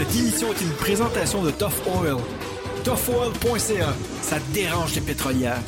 Cette 0.00 0.16
émission 0.16 0.48
est 0.50 0.62
une 0.62 0.72
présentation 0.76 1.42
de 1.42 1.50
Tough 1.50 1.74
Oil. 1.86 2.16
ToughOil.ca, 2.84 3.94
ça 4.22 4.38
dérange 4.54 4.94
les 4.94 5.02
pétrolières. 5.02 5.60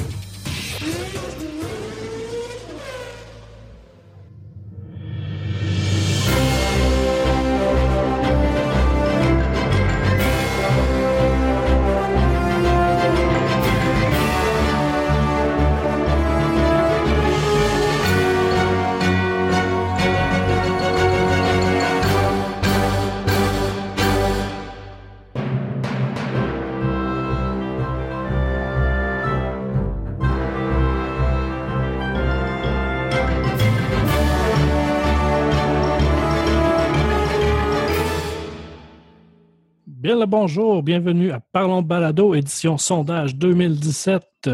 Bien 40.23 40.27
le 40.27 40.31
bonjour, 40.31 40.85
bienvenue 40.85 41.33
à 41.33 41.41
Parlons 41.41 41.83
Balado, 41.83 42.33
édition 42.37 42.79
sondage 42.79 43.35
2017. 43.35 44.51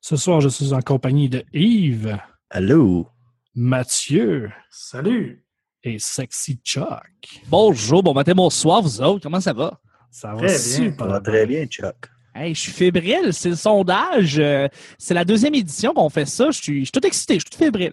Ce 0.00 0.16
soir, 0.16 0.40
je 0.40 0.48
suis 0.48 0.72
en 0.72 0.80
compagnie 0.80 1.28
de 1.28 1.44
Yves, 1.52 2.16
Allô? 2.48 3.06
Mathieu 3.54 4.50
Salut! 4.70 5.44
et 5.84 5.98
Sexy 5.98 6.58
Chuck. 6.64 7.42
Bonjour, 7.48 8.02
bon 8.02 8.14
matin, 8.14 8.32
bonsoir, 8.34 8.80
vous 8.80 9.02
autres, 9.02 9.22
comment 9.22 9.42
ça 9.42 9.52
va? 9.52 9.78
Ça 10.10 10.28
va 10.32 10.38
Très 10.38 10.46
bien. 10.46 10.56
super 10.58 11.04
Ça 11.04 11.12
va 11.12 11.20
très 11.20 11.44
bien, 11.44 11.66
Chuck. 11.66 11.96
Hey, 12.34 12.54
je 12.54 12.60
suis 12.60 12.72
fébrile, 12.72 13.34
c'est 13.34 13.50
le 13.50 13.56
sondage. 13.56 14.38
euh, 14.38 14.68
c'est 14.96 15.12
la 15.12 15.26
deuxième 15.26 15.54
édition 15.54 15.92
qu'on 15.92 16.08
fait 16.08 16.24
ça. 16.24 16.50
Je 16.50 16.62
suis, 16.62 16.78
je 16.80 16.84
suis 16.84 16.92
tout 16.92 17.06
excité, 17.06 17.34
je 17.34 17.40
suis 17.40 17.50
tout 17.50 17.58
fébrile. 17.58 17.92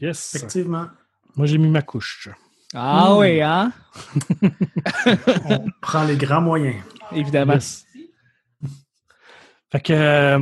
Yes. 0.00 0.36
Effectivement, 0.36 0.86
Moi, 1.34 1.48
j'ai 1.48 1.58
mis 1.58 1.68
ma 1.68 1.82
couche. 1.82 2.28
Ah 2.74 3.12
Hmm. 3.14 3.18
oui, 3.18 3.40
hein? 3.40 3.72
on 5.46 5.66
prend 5.80 6.04
les 6.04 6.16
grands 6.16 6.40
moyens. 6.40 6.76
Évidemment. 7.12 7.54
Yes. 7.54 7.84
Fait 9.72 9.80
que, 9.80 9.92
euh, 9.92 10.38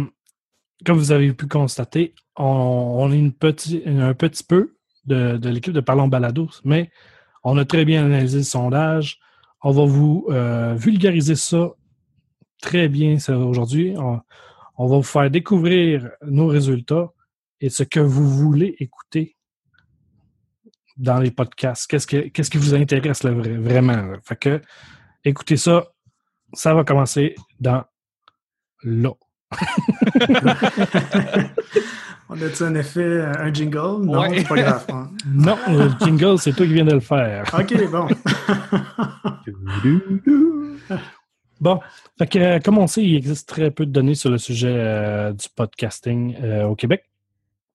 comme 0.84 0.98
vous 0.98 1.12
avez 1.12 1.32
pu 1.32 1.46
constater, 1.46 2.14
on, 2.36 2.44
on 2.44 3.12
est 3.12 3.18
une 3.18 3.32
petit, 3.32 3.82
un 3.86 4.14
petit 4.14 4.44
peu 4.44 4.74
de, 5.06 5.36
de 5.36 5.48
l'équipe 5.48 5.72
de 5.72 5.80
Parlons 5.80 6.08
Balado, 6.08 6.48
mais 6.64 6.90
on 7.44 7.56
a 7.58 7.64
très 7.64 7.84
bien 7.84 8.04
analysé 8.04 8.38
le 8.38 8.44
sondage. 8.44 9.18
On 9.62 9.70
va 9.72 9.84
vous 9.86 10.26
euh, 10.30 10.74
vulgariser 10.74 11.34
ça 11.34 11.70
très 12.60 12.88
bien 12.88 13.18
ça, 13.18 13.38
aujourd'hui. 13.38 13.94
On, 13.96 14.20
on 14.76 14.86
va 14.86 14.96
vous 14.96 15.02
faire 15.02 15.30
découvrir 15.30 16.10
nos 16.26 16.46
résultats 16.46 17.08
et 17.60 17.70
ce 17.70 17.82
que 17.82 18.00
vous 18.00 18.28
voulez 18.28 18.76
écouter 18.78 19.36
dans 20.98 21.18
les 21.20 21.30
podcasts? 21.30 21.88
Qu'est-ce, 21.90 22.06
que, 22.06 22.28
qu'est-ce 22.28 22.50
qui 22.50 22.58
vous 22.58 22.74
intéresse 22.74 23.22
là, 23.22 23.30
vraiment? 23.32 23.96
là? 23.96 24.16
Fait 24.22 24.36
que, 24.36 24.60
écoutez 25.24 25.56
ça. 25.56 25.86
Ça 26.54 26.74
va 26.74 26.82
commencer 26.84 27.34
dans 27.60 27.84
là. 28.82 29.10
On 32.30 32.34
a-tu 32.42 32.62
un 32.62 32.74
effet, 32.74 33.22
un 33.38 33.50
jingle? 33.52 34.04
Non, 34.04 34.20
Ouais. 34.20 34.38
c'est 34.40 34.48
pas 34.48 34.56
grave. 34.56 34.84
hein. 34.90 35.10
Non, 35.34 35.56
le 35.68 35.88
jingle, 36.04 36.38
c'est 36.38 36.52
toi 36.52 36.66
qui 36.66 36.74
viens 36.74 36.84
de 36.84 36.92
le 36.94 37.00
faire. 37.00 37.44
OK, 37.58 37.90
bon. 37.90 38.08
Bon, 41.60 41.80
fait 42.16 42.26
que, 42.28 42.38
euh, 42.38 42.58
comme 42.60 42.78
on 42.78 42.86
sait, 42.86 43.02
il 43.02 43.16
existe 43.16 43.48
très 43.48 43.72
peu 43.72 43.84
de 43.84 43.90
données 43.90 44.14
sur 44.14 44.30
le 44.30 44.38
sujet 44.38 44.72
euh, 44.76 45.32
du 45.32 45.48
podcasting 45.56 46.36
euh, 46.40 46.66
au 46.66 46.76
Québec. 46.76 47.02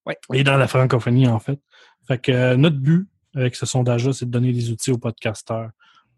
Ouais. 0.05 0.17
Et 0.33 0.45
dans 0.45 0.55
la 0.55 0.69
francophonie, 0.69 1.27
en 1.27 1.39
fait. 1.39 1.59
Fait 2.07 2.17
que 2.17 2.31
euh, 2.31 2.55
notre 2.55 2.77
but 2.77 3.05
avec 3.35 3.55
ce 3.55 3.65
sondage-là, 3.65 4.13
c'est 4.13 4.25
de 4.25 4.31
donner 4.31 4.51
des 4.51 4.71
outils 4.71 4.91
aux 4.91 4.97
podcasteurs 4.97 5.71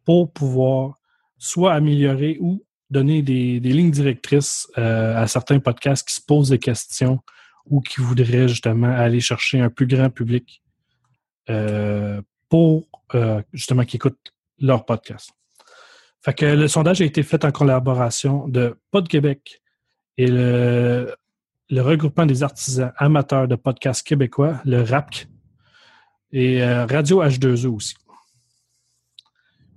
pour 0.03 0.31
pouvoir 0.31 0.99
soit 1.37 1.73
améliorer 1.73 2.37
ou 2.39 2.63
donner 2.89 3.21
des, 3.21 3.59
lignes 3.59 3.91
directrices 3.91 4.67
euh, 4.77 5.15
à 5.15 5.27
certains 5.27 5.59
podcasts 5.59 6.07
qui 6.07 6.15
se 6.15 6.21
posent 6.21 6.49
des 6.49 6.59
questions 6.59 7.19
ou 7.65 7.81
qui 7.81 8.01
voudraient 8.01 8.47
justement 8.47 8.95
aller 8.95 9.19
chercher 9.19 9.59
un 9.59 9.69
plus 9.69 9.87
grand 9.87 10.09
public 10.09 10.61
euh, 11.49 12.21
pour 12.47 12.87
euh, 13.15 13.41
justement 13.53 13.83
qu'ils 13.83 13.97
écoutent 13.97 14.33
leur 14.59 14.85
podcast. 14.85 15.31
Le 16.41 16.67
sondage 16.67 17.01
a 17.01 17.05
été 17.05 17.21
fait 17.21 17.45
en 17.45 17.51
collaboration 17.51 18.47
de 18.47 18.77
Pod 18.91 19.07
Québec 19.07 19.61
et 20.17 20.27
le, 20.27 21.13
le 21.69 21.81
regroupement 21.81 22.25
des 22.25 22.41
artisans 22.41 22.91
amateurs 22.97 23.47
de 23.47 23.55
podcasts 23.55 24.05
québécois, 24.05 24.59
le 24.65 24.81
RAPC, 24.81 25.27
et 26.31 26.61
euh, 26.63 26.85
Radio 26.85 27.23
H2O 27.23 27.67
aussi. 27.75 27.95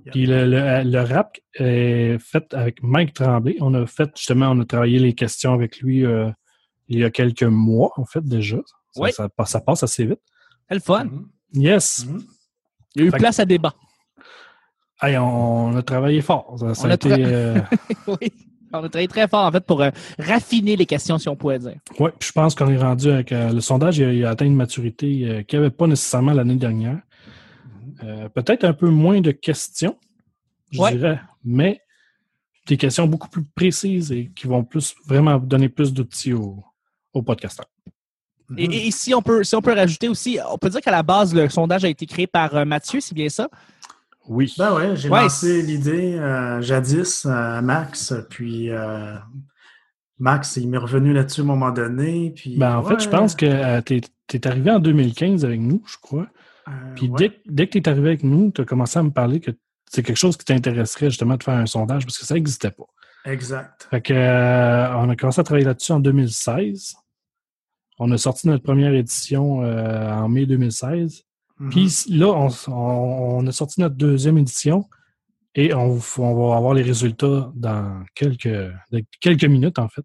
Yep. 0.07 0.13
Puis 0.13 0.27
le, 0.27 0.47
le, 0.47 0.83
le 0.91 1.01
RAPC 1.03 1.43
est 1.55 2.19
fait 2.19 2.53
avec 2.55 2.83
Mike 2.83 3.15
Tremblay. 3.15 3.57
On 3.61 3.75
a 3.75 3.87
fait 3.87 4.11
justement, 4.17 4.51
on 4.51 4.61
a 4.61 4.65
travaillé 4.65 4.99
les 4.99 5.15
questions 5.15 5.53
avec 5.53 5.81
lui 5.81 6.05
euh, 6.05 6.31
il 6.89 6.99
y 7.01 7.05
a 7.05 7.11
quelques 7.11 7.43
mois, 7.43 7.93
en 7.97 8.05
fait, 8.07 8.25
déjà. 8.25 8.57
Ça, 8.93 9.03
Oui. 9.03 9.13
ça 9.13 9.29
passe- 9.29 9.51
ça 9.51 9.61
passe 9.61 9.83
assez 9.83 10.07
vite. 10.07 10.21
C'est 10.69 10.75
le 10.77 10.81
fun. 10.81 11.05
Mhm. 11.05 11.29
Yes. 11.55 12.07
Mhm. 12.07 12.23
Il 12.95 13.01
y 13.03 13.05
a 13.05 13.09
eu 13.09 13.11
Fait 13.11 13.17
que- 13.19 13.23
place 13.23 13.39
à 13.41 13.45
débat. 13.45 13.75
Hey, 15.03 15.17
on, 15.19 15.77
a 15.77 15.83
travaillé 15.83 16.21
fort. 16.23 16.57
Ça, 16.59 16.75
ça 16.75 16.83
On 16.83 16.89
a 16.89 16.93
a 16.93 16.95
été, 16.95 17.09
tra- 17.09 17.25
euh, 17.25 17.61
oui. 18.21 18.33
On 18.73 18.79
a 18.79 18.89
travaillé 18.89 19.09
très 19.09 19.27
fort, 19.29 19.47
en 19.47 19.53
fait, 19.53 19.65
pour 19.65 19.81
euh, 19.83 19.91
raffiner 20.19 20.77
les 20.77 20.87
questions, 20.87 21.19
si 21.19 21.29
on 21.29 21.37
pouvait 21.37 21.59
dire. 21.59 21.77
Oui, 21.99 22.11
je 22.21 22.33
pense 22.33 22.55
qu'on 22.55 22.69
est 22.69 22.77
rendu 22.77 23.09
avec 23.11 23.33
euh, 23.33 23.51
le 23.53 23.61
sondage, 23.61 23.99
il 23.99 24.05
a, 24.05 24.13
il 24.13 24.25
a 24.25 24.31
atteint 24.31 24.45
une 24.47 24.57
maturité 24.57 25.07
euh, 25.25 25.43
qu'il 25.43 25.59
n'y 25.59 25.65
avait 25.65 25.75
pas 25.75 25.87
nécessairement 25.87 26.33
l'année 26.33 26.57
dernière. 26.57 26.99
Euh, 28.05 28.29
Peut-être 28.29 28.65
un 28.65 28.75
peu 28.75 28.89
moins 28.91 29.21
de 29.21 29.31
questions, 29.31 29.97
je 30.71 30.81
Ouais. 30.81 30.93
dirais, 30.93 31.21
mais 31.45 31.81
des 32.67 32.77
questions 32.77 33.07
beaucoup 33.07 33.29
plus 33.31 33.45
précises 33.45 34.13
et 34.13 34.31
qui 34.37 34.47
vont 34.47 34.63
plus 34.63 34.95
vraiment 35.07 35.39
donner 35.39 35.71
plus 35.71 35.93
d'outils 35.93 36.35
aux, 36.35 36.63
aux 37.15 37.23
podcasteurs. 37.23 37.67
Et, 38.57 38.87
et 38.87 38.91
si, 38.91 39.15
on 39.15 39.23
peut, 39.23 39.45
si 39.45 39.55
on 39.57 39.63
peut 39.63 39.73
rajouter 39.75 40.09
aussi, 40.09 40.39
on 40.51 40.59
peut 40.59 40.69
dire 40.71 40.81
qu'à 40.83 40.91
la 40.91 41.03
base, 41.03 41.35
le 41.35 41.49
sondage 41.49 41.85
a 41.85 41.89
été 41.89 42.07
créé 42.07 42.27
par 42.27 42.65
Mathieu, 42.67 43.01
c'est 43.01 43.15
bien 43.15 43.29
ça? 43.29 43.49
Oui. 44.29 44.55
Ben 44.59 44.75
ouais, 44.75 44.95
j'ai 44.97 45.09
Ouais, 45.09 45.23
lancé 45.23 45.63
l'idée 45.63 46.15
euh, 46.15 46.61
jadis 46.61 47.27
à 47.27 47.61
Max, 47.63 48.13
puis 48.29 48.71
euh, 48.71 49.15
Max, 50.19 50.57
il 50.57 50.69
m'est 50.69 50.79
revenu 50.79 51.13
là-dessus 51.13 51.41
à 51.41 51.45
un 51.45 51.47
moment 51.47 51.71
donné. 51.71 52.33
Puis, 52.37 52.57
Ben, 52.59 52.77
en 52.77 52.83
fait, 52.83 53.01
je 53.01 53.09
pense 53.09 53.35
que 53.35 53.81
tu 53.81 54.01
es, 54.35 54.47
arrivé 54.47 54.71
en 54.71 54.81
2015 54.81 55.45
avec 55.45 55.61
nous, 55.61 55.83
je 55.87 55.97
crois. 56.01 56.27
euh, 56.69 56.73
Puis 56.95 57.09
ouais. 57.09 57.17
dès, 57.19 57.41
dès 57.47 57.67
que 57.67 57.73
tu 57.73 57.79
es 57.79 57.89
arrivé 57.89 58.09
avec 58.09 58.23
nous, 58.23 58.51
tu 58.51 58.61
as 58.61 58.65
commencé 58.65 58.99
à 58.99 59.03
me 59.03 59.11
parler 59.11 59.41
que 59.41 59.51
c'est 59.91 60.03
quelque 60.03 60.17
chose 60.19 60.37
qui 60.37 60.45
t'intéresserait 60.45 61.09
justement 61.11 61.37
de 61.37 61.43
faire 61.43 61.55
un 61.55 61.67
sondage 61.67 62.05
parce 62.05 62.19
que 62.19 62.27
ça 62.27 62.35
n'existait 62.35 62.71
pas. 62.71 62.85
Exact. 63.25 63.89
Fait 63.91 64.01
que, 64.03 64.13
euh, 64.13 64.95
on 64.97 65.09
a 65.09 65.17
commencé 65.17 65.41
à 65.41 65.45
travailler 65.45 65.65
là-dessus 65.67 65.93
en 65.93 66.01
2016. 66.01 66.95
On 67.99 68.11
a 68.13 68.19
sorti 68.19 68.47
notre 68.49 68.63
première 68.63 68.93
édition 68.93 69.63
euh, 69.65 70.13
en 70.13 70.29
mai 70.29 70.47
2016. 70.47 71.25
Mhm. 71.59 71.71
Puis 71.71 72.05
là, 72.11 72.49
on, 72.69 73.47
a 73.47 73.53
sorti 73.53 73.81
notre 73.81 73.97
deuxième 73.97 74.39
édition 74.39 74.85
et 75.55 75.75
on, 75.75 75.95
va 75.95 76.57
avoir 76.57 76.75
les 76.75 76.83
résultats 76.83 77.51
dans 77.55 78.05
quelques, 78.15 79.45
minutes, 79.45 79.79
en 79.79 79.89
fait. 79.89 80.05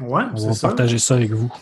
Ouais, 0.00 0.22
On 0.34 0.46
va 0.46 0.52
ça. 0.52 0.68
partager 0.68 0.98
ça 0.98 1.14
avec 1.16 1.32
vous. 1.32 1.52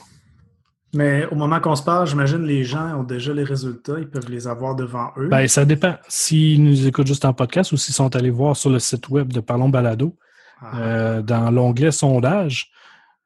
Mais 0.93 1.25
au 1.27 1.37
moment 1.37 1.61
qu'on 1.61 1.77
se 1.77 1.83
parle, 1.85 2.07
j'imagine 2.09 2.43
les 2.43 2.65
gens 2.65 3.01
ont 3.01 3.05
déjà 3.05 3.33
les 3.33 3.45
résultats, 3.45 3.99
ils 3.99 4.09
peuvent 4.09 4.29
les 4.29 4.49
avoir 4.49 4.75
devant 4.75 5.11
eux. 5.17 5.29
Ben, 5.29 5.47
ça 5.47 5.65
dépend. 5.65 5.95
S'ils 6.09 6.63
nous 6.63 6.87
écoutent 6.87 7.07
juste 7.07 7.25
en 7.25 7.33
podcast 7.33 7.71
ou 7.73 7.77
s'ils 7.77 7.95
sont 7.95 8.15
allés 8.17 8.31
voir 8.31 8.57
sur 8.57 8.71
le 8.71 8.81
site 8.81 9.09
web 9.09 9.33
de 9.33 9.41
Parlons 9.41 9.69
Balado, 9.69 10.17
Ah. 10.61 10.79
euh, 10.79 11.23
dans 11.23 11.51
l'onglet 11.51 11.93
sondage, 11.93 12.71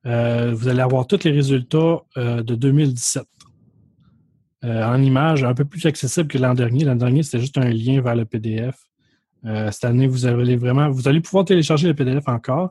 euh, 0.07 0.53
vous 0.55 0.69
allez 0.69 0.83
avoir 0.83 1.07
tous 1.07 1.25
les 1.25 1.31
résultats 1.31 2.03
euh, 2.19 2.43
de 2.43 2.55
2017. 2.55 3.25
Euh, 4.65 4.83
en 4.83 5.01
images, 5.03 5.45
un 5.45 5.53
peu 5.53 5.67
plus 5.67 5.85
accessible 5.85 6.27
que 6.29 6.39
l'an 6.39 6.55
dernier. 6.55 6.85
L'an 6.85 6.97
dernier, 6.97 7.23
c'était 7.23 7.41
juste 7.41 7.59
un 7.59 7.69
lien 7.69 8.01
vers 8.01 8.17
le 8.17 8.25
PDF. 8.25 8.77
Euh, 9.45 9.71
cette 9.71 9.85
année, 9.85 10.07
vous 10.07 10.25
allez 10.25 10.57
vraiment, 10.57 10.89
vous 10.89 11.07
allez 11.07 11.21
pouvoir 11.21 11.45
télécharger 11.45 11.87
le 11.87 11.95
PDF 11.95 12.27
encore, 12.29 12.71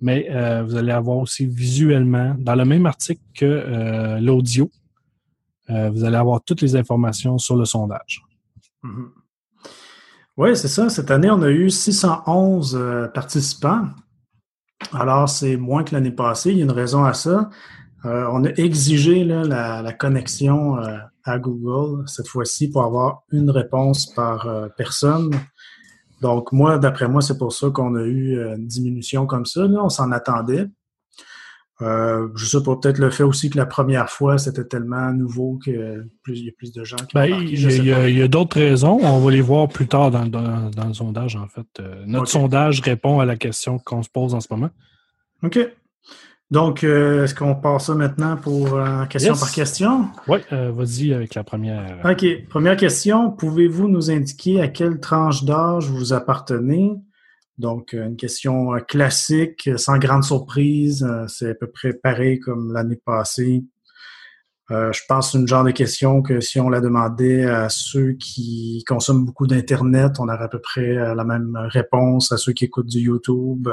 mais 0.00 0.28
euh, 0.30 0.62
vous 0.62 0.76
allez 0.76 0.92
avoir 0.92 1.18
aussi 1.18 1.44
visuellement, 1.44 2.34
dans 2.38 2.54
le 2.54 2.64
même 2.64 2.86
article 2.86 3.20
que 3.34 4.18
l'audio, 4.20 4.70
vous 5.68 6.04
allez 6.04 6.16
avoir 6.16 6.42
toutes 6.42 6.62
les 6.62 6.76
informations 6.76 7.38
sur 7.38 7.56
le 7.56 7.64
sondage. 7.64 8.22
Mhm. 8.82 9.10
Oui, 10.38 10.56
c'est 10.56 10.68
ça. 10.68 10.88
Cette 10.88 11.10
année, 11.10 11.30
on 11.30 11.42
a 11.42 11.50
eu 11.50 11.70
611 11.70 12.76
euh, 12.76 13.08
participants. 13.08 13.88
Alors, 14.92 15.28
c'est 15.28 15.56
moins 15.56 15.82
que 15.82 15.94
l'année 15.94 16.10
passée. 16.10 16.52
Il 16.52 16.58
y 16.58 16.60
a 16.60 16.64
une 16.64 16.70
raison 16.70 17.04
à 17.04 17.14
ça. 17.14 17.50
On 18.04 18.44
a 18.44 18.50
exigé 18.50 19.24
la, 19.24 19.92
connexion 19.92 20.76
à 21.28 21.38
Google 21.38 22.06
cette 22.08 22.28
fois-ci 22.28 22.70
pour 22.70 22.82
avoir 22.84 23.22
une 23.32 23.50
réponse 23.50 24.06
par 24.14 24.46
euh, 24.46 24.68
personne. 24.76 25.30
Donc, 26.22 26.52
moi, 26.52 26.78
d'après 26.78 27.08
moi, 27.08 27.20
c'est 27.20 27.36
pour 27.38 27.52
ça 27.52 27.68
qu'on 27.70 27.94
a 27.94 28.02
eu 28.04 28.38
euh, 28.38 28.56
une 28.56 28.66
diminution 28.66 29.26
comme 29.26 29.44
ça. 29.44 29.66
Là. 29.66 29.80
On 29.84 29.88
s'en 29.90 30.12
attendait. 30.12 30.66
Euh, 31.82 32.28
je 32.34 32.46
sais 32.46 32.62
pas, 32.62 32.74
peut-être 32.76 32.96
le 32.96 33.10
fait 33.10 33.22
aussi 33.22 33.50
que 33.50 33.58
la 33.58 33.66
première 33.66 34.08
fois, 34.08 34.38
c'était 34.38 34.64
tellement 34.64 35.12
nouveau 35.12 35.58
qu'il 35.62 35.74
y 36.28 36.48
a 36.48 36.52
plus 36.56 36.72
de 36.72 36.84
gens 36.84 36.96
qui 36.96 37.14
Ben, 37.14 37.30
ont 37.34 37.40
il 37.40 38.16
y 38.16 38.22
a, 38.22 38.28
d'autres 38.28 38.58
raisons. 38.58 38.98
On 39.02 39.18
va 39.20 39.30
les 39.30 39.42
voir 39.42 39.68
plus 39.68 39.86
tard 39.86 40.10
dans, 40.10 40.24
dans- 40.24 40.70
dans 40.70 40.86
le 40.88 40.94
sondage, 40.94 41.36
en 41.36 41.48
fait. 41.48 41.66
Euh, 41.80 42.02
notre 42.06 42.28
sondage 42.28 42.80
répond 42.80 43.20
à 43.20 43.26
la 43.26 43.36
question 43.36 43.78
qu'on 43.78 44.02
se 44.02 44.08
pose 44.08 44.34
en 44.34 44.40
ce 44.40 44.48
moment. 44.50 44.70
OK. 45.42 45.58
Donc, 46.50 46.84
euh, 46.84 47.24
est-ce 47.24 47.34
qu'on 47.34 47.56
passe 47.56 47.86
ça 47.86 47.94
maintenant 47.94 48.36
pour 48.36 48.74
euh, 48.74 49.04
question 49.06 49.32
Yes. 49.32 49.40
par 49.40 49.50
question? 49.50 50.08
Oui, 50.28 50.38
euh, 50.52 50.70
vas-y 50.70 51.12
avec 51.12 51.34
la 51.34 51.42
première. 51.42 51.98
OK. 52.04 52.24
Première 52.48 52.76
question. 52.76 53.32
Pouvez-vous 53.32 53.88
nous 53.88 54.10
indiquer 54.12 54.60
à 54.60 54.68
quelle 54.68 55.00
tranche 55.00 55.42
d'âge 55.42 55.88
vous 55.90 56.12
appartenez? 56.12 56.92
Donc, 57.58 57.94
euh, 57.94 58.06
une 58.06 58.16
question 58.16 58.74
euh, 58.74 58.78
classique, 58.78 59.66
euh, 59.66 59.76
sans 59.76 59.98
grande 59.98 60.22
surprise. 60.22 61.04
C'est 61.26 61.50
à 61.50 61.54
peu 61.54 61.66
près 61.66 61.94
pareil 61.94 62.38
comme 62.38 62.72
l'année 62.72 63.00
passée. 63.04 63.64
Euh, 64.70 64.92
je 64.92 65.00
pense 65.08 65.26
que 65.26 65.32
c'est 65.32 65.38
une 65.38 65.48
genre 65.48 65.64
de 65.64 65.70
question 65.72 66.22
que 66.22 66.40
si 66.40 66.60
on 66.60 66.68
la 66.68 66.80
demandait 66.80 67.44
à 67.44 67.68
ceux 67.68 68.12
qui 68.12 68.84
consomment 68.86 69.24
beaucoup 69.24 69.46
d'Internet, 69.48 70.14
on 70.20 70.28
aurait 70.28 70.44
à 70.44 70.48
peu 70.48 70.60
près 70.60 70.92
la 71.14 71.24
même 71.24 71.56
réponse 71.70 72.30
à 72.32 72.36
ceux 72.36 72.52
qui 72.52 72.64
écoutent 72.66 72.88
du 72.88 72.98
YouTube. 73.00 73.68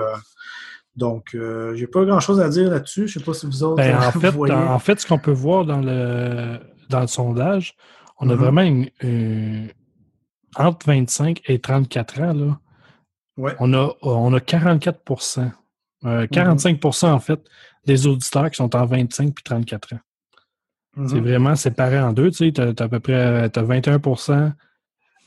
Donc, 0.96 1.34
euh, 1.36 1.76
j'ai 1.76 1.88
pas 1.88 2.06
grand-chose 2.06 2.40
à 2.40 2.50
dire 2.50 2.70
là-dessus. 2.70 3.08
Je 3.08 3.18
sais 3.20 3.26
pas 3.26 3.34
si 3.34 3.46
vous 3.46 3.64
autres 3.64 3.78
Ben, 3.78 3.96
euh, 3.96 4.08
en, 4.08 4.12
fait, 4.20 4.30
voyez. 4.32 4.54
en 4.54 4.80
fait, 4.80 5.00
ce 5.00 5.08
qu'on 5.08 5.18
peut 5.18 5.32
voir 5.32 5.66
dans 5.66 5.80
le, 5.82 6.60
dans 6.90 7.00
le 7.02 7.08
sondage, 7.08 7.76
on 8.20 8.30
a 8.30 8.34
Mhm. 8.36 8.40
vraiment 8.40 8.62
une, 8.62 8.90
une- 9.02 9.70
entre 10.56 10.86
25 10.86 11.42
et 11.48 11.60
34 11.60 12.22
ans, 12.22 12.34
là, 12.34 12.60
Ouais. 13.38 13.56
on, 13.60 13.74
a, 13.74 13.90
on 14.04 14.32
a 14.34 14.40
44% 14.40 15.52
euh, 16.06 16.28
45% 16.28 17.12
en 17.12 17.20
fait, 17.20 17.40
des 17.86 18.06
auditeurs 18.08 18.50
qui 18.52 18.58
sont 18.58 18.76
en 18.76 18.86
25 18.86 19.34
puis 19.34 19.44
34 19.44 19.94
ans. 19.94 20.00
C'est 21.08 21.16
Mhm. 21.16 21.22
vraiment 21.22 21.56
séparé 21.56 22.00
en 22.00 22.14
deux. 22.14 22.30
Tu 22.30 22.52
sais, 22.54 22.60
as, 22.60 22.84
à 22.84 22.88
peu 22.88 23.00
près 23.00 23.50
t'as 23.50 23.64
21 23.64 24.00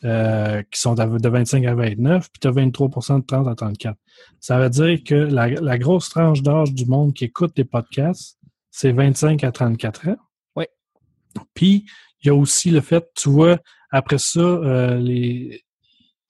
euh, 0.05 0.63
qui 0.71 0.81
sont 0.81 0.95
de 0.95 1.29
25 1.29 1.65
à 1.65 1.75
29, 1.75 2.31
puis 2.31 2.41
tu 2.41 2.49
as 2.49 2.53
23% 2.53 3.21
de 3.21 3.27
30 3.27 3.49
à 3.49 3.55
34. 3.55 3.97
Ça 4.41 4.59
veut 4.59 4.71
dire 4.71 5.03
que 5.05 5.15
la, 5.15 5.49
la 5.49 5.79
grosse 5.79 6.09
tranche 6.09 6.43
d'âge 6.43 6.73
du 6.73 6.87
monde 6.87 7.15
qui 7.15 7.25
écoute 7.25 7.57
des 7.57 7.65
podcasts, 7.65 8.39
c'est 8.71 8.93
25 8.93 9.43
à 9.45 9.53
34 9.53 10.09
ans. 10.09 10.17
Oui. 10.55 10.65
Puis, 11.55 11.87
il 12.23 12.29
y 12.29 12.31
a 12.31 12.35
aussi 12.35 12.71
le 12.71 12.81
fait, 12.81 13.11
tu 13.15 13.31
vois, 13.31 13.59
après 13.91 14.19
ça, 14.19 14.41
euh, 14.41 14.99
les, 14.99 15.65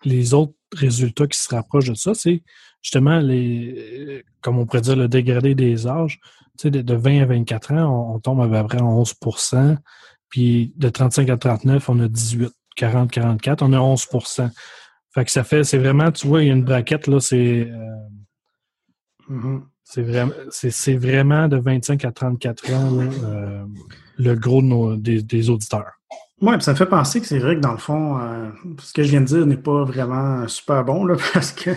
les 0.05 0.35
autres 0.35 0.55
résultats 0.73 1.27
qui 1.27 1.39
se 1.39 1.55
rapprochent 1.55 1.91
de 1.91 1.95
ça, 1.95 2.15
c'est 2.15 2.43
justement 2.83 3.19
les, 3.19 4.25
comme 4.41 4.59
on 4.59 4.67
pourrait 4.67 4.81
dire, 4.81 4.97
le 4.97 5.09
dégradé 5.09 5.55
des 5.55 5.87
âges. 5.87 6.21
Tu 6.59 6.63
sais, 6.63 6.71
de, 6.71 6.83
de 6.83 6.95
20 6.95 7.23
à 7.23 7.27
24 7.27 7.73
ans, 7.73 8.11
on, 8.11 8.15
on 8.15 8.21
tombe 8.21 8.41
à 8.41 8.63
peu 8.63 8.69
près 8.69 8.79
à 8.79 8.83
11% 8.83 9.77
puis 10.29 10.73
de 10.77 10.89
35 10.89 11.29
à 11.31 11.37
39, 11.37 11.89
on 11.89 12.01
a 12.01 12.09
18. 12.09 12.53
40, 12.77 13.11
44, 13.11 13.63
on 13.63 13.73
a 13.73 13.79
11 13.79 14.07
Fait 15.15 15.25
que 15.25 15.31
ça 15.31 15.43
fait, 15.45 15.65
c'est 15.65 15.79
vraiment, 15.79 16.13
tu 16.13 16.27
vois, 16.29 16.43
il 16.43 16.49
y 16.49 16.51
a 16.51 16.55
une 16.55 16.65
braquette, 16.65 17.07
là, 17.09 17.19
c'est 17.21 17.69
euh, 17.71 17.97
Mhm. 19.29 19.65
c'est 19.83 20.03
vraiment, 20.03 20.33
c'est, 20.51 20.71
c'est 20.71 20.97
vraiment 20.97 21.49
de 21.49 21.57
25 21.57 22.05
à 22.05 22.13
34 22.13 22.73
ans, 22.73 22.91
là, 22.97 23.05
euh, 23.25 23.65
le 24.19 24.35
gros 24.35 24.63
de 24.63 24.67
nos, 24.69 24.97
des, 24.97 25.23
des 25.23 25.51
auditeurs. 25.51 25.91
Oui, 26.43 26.55
ça 26.61 26.73
me 26.73 26.77
fait 26.77 26.87
penser 26.87 27.21
que 27.21 27.27
c'est 27.27 27.39
vrai 27.39 27.57
que 27.57 27.61
dans 27.61 27.73
le 27.73 27.79
fond, 27.79 28.19
euh, 28.21 28.51
ce 28.79 28.93
que 28.93 29.03
je 29.03 29.09
viens 29.09 29.23
de 29.23 29.27
dire 29.27 29.47
n'est 29.47 29.57
pas 29.57 29.85
vraiment 29.85 30.47
super 30.49 30.85
bon, 30.85 31.05
là, 31.07 31.17
parce 31.33 31.51
que, 31.53 31.71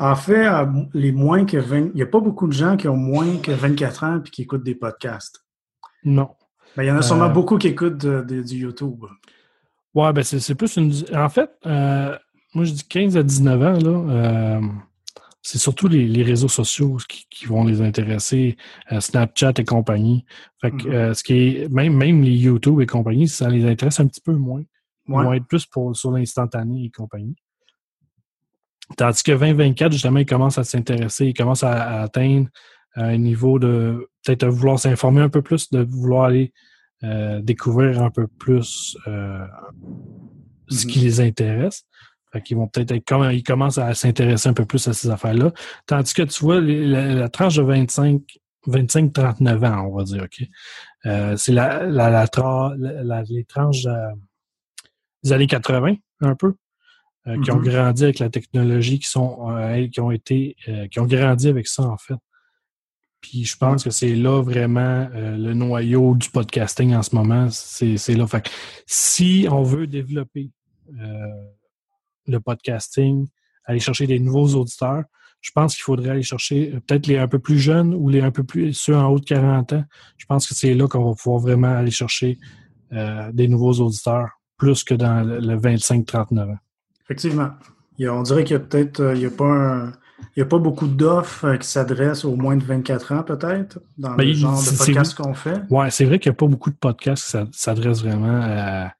en 0.00 0.16
fait, 0.16 0.46
les 0.92 1.12
moins 1.12 1.44
que 1.46 1.56
20, 1.58 1.76
il 1.78 1.92
n'y 1.94 2.02
a 2.02 2.06
pas 2.06 2.20
beaucoup 2.20 2.48
de 2.48 2.52
gens 2.52 2.76
qui 2.76 2.88
ont 2.88 2.96
moins 2.96 3.36
que 3.38 3.52
24 3.52 4.04
ans 4.04 4.20
et 4.24 4.28
qui 4.30 4.42
écoutent 4.42 4.64
des 4.64 4.74
podcasts. 4.74 5.44
Non. 6.04 6.30
Ben, 6.76 6.82
il 6.82 6.86
y 6.86 6.90
en 6.90 6.96
a 6.96 7.02
sûrement 7.02 7.26
Euh, 7.26 7.28
beaucoup 7.28 7.56
qui 7.56 7.68
écoutent 7.68 7.98
de- 7.98 8.22
de- 8.22 8.42
du 8.42 8.56
YouTube. 8.56 9.04
Ouais, 9.94 10.12
ben 10.12 10.22
c'est, 10.22 10.54
plus 10.54 10.76
une. 10.76 10.92
En 11.14 11.28
fait, 11.28 11.50
euh, 11.66 12.16
moi 12.54 12.64
je 12.64 12.72
dis 12.72 12.84
15 12.84 13.16
à 13.16 13.22
19 13.22 13.62
ans, 13.62 13.72
là, 13.78 14.12
euh, 14.12 14.60
c'est 15.42 15.58
surtout 15.58 15.88
les, 15.88 16.06
les 16.06 16.22
réseaux 16.22 16.48
sociaux 16.48 16.96
qui, 17.08 17.26
qui 17.30 17.46
vont 17.46 17.64
les 17.64 17.80
intéresser, 17.82 18.56
euh, 18.92 19.00
Snapchat 19.00 19.54
et 19.58 19.64
compagnie. 19.64 20.24
Fait 20.60 20.70
que 20.70 20.86
Mhm. 20.86 20.92
euh, 20.94 21.14
ce 21.14 21.22
qui 21.24 21.32
est. 21.34 21.68
Même, 21.72 21.94
même 21.96 22.22
les 22.22 22.36
YouTube 22.36 22.80
et 22.80 22.86
compagnie, 22.86 23.26
ça 23.28 23.48
les 23.48 23.64
intéresse 23.66 23.98
un 24.00 24.06
petit 24.06 24.20
peu 24.20 24.32
moins. 24.34 24.62
Ils 25.08 25.14
Ouais. 25.14 25.24
vont 25.24 25.32
être 25.32 25.46
plus 25.46 25.66
pour, 25.66 25.96
sur 25.96 26.12
l'instantané 26.12 26.84
et 26.84 26.90
compagnie. 26.90 27.34
Tandis 28.96 29.22
que 29.22 29.32
2024, 29.32 29.92
justement, 29.92 30.18
ils 30.18 30.26
commencent 30.26 30.58
à 30.58 30.64
s'intéresser, 30.64 31.26
ils 31.26 31.34
commencent 31.34 31.64
à, 31.64 31.72
à 31.72 32.02
atteindre 32.02 32.48
un 32.96 33.16
niveau 33.16 33.58
de 33.58 34.08
peut-être 34.24 34.46
vouloir 34.48 34.78
s'informer 34.78 35.20
un 35.20 35.28
peu 35.28 35.42
plus, 35.42 35.70
de 35.70 35.82
vouloir 35.82 36.24
aller 36.24 36.52
euh, 37.04 37.40
découvrir 37.40 38.02
un 38.02 38.10
peu 38.10 38.26
plus 38.26 38.96
euh, 39.06 39.44
ce 40.68 40.84
Mhm. 40.86 40.90
qui 40.92 40.98
les 41.00 41.20
intéresse. 41.20 41.84
Fait 42.32 42.42
qu'ils 42.42 42.56
vont 42.56 42.68
peut-être 42.68 42.92
être 42.92 43.04
comme 43.04 43.28
ils 43.32 43.42
commencent 43.42 43.78
à 43.78 43.92
s'intéresser 43.94 44.48
un 44.48 44.52
peu 44.54 44.64
plus 44.64 44.86
à 44.86 44.92
ces 44.92 45.10
affaires-là. 45.10 45.52
Tandis 45.86 46.14
que 46.14 46.22
tu 46.22 46.44
vois, 46.44 46.60
la, 46.60 47.14
la 47.14 47.28
tranche 47.28 47.56
de 47.56 47.62
25, 47.62 48.22
25-39 48.68 49.64
ans, 49.64 49.88
on 49.90 49.96
va 49.96 50.04
dire, 50.04 50.22
OK? 50.24 50.46
Euh, 51.06 51.36
c'est 51.36 51.52
la, 51.52 51.84
la, 51.86 52.08
la, 52.10 52.26
tra- 52.26 52.74
la- 52.78 53.02
la- 53.02 53.22
les 53.24 53.44
tranches 53.44 53.86
des 55.24 55.32
années 55.32 55.46
80, 55.46 55.96
un 56.20 56.34
peu, 56.36 56.54
euh, 57.26 57.40
qui 57.42 57.50
ont 57.50 57.56
Mhm. 57.56 57.64
grandi 57.64 58.04
avec 58.04 58.18
la 58.20 58.30
technologie, 58.30 58.98
qui 59.00 59.08
sont 59.08 59.50
euh, 59.50 59.88
qui 59.88 60.00
ont 60.00 60.10
été 60.12 60.56
euh, 60.68 60.86
qui 60.88 61.00
ont 61.00 61.06
grandi 61.06 61.48
avec 61.48 61.66
ça, 61.66 61.82
en 61.82 61.96
fait. 61.96 62.14
Puis 63.20 63.44
je 63.44 63.56
pense 63.56 63.84
que 63.84 63.90
c'est 63.90 64.14
là 64.14 64.42
vraiment 64.42 65.08
euh, 65.14 65.36
le 65.36 65.52
noyau 65.52 66.14
du 66.14 66.30
podcasting 66.30 66.94
en 66.94 67.02
ce 67.02 67.14
moment. 67.14 67.48
C'est 67.50 68.14
là. 68.14 68.26
Fait 68.26 68.42
que 68.42 68.50
si 68.86 69.46
on 69.50 69.62
veut 69.62 69.86
développer 69.86 70.50
euh, 70.98 71.26
le 72.26 72.40
podcasting, 72.40 73.26
aller 73.64 73.80
chercher 73.80 74.06
des 74.06 74.18
nouveaux 74.18 74.54
auditeurs, 74.54 75.04
je 75.40 75.50
pense 75.52 75.74
qu'il 75.74 75.82
faudrait 75.82 76.10
aller 76.10 76.22
chercher 76.22 76.72
euh, 76.74 76.80
peut-être 76.80 77.06
les 77.06 77.18
un 77.18 77.28
peu 77.28 77.38
plus 77.38 77.58
jeunes 77.58 77.94
ou 77.94 78.08
les 78.08 78.20
un 78.20 78.30
peu 78.30 78.44
plus 78.44 78.72
ceux 78.72 78.96
en 78.96 79.08
haut 79.08 79.18
de 79.20 79.24
40 79.24 79.74
ans. 79.74 79.84
Je 80.16 80.26
pense 80.26 80.48
que 80.48 80.54
c'est 80.54 80.74
là 80.74 80.88
qu'on 80.88 81.04
va 81.04 81.14
pouvoir 81.14 81.40
vraiment 81.40 81.74
aller 81.74 81.90
chercher 81.90 82.38
des 83.32 83.46
nouveaux 83.46 83.74
auditeurs, 83.74 84.30
plus 84.56 84.82
que 84.82 84.94
dans 84.94 85.22
le, 85.24 85.38
le 85.38 85.56
25-39 85.56 86.40
ans. 86.40 86.58
Effectivement. 87.04 87.50
On 88.00 88.22
dirait 88.22 88.42
qu'il 88.42 88.54
y 88.54 88.56
a 88.56 88.60
peut-être 88.60 89.36
pas 89.36 89.44
un- 89.44 89.92
il 90.36 90.40
y 90.40 90.42
a 90.42 90.46
pas 90.46 90.58
beaucoup 90.58 90.86
d'offres 90.86 91.44
euh, 91.46 91.56
qui 91.56 91.66
s'adressent 91.68 92.24
aux 92.24 92.36
moins 92.36 92.56
de 92.56 92.64
24 92.64 93.12
ans, 93.12 93.22
peut-être, 93.22 93.80
dans 93.98 94.14
Ben, 94.14 94.24
le 94.24 94.30
il- 94.30 94.36
genre 94.36 94.60
de 94.62 94.76
podcast 94.78 95.14
qu'on 95.14 95.34
fait? 95.34 95.60
Ouais, 95.70 95.90
c'est 95.90 96.04
vrai 96.04 96.18
qu'il 96.18 96.30
n'y 96.30 96.34
a 96.34 96.36
pas 96.36 96.46
beaucoup 96.46 96.70
de 96.70 96.76
podcasts 96.76 97.24
qui 97.24 97.30
s'a- 97.30 97.48
s'adressent 97.52 98.02
vraiment 98.02 98.40
à, 98.42 98.92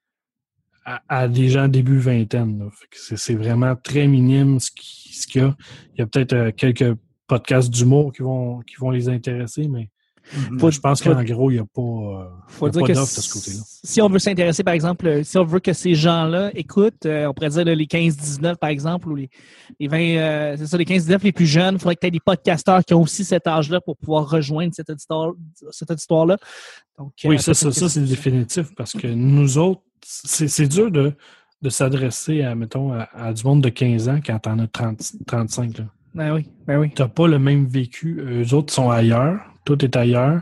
à- 0.85 1.01
à 1.07 1.27
des 1.27 1.49
gens 1.49 1.67
début 1.67 1.99
vingtaine. 1.99 2.69
C'est 2.91 3.35
vraiment 3.35 3.75
très 3.75 4.07
minime 4.07 4.59
ce 4.59 4.71
qui- 4.71 5.13
ce 5.13 5.27
qu'il 5.27 5.41
y 5.41 5.45
a. 5.45 5.55
Il 5.95 5.99
y 5.99 6.01
a 6.01 6.07
peut-être 6.07 6.33
euh, 6.33 6.51
quelques 6.51 6.95
podcasts 7.27 7.69
d'humour 7.69 8.11
qui 8.13 8.23
vont, 8.23 8.59
qui 8.61 8.75
vont 8.77 8.89
les 8.91 9.07
intéresser, 9.09 9.67
mais. 9.67 9.89
Faut- 10.59 10.71
je 10.71 10.79
pense 10.79 11.01
qu'en 11.01 11.21
gros, 11.23 11.51
il 11.51 11.55
n'y 11.55 11.59
a 11.59 11.65
pas, 11.65 11.81
euh, 11.81 12.25
faut 12.47 12.67
il 12.67 12.69
y 12.69 12.69
a 12.69 12.71
dire 12.71 12.81
pas 12.81 12.87
que 12.87 12.93
d'offre 12.93 13.15
de 13.15 13.21
ce 13.21 13.33
côté-là. 13.33 13.57
si 13.83 14.01
on 14.01 14.07
veut 14.09 14.19
s'intéresser, 14.19 14.63
par 14.63 14.73
exemple, 14.73 15.07
euh, 15.07 15.23
si 15.23 15.37
on 15.37 15.43
veut 15.43 15.59
que 15.59 15.73
ces 15.73 15.93
gens-là 15.95 16.51
écoutent, 16.55 17.05
euh, 17.05 17.25
on 17.27 17.33
pourrait 17.33 17.49
dire 17.49 17.65
là, 17.65 17.75
les 17.75 17.85
15-19, 17.87 18.55
par 18.57 18.69
exemple, 18.69 19.09
ou 19.09 19.15
les, 19.15 19.29
les 19.79 19.87
20, 19.87 19.97
euh, 19.99 20.55
c'est 20.57 20.67
ça, 20.67 20.77
les 20.77 20.85
15-19 20.85 21.23
les 21.23 21.31
plus 21.31 21.45
jeunes, 21.45 21.75
il 21.75 21.79
faudrait 21.79 21.95
que 21.95 22.01
tu 22.01 22.07
aies 22.07 22.11
des 22.11 22.19
podcasteurs 22.19 22.83
qui 22.85 22.93
ont 22.93 23.01
aussi 23.01 23.25
cet 23.25 23.47
âge-là 23.47 23.81
pour 23.81 23.97
pouvoir 23.97 24.29
rejoindre 24.29 24.73
cette 24.73 24.89
auditoire- 24.89 25.33
cette 25.71 25.91
auditoire-là. 25.91 26.37
Donc, 26.97 27.13
Oui, 27.25 27.35
euh, 27.35 27.39
ça, 27.39 27.53
ça, 27.53 27.71
ça, 27.71 27.89
c'est 27.89 28.01
définitif 28.05 28.73
parce 28.75 28.93
que 28.93 29.07
nous 29.07 29.57
autres, 29.57 29.81
c'est 30.03 30.47
c'est 30.47 30.67
dur 30.67 30.91
de, 30.91 31.13
de 31.61 31.69
s'adresser 31.69 32.41
à, 32.43 32.55
mettons, 32.55 32.93
à, 32.93 33.09
à 33.13 33.33
du 33.33 33.43
monde 33.43 33.61
de 33.61 33.69
15 33.69 34.09
ans 34.09 34.19
quand 34.25 34.39
t'en 34.39 34.59
as 34.59 34.67
30, 34.67 34.99
35. 35.27 35.77
Là. 35.79 35.85
Ben 36.13 36.33
oui, 36.33 36.47
ben 36.67 36.77
oui. 36.79 36.91
T'as 36.93 37.07
pas 37.07 37.27
le 37.27 37.39
même 37.39 37.65
vécu. 37.67 38.19
Eux 38.19 38.53
autres 38.53 38.73
sont 38.73 38.89
ailleurs, 38.89 39.39
tout 39.65 39.83
est 39.85 39.95
ailleurs, 39.95 40.41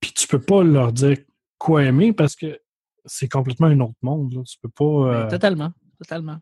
puis 0.00 0.12
tu 0.12 0.26
peux 0.26 0.40
pas 0.40 0.62
leur 0.62 0.92
dire 0.92 1.16
quoi 1.58 1.84
aimer 1.84 2.12
parce 2.12 2.34
que 2.36 2.58
c'est 3.04 3.28
complètement 3.28 3.66
un 3.68 3.80
autre 3.80 3.94
monde. 4.02 4.32
Là. 4.34 4.42
Tu 4.46 4.56
peux 4.60 4.68
pas. 4.68 4.84
euh, 4.84 5.28
totalement, 5.30 5.70
totalement. 5.98 6.38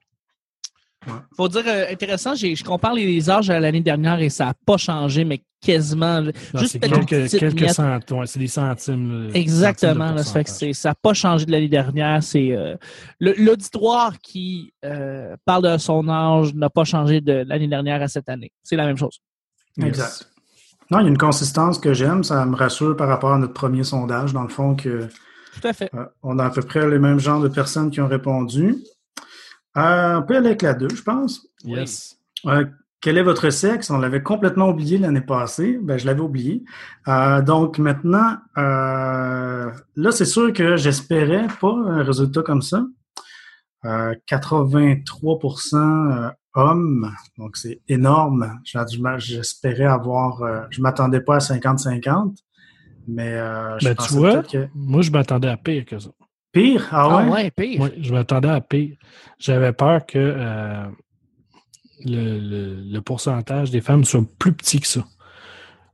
Ouais. 1.07 1.15
Faut 1.35 1.49
dire 1.49 1.62
euh, 1.67 1.87
intéressant, 1.91 2.35
j'ai- 2.35 2.55
je 2.55 2.62
compare 2.62 2.93
les 2.93 3.31
âges 3.31 3.49
à 3.49 3.59
l'année 3.59 3.81
dernière 3.81 4.21
et 4.21 4.29
ça 4.29 4.45
n'a 4.47 4.55
pas 4.67 4.77
changé, 4.77 5.25
mais 5.25 5.43
quasiment. 5.62 6.21
non, 6.21 6.31
juste 6.57 6.79
quelques, 6.79 7.31
quelques 7.39 7.71
centimes. 7.71 8.19
Ouais, 8.19 8.27
c'est 8.27 8.39
des 8.39 8.47
centimes. 8.49 9.29
là, 9.29 9.31
Exactement. 9.35 9.93
centimes 10.09 10.12
de 10.12 10.17
Là, 10.19 10.23
ça 10.25 10.33
fait 10.35 10.45
que 10.45 10.49
pourcentage. 10.50 10.59
c'est- 10.59 10.73
ça 10.75 10.89
n'a 10.91 10.95
pas 10.95 11.15
changé 11.15 11.47
de 11.47 11.53
l'année 11.53 11.69
dernière. 11.69 12.23
C'est 12.23 12.53
euh, 12.53 12.77
l'auditoire 13.19 14.19
qui 14.19 14.75
euh, 14.85 15.37
parle 15.47 15.73
de 15.73 15.79
son 15.79 16.07
âge 16.11 16.53
n'a 16.55 16.69
pas 16.69 16.85
changé 16.85 17.23
de 17.23 17.45
l'année 17.47 17.69
dernière 17.69 18.03
à 18.03 18.09
cette 18.09 18.29
année. 18.29 18.53
C'est 18.62 18.77
la 18.77 18.85
même 18.85 18.99
chose. 18.99 19.21
Yes. 19.79 19.87
Exact. 19.89 20.31
Non, 20.90 20.99
il 20.99 21.04
y 21.04 21.06
a 21.06 21.09
une 21.09 21.18
consistance 21.18 21.78
que 21.78 21.92
j'aime. 21.94 22.25
Ça 22.25 22.44
me 22.47 22.56
rassure 22.56 22.97
par 22.97 23.09
rapport 23.09 23.32
à 23.32 23.38
notre 23.38 23.52
premier 23.54 23.85
sondage, 23.85 24.32
dans 24.32 24.42
le 24.42 24.49
fond, 24.49 24.75
que 24.75 25.06
Tout 25.61 25.68
à 25.68 25.73
fait. 25.73 25.90
euh, 25.94 26.04
on 26.23 26.38
a 26.38 26.47
à 26.47 26.50
peu 26.50 26.62
près 26.62 26.88
les 26.88 26.99
mêmes 26.99 27.20
genres 27.20 27.40
de 27.40 27.49
personnes 27.49 27.90
qui 27.90 28.00
ont 28.00 28.09
répondu. 28.09 28.76
Euh, 29.76 30.16
on 30.18 30.23
peut 30.23 30.37
aller 30.37 30.49
avec 30.49 30.62
la 30.62 30.75
2, 30.75 30.88
je 30.88 31.02
pense. 31.02 31.47
Yes. 31.64 32.16
Euh, 32.47 32.64
quel 33.00 33.16
est 33.16 33.23
votre 33.23 33.49
sexe? 33.50 33.88
On 33.90 33.99
l'avait 33.99 34.23
complètement 34.23 34.68
oublié 34.68 34.99
l'année 34.99 35.20
passée. 35.20 35.78
Ben, 35.80 35.97
je 35.99 36.06
l'avais 36.06 36.20
oublié. 36.20 36.64
Euh, 37.09 37.40
donc 37.40 37.78
maintenant, 37.78 38.37
euh, 38.59 39.70
là, 39.97 40.11
c'est 40.11 40.25
sûr 40.26 40.52
que 40.52 40.76
j'espérais 40.76 41.47
pas 41.61 41.73
un 41.73 42.02
résultat 42.02 42.42
comme 42.42 42.62
ça. 42.62 42.85
Euh, 43.87 44.14
83 44.26 45.38
euh, 45.75 46.30
hommes, 46.54 47.12
donc 47.38 47.57
c'est 47.57 47.80
énorme. 47.88 48.61
J'espérais 49.19 49.85
avoir, 49.85 50.42
euh, 50.42 50.62
je 50.71 50.80
m'attendais 50.83 51.21
pas 51.21 51.37
à 51.37 51.38
50-50, 51.38 52.37
mais 53.07 53.35
euh, 53.35 53.78
je 53.78 53.85
Ben, 53.87 53.95
tu 53.95 53.97
pensais 53.97 54.19
vois, 54.19 54.33
peut-être 54.33 54.50
que 54.50 54.69
moi, 54.75 55.02
je 55.02 55.11
m'attendais 55.11 55.49
à 55.49 55.57
pire 55.57 55.85
que 55.85 55.99
ça. 55.99 56.11
pire? 56.52 56.88
Ah 56.92 57.09
Ah 57.09 57.16
ouais? 57.25 57.30
ouais, 57.30 57.50
pire. 57.50 57.80
Oui, 57.80 57.90
je 58.02 58.12
m'attendais 58.12 58.49
à 58.50 58.61
pire. 58.61 58.97
J'avais 59.38 59.73
peur 59.73 60.04
que 60.07 60.19
euh, 60.19 60.87
le, 62.04 62.38
le- 62.38 62.83
le 62.83 63.00
pourcentage 63.00 63.71
des 63.71 63.80
femmes 63.80 64.04
soit 64.04 64.25
plus 64.38 64.52
petit 64.52 64.80
que 64.80 64.87
ça. 64.87 65.04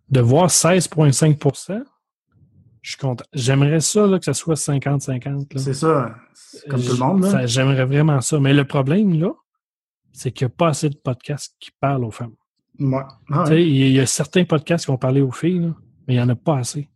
De 0.08 0.20
voir 0.20 0.48
16,5 0.50 1.82
je 2.82 2.90
suis 2.92 2.98
content. 2.98 3.25
J'aimerais 3.32 3.80
ça 3.80 4.06
là, 4.06 4.20
que 4.20 4.25
ça 4.25 4.32
soit 4.32 4.54
50-50. 4.54 5.25
là. 5.54 5.60
C'est 5.60 5.75
ça. 5.75 6.14
Comme 6.70 6.80
tout 6.80 6.92
le 6.92 6.98
monde 6.98 7.26
J'aimerais 7.46 7.84
vraiment 7.84 8.20
ça. 8.20 8.38
Mais 8.38 8.54
le 8.54 8.64
problème, 8.64 9.18
là, 9.18 9.32
c'est 10.16 10.30
qu'il 10.32 10.46
n'y 10.46 10.52
a 10.52 10.54
pas 10.56 10.68
assez 10.68 10.88
de 10.88 10.96
podcasts 10.96 11.54
qui 11.61 11.70
parlent 11.80 12.04
aux 12.04 12.11
femmes. 12.11 12.35
Ouais. 12.78 13.02
Ah 13.30 13.44
Il 13.54 13.92
y 13.92 14.00
a 14.00 14.06
certains 14.06 14.44
podcasts 14.44 14.85
qui 14.87 14.90
ont 14.90 14.99
parlé 14.99 15.20
aux 15.20 15.30
filles, 15.32 15.61
là, 15.61 15.75
mais 16.06 16.14
il 16.14 16.16
n'y 16.16 16.23
en 16.23 16.28
a 16.28 16.35
pas 16.37 16.58
assez. 16.58 16.88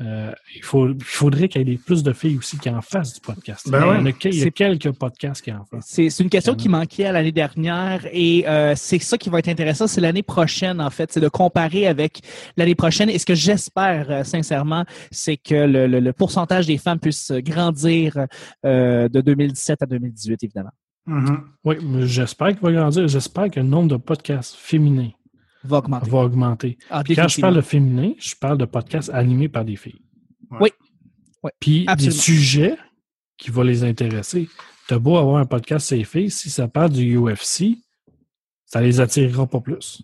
Euh, 0.00 0.32
il, 0.54 0.62
faut, 0.62 0.88
il 0.90 1.02
faudrait 1.02 1.48
qu'il 1.48 1.68
y 1.68 1.72
ait 1.72 1.76
plus 1.76 2.04
de 2.04 2.12
filles 2.12 2.36
aussi 2.38 2.56
qui 2.56 2.70
en 2.70 2.80
fassent 2.80 3.14
du 3.14 3.20
podcast. 3.20 3.68
Ben 3.68 3.98
il, 3.98 4.04
y 4.06 4.08
a, 4.08 4.12
que- 4.12 4.28
il 4.28 4.34
y 4.36 4.40
a 4.40 4.44
C'est- 4.44 4.50
quelques 4.52 4.92
podcasts 4.92 5.42
qui 5.42 5.50
en 5.50 5.64
font. 5.64 5.80
C'est 5.82 6.06
une 6.20 6.30
question 6.30 6.54
qui 6.54 6.68
manquait 6.68 7.06
à 7.06 7.10
l'année 7.12 7.32
dernière 7.32 8.06
et 8.12 8.48
euh, 8.48 8.74
c'est 8.76 9.00
ça 9.00 9.18
qui 9.18 9.28
va 9.28 9.40
être 9.40 9.48
intéressant, 9.48 9.88
c'est 9.88 10.00
l'année 10.00 10.22
prochaine 10.22 10.80
en 10.80 10.90
fait, 10.90 11.10
c'est 11.10 11.18
de 11.20 11.28
comparer 11.28 11.88
avec 11.88 12.20
l'année 12.56 12.76
prochaine. 12.76 13.10
Et 13.10 13.18
ce 13.18 13.26
que 13.26 13.34
j'espère 13.34 14.06
euh, 14.08 14.22
sincèrement, 14.22 14.84
c'est 15.10 15.36
que 15.36 15.56
le, 15.56 15.88
le- 15.88 15.98
le 15.98 16.12
pourcentage 16.12 16.66
des 16.68 16.78
femmes 16.78 17.00
puisse 17.00 17.32
grandir 17.32 18.16
euh, 18.64 19.08
de 19.08 19.20
2017 19.20 19.82
à 19.82 19.86
2018 19.86 20.44
évidemment. 20.44 20.70
Mhm. 21.08 21.44
Oui, 21.64 21.76
mais 21.82 22.06
j'espère 22.06 22.48
qu'il 22.48 22.60
va 22.60 22.72
grandir. 22.72 23.08
J'espère 23.08 23.50
que 23.50 23.60
le 23.60 23.66
nombre 23.66 23.88
de 23.88 23.96
podcasts 23.96 24.54
féminins 24.54 25.10
Va 25.64 25.78
augmenter. 25.78 26.10
va 26.10 26.18
augmenter. 26.18 26.78
Ah, 26.90 27.02
Puis 27.02 27.16
quand 27.16 27.28
je 27.28 27.40
parle 27.40 27.56
de 27.56 27.60
féminin, 27.62 28.12
je 28.18 28.34
parle 28.36 28.58
de 28.58 28.64
podcasts 28.66 29.10
animés 29.10 29.48
par 29.48 29.64
des 29.64 29.76
filles. 29.76 30.00
Ouais. 30.50 30.72
Oui. 31.42 31.50
Puis 31.60 31.80
des 31.80 31.88
absolument. 31.88 32.20
sujets 32.20 32.76
qui 33.38 33.50
vont 33.50 33.62
les 33.62 33.84
intéresser. 33.84 34.48
T'as 34.86 34.98
beau 34.98 35.16
avoir 35.16 35.36
un 35.38 35.46
podcast 35.46 35.86
sur 35.88 35.96
les 35.96 36.04
filles, 36.04 36.30
si 36.30 36.50
ça 36.50 36.68
parle 36.68 36.90
du 36.92 37.16
UFC, 37.18 37.78
ça 38.66 38.80
les 38.80 39.00
attirera 39.00 39.46
pas 39.46 39.60
plus. 39.60 40.02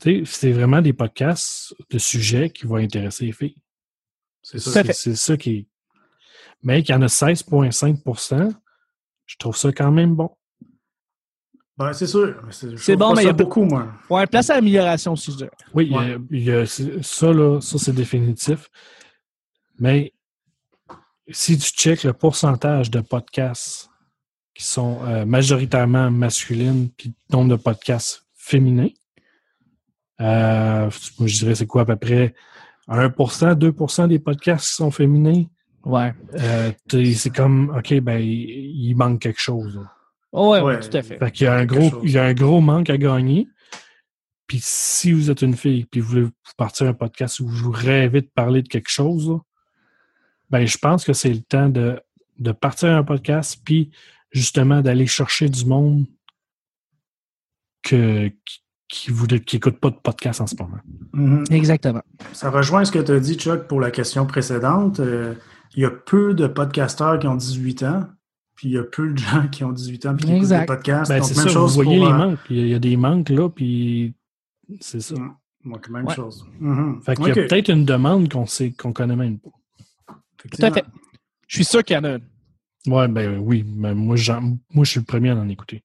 Tu 0.00 0.18
sais, 0.18 0.22
c'est 0.24 0.52
vraiment 0.52 0.82
des 0.82 0.92
podcasts 0.92 1.74
de 1.90 1.98
sujets 1.98 2.50
qui 2.50 2.66
vont 2.66 2.76
intéresser 2.76 3.26
les 3.26 3.32
filles. 3.32 3.56
C'est 4.42 4.58
ça, 4.58 4.82
c'est 4.92 5.16
ça 5.16 5.36
qui 5.36 5.50
est. 5.50 5.66
Mais 6.62 6.82
qu'il 6.82 6.94
y 6.94 6.98
en 6.98 7.02
a 7.02 7.06
16,5 7.08 8.54
je 9.26 9.36
trouve 9.38 9.56
ça 9.56 9.72
quand 9.72 9.90
même 9.90 10.14
bon. 10.14 10.30
Ben, 11.76 11.92
c'est 11.92 12.06
sûr. 12.06 12.40
C'est 12.50 12.94
bon, 12.96 13.14
mais 13.14 13.22
il 13.22 13.26
y 13.26 13.28
a- 13.28 13.32
beaucoup, 13.32 13.64
moi. 13.64 13.92
Ouais, 14.08 14.26
place 14.28 14.48
à 14.50 14.54
l'amélioration 14.54 15.12
aussi, 15.14 15.32
je 15.32 15.36
dirais. 15.38 15.50
Oui, 15.74 15.86
il 15.86 15.92
y 15.92 15.96
a- 15.96 15.98
Ouais. 15.98 16.18
il 16.30 16.42
y 16.44 16.52
a- 16.52 16.66
c'est- 16.66 17.02
ça, 17.02 17.32
là, 17.32 17.60
ça, 17.60 17.78
c'est 17.78 17.92
définitif. 17.92 18.70
Mais 19.80 20.12
si 21.30 21.58
tu 21.58 21.70
checkes 21.72 22.04
le 22.04 22.12
pourcentage 22.12 22.90
de 22.92 23.00
podcasts 23.00 23.90
qui 24.54 24.62
sont 24.62 25.00
euh, 25.04 25.24
majoritairement 25.24 26.12
masculines, 26.12 26.90
puis 26.96 27.12
le 27.30 27.36
nombre 27.36 27.56
de 27.56 27.60
podcasts 27.60 28.24
féminins, 28.34 28.90
euh, 30.20 30.88
je 31.20 31.38
dirais 31.38 31.56
c'est 31.56 31.66
quoi 31.66 31.82
à 31.82 31.84
peu 31.86 31.96
près 31.96 32.34
1%, 32.86 33.54
2% 33.56 34.06
des 34.06 34.20
podcasts 34.20 34.68
qui 34.68 34.74
sont 34.74 34.90
féminins? 34.92 35.44
Ouais. 35.84 36.14
Euh, 36.34 36.72
c'est 37.14 37.34
comme, 37.34 37.74
OK, 37.76 37.94
ben, 38.00 38.18
il, 38.18 38.88
il 38.90 38.94
manque 38.94 39.20
quelque 39.20 39.40
chose. 39.40 39.80
Oh, 40.32 40.52
ouais, 40.52 40.60
Ouais. 40.60 40.74
ouais, 40.76 40.80
tout 40.80 40.96
à 40.96 41.02
fait. 41.02 41.18
Fait 41.18 41.30
qu'il 41.30 41.44
y 41.44 41.48
a 41.48 41.54
un 41.54 41.64
gros, 41.66 41.90
chose. 41.90 42.00
il 42.04 42.10
y 42.12 42.18
a 42.18 42.24
un 42.24 42.34
gros 42.34 42.60
manque 42.60 42.90
à 42.90 42.96
gagner. 42.96 43.46
Puis 44.46 44.58
si 44.62 45.12
vous 45.12 45.30
êtes 45.30 45.42
une 45.42 45.56
fille, 45.56 45.84
puis 45.86 46.00
vous 46.00 46.08
voulez 46.08 46.28
partir 46.56 46.86
un 46.88 46.92
podcast 46.94 47.40
où 47.40 47.46
vous 47.48 47.70
rêvez 47.70 48.20
de 48.20 48.30
parler 48.34 48.62
de 48.62 48.68
quelque 48.68 48.90
chose, 48.90 49.28
là, 49.28 49.38
ben 50.50 50.66
je 50.66 50.76
pense 50.78 51.04
que 51.04 51.12
c'est 51.12 51.32
le 51.32 51.40
temps 51.42 51.68
de, 51.68 52.00
de 52.38 52.52
partir 52.52 52.90
un 52.90 53.02
podcast, 53.04 53.60
puis 53.64 53.90
justement 54.30 54.82
d'aller 54.82 55.06
chercher 55.06 55.48
du 55.48 55.64
monde 55.64 56.04
que, 57.82 58.28
qui, 58.44 58.60
qui, 58.88 59.10
voudrait- 59.10 59.40
qui 59.40 59.56
écoute 59.56 59.78
pas 59.78 59.90
de 59.90 59.96
podcast 59.96 60.40
en 60.40 60.46
ce 60.46 60.54
moment. 60.58 60.78
Mhm. 61.12 61.44
Exactement. 61.50 62.02
Ça 62.32 62.50
rejoint 62.50 62.84
ce 62.84 62.92
que 62.92 62.98
tu 62.98 63.12
as 63.12 63.20
dit, 63.20 63.34
Chuck, 63.36 63.66
pour 63.66 63.80
la 63.80 63.90
question 63.90 64.26
précédente. 64.26 65.00
Euh, 65.00 65.34
il 65.76 65.82
y 65.82 65.86
a 65.86 65.90
peu 65.90 66.34
de 66.34 66.46
podcasteurs 66.46 67.18
qui 67.18 67.26
ont 67.26 67.36
18 67.36 67.82
ans, 67.84 68.06
puis 68.54 68.68
il 68.68 68.72
y 68.74 68.78
a 68.78 68.84
peu 68.84 69.12
de 69.12 69.18
gens 69.18 69.48
qui 69.48 69.64
ont 69.64 69.72
18 69.72 70.06
ans 70.06 70.14
et 70.14 70.16
qui 70.20 70.24
écoutent 70.26 70.36
Exact. 70.38 70.60
des 70.60 70.66
podcasts. 70.66 71.10
Ben, 71.10 71.18
Donc, 71.18 71.28
c'est 71.28 71.36
même 71.36 71.44
ça, 71.44 71.48
vous 71.48 71.54
chose 71.54 71.74
voyez 71.74 71.98
pour, 71.98 72.06
les 72.06 72.12
euh, 72.12 72.16
manques. 72.16 72.38
Il 72.50 72.56
y, 72.56 72.60
a, 72.60 72.62
il 72.62 72.68
y 72.70 72.74
a 72.74 72.78
des 72.78 72.96
manques 72.96 73.28
là, 73.30 73.48
puis 73.48 74.14
c'est 74.80 75.00
ça. 75.00 75.14
Mm. 75.16 75.34
donc, 75.64 75.88
même 75.88 76.06
Ouais. 76.06 76.14
chose. 76.14 76.46
Mhm. 76.60 77.02
Fait 77.02 77.16
qu'il 77.16 77.26
y 77.26 77.30
a 77.30 77.34
peut-être 77.34 77.68
une 77.70 77.84
demande 77.84 78.30
qu'on 78.30 78.46
sait 78.46 78.70
qu'on 78.72 78.92
connaît 78.92 79.16
même 79.16 79.38
pas. 79.38 79.50
Tout 80.38 80.62
à 80.62 80.70
fait. 80.70 80.84
Je 81.48 81.56
suis 81.56 81.64
sûr 81.64 81.82
qu'il 81.82 81.96
y 81.96 81.98
en 81.98 82.04
a 82.04 82.10
une. 82.16 82.22
Ouais, 82.86 83.08
ben 83.08 83.38
oui, 83.38 83.64
mais 83.66 83.94
moi, 83.94 84.14
j'en- 84.16 84.42
moi 84.70 84.84
je 84.84 84.90
suis 84.90 85.00
le 85.00 85.06
premier 85.06 85.30
à 85.30 85.36
en 85.36 85.48
écouter. 85.48 85.82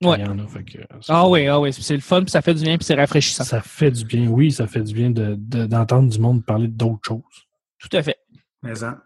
Quand 0.00 0.10
Ouais. 0.10 0.18
il 0.20 0.26
y 0.26 0.28
en 0.28 0.38
a, 0.38 0.46
fait 0.46 0.62
que, 0.62 0.78
Ah 1.08 1.26
oui, 1.28 1.46
ah 1.48 1.58
oui, 1.58 1.72
c'est 1.72 1.94
le 1.94 2.00
fun, 2.02 2.20
puis 2.22 2.30
ça 2.30 2.42
fait 2.42 2.54
du 2.54 2.62
bien, 2.62 2.76
puis 2.76 2.84
c'est 2.84 2.94
rafraîchissant. 2.94 3.44
Ça 3.44 3.60
fait 3.62 3.90
du 3.90 4.04
bien, 4.04 4.28
oui, 4.28 4.52
ça 4.52 4.66
fait 4.66 4.82
du 4.82 4.92
bien 4.94 5.10
de- 5.10 5.34
de- 5.38 5.66
d'entendre 5.66 6.08
du 6.10 6.18
monde 6.20 6.44
parler 6.44 6.68
d'autres 6.68 7.00
choses. 7.06 7.22
Tout 7.78 7.88
à 7.96 8.02
fait. 8.02 8.16
Mais, 8.62 8.84
hein. 8.84 9.00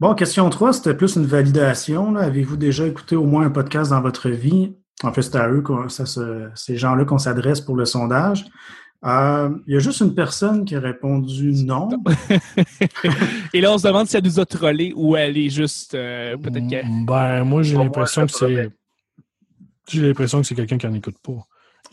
Bon, 0.00 0.14
question 0.14 0.48
3, 0.48 0.74
c'était 0.74 0.94
plus 0.94 1.16
une 1.16 1.26
validation. 1.26 2.14
Avez-vous 2.14 2.56
déjà 2.56 2.86
écouté 2.86 3.16
au 3.16 3.24
moins 3.24 3.46
un 3.46 3.50
podcast 3.50 3.90
dans 3.90 4.00
votre 4.00 4.28
vie? 4.30 4.72
En 5.02 5.12
fait, 5.12 5.22
c'est 5.22 5.36
à 5.36 5.48
eux, 5.48 5.62
ça 5.88 6.04
ces 6.54 6.76
gens-là 6.76 7.04
qu'on 7.04 7.18
s'adresse 7.18 7.60
pour 7.60 7.74
le 7.74 7.84
sondage. 7.84 8.46
Euh, 9.04 9.50
Il 9.66 9.74
y 9.74 9.76
a 9.76 9.80
juste 9.80 10.00
une 10.00 10.14
personne 10.14 10.64
qui 10.64 10.76
a 10.76 10.80
répondu 10.80 11.52
non. 11.64 11.88
Et 13.52 13.60
là, 13.60 13.72
on 13.72 13.78
se 13.78 13.88
demande 13.88 14.06
si 14.06 14.16
elle 14.16 14.24
nous 14.24 14.38
a 14.38 14.46
trollé 14.46 14.92
ou 14.94 15.16
elle 15.16 15.36
est 15.36 15.50
juste 15.50 15.94
euh, 15.94 16.36
peut-être 16.36 16.68
qu'elle. 16.68 16.86
Ben, 17.04 17.42
moi, 17.42 17.62
j'ai 17.62 17.76
l'impression 17.76 18.24
que 18.26 18.32
c'est. 18.32 18.70
J'ai 19.88 20.06
l'impression 20.06 20.40
que 20.40 20.46
c'est 20.46 20.54
quelqu'un 20.54 20.78
qui 20.78 20.86
n'en 20.86 20.94
écoute 20.94 21.18
pas. 21.20 21.44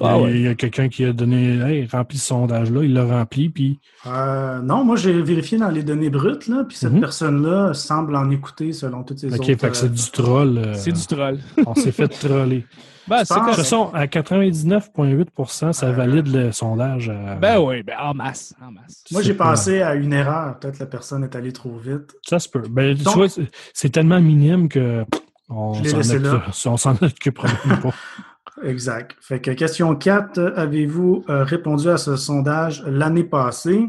Ah 0.01 0.15
il, 0.17 0.19
y 0.19 0.19
a- 0.19 0.23
ouais. 0.23 0.31
il 0.35 0.41
y 0.41 0.47
a 0.47 0.55
quelqu'un 0.55 0.89
qui 0.89 1.05
a 1.05 1.13
donné, 1.13 1.57
hey, 1.59 1.87
rempli 1.91 2.17
ce 2.17 2.25
sondage-là, 2.27 2.83
il 2.83 2.93
l'a 2.93 3.05
rempli, 3.05 3.49
puis 3.49 3.79
Euh, 4.07 4.59
non, 4.61 4.83
moi 4.83 4.95
j'ai 4.97 5.21
vérifié 5.21 5.57
dans 5.57 5.69
les 5.69 5.83
données 5.83 6.09
brutes, 6.09 6.47
là, 6.47 6.63
puis 6.67 6.75
cette 6.77 6.93
Mhm. 6.93 6.99
personne-là 6.99 7.73
semble 7.73 8.15
en 8.15 8.29
écouter 8.29 8.73
selon 8.73 9.03
toutes 9.03 9.19
ses 9.19 9.27
OK, 9.33 9.39
autres. 9.39 9.45
fait 9.45 9.69
que 9.69 9.77
c'est 9.77 9.85
euh, 9.85 9.89
du 9.89 10.11
troll. 10.11 10.57
euh, 10.57 10.73
C'est 10.75 10.91
du 10.91 11.05
troll. 11.07 11.39
On 11.65 11.75
s'est 11.75 11.91
fait 11.91 12.07
troller. 12.09 12.65
Ben, 13.07 13.23
c'est 13.23 13.35
pense- 13.35 13.43
De 13.43 13.49
toute 13.51 13.55
façon, 13.57 13.91
à 13.93 14.07
99,8% 14.07 15.73
ça 15.73 15.85
Euh, 15.87 15.91
valide 15.91 16.27
le 16.33 16.51
sondage. 16.51 17.09
à- 17.09 17.35
Ben 17.35 17.59
oui, 17.59 17.83
ben 17.83 17.95
en 18.01 18.13
masse. 18.13 18.53
En 18.65 18.71
masse. 18.71 19.03
Moi 19.11 19.21
j'ai 19.21 19.33
pensé 19.35 19.81
à 19.81 19.95
une 19.95 20.11
erreur. 20.13 20.57
Peut-être 20.59 20.79
la 20.79 20.85
personne 20.87 21.23
est 21.23 21.35
allée 21.35 21.53
trop 21.53 21.77
vite. 21.77 22.15
Ça 22.27 22.39
se 22.39 22.49
peut. 22.49 22.63
Ben, 22.69 22.97
tu 22.97 23.03
vois, 23.03 23.27
c'est- 23.29 23.89
tellement 23.89 24.19
minime 24.19 24.67
que 24.69 25.05
on 25.49 25.73
s'en 25.75 25.99
occupe- 25.99 26.41
on 26.65 26.77
s'en 26.77 26.95
occupera 27.01 27.47
même 27.65 27.79
pas. 27.81 27.93
Exact. 28.63 29.15
Fait 29.21 29.41
que 29.41 29.51
question 29.51 29.95
4, 29.95 30.37
euh, 30.37 30.53
avez-vous 30.55 31.25
euh, 31.29 31.43
répondu 31.43 31.89
à 31.89 31.97
ce 31.97 32.15
sondage 32.15 32.83
l'année 32.87 33.23
passée? 33.25 33.87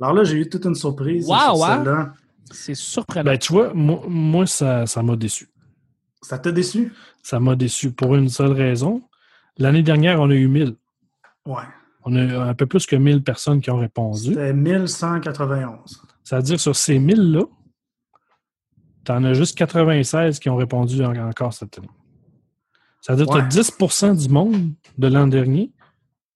Alors 0.00 0.14
là, 0.14 0.24
j'ai 0.24 0.36
eu 0.38 0.48
toute 0.48 0.64
une 0.66 0.74
surprise 0.74 1.26
Wow, 1.28 1.56
sur 1.56 1.64
hein? 1.64 2.12
C'est 2.50 2.74
surprenant. 2.74 3.24
Ben, 3.24 3.38
tu 3.38 3.52
vois, 3.52 3.72
moi, 3.74 4.02
moi, 4.08 4.46
ça 4.46 4.86
ça 4.86 5.02
m'a 5.02 5.16
déçu. 5.16 5.48
Ça 6.22 6.38
t'a 6.38 6.52
déçu? 6.52 6.92
Ça 7.22 7.40
m'a 7.40 7.56
déçu 7.56 7.90
pour 7.92 8.14
une 8.14 8.28
seule 8.28 8.52
raison. 8.52 9.02
L'année 9.58 9.82
dernière, 9.82 10.20
on 10.20 10.30
a 10.30 10.34
eu 10.34 10.48
1000. 10.48 10.74
Ouais. 11.46 11.62
On 12.04 12.14
a 12.14 12.20
eu 12.22 12.34
un 12.34 12.54
peu 12.54 12.66
plus 12.66 12.86
que 12.86 12.96
1000 12.96 13.22
personnes 13.22 13.60
qui 13.60 13.70
ont 13.70 13.76
répondu. 13.78 14.28
C'était 14.28 14.52
1191. 14.52 16.02
C'est-à-dire, 16.24 16.60
sur 16.60 16.76
ces 16.76 16.98
1000-là, 16.98 17.42
tu 19.04 19.12
en 19.12 19.24
as 19.24 19.34
juste 19.34 19.56
96 19.58 20.38
qui 20.38 20.48
ont 20.48 20.56
répondu 20.56 21.04
en- 21.04 21.14
encore 21.28 21.52
cette 21.52 21.76
année. 21.78 21.88
C'est-à-dire 23.00 23.26
que 23.26 23.32
tu 23.32 23.38
as 23.38 23.42
Ouais. 23.42 23.48
10% 23.48 24.14
du 24.14 24.28
monde 24.28 24.72
de 24.98 25.06
l'an 25.08 25.26
dernier 25.26 25.72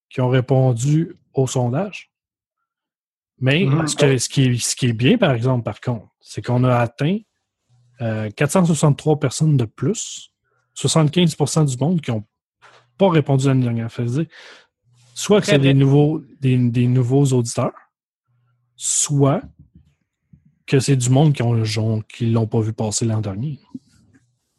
qui 0.08 0.20
ont 0.20 0.28
répondu 0.28 1.16
au 1.34 1.46
sondage. 1.46 2.10
Mais 3.40 3.64
Mhm. 3.64 3.88
ce, 3.88 3.96
que- 3.96 4.18
ce 4.18 4.28
qui 4.28 4.42
est, 4.44 4.58
ce 4.58 4.76
qui 4.76 4.86
est 4.86 4.92
bien, 4.92 5.18
par 5.18 5.32
exemple, 5.32 5.64
par 5.64 5.80
contre, 5.80 6.06
c'est 6.20 6.42
qu'on 6.44 6.64
a 6.64 6.76
atteint 6.76 7.18
euh, 8.00 8.30
463 8.30 9.20
personnes 9.20 9.56
de 9.56 9.64
plus, 9.64 10.32
75% 10.74 11.64
du 11.64 11.76
monde 11.76 12.00
qui 12.00 12.10
n'ont 12.10 12.24
pas 12.98 13.08
répondu 13.10 13.46
l'année 13.46 13.62
dernière. 13.62 13.90
Ça 13.92 14.02
veut 14.02 14.10
dire, 14.24 14.26
soit 15.14 15.40
que 15.40 15.46
c'est 15.46 15.58
des 15.58 15.74
nouveaux, 15.74 16.20
des, 16.40 16.56
des 16.70 16.88
nouveaux 16.88 17.24
auditeurs, 17.32 17.72
soit 18.76 19.42
que 20.66 20.80
c'est 20.80 20.96
du 20.96 21.10
monde 21.10 21.32
qui 21.32 21.42
qui 22.08 22.26
l'ont 22.30 22.46
pas 22.48 22.60
vu 22.60 22.72
passer 22.72 23.04
l'an 23.04 23.20
dernier. 23.20 23.60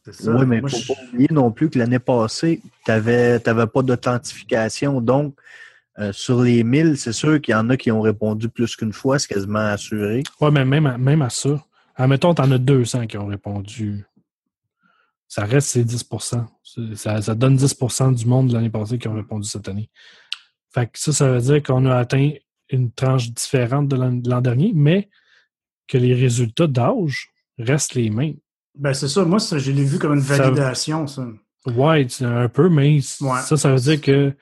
Oui, 0.05 0.45
mais 0.45 0.57
il 0.57 0.63
ne 0.63 0.67
faut 0.69 0.93
pas 0.93 1.00
oublier 1.01 1.27
non 1.31 1.51
plus 1.51 1.69
que 1.69 1.79
l'année 1.79 2.00
passée, 2.00 2.62
tu 2.86 2.91
n'avais 2.91 3.39
pas 3.39 3.81
d'authentification. 3.81 5.00
Donc, 5.00 5.36
euh, 6.00 6.12
sur 6.12 6.41
les 6.41 6.63
1000, 6.63 6.98
c'est 6.98 7.13
sûr 7.13 7.39
qu'il 7.39 7.53
y 7.53 7.55
en 7.55 7.69
a 7.69 7.77
qui 7.77 7.91
ont 7.91 8.01
répondu 8.01 8.50
plus 8.50 8.75
qu'une 8.75 8.93
fois, 8.93 9.19
c'est 9.19 9.27
quasiment 9.27 9.60
assuré. 9.60 10.24
Oui, 10.41 10.50
mais 10.51 10.65
même 10.65 10.88
à, 10.88 10.98
même 10.98 11.22
à 11.22 11.29
ça, 11.29 11.63
admettons, 11.95 12.33
tu 12.33 12.41
en 12.41 12.51
as 12.51 12.57
200 12.57 13.07
qui 13.07 13.17
ont 13.17 13.27
répondu. 13.27 14.05
Ça 15.27 15.45
reste 15.45 15.69
ces 15.69 15.86
10% 15.86 16.45
ça, 16.95 17.22
ça, 17.22 17.36
donne 17.36 17.57
10% 17.57 18.15
du 18.15 18.25
monde 18.25 18.50
de 18.50 18.53
l'année 18.53 18.69
passée 18.69 18.98
qui 18.98 19.07
ont 19.07 19.15
répondu 19.15 19.48
cette 19.48 19.67
année. 19.67 19.89
Fait 20.74 20.88
que 20.88 21.00
ça, 21.00 21.12
ça 21.12 21.31
veut 21.31 21.41
dire 21.41 21.62
qu'on 21.62 21.86
a 21.86 21.95
atteint 21.95 22.31
une 22.69 22.91
tranche 22.91 23.29
différente 23.29 23.88
de 23.88 23.95
l'an 23.95 24.41
dernier, 24.41 24.72
mais 24.74 25.10
que 25.88 25.98
les 25.98 26.13
résultats 26.13 26.67
d'âge 26.67 27.29
restent 27.60 27.93
les 27.93 28.10
mêmes. 28.10 28.38
Ben, 28.75 28.93
c'est 28.93 29.07
ça. 29.07 29.23
Moi, 29.23 29.39
ça, 29.39 29.57
je 29.57 29.71
l'ai 29.71 29.83
vu 29.83 29.99
comme 29.99 30.13
une 30.13 30.19
validation, 30.19 31.07
ça. 31.07 31.27
Oui, 31.65 32.07
un 32.21 32.49
peu, 32.49 32.69
mais 32.69 32.99
ça, 33.01 33.55
ça 33.55 33.71
veut 33.71 33.79
dire 33.79 34.01
que 34.01 34.33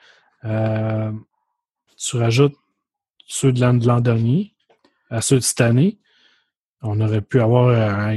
euh, 0.44 1.12
tu 1.96 2.16
rajoutes 2.16 2.56
ceux 3.28 3.52
de 3.52 3.60
l'an 3.60 4.00
dernier 4.00 4.54
à 5.08 5.20
ceux 5.20 5.36
de 5.36 5.40
cette 5.40 5.60
année. 5.60 5.98
On 6.82 7.00
aurait 7.00 7.20
pu 7.20 7.40
avoir, 7.40 7.68
euh, 7.68 8.14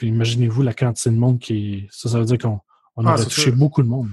imaginez-vous 0.00 0.62
la 0.62 0.72
quantité 0.72 1.10
de 1.10 1.16
monde 1.16 1.38
qui 1.38 1.86
Ça, 1.90 2.08
ça 2.08 2.18
veut 2.18 2.24
dire 2.24 2.38
qu'on 2.38 2.60
ah, 2.96 3.12
aurait 3.12 3.24
touché 3.24 3.50
beaucoup 3.50 3.82
de 3.82 3.88
monde. 3.88 4.08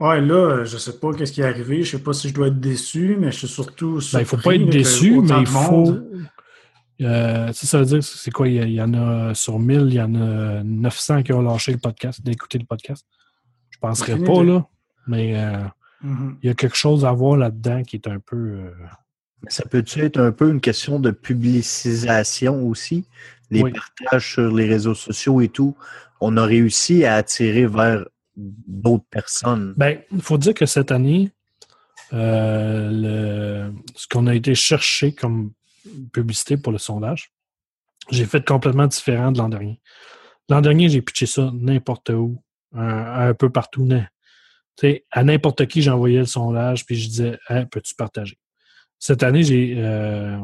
Ouais, 0.00 0.20
là, 0.20 0.64
je 0.64 0.78
sais 0.78 0.98
pas 0.98 1.12
qu'est-ce 1.12 1.32
qui 1.32 1.42
est 1.42 1.44
arrivé. 1.44 1.82
Je 1.82 1.96
sais 1.96 2.02
pas 2.02 2.14
si 2.14 2.30
je 2.30 2.34
dois 2.34 2.48
être 2.48 2.58
déçu, 2.58 3.16
mais 3.20 3.30
je 3.30 3.38
suis 3.38 3.48
surtout. 3.48 4.00
Ben, 4.12 4.20
il 4.20 4.24
faut 4.24 4.38
pas 4.38 4.54
être 4.54 4.70
déçu, 4.70 5.20
mais 5.20 5.40
il 5.40 5.46
faut. 5.46 5.98
Euh, 7.00 7.52
ça, 7.52 7.78
veut 7.78 7.84
dire, 7.84 8.04
c'est 8.04 8.30
quoi? 8.30 8.48
Il 8.48 8.72
y, 8.72 8.80
en 8.80 8.94
a 8.94 9.34
sur 9.34 9.58
1000, 9.58 9.86
il 9.88 9.94
y 9.94 10.00
en 10.00 10.14
a 10.14 10.62
900 10.62 11.22
qui 11.24 11.32
ont 11.32 11.42
lâché 11.42 11.72
le 11.72 11.78
podcast, 11.78 12.22
d'écouter 12.22 12.58
le 12.58 12.66
podcast. 12.66 13.04
Je 13.70 13.78
penserais 13.78 14.18
pas, 14.18 14.42
là. 14.44 14.66
Mais 15.06 15.36
euh, 15.36 15.64
mm-hmm. 16.04 16.36
il 16.42 16.46
y 16.46 16.50
a 16.50 16.54
quelque 16.54 16.76
chose 16.76 17.04
à 17.04 17.12
voir 17.12 17.36
là-dedans 17.36 17.82
qui 17.82 17.96
est 17.96 18.06
un 18.06 18.20
peu. 18.20 18.36
Euh, 18.36 18.70
ça 19.48 19.64
peut-tu 19.64 20.00
être 20.00 20.18
un 20.18 20.32
peu 20.32 20.50
une 20.50 20.60
question 20.60 21.00
de 21.00 21.10
publicisation 21.10 22.66
aussi? 22.66 23.06
Les 23.50 23.62
partages 23.62 24.32
sur 24.32 24.54
les 24.54 24.66
réseaux 24.66 24.94
sociaux 24.94 25.40
et 25.40 25.48
tout. 25.48 25.76
On 26.20 26.36
a 26.38 26.46
réussi 26.46 27.04
à 27.04 27.16
attirer 27.16 27.66
vers 27.66 28.06
d'autres 28.36 29.04
personnes. 29.10 29.74
Ben, 29.76 29.98
il 30.12 30.22
faut 30.22 30.38
dire 30.38 30.54
que 30.54 30.64
cette 30.64 30.90
année, 30.90 31.30
le, 32.10 33.70
ce 33.94 34.08
qu'on 34.08 34.26
a 34.26 34.34
été 34.34 34.54
chercher 34.54 35.12
comme 35.12 35.52
publicité 36.12 36.56
pour 36.56 36.72
le 36.72 36.78
sondage. 36.78 37.32
J'ai 38.10 38.26
fait 38.26 38.44
complètement 38.46 38.86
différent 38.86 39.32
de 39.32 39.38
l'an 39.38 39.48
dernier. 39.48 39.80
L'an 40.48 40.60
dernier, 40.60 40.88
j'ai 40.88 41.00
pitché 41.00 41.26
ça 41.26 41.50
n'importe 41.54 42.10
où, 42.10 42.42
un, 42.72 43.32
peu 43.34 43.50
partout. 43.50 43.88
à 45.10 45.24
n'importe 45.24 45.66
qui, 45.66 45.80
j'envoyais 45.82 46.18
le 46.18 46.26
sondage, 46.26 46.84
puis 46.84 46.96
je 46.96 47.08
disais 47.08 47.38
peux-tu 47.70 47.94
partager? 47.94 48.38
Cette 48.98 49.22
année, 49.22 49.42
j'ai 49.42 49.74
euh, 49.78 50.38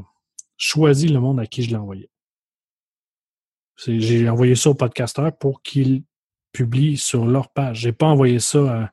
choisi 0.56 1.08
le 1.08 1.20
monde 1.20 1.40
à 1.40 1.46
qui 1.46 1.62
je 1.62 1.72
l'envoyais. 1.74 2.10
J'ai 3.86 4.28
envoyé 4.28 4.54
ça 4.54 4.70
aux 4.70 4.74
podcasteurs 4.74 5.36
pour 5.36 5.62
qu'ils 5.62 6.02
publient 6.52 6.98
sur 6.98 7.24
leur 7.24 7.50
page. 7.50 7.78
J'ai 7.78 7.92
pas 7.92 8.06
envoyé 8.06 8.40
ça 8.40 8.90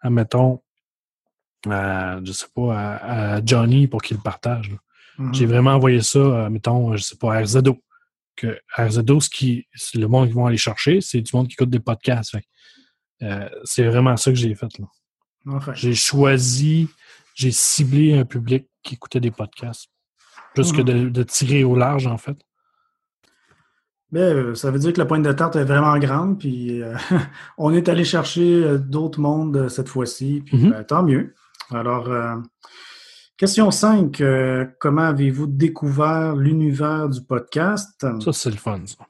à, 0.00 0.10
mettons, 0.10 0.62
à, 1.68 2.20
je 2.24 2.32
sais 2.32 2.46
pas, 2.54 2.96
à, 2.96 3.44
Johnny 3.44 3.86
pour 3.86 4.00
qu'il 4.00 4.18
partage. 5.16 5.34
J'ai 5.34 5.46
mhm. 5.46 5.52
vraiment 5.52 5.74
envoyé 5.74 6.00
ça, 6.02 6.18
euh, 6.18 6.50
mettons, 6.50 6.96
je 6.96 7.02
sais 7.02 7.16
pas, 7.16 7.34
à 7.34 7.40
RZO. 7.40 7.78
Que 8.36 8.58
RZO, 8.76 9.20
ce 9.20 9.28
qui, 9.28 9.66
le 9.94 10.06
monde 10.06 10.28
qui 10.28 10.34
vont 10.34 10.46
aller 10.46 10.56
chercher, 10.56 11.00
c'est 11.00 11.20
du 11.20 11.30
monde 11.34 11.48
qui 11.48 11.54
écoute 11.54 11.70
des 11.70 11.80
podcasts. 11.80 12.36
Euh, 13.22 13.48
c'est 13.64 13.84
vraiment 13.84 14.16
ça 14.16 14.30
que 14.30 14.36
j'ai 14.36 14.54
fait. 14.54 14.68
J'ai 15.74 15.94
choisi, 15.94 16.88
j'ai 17.34 17.50
ciblé 17.50 18.18
un 18.18 18.24
public 18.24 18.66
qui 18.82 18.94
écoutait 18.94 19.20
des 19.20 19.30
podcasts. 19.30 19.88
Plus 20.54 20.72
que 20.72 20.80
mhm. 20.80 21.10
de, 21.10 21.22
tirer 21.22 21.64
au 21.64 21.76
large, 21.76 22.06
en 22.06 22.16
fait. 22.16 22.36
Ben, 24.10 24.36
euh, 24.36 24.54
ça 24.54 24.70
veut 24.70 24.80
dire 24.80 24.92
que 24.92 24.98
la 24.98 25.06
pointe 25.06 25.22
de 25.22 25.32
tarte 25.32 25.54
est 25.54 25.64
vraiment 25.64 25.96
grande, 25.98 26.40
puis 26.40 26.80
on 27.58 27.72
est 27.72 27.88
allé 27.88 28.04
chercher 28.04 28.78
d'autres 28.78 29.20
mondes 29.20 29.68
cette 29.68 29.88
fois-ci, 29.88 30.42
puis 30.44 30.56
mhm. 30.56 30.70
ben, 30.70 30.84
tant 30.84 31.02
mieux. 31.02 31.34
Alors, 31.70 32.08
Question 33.40 33.70
5. 33.70 34.20
Euh, 34.20 34.66
comment 34.78 35.00
avez-vous 35.00 35.46
découvert 35.46 36.36
l'univers 36.36 37.08
du 37.08 37.22
podcast? 37.22 38.06
Ça, 38.22 38.32
c'est 38.34 38.50
le 38.50 38.56
fun, 38.56 38.82
ça. 38.84 39.06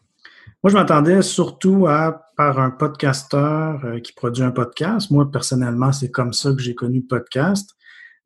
Moi, 0.62 0.70
je 0.70 0.74
m'attendais 0.74 1.20
surtout 1.20 1.88
à 1.88 2.26
par 2.36 2.60
un 2.60 2.70
podcasteur 2.70 3.84
euh, 3.84 3.98
qui 3.98 4.12
produit 4.12 4.44
un 4.44 4.52
podcast. 4.52 5.10
Moi, 5.10 5.28
personnellement, 5.28 5.90
c'est 5.90 6.12
comme 6.12 6.32
ça 6.32 6.52
que 6.52 6.60
j'ai 6.60 6.76
connu 6.76 7.00
le 7.00 7.06
podcast. 7.08 7.74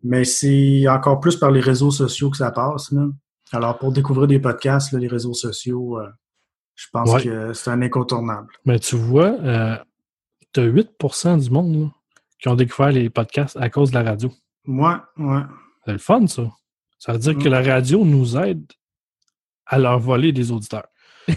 Mais 0.03 0.25
c'est 0.25 0.87
encore 0.89 1.21
plus 1.21 1.37
par 1.37 1.51
les 1.51 1.61
réseaux 1.61 1.91
sociaux 1.91 2.29
que 2.29 2.37
ça 2.37 2.51
passe. 2.51 2.93
Alors, 3.53 3.79
pour 3.79 3.91
découvrir 3.91 4.27
des 4.27 4.39
podcasts, 4.39 4.93
les 4.93 5.09
réseaux 5.09 5.33
sociaux, 5.33 5.99
euh, 5.99 6.09
je 6.75 6.85
pense 6.93 7.23
que 7.23 7.55
c'est 7.55 7.71
un 7.71 7.81
incontournable. 7.81 8.53
Mais 8.67 8.79
tu 8.79 8.97
vois, 8.97 9.39
tu 10.53 10.61
as 10.61 10.67
8% 10.67 11.43
du 11.43 11.49
monde 11.49 11.91
qui 12.39 12.49
ont 12.51 12.57
découvert 12.57 12.93
les 12.93 13.09
podcasts 13.09 13.57
à 13.57 13.71
cause 13.71 13.89
de 13.89 13.95
la 13.95 14.03
radio. 14.03 14.31
Moi, 14.67 15.03
ouais. 15.17 15.41
C'est 15.85 15.93
le 15.93 15.99
fun, 15.99 16.27
ça. 16.27 16.51
Ça 16.99 17.13
veut 17.13 17.19
dire 17.19 17.37
que 17.37 17.49
la 17.49 17.63
radio 17.63 18.05
nous 18.05 18.37
aide 18.37 18.65
à 19.67 19.79
leur 19.79 19.99
voler 19.99 20.33
des 20.33 20.51
auditeurs. 20.51 20.87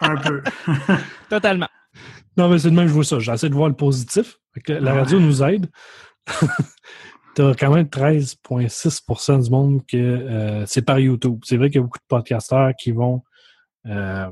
Un 0.00 0.16
peu. 0.16 0.42
Totalement. 1.30 1.68
Non, 2.36 2.48
mais 2.48 2.58
c'est 2.58 2.70
de 2.70 2.76
même 2.76 2.84
que 2.84 2.90
je 2.90 2.94
vois 2.94 3.04
ça. 3.04 3.18
J'essaie 3.18 3.48
de 3.48 3.54
voir 3.54 3.68
le 3.68 3.74
positif. 3.74 4.38
la 4.68 4.94
radio 4.94 5.18
nous 5.18 5.42
aide. 5.42 5.70
tu 7.36 7.42
as 7.42 7.54
quand 7.54 7.74
même 7.74 7.86
13,6% 7.86 9.44
du 9.44 9.50
monde 9.50 9.86
que 9.86 9.96
euh, 9.96 10.66
c'est 10.66 10.82
par 10.82 10.98
YouTube. 10.98 11.40
C'est 11.44 11.56
vrai 11.56 11.68
qu'il 11.68 11.76
y 11.76 11.78
a 11.78 11.82
beaucoup 11.82 11.98
de 11.98 12.06
podcasteurs 12.08 12.72
qui 12.78 12.92
vont 12.92 13.22
euh, 13.86 14.26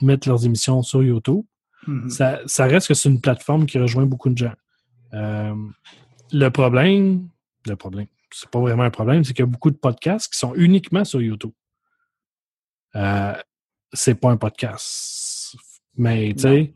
mettre 0.00 0.28
leurs 0.28 0.44
émissions 0.44 0.82
sur 0.82 1.02
YouTube. 1.02 1.44
Mm-hmm. 1.86 2.46
ça, 2.48 2.64
reste 2.64 2.88
que 2.88 2.94
c'est 2.94 3.10
une 3.10 3.20
plateforme 3.20 3.66
qui 3.66 3.78
rejoint 3.78 4.06
beaucoup 4.06 4.30
de 4.30 4.38
gens. 4.38 4.54
Euh, 5.12 5.54
le 6.32 6.48
problème, 6.48 7.28
le 7.66 7.76
problème. 7.76 8.06
C'est 8.30 8.48
pas 8.48 8.60
vraiment 8.60 8.82
un 8.82 8.90
problème, 8.90 9.24
c'est 9.24 9.32
qu'il 9.32 9.44
y 9.44 9.48
a 9.48 9.50
beaucoup 9.50 9.70
de 9.70 9.76
podcasts 9.76 10.32
qui 10.32 10.38
sont 10.38 10.54
uniquement 10.54 11.04
sur 11.04 11.22
YouTube. 11.22 11.52
Euh, 12.96 13.34
c'est 13.92 14.14
pas 14.14 14.30
un 14.30 14.36
podcast. 14.36 15.56
Mais 15.96 16.32
tu 16.34 16.40
sais, 16.40 16.74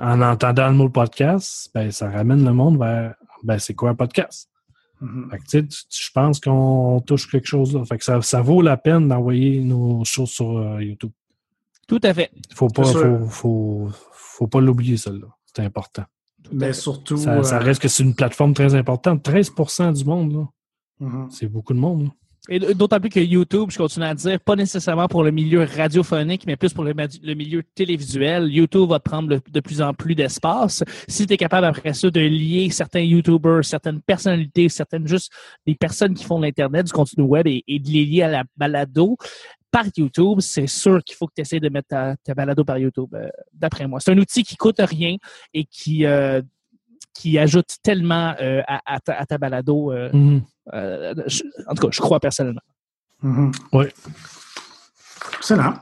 en 0.00 0.20
entendant 0.20 0.68
le 0.68 0.74
mot 0.74 0.88
podcast, 0.88 1.70
ben, 1.74 1.90
ça 1.90 2.10
ramène 2.10 2.44
le 2.44 2.52
monde 2.52 2.78
vers 2.78 3.14
ben, 3.42 3.58
c'est 3.58 3.74
quoi 3.74 3.90
un 3.90 3.94
podcast? 3.94 4.48
Mm-hmm. 5.00 5.86
je 5.88 6.10
pense 6.12 6.40
qu'on 6.40 7.00
touche 7.06 7.30
quelque 7.30 7.46
chose 7.46 7.74
là. 7.74 7.84
Fait 7.86 7.96
que 7.96 8.04
ça, 8.04 8.20
ça 8.20 8.42
vaut 8.42 8.60
la 8.60 8.76
peine 8.76 9.08
d'envoyer 9.08 9.60
nos 9.64 10.04
choses 10.04 10.30
sur 10.30 10.58
euh, 10.58 10.82
YouTube. 10.82 11.12
Tout 11.88 12.00
à 12.02 12.12
fait. 12.12 12.30
Faut 12.54 12.68
pas, 12.68 12.84
faut, 12.84 13.26
faut, 13.28 13.90
faut, 14.12 14.46
pas 14.46 14.60
l'oublier, 14.60 14.96
celle-là. 14.96 15.26
C'est 15.46 15.64
important. 15.64 16.04
Mais 16.52 16.72
surtout. 16.72 17.16
Ça, 17.16 17.38
euh, 17.38 17.58
reste 17.58 17.82
que 17.82 17.88
c'est 17.88 18.02
une 18.02 18.14
plateforme 18.14 18.54
très 18.54 18.74
importante. 18.74 19.24
13% 19.28 19.92
du 19.92 20.04
monde, 20.04 20.46
mm-hmm. 21.00 21.30
C'est 21.30 21.46
beaucoup 21.46 21.74
de 21.74 21.78
monde. 21.78 22.10
Et 22.48 22.58
d'autant 22.58 22.98
plus 22.98 23.10
que 23.10 23.20
YouTube, 23.20 23.70
je 23.70 23.76
continue 23.76 24.06
à 24.06 24.14
dire, 24.14 24.40
pas 24.40 24.56
nécessairement 24.56 25.06
pour 25.08 25.22
le 25.22 25.30
milieu 25.30 25.62
radiophonique, 25.76 26.46
mais 26.46 26.56
plus 26.56 26.72
pour 26.72 26.84
le, 26.84 26.94
milieu 27.34 27.62
télévisuel. 27.74 28.50
YouTube 28.50 28.88
va 28.88 28.98
prendre 28.98 29.40
de 29.46 29.60
plus 29.60 29.82
en 29.82 29.92
plus 29.92 30.14
d'espace. 30.14 30.82
Si 31.06 31.26
tu 31.26 31.34
es 31.34 31.36
capable 31.36 31.66
après 31.66 31.92
ça 31.92 32.10
de 32.10 32.20
lier 32.20 32.70
certains 32.70 33.00
YouTubers, 33.00 33.64
certaines 33.64 34.00
personnalités, 34.00 34.70
certaines 34.70 35.06
juste 35.06 35.30
des 35.66 35.74
personnes 35.74 36.14
qui 36.14 36.24
font 36.24 36.40
l'Internet, 36.40 36.86
du 36.86 36.92
contenu 36.92 37.24
web 37.24 37.46
et, 37.46 37.62
et, 37.68 37.78
de 37.78 37.88
les 37.88 38.06
lier 38.06 38.22
à 38.22 38.28
la 38.28 38.44
balado, 38.56 39.16
par 39.70 39.84
YouTube, 39.96 40.40
c'est 40.40 40.66
sûr 40.66 41.02
qu'il 41.04 41.16
faut 41.16 41.26
que 41.26 41.34
tu 41.36 41.42
essaies 41.42 41.60
de 41.60 41.68
mettre 41.68 41.88
ta, 41.88 42.34
balado 42.34 42.64
par 42.64 42.78
YouTube, 42.78 43.14
euh, 43.14 43.28
d'après 43.52 43.86
moi. 43.86 44.00
C'est 44.00 44.12
un 44.12 44.18
outil 44.18 44.42
qui 44.42 44.56
coûte 44.56 44.80
rien 44.80 45.16
et 45.54 45.64
qui, 45.64 46.04
euh, 46.06 46.42
qui 47.14 47.38
ajoute 47.38 47.76
tellement 47.82 48.34
euh, 48.40 48.62
à, 48.66 49.00
ta, 49.00 49.38
balado. 49.38 49.92
Mm-hmm. 49.92 50.42
en 51.66 51.74
tout 51.74 51.86
cas, 51.86 51.92
je 51.92 52.00
crois 52.00 52.20
personnellement. 52.20 52.60
Mm-hmm. 53.22 53.56
Oui. 53.72 53.86
Excellent. 55.38 55.74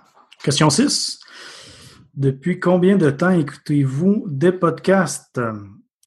Question 0.43 0.71
6. 0.71 1.21
Depuis 2.15 2.59
combien 2.59 2.97
de 2.97 3.11
temps 3.11 3.31
écoutez-vous 3.31 4.25
des 4.29 4.53
podcasts? 4.53 5.41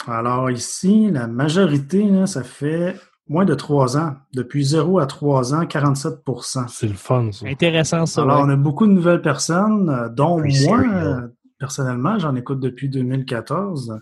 Alors 0.07 0.49
ici, 0.49 1.09
la 1.11 1.27
majorité, 1.27 2.25
ça 2.25 2.43
fait 2.43 2.95
Moins 3.31 3.45
de 3.45 3.55
trois 3.55 3.97
ans. 3.97 4.15
Depuis 4.33 4.65
0 4.65 4.99
à 4.99 5.05
3 5.05 5.55
ans, 5.55 5.63
47% 5.63 6.67
C'est 6.67 6.87
le 6.87 6.95
fun, 6.95 7.31
ça. 7.31 7.47
Intéressant, 7.47 8.05
ça. 8.05 8.23
Alors, 8.23 8.41
on 8.41 8.49
a 8.49 8.57
beaucoup 8.57 8.85
de 8.85 8.91
nouvelles 8.91 9.21
personnes, 9.21 9.89
euh, 9.89 10.09
dont 10.09 10.37
moi, 10.37 10.83
euh, 10.85 11.27
personnellement, 11.57 12.19
j'en 12.19 12.35
écoute 12.35 12.59
depuis 12.59 12.89
2014. 12.89 13.97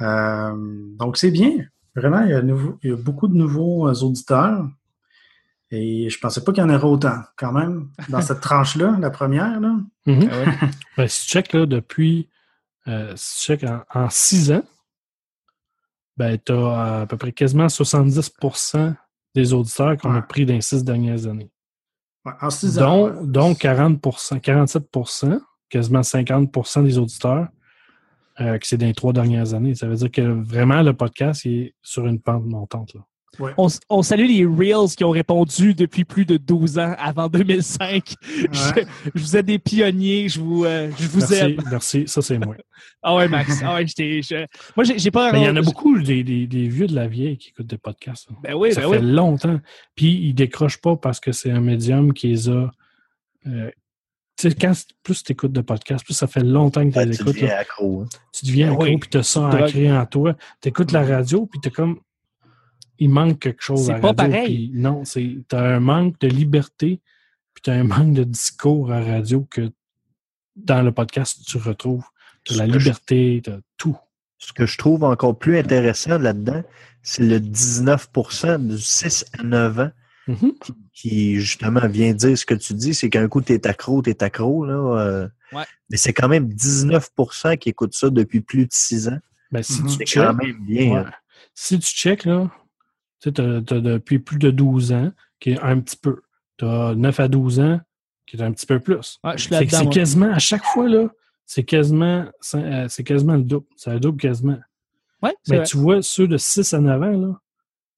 Euh, 0.00 0.52
donc, 0.98 1.18
c'est 1.18 1.30
bien. 1.30 1.52
Vraiment, 1.94 2.22
il 2.22 2.30
y, 2.82 2.90
a 2.90 2.96
beaucoup 2.96 3.28
de 3.28 3.36
nouveaux 3.36 3.92
auditeurs. 3.92 4.66
Et 5.70 6.08
je 6.08 6.18
pensais 6.18 6.42
pas 6.42 6.54
qu'il 6.54 6.62
y 6.62 6.66
en 6.66 6.70
aurait 6.70 6.84
autant, 6.84 7.18
quand 7.36 7.52
même, 7.52 7.90
dans 8.08 8.22
cette 8.22 8.40
tranche-là, 8.40 8.96
la 8.98 9.10
première. 9.10 9.60
Là. 9.60 9.76
Mm-hmm. 10.06 10.30
Ah 10.32 10.66
ben, 10.96 11.08
si 11.08 11.26
tu 11.26 11.32
check, 11.32 11.52
là, 11.52 11.66
depuis 11.66 12.30
euh, 12.88 13.12
si 13.16 13.40
tu 13.40 13.44
checkes 13.52 13.64
en, 13.64 13.82
en 13.92 14.08
six 14.08 14.50
ans, 14.50 14.64
ben, 16.16 16.38
tu 16.44 16.52
as 16.52 17.00
à 17.02 17.06
peu 17.06 17.16
près 17.16 17.32
quasiment 17.32 17.66
70% 17.66 18.94
des 19.34 19.52
auditeurs 19.52 19.96
qu'on 19.98 20.12
a 20.12 20.16
Ouais. 20.16 20.22
pris 20.28 20.46
dans 20.46 20.54
les 20.54 20.60
six 20.62 20.82
dernières 20.82 21.26
années. 21.26 21.50
Ouais, 22.24 22.32
en 22.40 22.50
six 22.50 22.78
ans. 22.78 23.08
Dont, 23.08 23.24
dont 23.24 23.54
40 23.54 24.00
47% 24.00 25.40
quasiment 25.68 26.00
50% 26.00 26.84
des 26.84 26.98
auditeurs 26.98 27.48
euh, 28.40 28.58
que 28.58 28.66
c'est 28.66 28.76
dans 28.76 28.86
les 28.86 28.94
trois 28.94 29.12
dernières 29.12 29.54
années. 29.54 29.74
Ça 29.74 29.86
veut 29.88 29.96
dire 29.96 30.10
que 30.10 30.20
vraiment, 30.22 30.82
le 30.82 30.92
podcast 30.92 31.44
il 31.44 31.52
est 31.62 31.74
sur 31.82 32.06
une 32.06 32.20
pente 32.20 32.44
montante. 32.44 32.94
Là. 32.94 33.00
On, 33.58 33.68
on 33.90 34.02
salue 34.02 34.26
les 34.26 34.44
Reels 34.46 34.94
qui 34.96 35.04
ont 35.04 35.10
répondu 35.10 35.74
depuis 35.74 36.04
plus 36.04 36.24
de 36.24 36.36
12 36.36 36.78
ans 36.78 36.94
avant 36.98 37.28
2005. 37.28 38.14
Je, 38.22 38.46
Ouais. 38.74 38.86
je 39.14 39.20
vous 39.22 39.36
ai 39.36 39.42
des 39.42 39.58
pionniers, 39.58 40.28
je 40.28 40.40
vous, 40.40 40.64
euh, 40.64 40.90
je 40.98 41.06
vous 41.08 41.18
Merci, 41.20 41.34
aime. 41.36 41.56
merci. 41.70 42.04
Ça, 42.06 42.22
c'est 42.22 42.38
moi. 42.38 42.56
Ah 43.02 43.14
ouais, 43.14 43.28
Max. 43.28 43.60
Ah 43.64 43.76
ouais, 43.76 43.86
j'étais. 43.86 44.20
je- 44.22 44.44
Moi, 44.76 44.84
j'ai 44.96 45.10
pas. 45.10 45.32
Mais 45.32 45.40
il 45.42 45.44
y 45.46 45.48
en 45.48 45.56
a 45.56 45.62
beaucoup 45.62 45.98
des, 46.00 46.22
des- 46.24 46.46
des 46.46 46.68
vieux 46.68 46.86
de 46.86 46.94
la 46.94 47.06
vieille 47.06 47.38
qui 47.38 47.50
écoutent 47.50 47.66
des 47.68 47.78
podcasts. 47.78 48.28
Ben 48.42 48.54
oui, 48.54 48.72
ça 48.74 48.82
ben 48.82 48.90
fait 48.90 48.98
oui. 48.98 49.12
longtemps. 49.12 49.60
Puis 49.94 50.08
ils 50.12 50.34
décrochent 50.34 50.80
pas 50.80 50.96
parce 50.96 51.20
que 51.20 51.32
c'est 51.32 51.50
un 51.50 51.60
médium 51.60 52.12
qui 52.12 52.28
les 52.28 52.48
a. 52.48 52.70
euh, 53.46 53.70
tu 54.36 54.50
sais, 54.50 54.54
quand 54.54 54.72
plus 55.02 55.22
tu 55.22 55.32
écoutes 55.32 55.52
de 55.52 55.60
podcasts, 55.62 56.04
plus 56.04 56.12
ça 56.14 56.26
fait 56.26 56.42
longtemps 56.42 56.86
que 56.86 56.92
tu 56.92 56.98
Ah, 56.98 57.04
les 57.06 57.16
tu 57.16 57.22
écoutes. 57.22 57.34
deviens 57.34 57.48
là. 57.48 57.58
accro. 57.60 58.02
hein. 58.02 58.06
tu 58.32 58.44
deviens 58.46 58.68
Ah 58.68 58.72
accro, 58.72 58.84
oui. 58.84 58.98
puis 58.98 59.08
tu 59.08 59.16
as 59.18 59.22
ça 59.22 59.40
ancré 59.40 59.90
en 59.92 60.04
toi. 60.06 60.34
Tu 60.60 60.68
écoutes 60.68 60.92
la 60.92 61.04
radio, 61.04 61.46
puis 61.46 61.60
tu 61.62 61.70
comme. 61.70 61.98
Il 62.98 63.10
manque 63.10 63.38
quelque 63.40 63.62
chose 63.62 63.86
C'est 63.86 63.92
à 63.92 63.94
la 63.94 64.00
pas 64.00 64.08
radio. 64.08 64.26
pareil. 64.30 64.70
non, 64.74 65.02
tu 65.04 65.44
as 65.52 65.60
un 65.60 65.80
manque 65.80 66.18
de 66.20 66.28
liberté, 66.28 67.00
puis 67.54 67.62
tu 67.62 67.70
as 67.70 67.74
un 67.74 67.84
manque 67.84 68.12
de 68.14 68.24
discours 68.24 68.90
à 68.92 69.00
radio 69.02 69.46
que 69.50 69.70
dans 70.56 70.82
le 70.82 70.92
podcast, 70.92 71.40
tu 71.46 71.58
retrouves. 71.58 72.04
Tu 72.44 72.54
as 72.54 72.56
la 72.58 72.66
liberté, 72.66 73.40
tu 73.44 73.50
as 73.50 73.58
tout. 73.76 73.96
Ce 74.38 74.52
que 74.52 74.66
je 74.66 74.78
trouve 74.78 75.04
encore 75.04 75.38
plus 75.38 75.58
intéressant 75.58 76.18
là-dedans, 76.18 76.62
c'est 77.02 77.22
le 77.22 77.38
19% 77.40 78.58
du 78.68 78.78
6 78.78 79.24
à 79.38 79.42
9 79.42 79.78
ans 79.80 79.90
Mhm. 80.28 80.52
qui, 80.92 81.36
justement, 81.38 81.86
vient 81.86 82.12
dire 82.12 82.36
ce 82.36 82.44
que 82.44 82.54
tu 82.54 82.74
dis, 82.74 82.94
c'est 82.94 83.10
qu'un 83.10 83.28
coup, 83.28 83.40
t'es 83.42 83.64
accro, 83.66 84.02
t'es 84.02 84.22
accro, 84.24 84.64
là. 84.66 84.74
euh, 85.00 85.28
Ouais. 85.52 85.62
Mais 85.90 85.96
c'est 85.96 86.12
quand 86.12 86.26
même 86.28 86.48
19% 86.48 87.56
qui 87.56 87.68
écoutent 87.68 87.94
ça 87.94 88.10
depuis 88.10 88.40
plus 88.40 88.64
de 88.66 88.72
6 88.72 89.06
ans. 89.08 89.18
Ben, 89.52 89.62
si 89.62 89.80
tu 89.84 89.88
C'est 89.90 90.04
check, 90.04 90.24
quand 90.24 90.34
même 90.34 90.56
bien. 90.66 90.90
Ouais. 90.90 90.96
hein. 90.98 91.10
Si 91.54 91.78
tu 91.78 91.86
check, 91.88 92.24
là, 92.24 92.50
tu 93.20 93.30
sais, 93.30 93.80
depuis 93.80 94.18
plus 94.18 94.38
de 94.38 94.50
12 94.50 94.92
ans, 94.92 95.12
qui 95.40 95.50
est 95.50 95.60
un 95.60 95.80
petit 95.80 95.96
peu. 95.96 96.22
Tu 96.58 96.64
as 96.64 96.94
9 96.94 97.20
à 97.20 97.28
12 97.28 97.60
ans, 97.60 97.80
qui 98.26 98.36
est 98.36 98.42
un 98.42 98.52
petit 98.52 98.66
peu 98.66 98.80
plus. 98.80 99.18
Ouais, 99.24 99.36
C'est, 99.36 99.66
quasiment, 99.88 100.32
à 100.32 100.38
chaque 100.38 100.64
fois, 100.64 100.88
là, 100.88 101.08
c'est 101.44 101.64
quasiment, 101.64 102.26
c'est, 102.40 102.58
euh, 102.58 102.88
quasiment 103.04 103.36
le 103.36 103.42
double. 103.42 103.66
C'est 103.76 103.90
un 103.90 103.98
double 103.98 104.20
quasiment. 104.20 104.58
Ouais, 105.22 105.34
Mais 105.48 105.58
vrai. 105.58 105.66
tu 105.66 105.76
vois, 105.76 106.02
ceux 106.02 106.26
de 106.28 106.36
6 106.36 106.74
à 106.74 106.80
9 106.80 107.02
ans, 107.02 107.18
là, 107.28 107.40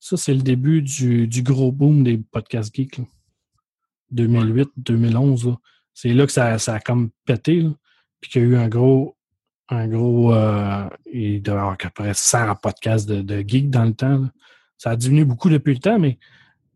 ça, 0.00 0.16
c'est 0.16 0.34
le 0.34 0.42
début 0.42 0.82
du, 0.82 1.26
du 1.26 1.42
gros 1.42 1.72
boom 1.72 2.04
des 2.04 2.18
podcasts 2.18 2.74
geeks. 2.74 2.98
là. 2.98 3.04
2008, 4.10 4.70
2011, 4.76 5.46
là. 5.48 5.56
C'est 5.92 6.14
là 6.14 6.26
que 6.26 6.32
ça, 6.32 6.58
ça 6.58 6.74
a 6.74 6.80
comme 6.80 7.10
pété, 7.24 7.62
là. 7.62 7.70
Puis 8.20 8.30
qu'il 8.30 8.42
y 8.42 8.44
a 8.44 8.48
eu 8.48 8.56
un 8.56 8.68
gros, 8.68 9.16
un 9.68 9.88
gros, 9.88 10.32
euh, 10.34 10.88
il 11.12 11.42
doit 11.42 11.54
y 11.54 11.58
avoir 11.58 11.72
à 11.74 11.76
peu 11.76 11.90
près 11.90 12.14
100 12.14 12.54
podcasts 12.56 13.08
de, 13.08 13.20
de 13.22 13.40
geeks 13.46 13.70
dans 13.70 13.84
le 13.84 13.94
temps. 13.94 14.18
là. 14.18 14.30
Ça 14.78 14.90
a 14.90 14.96
diminué 14.96 15.24
beaucoup 15.24 15.50
depuis 15.50 15.74
le 15.74 15.80
temps, 15.80 15.98
mais 15.98 16.18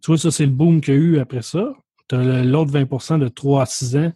tu 0.03 0.09
vois, 0.09 0.19
ça, 0.19 0.31
c'est 0.31 0.47
le 0.47 0.53
boom 0.53 0.81
qu'il 0.81 0.95
y 0.95 0.97
a 0.97 1.01
eu 1.01 1.19
après 1.19 1.43
ça. 1.43 1.73
Tu 2.09 2.17
as 2.17 2.43
l'autre 2.45 2.73
20% 2.73 3.19
de 3.19 3.29
3 3.29 3.62
à 3.62 3.67
6 3.67 3.97
ans. 3.97 4.12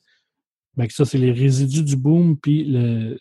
Ben, 0.76 0.88
ça, 0.90 1.04
c'est 1.04 1.18
les 1.18 1.32
résidus 1.32 1.82
du 1.82 1.96
boom, 1.96 2.36
puis 2.36 2.64
le, 2.64 3.18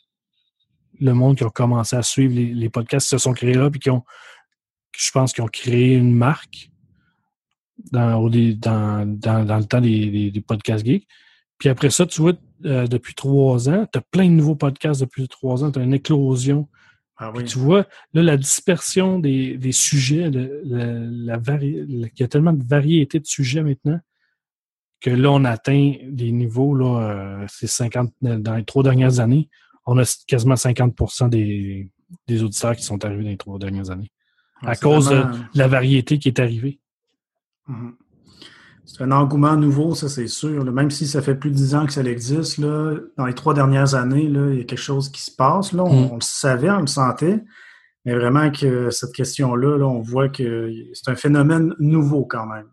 le 0.99 1.13
monde 1.13 1.38
qui 1.38 1.43
a 1.43 1.49
commencé 1.49 1.95
à 1.95 2.04
suivre 2.04 2.34
les, 2.36 2.69
podcasts 2.69 3.06
qui 3.08 3.12
se 3.12 3.17
sont 3.17 3.34
créés 3.34 3.54
là, 3.54 3.69
puis 3.69 3.80
qui 3.80 3.89
ont, 3.89 4.04
je 4.97 5.12
pense, 5.12 5.32
qui 5.32 5.41
ont 5.41 5.47
créé 5.47 5.95
une 5.95 6.13
marque 6.13 6.71
dans, 7.91 8.19
le 8.19 9.63
temps 9.63 9.82
des 9.82 10.43
podcasts 10.45 10.86
geeks. 10.86 11.08
Puis 11.58 11.69
après 11.69 11.89
ça, 11.89 12.06
tu 12.06 12.21
vois, 12.21 12.34
euh, 12.65 12.88
depuis 12.88 13.13
trois 13.13 13.69
ans, 13.69 13.86
tu 13.91 13.99
as 13.99 14.01
plein 14.01 14.25
de 14.25 14.32
nouveaux 14.34 14.56
podcasts 14.56 15.01
depuis 15.01 15.28
trois 15.28 15.63
ans, 15.63 15.71
tu 15.71 15.80
as 15.80 15.84
une 15.84 15.93
éclosion. 15.93 16.67
Ah 17.17 17.32
oui. 17.34 17.45
tu 17.45 17.58
vois, 17.60 17.88
là, 18.13 18.21
la 18.23 18.38
dispersion 18.38 19.19
des, 19.19 19.58
des 19.58 19.71
sujets, 19.71 20.30
le- 20.30 20.62
le- 20.65 21.25
la 21.25 21.38
vari- 21.38 21.86
il 21.88 22.12
y 22.19 22.23
a 22.23 22.28
tellement 22.28 22.51
de 22.54 22.63
variété 22.63 23.19
de 23.19 23.25
sujets 23.25 23.63
maintenant 23.63 23.99
que 24.99 25.10
là, 25.12 25.32
on 25.32 25.45
atteint 25.45 25.93
des 26.10 26.32
niveaux, 26.32 26.75
là, 26.75 26.99
euh, 27.41 27.45
c'est 27.47 27.67
50, 27.67 28.12
dans 28.21 28.56
les 28.56 28.65
trois 28.65 28.84
dernières 28.84 29.19
années, 29.19 29.49
on 29.86 29.97
a 29.97 30.23
quasiment 30.28 30.56
50 30.56 31.30
des, 31.30 31.89
des 32.28 32.43
auditeurs 32.43 32.75
qui 32.75 32.84
sont 32.84 33.04
arrivés 33.06 33.23
dans 33.23 33.30
les 33.30 33.38
trois 33.38 33.60
dernières 33.60 33.91
années. 33.91 34.12
Ouais, 34.63 34.69
à 34.69 34.75
cause 34.75 35.08
vraiment- 35.08 35.32
de 35.54 35.60
la 35.60 35.67
variété 35.67 36.17
qui 36.17 36.28
est 36.30 36.39
arrivée. 36.39 36.80
Mhm. 37.67 37.95
C'est 38.86 39.04
un 39.04 39.12
engouement 39.12 39.56
nouveau, 39.56 39.95
ça 39.95 40.08
c'est 40.10 40.28
sûr. 40.28 40.63
là. 40.63 40.71
Même 40.71 40.91
si 40.91 41.08
ça 41.08 41.21
fait 41.21 41.36
plus 41.36 41.50
de 41.50 41.56
dix 41.56 41.74
ans 41.76 41.86
que 41.86 41.93
ça 41.93 42.02
existe, 42.04 42.58
là, 42.60 42.95
dans 43.17 43.26
les 43.26 43.34
trois 43.34 43.54
dernières 43.54 43.95
années, 43.95 44.28
là, 44.28 44.50
il 44.52 44.58
y 44.58 44.62
a 44.62 44.63
quelque 44.63 44.78
chose 44.80 45.10
qui 45.10 45.21
se 45.21 45.32
passe. 45.36 45.71
Là. 45.74 45.84
On, 45.84 46.04
Mm. 46.08 46.10
on 46.12 46.15
le 46.15 46.21
savait, 46.21 46.69
on 46.69 46.82
le 46.82 46.88
sentait. 46.88 47.43
Mais 48.06 48.13
vraiment 48.13 48.52
que 48.52 48.91
cette 48.91 49.12
question-là, 49.13 49.78
là, 49.80 49.86
on 49.88 50.00
voit 50.02 50.30
que 50.30 50.71
c'est 50.93 51.10
un 51.10 51.15
phénomène 51.15 51.74
nouveau 51.80 52.24
quand 52.26 52.45
même, 52.45 52.67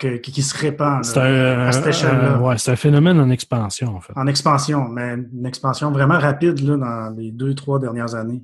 que- 0.00 0.16
qui, 0.16 0.42
se 0.42 0.56
répand. 0.58 0.96
là, 0.96 1.02
C'est 1.04 1.20
un, 1.20 1.60
à 1.68 1.70
cette 1.72 1.86
échelle-là. 1.86 2.40
ouais, 2.40 2.58
c'est 2.58 2.72
un 2.72 2.76
phénomène 2.76 3.20
en 3.20 3.30
expansion, 3.30 3.94
en 3.96 4.00
fait. 4.00 4.12
En 4.16 4.26
expansion, 4.26 4.88
mais 4.88 5.14
une 5.32 5.46
expansion 5.46 5.92
vraiment 5.92 6.18
rapide 6.18 6.58
là, 6.60 6.76
dans 6.76 7.14
les 7.16 7.30
deux, 7.30 7.54
trois 7.54 7.78
dernières 7.78 8.16
années. 8.16 8.42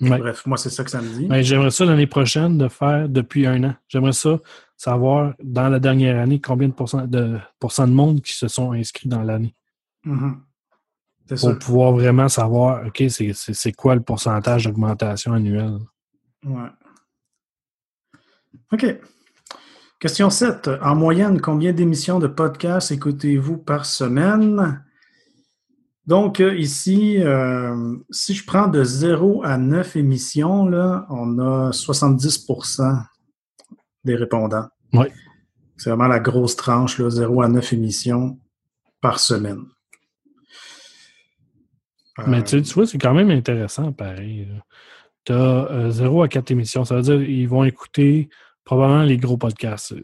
Ouais. 0.00 0.18
Bref, 0.18 0.44
moi, 0.46 0.56
c'est 0.58 0.70
ça 0.70 0.82
que 0.82 0.90
ça 0.90 1.00
me 1.00 1.08
dit. 1.08 1.26
Ben, 1.26 1.42
J'aimerais 1.42 1.70
ça 1.70 1.84
l'année 1.84 2.06
prochaine 2.06 2.58
de 2.58 2.68
faire 2.68 3.08
depuis 3.08 3.46
un 3.46 3.62
an. 3.64 3.74
J'aimerais 3.88 4.12
ça 4.12 4.38
savoir 4.76 5.34
dans 5.42 5.68
la 5.68 5.78
dernière 5.78 6.20
année 6.20 6.40
combien 6.40 6.68
de 6.68 6.72
pourcents 6.72 7.06
de, 7.06 7.38
de 7.60 7.84
monde 7.92 8.20
qui 8.20 8.32
se 8.32 8.48
sont 8.48 8.72
inscrits 8.72 9.08
dans 9.08 9.22
l'année. 9.22 9.54
Mhm. 10.04 10.40
C'est 11.26 11.40
Pour 11.40 11.58
pouvoir 11.58 11.92
vraiment 11.92 12.28
savoir, 12.28 12.86
OK, 12.86 13.02
c'est 13.08 13.72
quoi 13.72 13.94
le 13.94 14.02
pourcentage 14.02 14.64
d'augmentation 14.64 15.32
annuelle? 15.32 15.78
Ouais. 16.44 16.68
OK. 18.72 18.98
Question 19.98 20.28
7. 20.28 20.68
En 20.82 20.94
moyenne, 20.96 21.40
combien 21.40 21.72
d'émissions 21.72 22.18
de 22.18 22.26
podcasts 22.26 22.92
écoutez-vous 22.92 23.56
par 23.56 23.86
semaine? 23.86 24.83
Donc, 26.06 26.40
euh, 26.40 26.54
ici, 26.54 27.16
euh, 27.18 27.96
si 28.10 28.34
je 28.34 28.44
prends 28.44 28.68
de 28.68 28.84
0 28.84 29.42
à 29.42 29.56
9 29.56 29.96
émissions, 29.96 30.66
là, 30.66 31.06
on 31.08 31.38
a 31.38 31.72
70% 31.72 33.02
des 34.04 34.14
répondants. 34.14 34.68
Oui. 34.92 35.06
C'est 35.76 35.90
vraiment 35.90 36.08
la 36.08 36.20
grosse 36.20 36.56
tranche, 36.56 36.98
là, 36.98 37.08
0 37.08 37.42
à 37.42 37.48
9 37.48 37.72
émissions 37.72 38.38
par 39.00 39.18
semaine. 39.18 39.62
Mais 42.26 42.38
Euh, 42.38 42.42
tu 42.42 42.48
sais, 42.58 42.62
tu 42.62 42.74
vois, 42.74 42.86
c'est 42.86 42.98
quand 42.98 43.14
même 43.14 43.30
intéressant, 43.30 43.92
pareil. 43.92 44.46
Tu 45.24 45.32
as 45.32 45.90
0 45.90 46.22
à 46.22 46.28
4 46.28 46.50
émissions. 46.50 46.84
Ça 46.84 46.96
veut 46.96 47.02
dire 47.02 47.18
qu'ils 47.18 47.48
vont 47.48 47.64
écouter 47.64 48.28
probablement 48.62 49.02
les 49.04 49.16
gros 49.16 49.38
podcasts. 49.38 49.94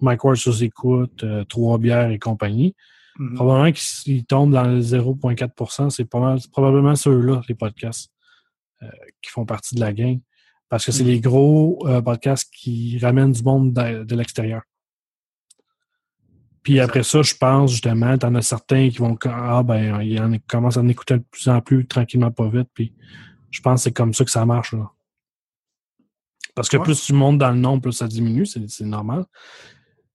Mike 0.00 0.24
Ward 0.24 0.36
sous 0.36 0.64
écoute, 0.64 1.24
Trois 1.48 1.78
bières 1.78 2.10
et 2.10 2.18
compagnie. 2.18 2.74
Mhm. 3.18 3.34
Probablement 3.34 3.72
qu'ils 3.72 4.24
tombent 4.24 4.52
dans 4.52 4.64
le 4.64 4.80
0,4 4.80 5.90
C'est 5.90 6.04
probablement 6.04 6.96
ceux-là, 6.96 7.40
les 7.48 7.54
podcasts, 7.54 8.10
euh, 8.82 8.88
qui 9.20 9.30
font 9.30 9.44
partie 9.46 9.74
de 9.74 9.80
la 9.80 9.92
gang. 9.92 10.20
Parce 10.68 10.86
que 10.86 10.92
c'est 10.92 11.04
Mm. 11.04 11.08
les 11.08 11.20
gros 11.20 11.86
euh, 11.86 12.00
podcasts 12.00 12.50
qui 12.50 12.98
ramènent 12.98 13.32
du 13.32 13.42
monde 13.42 13.74
de, 13.74 14.04
de 14.04 14.16
l'extérieur. 14.16 14.62
Puis 16.62 16.80
après 16.80 17.02
ça, 17.02 17.22
je 17.22 17.34
pense 17.34 17.72
justement, 17.72 18.16
t'en 18.16 18.34
as 18.36 18.42
certains 18.42 18.88
qui 18.88 18.98
vont 18.98 19.18
ah 19.24 19.62
ben 19.62 20.00
ils 20.00 20.20
en, 20.20 20.32
commencent 20.48 20.76
à 20.76 20.80
en 20.80 20.88
écouter 20.88 21.18
de 21.18 21.24
plus 21.30 21.48
en 21.48 21.60
plus 21.60 21.86
tranquillement 21.86 22.30
pas 22.30 22.48
vite. 22.48 22.68
Puis 22.72 22.94
je 23.50 23.60
pense 23.60 23.80
que 23.80 23.84
c'est 23.84 23.92
comme 23.92 24.14
ça 24.14 24.24
que 24.24 24.30
ça 24.30 24.46
marche 24.46 24.72
là. 24.72 24.90
Parce 26.54 26.68
que 26.68 26.76
Ouais. 26.76 26.84
plus 26.84 27.04
tu 27.04 27.12
montes 27.12 27.38
dans 27.38 27.50
le 27.50 27.58
nombre, 27.58 27.82
plus 27.82 27.92
ça 27.92 28.06
diminue, 28.06 28.46
c'est 28.46 28.80
normal. 28.84 29.24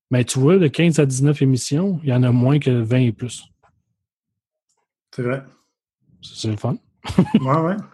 Mais 0.10 0.24
tu 0.24 0.40
vois, 0.40 0.58
de 0.58 0.68
15 0.68 1.00
à 1.00 1.06
19 1.06 1.42
émissions, 1.42 2.00
il 2.04 2.10
y 2.10 2.14
en 2.14 2.24
a 2.24 2.32
moins 2.32 2.60
que 2.60 2.72
20 2.72 2.98
et 2.98 3.12
plus. 3.12 3.44
C'est 5.14 5.24
vrai. 5.24 5.44
C'est 6.22 6.50
le 6.50 6.58
fun. 6.58 6.78
Ouais, 7.40 7.60
ouais. 7.60 7.76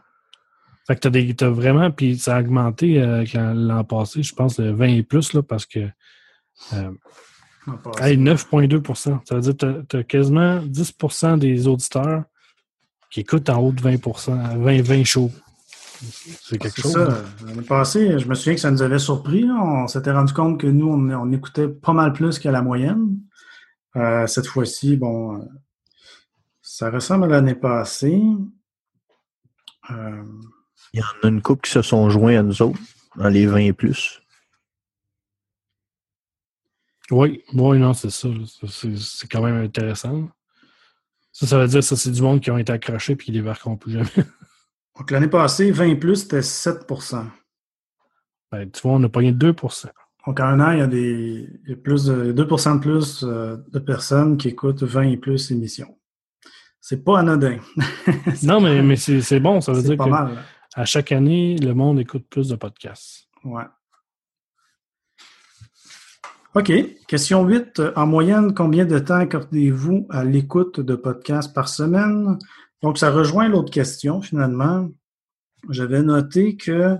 Fait 0.88 0.95
que 0.95 0.99
t'as, 0.99 1.10
des, 1.10 1.34
t'as 1.34 1.49
vraiment, 1.49 1.91
puis 1.91 2.17
ça 2.17 2.36
a 2.36 2.41
augmenté 2.41 3.02
euh, 3.02 3.23
l'an, 3.54 3.86
passé, 3.86 4.21
je 4.21 4.36
pense, 4.36 4.60
de 4.60 4.69
20 4.69 4.88
et 4.88 5.04
plus, 5.04 5.32
là, 5.32 5.41
parce 5.41 5.65
que 5.65 5.80
euh, 6.73 6.91
hey, 8.02 8.17
9,2% 8.17 9.19
Ça 9.23 9.36
veut 9.36 9.41
dire 9.41 9.54
que 9.54 9.58
t'as, 9.58 9.73
t'as 9.84 10.04
quasiment 10.04 10.60
10% 10.60 11.39
des 11.39 11.67
auditeurs 11.67 12.26
qui 13.10 13.21
écoutent 13.21 13.49
en 13.49 13.60
haut 13.60 13.71
de 13.71 13.82
20 13.82 14.58
20, 14.58 14.82
20 14.82 15.04
shows. 15.06 15.32
C'est 16.41 16.57
quelque 16.57 16.75
C'est 16.75 16.81
chose. 16.81 16.93
ça. 16.93 17.23
L'année 17.45 17.61
passée, 17.61 18.19
je 18.19 18.27
me 18.27 18.35
souviens 18.35 18.55
que 18.55 18.59
ça 18.61 18.71
nous 18.71 18.81
avait 18.81 18.99
surpris. 18.99 19.43
là. 19.43 19.55
On 19.61 19.87
s'était 19.87 20.11
rendu 20.11 20.33
compte 20.33 20.59
que 20.59 20.67
nous, 20.67 20.87
on, 20.87 21.09
on 21.09 21.31
écoutait 21.31 21.67
pas 21.67 21.93
mal 21.93 22.13
plus 22.13 22.39
que 22.39 22.49
la 22.49 22.61
moyenne. 22.61 23.17
Euh, 23.95 24.25
cette 24.27 24.47
fois-ci, 24.47 24.97
bon, 24.97 25.37
euh, 25.37 25.45
Ça 26.61 26.89
ressemble 26.89 27.25
à 27.25 27.27
l'année 27.27 27.55
passée. 27.55 28.21
Euh, 29.91 30.23
Il 30.93 30.99
y 30.99 31.03
en 31.03 31.27
a 31.27 31.27
une 31.29 31.41
couple 31.41 31.61
qui 31.67 31.71
se 31.71 31.81
sont 31.81 32.09
joints 32.09 32.39
à 32.39 32.43
nous 32.43 32.61
autres, 32.61 32.79
dans 33.15 33.29
les 33.29 33.45
20 33.45 33.57
et 33.57 33.73
plus. 33.73 34.21
Oui, 37.11 37.43
oui, 37.53 37.79
non, 37.79 37.93
c'est 37.93 38.09
ça. 38.09 38.29
C'est 38.67 38.97
c'est 38.97 39.27
quand 39.27 39.43
même 39.43 39.61
intéressant. 39.63 40.29
Ça, 41.31 41.45
ça 41.47 41.59
veut 41.59 41.67
dire 41.67 41.79
que 41.79 41.85
ça, 41.85 41.95
c'est 41.97 42.11
du 42.11 42.21
monde 42.21 42.41
qui 42.41 42.49
ont 42.51 42.57
été 42.57 42.71
accrochés 42.71 43.13
et 43.13 43.17
qui 43.17 43.31
débarqueront 43.31 43.75
plus 43.77 43.91
jamais. 43.93 44.09
donc, 44.97 45.10
l'année 45.10 45.27
passée, 45.27 45.71
20 45.71 45.86
et 45.86 45.95
plus, 45.95 46.17
c'était 46.17 46.41
7% 46.41 47.25
Ben, 48.51 48.69
tu 48.69 48.82
vois, 48.82 48.93
on 48.93 49.03
a 49.03 49.10
pogné 49.10 49.32
2% 49.32 49.88
Donc, 50.27 50.39
en 50.39 50.43
un 50.43 50.60
an, 50.60 50.71
il 50.71 50.79
y 50.79 50.82
a, 50.82 50.88
des, 50.88 51.49
il 51.63 51.69
y 51.69 51.73
a 51.73 51.75
plus 51.75 52.06
de, 52.06 52.32
2% 52.32 52.75
de 52.75 52.79
plus 52.79 53.23
euh, 53.23 53.58
de 53.71 53.79
personnes 53.79 54.38
qui 54.38 54.49
écoutent 54.49 54.84
20 54.84 55.03
et 55.03 55.17
plus 55.17 55.51
émissions. 55.51 55.97
C'est 56.79 57.03
pas 57.03 57.19
anodin. 57.19 57.58
Non, 58.43 58.60
mais, 58.60 58.95
c'est 58.97 59.21
c'est 59.21 59.39
bon. 59.39 59.62
Ça 59.62 59.71
veut 59.71 59.82
c'est 59.82 59.88
dire 59.88 59.97
pas 59.97 60.06
que 60.06 60.10
mal. 60.10 60.38
à 60.75 60.86
chaque 60.86 61.12
année, 61.12 61.58
le 61.58 61.73
monde 61.73 61.99
écoute 61.99 62.25
plus 62.29 62.49
de 62.49 62.56
podcasts. 62.56 63.29
Ouais. 63.43 63.63
OK. 66.56 66.71
Question 67.08 67.45
8. 67.45 67.82
En 67.95 68.06
moyenne, 68.06 68.53
combien 68.53 68.86
de 68.86 68.99
temps 68.99 69.15
accordez-vous 69.15 70.06
à 70.10 70.23
l'écoute 70.23 70.79
de 70.82 70.95
podcasts 70.95 71.53
par 71.53 71.67
semaine? 71.67 72.38
Donc, 72.84 72.98
ça 72.98 73.12
rejoint 73.12 73.48
l'autre 73.48 73.72
question, 73.72 74.22
finalement. 74.22 74.89
J'avais 75.69 76.04
noté 76.04 76.58
que 76.58 76.98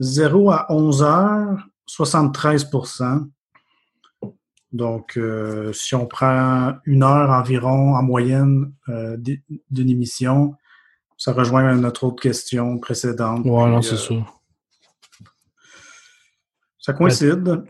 0 0.00 0.50
à 0.50 0.66
11 0.72 1.02
heures, 1.02 1.68
73% 1.88 3.28
Donc, 4.72 5.18
euh, 5.18 5.74
si 5.74 5.94
on 5.94 6.06
prend 6.06 6.76
une 6.86 7.02
heure 7.02 7.30
environ 7.30 7.94
en 7.94 8.02
moyenne 8.02 8.72
euh, 8.88 9.18
d'une 9.18 9.90
émission, 9.90 10.54
ça 11.18 11.34
rejoint 11.34 11.74
notre 11.74 12.04
autre 12.04 12.22
question 12.22 12.78
précédente. 12.78 13.44
Ouais, 13.44 13.68
non, 13.68 13.80
Puis, 13.80 13.90
c'est 13.90 14.14
euh, 14.14 14.20
ça. 14.20 14.26
Ça 16.78 16.92
coïncide. 16.94 17.62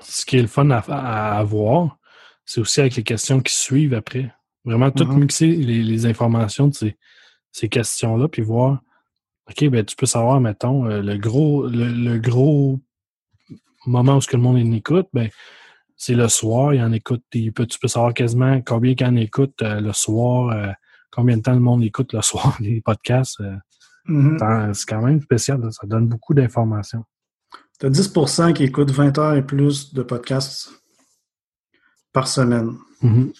Ce 0.00 0.24
qui 0.24 0.36
est 0.36 0.42
le 0.42 0.48
fun 0.48 0.70
à, 0.70 0.78
à 0.78 1.38
avoir, 1.38 1.98
c'est 2.44 2.60
aussi 2.60 2.80
avec 2.80 2.94
les 2.94 3.02
questions 3.02 3.40
qui 3.40 3.54
suivent 3.54 3.94
après. 3.94 4.32
Vraiment, 4.64 4.90
tout 4.90 5.04
Mhm. 5.06 5.20
mixer 5.20 5.46
les, 5.48 5.82
les 5.82 6.06
informations 6.06 6.68
de 6.68 6.74
ces, 6.74 6.96
ces 7.52 7.68
questions-là, 7.68 8.28
puis 8.28 8.42
voir, 8.42 8.80
OK, 9.48 9.64
ben 9.70 9.84
tu 9.84 9.96
peux 9.96 10.06
savoir, 10.06 10.40
mettons, 10.40 10.86
euh, 10.86 11.00
le 11.00 11.16
gros 11.16 11.66
le, 11.66 11.88
le 11.88 12.18
gros 12.18 12.78
moment 13.86 14.16
où 14.16 14.20
ce 14.20 14.28
que 14.28 14.36
le 14.36 14.42
monde 14.42 14.56
en 14.58 14.72
écoute, 14.72 15.06
ben 15.12 15.30
c'est 15.96 16.14
le 16.14 16.28
soir, 16.28 16.74
il 16.74 16.82
en 16.82 16.92
écoute, 16.92 17.22
il 17.32 17.52
peut, 17.52 17.66
tu 17.66 17.78
peux 17.78 17.88
savoir 17.88 18.12
quasiment 18.14 18.60
combien 18.60 18.92
il 18.98 19.04
en 19.04 19.16
écoute 19.16 19.54
euh, 19.62 19.80
le 19.80 19.92
soir, 19.92 20.50
euh, 20.50 20.70
combien 21.10 21.36
de 21.38 21.42
temps 21.42 21.54
le 21.54 21.60
monde 21.60 21.82
écoute 21.82 22.12
le 22.12 22.20
soir 22.30 22.56
les 22.60 22.80
podcasts. 22.80 23.40
euh. 23.40 23.56
Tant- 24.38 24.72
C'est 24.74 24.86
quand 24.88 25.02
même 25.02 25.20
spécial, 25.22 25.60
là. 25.60 25.70
ça 25.70 25.86
donne 25.86 26.08
beaucoup 26.08 26.34
d'informations. 26.34 27.04
Tu 27.80 27.86
as 27.86 27.90
10% 27.90 28.52
qui 28.52 28.64
écoutent 28.64 28.90
20 28.90 29.16
heures 29.18 29.34
et 29.36 29.46
plus 29.46 29.94
de 29.94 30.02
podcasts 30.02 30.70
par 32.12 32.26
semaine. 32.28 32.76
Mhm. 33.02 33.32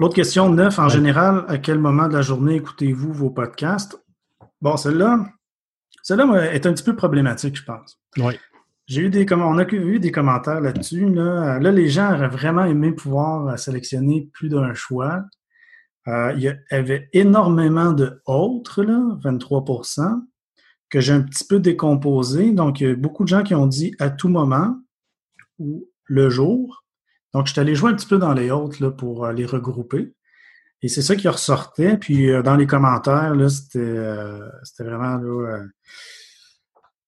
L'autre 0.00 0.14
question, 0.14 0.48
9. 0.48 0.78
En 0.78 0.84
Ouais. 0.84 0.88
général, 0.88 1.44
à 1.46 1.58
quel 1.58 1.78
moment 1.78 2.08
de 2.08 2.14
la 2.14 2.22
journée 2.22 2.54
écoutez-vous 2.54 3.12
vos 3.12 3.28
podcasts? 3.28 4.02
Bon, 4.62 4.78
celle-là, 4.78 5.26
celle-là 6.02 6.54
est 6.54 6.64
un 6.64 6.72
petit 6.72 6.84
peu 6.84 6.96
problématique, 6.96 7.56
je 7.56 7.64
pense. 7.64 8.00
Oui. 8.16 8.38
J'ai 8.86 9.02
eu 9.02 9.10
des 9.10 9.26
on 9.30 9.58
a 9.58 9.68
eu 9.70 10.00
des 10.00 10.10
commentaires 10.10 10.62
là-dessus. 10.62 11.06
Là. 11.10 11.58
Là, 11.60 11.70
les 11.70 11.88
gens 11.88 12.14
auraient 12.14 12.28
vraiment 12.30 12.64
aimé 12.64 12.92
pouvoir 12.92 13.46
euh, 13.48 13.56
sélectionner 13.58 14.30
plus 14.32 14.48
d'un 14.48 14.72
choix. 14.72 15.22
Euh, 16.08 16.32
il 16.34 16.44
y 16.44 16.52
avait 16.70 17.10
énormément 17.12 17.92
de 17.92 18.22
autres, 18.24 18.82
là, 18.82 19.18
23% 19.22 20.22
que 20.88 21.00
j'ai 21.00 21.12
un 21.12 21.20
petit 21.20 21.44
peu 21.44 21.60
décomposé. 21.60 22.52
Donc, 22.52 22.80
il 22.80 22.88
y 22.88 22.90
a 22.90 22.96
beaucoup 22.96 23.24
de 23.24 23.28
gens 23.28 23.42
qui 23.42 23.54
ont 23.54 23.66
dit 23.66 23.94
à 23.98 24.08
tout 24.08 24.30
moment 24.30 24.78
ou 25.58 25.86
le 26.04 26.30
jour. 26.30 26.79
Donc, 27.34 27.46
je 27.46 27.52
suis 27.52 27.60
allé 27.60 27.74
jouer 27.74 27.90
un 27.92 27.94
petit 27.94 28.06
peu 28.06 28.18
dans 28.18 28.32
les 28.34 28.50
autres 28.50 28.82
là, 28.82 28.90
pour 28.90 29.24
euh, 29.26 29.32
les 29.32 29.46
regrouper. 29.46 30.14
Et 30.82 30.88
c'est 30.88 31.02
ça 31.02 31.14
qui 31.14 31.28
ressortait. 31.28 31.96
Puis, 31.98 32.30
euh, 32.30 32.42
dans 32.42 32.56
les 32.56 32.66
commentaires, 32.66 33.34
là, 33.34 33.48
c'était, 33.48 33.78
euh, 33.80 34.48
c'était 34.62 34.84
vraiment 34.84 35.16
là, 35.16 35.58
euh, 35.58 35.66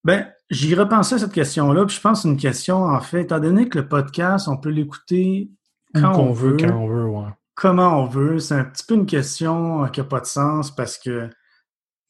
ben, 0.04 0.28
j'y 0.50 0.74
repensais 0.74 1.14
à 1.14 1.18
cette 1.18 1.32
question-là, 1.32 1.86
puis 1.86 1.96
je 1.96 2.00
pense 2.00 2.18
que 2.18 2.22
c'est 2.22 2.28
une 2.28 2.36
question, 2.36 2.84
en 2.84 3.00
fait, 3.00 3.22
étant 3.22 3.38
donné 3.40 3.68
que 3.68 3.78
le 3.78 3.88
podcast, 3.88 4.48
on 4.48 4.56
peut 4.56 4.70
l'écouter 4.70 5.50
quand 5.94 6.18
on 6.18 6.32
veut, 6.32 6.56
quand 6.58 6.70
on 6.74 6.88
veut, 6.88 7.04
ouais. 7.06 7.28
comment 7.54 8.02
on 8.02 8.06
veut. 8.06 8.38
C'est 8.38 8.54
un 8.54 8.64
petit 8.64 8.84
peu 8.84 8.94
une 8.94 9.06
question 9.06 9.86
qui 9.88 10.00
n'a 10.00 10.06
pas 10.06 10.20
de 10.20 10.26
sens 10.26 10.74
parce 10.74 10.98
que 10.98 11.28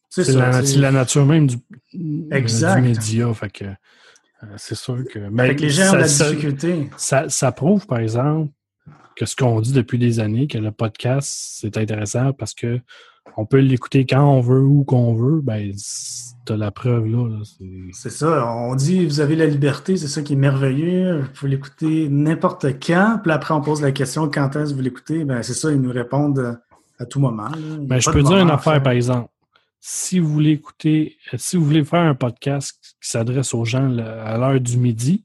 C'est 0.08 0.24
ça, 0.24 0.38
la, 0.38 0.64
c'est- 0.64 0.78
la 0.78 0.90
nature 0.90 1.26
même 1.26 1.46
du, 1.46 1.56
Exact. 2.30 2.76
du 2.80 2.88
média. 2.88 3.32
Fait 3.34 3.50
que 3.50 3.64
c'est 4.56 4.74
sûr 4.74 4.98
que. 5.10 5.18
Fait 5.36 5.56
que 5.56 5.62
les 5.62 5.70
gens 5.70 5.92
ont 5.92 5.96
la 5.96 6.06
difficulté. 6.08 6.90
ça- 6.96 7.28
ça 7.28 7.52
prouve, 7.52 7.86
par 7.86 7.98
exemple, 7.98 8.50
que 9.16 9.26
ce 9.26 9.36
qu'on 9.36 9.60
dit 9.60 9.72
depuis 9.72 9.98
des 9.98 10.20
années, 10.20 10.46
que 10.46 10.58
le 10.58 10.72
podcast, 10.72 11.28
c'est 11.60 11.76
intéressant 11.76 12.32
parce 12.32 12.54
que 12.54 12.80
on 13.36 13.46
peut 13.46 13.58
l'écouter 13.58 14.04
quand 14.04 14.24
on 14.24 14.40
veut, 14.40 14.60
où 14.62 14.84
qu'on 14.84 15.14
veut, 15.14 15.40
ben 15.42 15.72
t'as 16.44 16.56
la 16.56 16.70
preuve 16.72 17.06
là. 17.06 17.28
là, 17.28 17.38
c'est- 17.92 18.10
ça. 18.10 18.46
On 18.52 18.74
dit 18.74 19.06
vous 19.06 19.20
avez 19.20 19.36
la 19.36 19.46
liberté, 19.46 19.96
c'est 19.96 20.08
ça 20.08 20.22
qui 20.22 20.32
est 20.32 20.36
merveilleux. 20.36 21.20
Vous 21.20 21.28
pouvez 21.34 21.50
l'écouter 21.52 22.08
n'importe 22.10 22.66
quand. 22.84 23.20
Puis 23.22 23.30
après, 23.32 23.54
on 23.54 23.60
pose 23.60 23.80
la 23.80 23.92
question 23.92 24.28
quand 24.28 24.56
est-ce 24.56 24.70
que 24.72 24.76
vous 24.76 24.82
l'écoutez? 24.82 25.24
Ben, 25.24 25.42
c'est 25.42 25.54
ça, 25.54 25.70
ils 25.70 25.80
nous 25.80 25.92
répondent 25.92 26.38
euh, 26.40 26.54
à 26.98 27.06
tout 27.06 27.20
moment. 27.20 27.48
Ben, 27.80 28.00
je 28.00 28.10
peux 28.10 28.22
dire 28.22 28.38
une 28.38 28.50
affaire, 28.50 28.82
par 28.82 28.92
exemple. 28.92 29.28
Si 29.84 30.20
vous 30.20 30.28
voulez 30.28 30.52
écouter, 30.52 31.18
euh, 31.34 31.38
si 31.38 31.56
vous 31.56 31.64
voulez 31.64 31.84
faire 31.84 32.02
un 32.02 32.14
podcast 32.14 32.78
qui 33.00 33.10
s'adresse 33.10 33.52
aux 33.52 33.64
gens 33.64 33.98
à 33.98 34.38
l'heure 34.38 34.60
du 34.60 34.76
midi, 34.78 35.24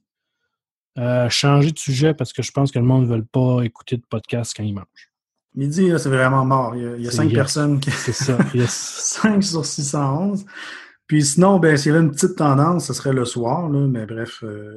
euh, 0.97 1.29
changez 1.29 1.71
de 1.71 1.77
sujet 1.77 2.15
parce 2.15 2.33
que 2.33 2.41
je 2.41 2.51
pense 2.51 2.71
que 2.71 2.79
le 2.79 2.85
monde 2.85 3.07
ne 3.07 3.15
veut 3.17 3.23
pas 3.23 3.61
écouter 3.61 3.97
de 3.97 4.03
podcast 4.09 4.55
quand 4.57 4.63
il 4.63 4.73
mange. 4.73 5.11
Midi, 5.53 5.91
c'est 5.99 6.09
vraiment 6.09 6.43
mort. 6.43 6.75
Il 6.75 6.81
y 6.81 6.85
a, 6.87 6.95
il 6.95 7.03
y 7.03 7.07
a 7.07 7.11
C'est 7.11 7.17
cinq 7.17 7.25
yes. 7.25 7.35
personnes 7.35 7.79
qui. 7.79 7.91
C'est 7.91 8.13
ça. 8.13 8.35
Yes. 8.55 8.71
5 9.21 9.43
sur 9.43 9.63
611. 9.63 10.43
Puis 11.05 11.23
sinon, 11.23 11.59
ben, 11.59 11.77
s'il 11.77 11.91
y 11.91 11.95
avait 11.95 12.03
une 12.03 12.11
petite 12.11 12.35
tendance, 12.35 12.87
ce 12.87 12.93
serait 12.93 13.13
le 13.13 13.25
soir, 13.25 13.69
là, 13.69 13.85
mais 13.87 14.07
bref, 14.07 14.43
euh, 14.43 14.73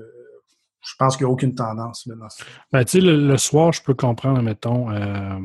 je 0.83 0.93
pense 0.99 1.17
qu'il 1.17 1.25
n'y 1.25 1.31
a 1.31 1.33
aucune 1.33 1.55
tendance 1.55 2.05
là, 2.07 2.17
dans 2.17 2.29
ça. 2.29 2.45
Ben, 2.71 2.85
tu 2.85 2.99
sais, 2.99 3.01
le, 3.01 3.17
le 3.17 3.37
soir, 3.39 3.73
je 3.73 3.83
peux 3.83 3.95
comprendre, 3.95 4.43
mettons, 4.43 4.91
euh, 4.91 5.39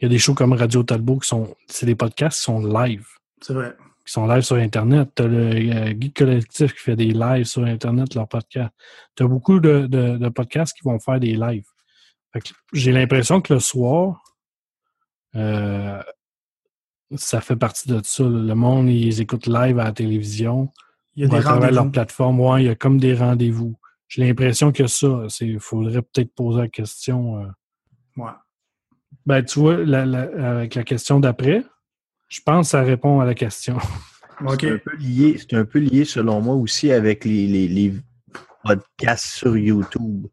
il 0.00 0.04
y 0.04 0.06
a 0.06 0.08
des 0.08 0.18
shows 0.18 0.34
comme 0.34 0.54
Radio 0.54 0.82
Talbot 0.82 1.18
qui 1.18 1.28
sont, 1.28 1.54
c'est 1.68 1.84
des 1.84 1.94
podcasts 1.94 2.38
qui 2.38 2.44
sont 2.44 2.60
live, 2.64 3.06
C'est 3.42 3.52
vrai. 3.52 3.76
qui 4.04 4.12
sont 4.12 4.26
live 4.26 4.42
sur 4.42 4.56
Internet. 4.56 5.10
Tu 5.16 5.22
as 5.22 5.26
le 5.26 5.36
euh, 5.38 5.92
Guide 5.92 6.14
Collectif 6.14 6.72
qui 6.74 6.78
fait 6.80 6.96
des 6.96 7.10
lives 7.12 7.44
sur 7.44 7.64
Internet, 7.64 8.14
leur 8.14 8.28
podcast. 8.28 8.72
Tu 9.16 9.22
as 9.24 9.26
beaucoup 9.26 9.58
de, 9.60 9.86
de- 9.86 10.16
de 10.16 10.28
podcasts 10.28 10.76
qui 10.76 10.84
vont 10.84 10.98
faire 10.98 11.18
des 11.20 11.34
lives. 11.34 11.66
J'ai 12.72 12.92
l'impression 12.92 13.40
que 13.40 13.54
le 13.54 13.60
soir, 13.60 14.22
euh, 15.34 16.02
ça 17.16 17.40
fait 17.40 17.56
partie 17.56 17.88
de 17.88 18.00
ça. 18.02 18.24
Le 18.24 18.54
monde, 18.54 18.88
ils 18.88 19.20
écoutent 19.20 19.46
live 19.46 19.78
à 19.78 19.84
la 19.84 19.92
télévision. 19.92 20.72
Il 21.14 21.22
y 21.22 21.24
a 21.24 21.28
des 21.28 21.40
travers 21.40 21.70
leur 21.70 21.78
rendez-vous. 21.84 21.92
plateforme. 21.92 22.40
Ouais, 22.40 22.62
il 22.62 22.66
y 22.66 22.68
a 22.70 22.74
comme 22.74 22.98
des 22.98 23.14
rendez-vous. 23.14 23.76
J'ai 24.08 24.24
l'impression 24.26 24.70
que 24.70 24.86
ça, 24.86 25.26
il 25.40 25.58
faudrait 25.60 26.02
peut-être 26.02 26.32
poser 26.34 26.60
la 26.60 26.68
question. 26.68 27.42
euh, 27.42 27.46
Ouais. 28.16 28.30
ben, 29.24 29.42
tu 29.44 29.58
vois, 29.58 29.76
la- 29.78 30.06
la- 30.06 30.50
avec 30.58 30.74
la 30.74 30.84
question 30.84 31.20
d'après, 31.20 31.64
je 32.28 32.40
pense 32.44 32.66
que 32.68 32.70
ça 32.72 32.82
répond 32.82 33.20
à 33.20 33.24
la 33.24 33.34
question. 33.34 33.78
C'est 34.60 34.70
un 34.70 34.78
peu 34.78 34.96
lié, 34.96 35.36
c'est 35.38 35.54
un 35.56 35.64
peu 35.64 35.78
lié 35.78 36.04
selon 36.04 36.40
moi 36.40 36.54
aussi 36.54 36.92
avec 36.92 37.24
les, 37.24 37.46
les- 37.46 37.68
les 37.68 37.94
podcasts 38.64 39.26
sur 39.26 39.56
YouTube. 39.56 40.26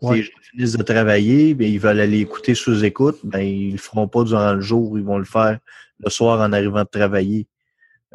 Si 0.00 0.06
les 0.14 0.22
gens 0.22 0.30
finissent 0.52 0.76
de 0.76 0.82
travailler, 0.84 1.54
ben, 1.54 1.68
ils 1.68 1.80
veulent 1.80 1.98
aller 2.00 2.20
écouter 2.20 2.54
sous 2.54 2.84
écoute, 2.84 3.18
ben, 3.24 3.40
ils 3.40 3.72
le 3.72 3.78
feront 3.78 4.06
pas 4.06 4.22
durant 4.22 4.52
le 4.52 4.60
jour, 4.60 4.96
ils 4.98 5.04
vont 5.04 5.18
le 5.18 5.24
faire 5.24 5.58
le 5.98 6.10
soir 6.10 6.40
en 6.40 6.52
arrivant 6.52 6.82
de 6.84 6.88
travailler. 6.88 7.48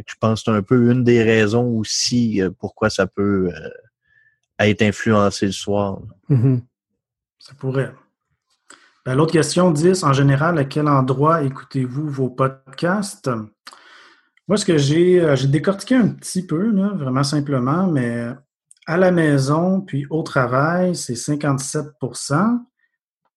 Je 0.07 0.13
pense 0.19 0.43
que 0.43 0.51
c'est 0.51 0.57
un 0.57 0.61
peu 0.63 0.89
une 0.91 1.03
des 1.03 1.21
raisons 1.21 1.67
aussi 1.77 2.41
euh, 2.41 2.49
pourquoi 2.57 2.89
ça 2.89 3.05
peut 3.05 3.51
euh, 3.53 3.69
être 4.59 4.81
influencé 4.81 5.45
le 5.47 5.51
soir. 5.51 5.99
Ça 7.39 7.53
pourrait. 7.55 7.91
Ben, 9.05 9.15
L'autre 9.15 9.33
question, 9.33 9.71
10. 9.71 10.03
En 10.03 10.13
général, 10.13 10.57
à 10.57 10.63
quel 10.63 10.87
endroit 10.87 11.43
écoutez-vous 11.43 12.07
vos 12.07 12.29
podcasts? 12.29 13.29
Moi, 14.47 14.57
ce 14.57 14.63
que 14.63 14.77
j'ai 14.77 15.19
euh, 15.19 15.35
j'ai 15.35 15.47
décortiqué 15.47 15.95
un 15.95 16.07
petit 16.09 16.45
peu, 16.45 16.71
là, 16.71 16.93
vraiment 16.95 17.23
simplement, 17.23 17.87
mais 17.87 18.27
à 18.85 18.97
la 18.97 19.11
maison 19.11 19.81
puis 19.81 20.05
au 20.09 20.23
travail, 20.23 20.95
c'est 20.95 21.13
57% 21.13 22.59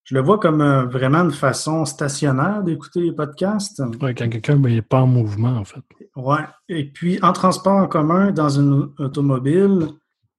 Je 0.05 0.15
le 0.15 0.21
vois 0.21 0.39
comme 0.39 0.61
euh, 0.61 0.85
vraiment 0.85 1.23
une 1.25 1.33
façon 1.33 1.85
stationnaire 1.85 2.63
d'écouter 2.63 3.01
les 3.01 3.13
podcasts. 3.13 3.83
Ouais, 4.01 4.15
quand 4.15 4.29
quelqu'un 4.29 4.57
n'est 4.59 4.83
pas 4.83 5.01
en 5.01 5.09
mouvement, 5.09 5.57
en 5.57 5.65
fait. 5.65 5.83
Ouais. 6.15 6.47
Et 6.69 6.93
puis, 6.93 7.19
en 7.23 7.33
transport 7.33 7.77
en 7.77 7.89
commun, 7.89 8.31
dans 8.31 8.51
une 8.51 8.93
automobile, 8.99 9.89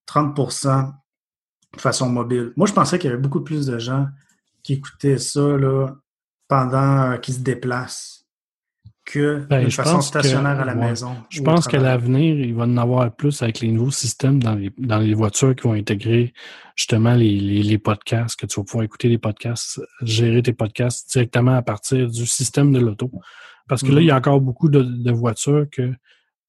30% 0.09 0.93
de 1.75 1.81
façon 1.81 2.09
mobile. 2.09 2.53
Moi, 2.55 2.65
je 2.65 2.73
pensais 2.73 2.97
qu'il 2.97 3.09
y 3.09 3.13
avait 3.13 3.21
beaucoup 3.21 3.41
plus 3.41 3.65
de 3.65 3.77
gens 3.77 4.07
qui 4.67 4.73
écoutaient 4.73 5.17
ça 5.17 5.39
là, 5.57 5.91
pendant 6.49 7.17
qu'ils 7.19 7.35
se 7.35 7.39
déplacent 7.39 8.25
que 9.05 9.45
Ben, 9.49 9.63
de 9.63 9.69
je 9.69 9.75
façon 9.75 9.93
pense 9.95 10.11
que- 10.11 10.19
stationnaire 10.19 10.59
à 10.59 10.65
la 10.65 10.73
ouais. 10.75 10.89
maison. 10.89 11.15
Je 11.29 11.41
pense 11.41 11.65
qu'à 11.65 11.79
l'avenir, 11.79 12.37
il 12.37 12.53
va 12.53 12.65
en 12.65 12.75
avoir 12.75 13.15
plus 13.15 13.41
avec 13.41 13.61
les 13.61 13.71
nouveaux 13.71 13.91
systèmes 13.91 14.43
dans 14.43 14.55
les, 14.55 14.69
dans 14.77 14.97
les 14.97 15.13
voitures 15.13 15.55
qui 15.55 15.63
vont 15.63 15.71
intégrer 15.73 16.33
justement 16.75 17.13
les, 17.13 17.39
les, 17.39 17.63
les 17.63 17.77
podcasts, 17.77 18.37
que 18.37 18.45
tu 18.45 18.59
vas 18.59 18.65
pouvoir 18.65 18.83
écouter 18.83 19.07
les 19.07 19.17
podcasts, 19.17 19.79
gérer 20.01 20.41
tes 20.43 20.51
podcasts 20.51 21.09
directement 21.09 21.55
à 21.55 21.61
partir 21.61 22.09
du 22.09 22.25
système 22.27 22.73
de 22.73 22.79
l'auto. 22.79 23.09
Parce 23.69 23.81
que 23.81 23.91
là, 23.93 24.01
il 24.01 24.07
y 24.07 24.11
a 24.11 24.17
encore 24.17 24.41
beaucoup 24.41 24.67
de, 24.67 24.81
de 24.81 25.11
voitures 25.13 25.65
que 25.71 25.93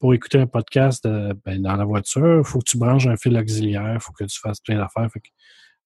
pour 0.00 0.12
écouter 0.14 0.40
un 0.40 0.46
podcast 0.48 1.06
ben, 1.44 1.62
dans 1.62 1.76
la 1.76 1.84
voiture, 1.84 2.38
il 2.38 2.44
faut 2.44 2.58
que 2.58 2.64
tu 2.70 2.78
branches 2.78 3.06
un 3.06 3.16
fil 3.16 3.36
auxiliaire, 3.36 3.94
il 3.94 4.00
faut 4.00 4.12
que 4.12 4.24
tu 4.24 4.40
fasses 4.40 4.60
plein 4.60 4.78
d'affaires. 4.78 5.08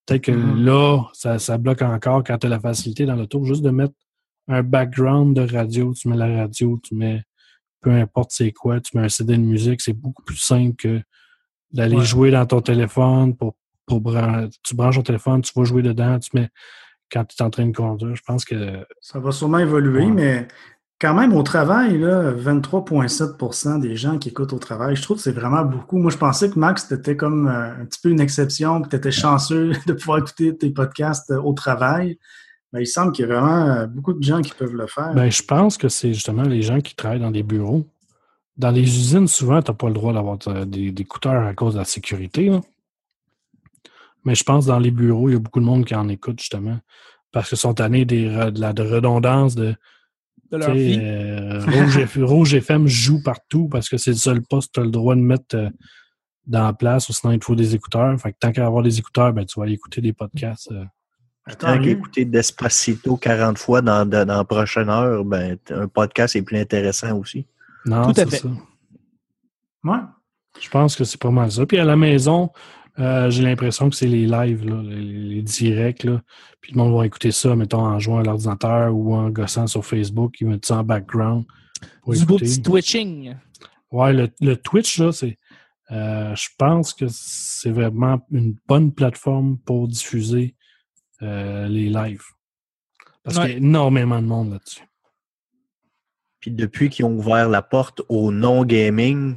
Peut-être 0.07 0.25
que 0.25 0.33
Mhm. 0.33 0.65
là, 0.65 1.03
ça, 1.13 1.39
ça 1.39 1.59
bloque 1.59 1.83
encore 1.83 2.25
quand 2.25 2.39
tu 2.39 2.47
as 2.47 2.51
la 2.51 2.61
facilité 2.61 3.07
dans 3.07 3.15
l'auto, 3.17 3.45
juste 3.45 3.63
de 3.63 3.71
mettre 3.71 3.95
un 4.49 4.63
background 4.63 5.37
de 5.37 5.53
radio, 5.55 5.95
tu 5.95 6.09
mets 6.09 6.17
la 6.17 6.37
radio, 6.43 6.79
tu 6.83 6.95
mets 6.95 7.23
peu 7.81 7.91
importe 7.91 8.31
c'est 8.33 8.53
quoi, 8.53 8.81
tu 8.81 8.97
mets 8.97 9.05
un 9.05 9.09
CD 9.09 9.37
de 9.37 9.43
musique, 9.43 9.81
c'est 9.81 9.93
beaucoup 9.93 10.23
plus 10.23 10.37
simple 10.37 10.77
que 10.77 11.01
d'aller 11.73 11.97
Ouais. 11.97 12.05
jouer 12.05 12.31
dans 12.31 12.47
ton 12.47 12.61
téléphone 12.61 13.37
pour, 13.37 13.57
pour 13.87 14.01
bran- 14.01 14.49
tu 14.63 14.75
branches 14.77 14.97
ton 14.97 15.03
téléphone, 15.03 15.43
tu 15.43 15.53
vas 15.57 15.65
jouer 15.65 15.83
dedans, 15.83 16.19
tu 16.21 16.31
mets 16.35 16.49
quand 17.11 17.25
tu 17.25 17.37
es 17.39 17.43
en 17.45 17.51
train 17.51 17.67
de 17.67 17.77
conduire. 17.77 18.15
Je 18.15 18.23
pense 18.25 18.45
que 18.45 18.87
Ça 19.01 19.19
va 19.21 19.33
sûrement 19.33 19.59
évoluer, 19.59 20.05
Ouais. 20.05 20.11
mais 20.13 20.49
quand 21.03 21.15
même, 21.15 21.35
au 21.35 21.43
travail, 21.43 21.99
là, 21.99 22.33
23,7% 22.33 23.81
des 23.81 23.97
gens 23.97 24.19
qui 24.19 24.29
écoutent 24.29 24.53
au 24.53 24.61
travail, 24.61 24.95
je 24.95 25.03
trouve 25.03 25.17
que 25.17 25.25
c'est 25.25 25.33
vraiment 25.33 25.65
beaucoup. 25.65 25.99
Moi, 25.99 26.13
je 26.13 26.17
pensais 26.17 26.49
que 26.49 26.57
Max, 26.57 26.87
c'était 26.89 27.17
comme 27.17 27.49
euh, 27.49 27.83
un 27.83 27.85
petit 27.87 27.99
peu 28.01 28.09
une 28.09 28.21
exception, 28.21 28.81
que 28.81 28.89
tu 28.89 28.95
étais 28.95 29.11
chanceux 29.11 29.73
de 29.87 29.95
pouvoir 29.95 30.19
écouter 30.19 30.57
tes 30.57 30.71
podcasts 30.71 31.33
euh, 31.33 31.43
au 31.43 31.55
travail. 31.55 32.21
Mais 32.73 32.83
il 32.83 32.87
semble 32.87 33.11
qu'il 33.11 33.27
y 33.27 33.31
a 33.31 33.35
vraiment 33.35 33.67
euh, 33.67 33.87
beaucoup 33.89 34.13
de 34.13 34.23
gens 34.23 34.41
qui 34.43 34.53
peuvent 34.53 34.77
le 34.77 34.87
faire. 34.87 35.13
ben, 35.13 35.29
je 35.29 35.43
pense 35.43 35.77
que 35.77 35.89
c'est 35.89 36.15
justement 36.15 36.45
les 36.45 36.63
gens 36.63 36.81
qui 36.81 36.95
travaillent 36.95 37.19
dans 37.19 37.33
des 37.33 37.43
bureaux. 37.43 37.85
Dans 38.57 38.71
les 38.71 38.83
usines, 38.83 39.27
souvent, 39.27 39.61
tu 39.61 39.73
n'as 39.73 39.77
pas 39.77 39.89
le 39.89 39.95
droit 39.95 40.13
d'avoir 40.13 40.39
des, 40.67 40.95
écouteurs 40.97 41.45
à 41.45 41.53
cause 41.53 41.75
de 41.75 41.81
la 41.81 41.85
sécurité. 41.85 42.53
Mais 44.25 44.37
je 44.37 44.45
pense 44.45 44.67
que 44.67 44.71
dans 44.71 44.79
les 44.79 44.93
bureaux, 44.93 45.29
il 45.31 45.33
y 45.33 45.37
a 45.37 45.41
beaucoup 45.41 45.59
de 45.59 45.65
monde 45.65 45.85
qui 45.85 45.97
en 45.97 46.09
écoute 46.09 46.39
justement. 46.39 46.79
Parce 47.33 47.49
qu'ils 47.49 47.59
sont 47.59 47.73
re- 47.73 48.51
de 48.53 48.61
la 48.61 48.73
de 48.73 48.83
redondance 48.83 49.57
de 49.57 49.75
de 50.53 50.57
leur 50.59 50.73
vie. 50.75 50.99
euh, 51.01 51.61
Rouge, 51.65 51.99
F- 51.99 52.23
Rouge 52.25 52.55
FM 52.55 52.87
joue 52.87 53.23
partout 53.23 53.69
parce 53.69 53.89
que 53.89 53.97
c'est 53.97 54.11
le 54.11 54.17
seul 54.17 54.43
poste 54.43 54.69
que 54.69 54.75
tu 54.75 54.81
as 54.81 54.85
le 54.85 54.91
droit 54.91 55.15
de 55.15 55.21
mettre 55.21 55.57
euh, 55.57 55.69
dans 56.47 56.65
la 56.65 56.73
place, 56.73 57.09
ou 57.09 57.13
sinon 57.13 57.33
il 57.33 57.39
te 57.39 57.45
faut 57.45 57.55
des 57.55 57.75
écouteurs. 57.75 58.19
Fait 58.21 58.33
que 58.33 58.39
tant 58.39 58.53
qu'à 58.53 58.67
avoir 58.67 58.83
des 58.83 58.99
écouteurs, 58.99 59.33
ben, 59.33 59.45
tu 59.45 59.59
vas 59.59 59.65
aller 59.65 59.75
écouter 59.75 60.01
des 60.01 60.13
podcasts. 60.13 60.71
euh. 60.73 60.85
Tant 61.59 61.81
qu'écouter 61.81 62.25
Despacito 62.25 63.17
40 63.17 63.59
fois 63.59 63.83
dans, 63.83 64.09
dans, 64.09 64.25
dans 64.27 64.37
la 64.37 64.45
prochaine 64.45 64.89
heure, 64.89 65.25
ben, 65.25 65.57
un 65.71 65.89
podcast 65.89 66.37
est 66.37 66.43
plus 66.43 66.59
intéressant 66.59 67.19
aussi. 67.19 67.47
Non, 67.85 68.03
Tout 68.05 68.11
à 68.11 68.15
c'est 68.15 68.31
fait. 68.31 68.37
ça. 68.39 68.49
Ouais. 69.85 69.99
Je 70.61 70.69
pense 70.69 70.95
que 70.95 71.03
c'est 71.05 71.21
pas 71.21 71.31
mal 71.31 71.51
ça. 71.51 71.67
Puis 71.67 71.79
à 71.79 71.85
la 71.85 71.97
maison, 71.97 72.51
euh, 72.99 73.31
j'ai 73.31 73.43
l'impression 73.43 73.89
que 73.89 73.97
c'est 73.97 74.07
les 74.07 74.27
lives, 74.27 74.65
là, 74.69 74.83
les, 74.83 75.01
les 75.03 75.43
directs. 75.43 76.05
Là. 76.05 76.23
Puis 76.61 76.73
le 76.73 76.79
monde 76.79 76.97
va 76.97 77.07
écouter 77.07 77.31
ça, 77.33 77.57
mettons, 77.57 77.81
en 77.81 77.99
jouant 77.99 78.19
à 78.19 78.23
l'ordinateur 78.23 78.95
ou 78.95 79.15
en 79.15 79.31
gossant 79.31 79.67
sur 79.67 79.85
Facebook. 79.85 80.41
Ils 80.41 80.47
mettent 80.49 80.67
ça 80.67 80.79
en 80.79 80.85
background. 80.85 81.45
pour 82.03 82.13
Du 82.15 82.25
beau 82.27 82.39
petit 82.39 82.61
twitching. 82.63 83.35
Ouais, 83.91 84.13
le, 84.13 84.29
le 84.41 84.57
Twitch, 84.57 84.99
là, 84.99 85.13
c'est. 85.13 85.37
euh, 85.91 86.35
je 86.35 86.49
pense 86.57 86.95
que 86.95 87.07
c'est 87.09 87.71
vraiment 87.71 88.25
une 88.31 88.57
bonne 88.67 88.93
plateforme 88.93 89.59
pour 89.59 89.89
diffuser 89.89 90.55
euh, 91.23 91.69
les 91.69 91.89
lives. 91.91 92.25
Parce 93.23 93.37
Ouais. 93.37 93.43
qu'il 93.45 93.53
y 93.53 93.55
a 93.55 93.59
énormément 93.59 94.21
de 94.21 94.27
monde 94.27 94.53
là-dessus. 94.53 94.83
Puis 96.41 96.51
depuis 96.51 96.89
qu'ils 96.91 97.05
ont 97.05 97.13
ouvert 97.17 97.49
la 97.49 97.63
porte 97.63 98.03
au 98.09 98.33
non-gaming, 98.33 99.37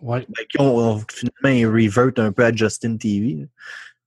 Ouais. 0.00 0.26
ben, 0.28 0.44
qu'ils 0.48 0.60
ont, 0.60 0.78
ont- 0.78 1.04
finalement 1.10 1.58
ils 1.58 1.66
revertent 1.66 2.18
un 2.18 2.32
peu 2.32 2.44
à 2.44 2.52
Justin 2.52 2.96
TV, 2.96 3.48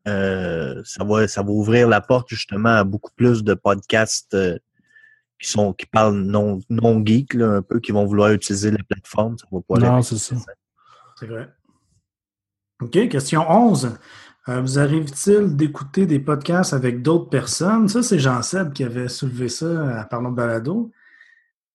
euh, 0.08 0.82
ça, 0.86 1.04
va, 1.04 1.28
ça 1.28 1.44
va 1.44 1.50
ouvrir 1.52 1.88
la 1.88 2.02
porte 2.02 2.30
justement 2.30 2.70
à 2.78 2.84
beaucoup 2.84 3.12
plus 3.16 3.44
de 3.44 3.54
podcasts 3.54 4.34
euh, 4.34 4.58
qui 5.40 5.50
sont 5.50 5.74
qui 5.74 5.86
parlent 5.86 6.22
non, 6.22 6.60
non 6.70 7.04
geek, 7.06 7.34
là, 7.34 7.48
un 7.50 7.62
peu, 7.62 7.80
qui 7.80 7.92
vont 7.92 8.06
vouloir 8.06 8.32
utiliser 8.32 8.72
la 8.72 8.84
plateforme. 8.88 9.38
Ça 9.38 9.48
va 9.52 9.60
pas 9.68 9.80
Non, 9.80 10.02
c'est 10.02 10.18
ça. 10.18 10.36
C'est 11.20 11.28
vrai. 11.28 11.50
OK, 12.82 13.10
question 13.10 13.46
11. 13.50 13.98
Euh, 14.50 14.62
vous 14.62 14.80
arrive-t-il 14.80 15.56
d'écouter 15.56 16.08
des 16.08 16.20
podcasts 16.20 16.74
avec 16.74 17.04
d'autres 17.04 17.30
personnes? 17.30 17.88
Ça, 17.88 18.02
c'est 18.02 18.18
Jean-Seb 18.18 18.74
qui 18.74 18.84
avait 18.84 19.08
soulevé 19.08 19.50
ça 19.50 20.00
à 20.00 20.04
Parlons 20.06 20.32
de 20.32 20.36
Balado. 20.36 20.92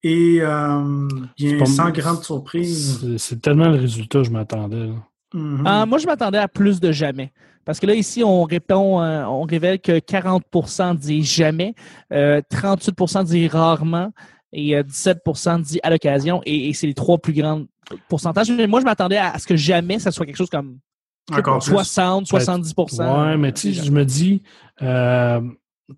Et 0.09 0.39
euh, 0.41 1.09
bien, 1.37 1.51
C'est 1.51 1.57
pas- 1.59 1.67
sans 1.67 1.91
grande 1.91 2.23
surprise. 2.23 3.17
C'est 3.19 3.41
tellement 3.43 3.69
le 3.69 3.79
résultat, 3.79 4.23
je 4.23 4.31
m'attendais. 4.31 4.89
Mhm. 5.35 5.63
Ah, 5.67 5.85
moi, 5.87 5.99
je 5.99 6.07
m'attendais 6.07 6.39
à 6.39 6.47
plus 6.49 6.79
de 6.81 6.93
jamais. 6.93 7.33
Parce 7.65 7.81
que 7.81 7.87
là, 7.87 7.95
ici, 7.95 8.23
on 8.23 8.45
répond, 8.45 9.03
euh, 9.03 9.25
on 9.25 9.43
révèle 9.43 9.81
que 9.81 9.99
40% 9.99 10.95
dit 10.95 11.25
jamais, 11.25 11.75
euh, 12.13 12.41
38 12.49 13.25
dit 13.25 13.49
rarement 13.49 14.13
et 14.53 14.77
euh, 14.77 14.85
17% 14.85 15.59
dit 15.61 15.81
à 15.83 15.91
l'occasion. 15.91 16.41
Et, 16.47 16.69
et 16.69 16.73
c'est 16.75 16.87
les 16.87 16.95
trois 16.95 17.19
plus 17.19 17.33
grands 17.33 17.65
pourcentages. 18.09 18.51
Mais 18.53 18.69
moi, 18.69 18.79
je 18.79 18.85
m'attendais 18.85 19.17
à, 19.17 19.31
à 19.33 19.39
ce 19.41 19.47
que 19.49 19.57
jamais 19.57 19.99
ça 19.99 20.13
soit 20.13 20.25
quelque 20.27 20.37
chose 20.37 20.51
comme 20.51 20.79
je 21.29 21.35
sais 21.35 21.43
pas, 21.43 21.51
Encore 21.51 21.63
plus. 21.65 21.73
60, 21.73 22.27
70% 22.27 23.27
Ouais, 23.31 23.37
mais 23.37 23.53
tu 23.53 23.75
sais, 23.75 23.83
je 23.83 23.91
me 23.91 24.05
dis, 24.05 24.43
euh, 24.81 25.41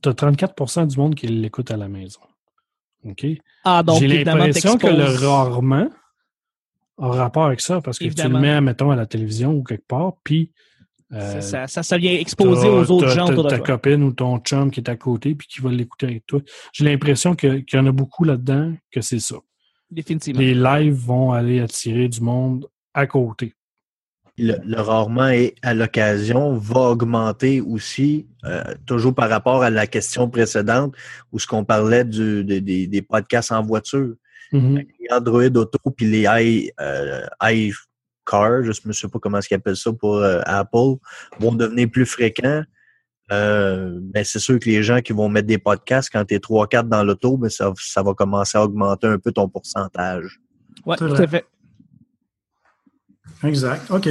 tu 0.03 0.09
as 0.09 0.13
34% 0.15 0.87
du 0.87 0.97
monde 0.97 1.15
qui 1.15 1.27
l'écoute 1.27 1.71
à 1.71 1.77
la 1.77 1.89
maison. 1.89 2.21
OK? 3.11 3.27
Ah, 3.65 3.83
donc, 3.83 4.01
J'ai 4.01 4.25
l'impression 4.25 4.79
que 4.79 4.87
le 4.87 5.27
rarement 5.27 5.89
a 6.99 7.09
rapport 7.09 7.45
avec 7.45 7.61
ça 7.61 7.81
parce 7.81 7.99
que 7.99 8.05
Évidemment. 8.05 8.41
tu 8.41 8.47
le 8.47 8.53
mets, 8.55 8.61
mettons, 8.61 8.91
à 8.91 8.97
la 8.97 9.07
télévision 9.07 9.53
ou 9.53 9.63
quelque 9.63 9.87
part, 9.87 10.15
puis. 10.25 10.51
euh, 11.13 11.41
ça, 11.41 11.41
ça, 11.41 11.67
ça, 11.67 11.83
ça 11.83 11.97
vient 11.99 12.13
exposer 12.13 12.69
aux 12.69 12.91
autres 12.91 13.09
gens 13.09 13.29
autour 13.29 13.45
de 13.45 13.51
ta 13.51 13.59
toi. 13.59 13.67
copine 13.79 14.03
ou 14.03 14.13
ton 14.13 14.39
chum 14.39 14.71
qui 14.71 14.81
est 14.81 14.91
à 14.91 14.97
côté 14.97 15.35
puis 15.35 15.47
qui 15.49 15.61
va 15.61 15.71
l'écouter 15.71 16.07
avec 16.07 16.27
toi. 16.27 16.41
J'ai 16.73 16.85
l'impression 16.85 17.35
qu'il 17.35 17.65
y 17.73 17.79
en 17.79 17.87
a 17.87 17.93
beaucoup 17.93 18.25
là-dedans 18.25 18.75
que 18.91 19.01
c'est 19.01 19.21
ça. 19.21 19.37
Définitivement. 19.91 20.41
Les 20.41 20.55
lives 20.55 20.95
vont 20.95 21.33
aller 21.33 21.61
attirer 21.61 22.09
du 22.09 22.21
monde 22.21 22.67
à 22.93 23.07
côté. 23.07 23.55
Le, 24.39 24.55
le 24.65 24.81
rarement 24.81 25.29
et 25.29 25.55
à 25.63 25.75
l'occasion 25.75 26.55
va 26.57 26.81
augmenter 26.81 27.61
aussi, 27.61 28.27
euh, 28.45 28.63
toujours 28.87 29.15
par 29.15 29.29
rapport 29.29 29.63
à 29.63 29.71
la 29.71 29.87
question 29.87 30.29
précédente 30.31 30.95
où 31.33 31.39
ce 31.39 31.47
qu'on 31.47 31.65
parlait 31.65 32.05
du, 32.05 32.45
de- 32.45 32.59
des- 32.61 32.87
des 32.87 33.03
podcasts 33.03 33.53
en 33.53 33.63
voiture. 33.63 34.15
Mhm. 34.53 34.77
Les 35.01 35.09
Android 35.11 35.45
Auto 35.45 35.79
puis 35.97 36.07
les 36.07 36.27
i, 36.43 36.71
euh, 36.81 37.23
iCar, 37.43 38.63
je 38.63 38.73
ne 38.85 38.93
sais 38.93 39.09
pas 39.09 39.19
comment 39.19 39.41
ils 39.51 39.55
appellent 39.55 39.77
ça 39.77 39.93
pour 39.93 40.17
euh, 40.17 40.41
Apple, 40.45 40.97
vont 41.39 41.53
devenir 41.55 41.91
plus 41.91 42.07
fréquents. 42.07 42.63
Euh, 43.31 43.99
ben 44.01 44.25
c'est 44.25 44.39
sûr 44.39 44.59
que 44.59 44.65
les 44.71 44.83
gens 44.83 45.01
qui 45.03 45.13
vont 45.13 45.29
mettre 45.29 45.47
des 45.49 45.59
podcasts 45.59 46.09
quand 46.11 46.25
tu 46.25 46.35
es 46.35 46.39
3-4 46.39 46.89
dans 46.89 47.03
l'auto, 47.05 47.37
ben 47.37 47.51
ça, 47.51 47.71
ça 47.77 48.03
va 48.03 48.15
commencer 48.15 48.57
à 48.57 48.65
augmenter 48.65 49.07
un 49.07 49.19
peu 49.19 49.33
ton 49.33 49.49
pourcentage. 49.51 50.41
Ouais, 50.87 50.97
C'est 50.99 51.09
tout 51.09 51.15
à 51.23 51.27
fait. 51.27 51.45
Exact. 53.45 53.91
OK. 53.91 54.09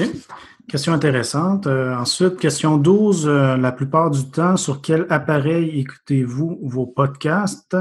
Question 0.70 0.94
intéressante. 0.94 1.66
Euh, 1.68 1.96
ensuite, 1.96 2.38
question 2.38 2.78
12. 2.78 3.26
euh, 3.28 3.56
la 3.58 3.72
plupart 3.72 4.12
du 4.12 4.30
temps, 4.30 4.58
sur 4.58 4.82
quel 4.82 5.06
appareil 5.10 5.80
écoutez-vous 5.80 6.60
vos 6.64 6.86
podcasts? 6.86 7.78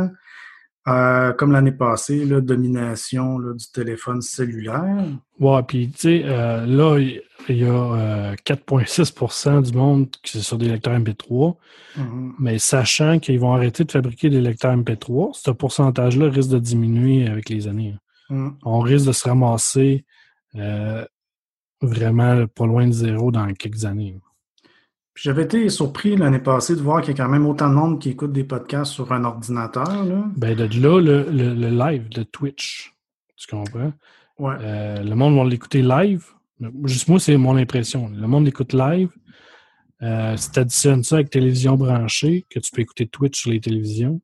Euh, 0.89 1.33
comme 1.33 1.51
l'année 1.51 1.73
passée, 1.73 2.25
là, 2.25 2.41
domination 2.41 3.39
là, 3.41 3.55
du 3.55 3.65
téléphone 3.73 4.23
cellulaire. 4.23 5.05
Ouais, 5.41 5.61
puis 5.65 5.91
tu 5.91 5.99
sais, 5.99 6.19
là, 6.21 6.97
il 7.01 7.57
y 7.57 7.65
a 7.65 7.73
euh, 7.73 8.35
4,6% 8.45 9.63
du 9.63 9.77
monde 9.77 10.09
qui 10.23 10.39
est 10.39 10.43
sur 10.43 10.59
des 10.59 10.69
lecteurs 10.69 10.95
MP3, 10.97 11.57
Mhm. 11.97 12.35
mais 12.39 12.59
sachant 12.61 13.19
qu'ils 13.19 13.41
vont 13.41 13.53
arrêter 13.53 13.83
de 13.83 13.91
fabriquer 13.91 14.31
des 14.31 14.41
lecteurs 14.41 14.77
MP3, 14.77 15.33
ce 15.35 15.51
pourcentage-là 15.51 16.29
risque 16.31 16.51
de 16.51 16.59
diminuer 16.61 17.27
avec 17.27 17.49
les 17.49 17.67
années. 17.67 17.97
Mhm. 18.31 18.55
On 18.65 18.79
risque 18.79 19.07
de 19.09 19.13
se 19.13 19.29
ramasser 19.29 20.05
euh, 20.55 21.05
vraiment 21.87 22.47
pas 22.47 22.67
loin 22.67 22.87
de 22.87 22.93
zéro 22.93 23.31
dans 23.31 23.53
quelques 23.55 23.85
années. 23.85 24.19
J'avais 25.15 25.45
été 25.45 25.69
surpris 25.71 26.15
l'année 26.17 26.39
passée 26.39 26.77
de 26.77 26.81
voir 26.81 27.01
qu'il 27.01 27.17
y 27.17 27.21
a 27.21 27.25
quand 27.25 27.31
même 27.31 27.47
autant 27.47 27.71
de 27.71 27.75
monde 27.75 27.99
qui 28.01 28.11
écoute 28.11 28.33
des 28.33 28.45
podcasts 28.45 28.93
sur 28.93 29.11
un 29.13 29.25
ordinateur. 29.25 30.05
Là. 30.05 30.25
Ben, 30.37 30.55
de 30.55 30.65
là, 30.81 31.01
le, 31.01 31.31
le- 31.31 31.55
le 31.55 31.71
live, 31.71 32.07
le 32.15 32.25
Twitch, 32.25 32.95
tu 33.37 33.47
comprends? 33.47 33.93
Ouais. 34.39 34.55
Euh, 34.61 35.03
le 35.03 35.15
monde 35.15 35.35
va 35.35 35.45
l'écouter 35.45 35.81
live. 35.81 36.27
Juste 36.85 37.09
moi, 37.09 37.19
c'est 37.19 37.37
mon 37.39 37.57
impression. 37.57 38.11
Le 38.11 38.27
monde 38.27 38.45
l'écoute 38.45 38.75
live. 38.75 39.11
Euh, 40.03 40.37
si 40.37 40.51
tu 40.51 40.59
additionnes 40.59 41.03
ça 41.03 41.15
avec 41.17 41.31
télévision 41.31 41.77
branchée, 41.77 42.45
que 42.51 42.61
tu 42.61 42.71
peux 42.71 42.83
écouter 42.83 43.07
Twitch 43.07 43.41
sur 43.41 43.51
les 43.51 43.61
télévisions, 43.61 44.21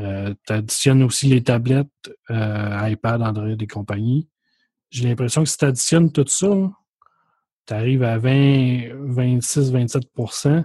euh, 0.00 0.32
tu 0.46 0.52
additionnes 0.54 1.02
aussi 1.02 1.26
les 1.26 1.42
tablettes, 1.42 1.88
iPad, 2.30 3.20
Android 3.20 3.48
et 3.60 3.66
compagnie. 3.66 4.28
J'ai 4.90 5.08
l'impression 5.08 5.42
que 5.42 5.48
si 5.48 5.58
tu 5.58 5.64
additionnes 5.64 6.12
tout 6.12 6.24
ça, 6.26 6.48
tu 7.66 7.74
arrives 7.74 8.02
à 8.02 8.18
20, 8.18 8.94
26, 8.94 9.72
27% 9.72 10.64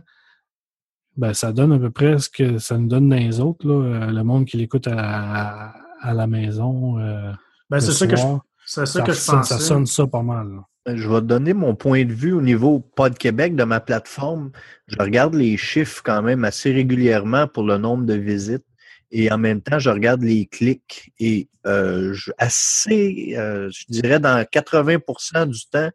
ben, 1.17 1.33
ça 1.33 1.51
donne 1.51 1.73
à 1.73 1.79
peu 1.79 1.91
près 1.91 2.17
ce 2.19 2.29
que 2.29 2.57
ça 2.57 2.77
nous 2.77 2.87
donne 2.87 3.09
dans 3.09 3.15
les 3.15 3.39
autres, 3.39 3.67
là, 3.67 3.73
euh, 3.73 4.11
le 4.11 4.23
monde 4.23 4.45
qui 4.45 4.57
l'écoute 4.57 4.87
à, 4.87 5.73
à, 6.01 6.13
la 6.13 6.27
maison. 6.27 6.99
Euh, 6.99 7.31
ben, 7.69 7.79
c'est 7.79 7.91
ça, 7.91 8.07
que 8.07 8.15
je, 8.15 8.23
ça, 8.65 8.85
ça 8.85 9.01
que 9.01 9.11
je 9.11 9.25
pensais. 9.25 9.53
Ça 9.53 9.59
sonne 9.59 9.85
ça 9.85 10.07
pas 10.07 10.23
mal. 10.23 10.47
Ben, 10.85 10.95
je 10.95 11.07
vais 11.07 11.21
te 11.21 11.25
donner 11.25 11.53
mon 11.53 11.75
point 11.75 12.05
de 12.05 12.13
vue 12.13 12.33
au 12.33 12.41
niveau 12.41 12.79
Pod 12.79 13.17
Québec 13.17 13.55
de 13.55 13.63
ma 13.63 13.79
plateforme. 13.79 14.51
Je 14.87 14.95
regarde 14.99 15.35
les 15.35 15.57
chiffres 15.57 16.01
quand 16.03 16.21
même 16.21 16.43
assez 16.45 16.71
régulièrement 16.71 17.47
pour 17.47 17.63
le 17.63 17.77
nombre 17.77 18.05
de 18.05 18.13
visites 18.13 18.65
et 19.11 19.31
en 19.31 19.37
même 19.37 19.61
temps, 19.61 19.79
je 19.79 19.89
regarde 19.89 20.23
les 20.23 20.45
clics 20.45 21.11
et 21.19 21.49
euh, 21.65 22.13
je, 22.13 22.31
assez, 22.37 23.33
euh, 23.37 23.69
je 23.71 23.85
dirais 23.89 24.19
dans 24.19 24.41
80% 24.41 25.47
du 25.47 25.65
temps, 25.69 25.89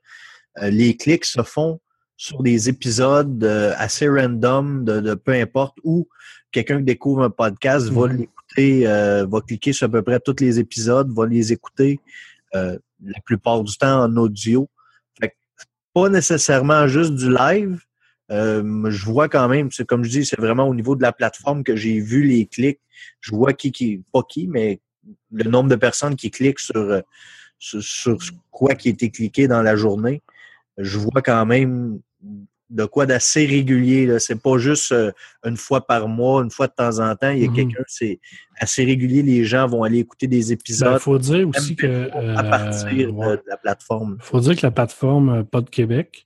euh, 0.62 0.70
les 0.70 0.96
clics 0.96 1.24
se 1.24 1.42
font 1.42 1.80
sur 2.16 2.42
des 2.42 2.68
épisodes 2.68 3.42
euh, 3.44 3.74
assez 3.76 4.08
random 4.08 4.84
de, 4.84 5.00
de, 5.00 5.14
peu 5.14 5.32
importe 5.32 5.76
où 5.82 6.08
quelqu'un 6.50 6.78
qui 6.78 6.84
découvre 6.84 7.22
un 7.22 7.30
podcast 7.30 7.88
va 7.88 8.06
mm-hmm. 8.06 8.16
l'écouter, 8.16 8.86
euh, 8.86 9.26
va 9.26 9.40
cliquer 9.40 9.72
sur 9.72 9.86
à 9.86 9.90
peu 9.90 10.02
près 10.02 10.20
tous 10.20 10.36
les 10.40 10.58
épisodes, 10.58 11.10
va 11.12 11.26
les 11.26 11.52
écouter 11.52 12.00
la 12.54 13.20
plupart 13.26 13.62
du 13.62 13.76
temps 13.76 14.04
en 14.04 14.16
audio. 14.16 14.66
Fait 15.20 15.36
pas 15.92 16.08
nécessairement 16.08 16.86
juste 16.86 17.14
du 17.14 17.30
live. 17.30 17.78
Je 18.30 19.04
vois 19.04 19.28
quand 19.28 19.48
même, 19.48 19.70
c'est 19.70 19.86
comme 19.86 20.04
je 20.04 20.10
dis, 20.10 20.24
c'est 20.24 20.40
vraiment 20.40 20.68
au 20.68 20.74
niveau 20.74 20.96
de 20.96 21.02
la 21.02 21.12
plateforme 21.12 21.64
que 21.64 21.76
j'ai 21.76 22.00
vu 22.00 22.22
les 22.22 22.46
clics. 22.46 22.80
Je 23.20 23.34
vois 23.34 23.52
qui, 23.52 23.72
qui, 23.72 24.02
pas 24.12 24.22
qui, 24.28 24.48
mais 24.48 24.80
le 25.32 25.50
nombre 25.50 25.68
de 25.68 25.76
personnes 25.76 26.16
qui 26.16 26.30
cliquent 26.30 26.60
sur, 26.60 27.02
sur, 27.58 27.82
sur 27.82 28.18
quoi 28.50 28.74
qui 28.74 28.88
a 28.88 28.92
été 28.92 29.10
cliqué 29.10 29.48
dans 29.48 29.62
la 29.62 29.76
journée. 29.76 30.22
Je 30.78 30.98
vois 30.98 31.22
quand 31.22 31.46
même 31.46 32.00
de 32.70 32.84
quoi 32.84 33.06
d'assez 33.06 33.46
régulier. 33.46 34.18
C'est 34.18 34.40
pas 34.40 34.58
juste 34.58 34.92
euh, 34.92 35.12
une 35.44 35.56
fois 35.56 35.86
par 35.86 36.08
mois, 36.08 36.42
une 36.42 36.50
fois 36.50 36.66
de 36.66 36.72
temps 36.72 36.98
en 36.98 37.14
temps. 37.14 37.30
Il 37.30 37.42
y 37.42 37.44
a 37.44 37.48
mhm. 37.48 37.54
quelqu'un, 37.54 37.82
c'est 37.86 38.20
assez 38.58 38.84
régulier. 38.84 39.22
Les 39.22 39.44
gens 39.44 39.66
vont 39.66 39.84
aller 39.84 39.98
écouter 39.98 40.26
des 40.26 40.52
épisodes. 40.52 40.88
Il 40.88 40.94
ben, 40.94 40.98
faut 40.98 41.18
dire 41.18 41.48
aussi 41.48 41.76
que. 41.76 42.10
à 42.36 42.42
partir 42.42 43.12
de, 43.12 43.40
la 43.46 43.56
plateforme. 43.56 44.18
Il 44.20 44.24
faut 44.24 44.40
dire 44.40 44.56
que 44.56 44.62
la 44.62 44.70
plateforme 44.70 45.28
euh, 45.28 45.42
Pod 45.44 45.70
Québec, 45.70 46.25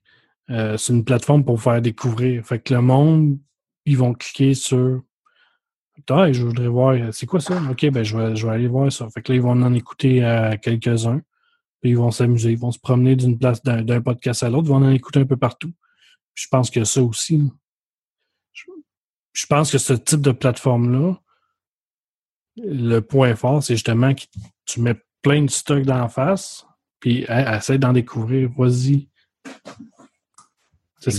euh, 0.51 0.77
c'est 0.77 0.93
une 0.93 1.05
plateforme 1.05 1.45
pour 1.45 1.61
faire 1.61 1.81
découvrir. 1.81 2.45
Fait 2.45 2.59
que 2.59 2.75
le 2.75 2.81
monde, 2.81 3.39
ils 3.85 3.97
vont 3.97 4.15
cliquer 4.15 4.55
sur. 4.55 5.03
Ah, 6.09 6.33
je 6.33 6.45
voudrais 6.45 6.69
voir, 6.69 6.97
c'est 7.13 7.27
quoi 7.27 7.41
ça? 7.41 7.61
OK, 7.71 7.89
ben 7.91 8.03
je 8.03 8.17
vais, 8.17 8.35
je 8.35 8.47
vais 8.47 8.53
aller 8.53 8.67
voir 8.69 8.91
ça. 8.91 9.09
Fait 9.11 9.23
que 9.23 9.33
là, 9.33 9.37
ils 9.37 9.43
vont 9.43 9.51
en 9.51 9.75
écouter 9.75 10.21
quelques-uns. 10.63 11.21
Puis 11.81 11.91
ils 11.91 11.97
vont 11.97 12.11
s'amuser. 12.11 12.53
Ils 12.53 12.59
vont 12.59 12.73
se 12.73 12.79
promener 12.79 13.17
d'une 13.17 13.39
place 13.39 13.63
d'un 13.63 14.01
podcast 14.01 14.43
à 14.43 14.49
l'autre. 14.49 14.67
Ils 14.67 14.71
vont 14.71 14.77
en 14.77 14.91
écouter 14.91 15.21
un 15.21 15.27
peu 15.27 15.37
partout. 15.37 15.73
Je 16.35 16.47
pense 16.49 16.71
que 16.71 16.85
ça 16.85 17.03
aussi. 17.03 17.51
Je 19.33 19.47
pense 19.47 19.71
que 19.71 19.79
ce 19.79 19.93
type 19.93 20.21
de 20.21 20.33
plateforme-là, 20.33 21.21
le 22.57 23.01
point 23.01 23.37
fort, 23.37 23.63
c'est 23.63 23.75
justement 23.75 24.15
que 24.15 24.23
tu 24.67 24.81
mets 24.81 25.01
plein 25.23 25.43
de 25.43 25.51
stocks 25.51 25.85
d'en 25.85 26.09
face, 26.09 26.67
puis 26.99 27.25
essaie 27.29 27.79
d'en 27.79 27.93
découvrir. 27.93 28.51
Vas-y. 28.57 29.09
C'est 31.01 31.13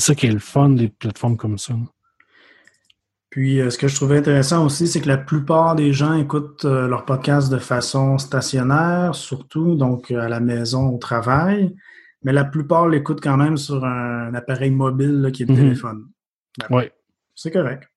ça, 0.00 0.14
qui 0.14 0.26
est 0.26 0.32
le 0.32 0.38
fun 0.38 0.70
des 0.70 0.88
plateformes 0.88 1.36
comme 1.36 1.56
ça. 1.56 1.74
Puis, 3.30 3.60
euh, 3.60 3.70
ce 3.70 3.78
que 3.78 3.88
je 3.88 3.94
trouvais 3.94 4.18
intéressant 4.18 4.64
aussi, 4.64 4.88
c'est 4.88 5.00
que 5.00 5.08
la 5.08 5.18
plupart 5.18 5.76
des 5.76 5.92
gens 5.92 6.14
écoutent 6.14 6.64
euh, 6.64 6.88
leur 6.88 7.04
podcast 7.04 7.50
de 7.50 7.58
façon 7.58 8.18
stationnaire, 8.18 9.14
surtout, 9.14 9.76
donc 9.76 10.10
euh, 10.10 10.20
à 10.20 10.28
la 10.28 10.40
maison, 10.40 10.88
au 10.88 10.98
travail 10.98 11.74
mais 12.22 12.32
la 12.32 12.44
plupart 12.44 12.88
l'écoutent 12.88 13.22
quand 13.22 13.36
même 13.36 13.56
sur 13.56 13.84
un, 13.84 14.34
appareil 14.34 14.70
mobile 14.70 15.30
qui 15.32 15.42
est 15.42 15.46
le 15.46 15.54
mhm. 15.54 15.60
téléphone. 15.60 16.06
Ben, 16.58 16.66
oui. 16.70 16.84
C'est 17.34 17.50
correct. 17.50 17.88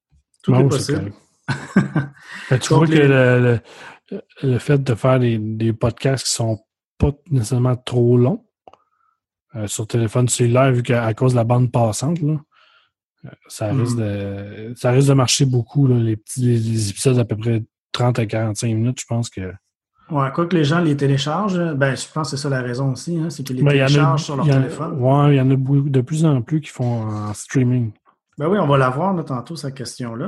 Tout 0.44 0.56
est 0.56 0.68
possible. 0.68 1.14
Ben, 2.50 2.60
tu 2.60 2.74
vois 2.74 2.88
que 2.88 3.60
le, 4.44 4.60
fait 4.60 4.82
de 4.82 4.96
faire 4.96 5.20
des, 5.20 5.74
podcasts 5.74 6.26
qui 6.26 6.32
sont 6.32 6.60
pas 6.98 7.12
nécessairement 7.30 7.76
trop 7.76 8.18
longs 8.18 8.46
euh, 9.56 9.68
sur 9.68 9.88
téléphone 9.88 10.28
cellulaire, 10.28 10.72
vu 10.72 10.84
qu'à 10.84 11.14
cause 11.14 11.34
de 11.34 11.38
la 11.38 11.44
bande 11.44 11.72
passante, 11.72 12.22
là, 12.22 12.40
euh, 13.26 13.30
ça, 13.48 13.68
risque 13.68 13.98
mhm. 13.98 14.00
de, 14.00 14.74
ça 14.76 14.92
risque 14.92 15.10
de 15.10 15.14
marcher 15.14 15.46
beaucoup. 15.46 15.88
les, 15.88 16.16
petits, 16.16 16.42
les 16.42 16.90
épisodes 16.90 17.16
d'à 17.16 17.26
peu 17.26 17.36
près 17.36 17.64
30 17.92 18.20
à 18.20 18.26
45 18.26 18.68
minutes, 18.68 19.02
je 19.02 19.06
pense 19.06 19.30
que 19.30 19.52
Ouais, 20.10 20.30
quoi 20.34 20.46
que 20.46 20.58
les 20.58 20.66
gens 20.66 20.82
les 20.82 20.98
téléchargent, 20.98 21.74
ben, 21.74 21.96
je 21.96 22.06
pense 22.14 22.32
que 22.32 22.36
c'est 22.36 22.44
ça 22.44 22.50
la 22.50 22.62
raison 22.62 22.92
aussi, 22.92 23.18
hein, 23.18 23.30
c'est 23.30 23.44
qu'ils 23.44 23.56
les 23.56 23.64
ben, 23.64 23.72
téléchargent 23.72 24.22
sur 24.22 24.36
leur 24.36 24.46
téléphone. 24.46 24.98
Oui, 25.00 25.34
il 25.34 25.38
y 25.38 25.42
en 25.42 25.50
a 25.50 25.56
de 25.56 26.02
plus 26.02 26.26
en 26.26 26.42
plus 26.42 26.60
qui 26.60 26.70
font 26.70 27.04
en 27.04 27.34
streaming. 27.34 27.92
Ben 28.38 28.50
oui, 28.50 28.58
on 28.60 28.68
va 28.68 28.78
la 28.78 28.90
voir 28.90 29.16
tantôt, 29.24 29.56
cette 29.56 29.76
question-là. 29.76 30.28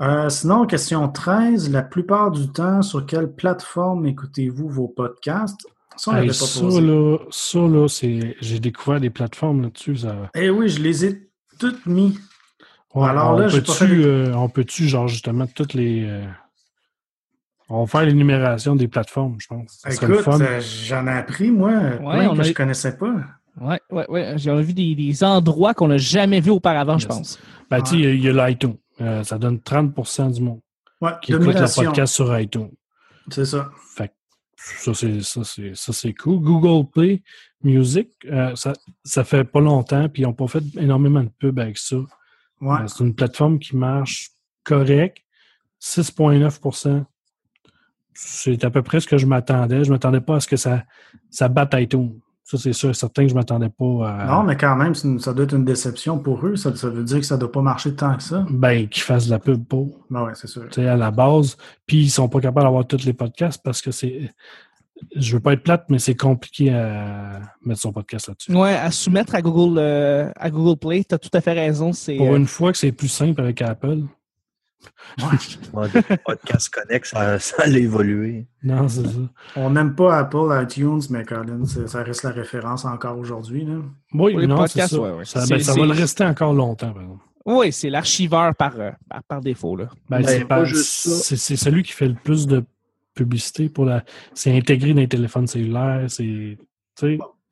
Euh, 0.00 0.28
sinon, 0.28 0.66
question 0.66 1.08
13, 1.08 1.70
la 1.70 1.82
plupart 1.82 2.30
du 2.30 2.52
temps, 2.52 2.82
sur 2.82 3.04
quelle 3.04 3.32
plateforme 3.32 4.06
écoutez-vous 4.06 4.68
vos 4.68 4.88
podcasts? 4.88 5.66
Ça, 5.96 6.10
on 6.10 6.16
pas 6.16 7.68
là, 7.68 7.88
c'est... 7.88 8.36
j'ai 8.40 8.58
découvert 8.58 9.00
des 9.00 9.10
plateformes 9.10 9.62
là-dessus. 9.62 9.98
Ça... 9.98 10.30
Eh 10.34 10.50
oui, 10.50 10.68
je 10.68 10.80
les 10.80 11.04
ai 11.04 11.28
toutes 11.58 11.86
mis. 11.86 12.18
Alors 12.94 13.38
là, 13.38 13.48
peut-tu, 13.48 14.04
euh, 14.04 14.34
on 14.34 14.48
peut-tu, 14.48 14.88
genre, 14.88 15.08
justement, 15.08 15.46
toutes 15.46 15.74
les... 15.74 16.04
Euh, 16.04 16.24
on 17.68 17.84
va 17.84 17.86
faire 17.86 18.02
l'énumération 18.02 18.76
des 18.76 18.88
plateformes, 18.88 19.36
je 19.38 19.46
pense. 19.48 19.82
Écoute, 19.90 20.28
euh, 20.28 20.60
j'en 20.60 21.06
ai 21.06 21.12
appris, 21.12 21.50
moi, 21.50 21.72
plein 21.98 22.36
que 22.36 22.42
je 22.42 22.48
ne 22.48 22.54
connaissais 22.54 22.96
pas. 22.96 23.14
Oui, 23.60 23.76
oui, 23.90 24.02
oui. 24.08 24.20
J'ai 24.36 24.62
vu 24.62 24.72
des, 24.74 25.24
endroits 25.24 25.74
qu'on 25.74 25.88
n'a 25.88 25.96
jamais 25.96 26.40
vus 26.40 26.50
auparavant, 26.50 26.98
je 26.98 27.06
pense. 27.06 27.38
Ben, 27.70 27.80
tu 27.82 27.90
sais, 27.90 27.96
il 27.96 28.22
y 28.22 28.28
a, 28.28 28.48
l'iTunes. 28.48 28.76
Euh, 29.00 29.24
ça 29.24 29.38
donne 29.38 29.56
30% 29.56 30.32
du 30.32 30.42
monde 30.42 30.60
qui 31.22 31.32
écoute 31.32 31.46
le 31.46 31.84
podcast 31.84 32.14
sur 32.14 32.38
iTunes. 32.38 32.70
C'est 33.30 33.44
ça. 33.44 33.70
Fait 33.96 34.12
ça, 34.78 34.94
c'est, 34.94 35.20
ça, 35.22 35.44
c'est, 35.44 35.74
ça, 35.74 35.92
c'est 35.92 36.14
cool. 36.14 36.40
Google 36.40 36.88
Play 36.90 37.22
Music, 37.62 38.08
euh, 38.26 38.54
ça, 38.56 38.72
ça 39.04 39.24
fait 39.24 39.44
pas 39.44 39.60
longtemps, 39.60 40.08
puis 40.08 40.22
ils 40.22 40.26
n'ont 40.26 40.34
pas 40.34 40.46
fait 40.48 40.64
énormément 40.78 41.22
de 41.22 41.30
pub 41.38 41.58
avec 41.58 41.78
ça. 41.78 41.96
Ouais. 42.60 42.78
c'est 42.86 43.04
une 43.04 43.14
plateforme 43.14 43.58
qui 43.58 43.76
marche 43.76 44.30
correct. 44.62 45.18
6,9% 45.82 47.04
c'est 48.14 48.64
à 48.64 48.70
peu 48.70 48.82
près 48.82 49.00
ce 49.00 49.06
que 49.06 49.18
je 49.18 49.26
m'attendais. 49.26 49.84
Je 49.84 49.90
ne 49.90 49.94
m'attendais 49.94 50.20
pas 50.20 50.36
à 50.36 50.40
ce 50.40 50.46
que 50.46 50.56
ça, 50.56 50.84
ça 51.30 51.48
batte 51.48 51.74
iTunes. 51.74 52.20
Ça, 52.44 52.58
c'est 52.58 52.74
sûr, 52.74 52.94
certain 52.94 53.22
que 53.22 53.28
je 53.28 53.34
ne 53.34 53.38
m'attendais 53.38 53.70
pas 53.70 54.06
à. 54.06 54.26
Non, 54.26 54.42
mais 54.42 54.54
quand 54.54 54.76
même, 54.76 54.94
ça 54.94 55.32
doit 55.32 55.44
être 55.44 55.54
une 55.54 55.64
déception 55.64 56.18
pour 56.18 56.46
eux. 56.46 56.56
Ça, 56.56 56.70
veut 56.70 57.02
dire 57.02 57.20
que 57.20 57.24
ça 57.24 57.36
ne 57.36 57.40
doit 57.40 57.50
pas 57.50 57.62
marcher 57.62 57.94
tant 57.94 58.14
que 58.16 58.22
ça. 58.22 58.44
Ben, 58.50 58.86
qu'ils 58.86 59.02
fassent 59.02 59.26
de 59.26 59.30
la 59.30 59.38
pub 59.38 59.64
pour. 59.64 60.04
Ben 60.10 60.24
oui, 60.24 60.32
c'est 60.34 60.46
sûr. 60.46 60.68
Tu 60.68 60.82
sais, 60.82 60.86
à 60.86 60.96
la 60.96 61.10
base. 61.10 61.56
Puis, 61.86 62.02
ils 62.02 62.06
ne 62.06 62.10
sont 62.10 62.28
pas 62.28 62.40
capables 62.40 62.66
d'avoir 62.66 62.86
tous 62.86 63.06
les 63.06 63.14
podcasts 63.14 63.62
parce 63.64 63.80
que 63.80 63.90
c'est. 63.90 64.30
Je 65.16 65.34
veux 65.34 65.40
pas 65.40 65.54
être 65.54 65.62
plate, 65.62 65.86
mais 65.88 65.98
c'est 65.98 66.14
compliqué 66.14 66.70
à 66.70 67.40
mettre 67.64 67.80
son 67.80 67.92
podcast 67.92 68.28
là-dessus. 68.28 68.54
Oui, 68.54 68.68
à 68.68 68.90
soumettre 68.90 69.34
à 69.34 69.40
Google, 69.40 69.78
euh, 69.78 70.30
à 70.36 70.50
Google 70.50 70.78
Play, 70.78 71.04
tu 71.08 71.14
as 71.14 71.18
tout 71.18 71.30
à 71.32 71.40
fait 71.40 71.52
raison. 71.52 71.92
Pour 72.16 72.32
euh, 72.32 72.36
une 72.36 72.46
fois 72.46 72.72
que 72.72 72.78
c'est 72.78 72.92
plus 72.92 73.08
simple 73.08 73.40
avec 73.40 73.62
Apple. 73.62 74.02
Ouais. 75.72 75.88
le 75.94 76.16
podcast 76.24 76.68
Connect, 76.68 77.06
ça, 77.06 77.38
ça 77.38 77.62
a 77.64 77.68
évolué. 77.68 78.46
Non, 78.62 78.88
c'est 78.88 79.06
ça. 79.06 79.18
On 79.56 79.70
n'aime 79.70 79.94
pas 79.94 80.18
Apple 80.18 80.48
iTunes, 80.62 81.02
mais 81.10 81.24
Colin, 81.24 81.64
ça 81.64 82.02
reste 82.02 82.22
la 82.22 82.30
référence 82.30 82.84
encore 82.84 83.18
aujourd'hui. 83.18 83.66
Oui, 84.12 84.46
non, 84.46 84.66
c'est 84.66 84.80
ça. 84.80 84.96
Ça, 85.24 85.46
ben, 85.48 85.60
ça 85.60 85.74
va 85.74 85.86
le 85.86 85.92
rester 85.92 86.24
encore 86.24 86.54
longtemps, 86.54 86.92
par 86.92 87.02
exemple. 87.02 87.24
Oui, 87.46 87.72
c'est 87.72 87.90
l'archiveur 87.90 88.54
par, 88.56 88.80
euh, 88.80 88.90
par, 89.28 89.40
défaut. 89.40 89.76
Là. 89.76 89.88
Ben, 90.08 90.22
ben 90.48 90.64
c'est 90.64 91.56
celui 91.56 91.82
qui 91.82 91.92
fait 91.92 92.08
le 92.08 92.14
plus 92.14 92.46
de 92.46 92.64
publicité 93.14 93.68
pour 93.68 93.84
la. 93.84 94.02
C'est 94.32 94.56
intégré 94.56 94.94
dans 94.94 95.00
les 95.00 95.08
téléphones 95.08 95.46
cellulaires. 95.46 96.06
C'est. 96.08 96.58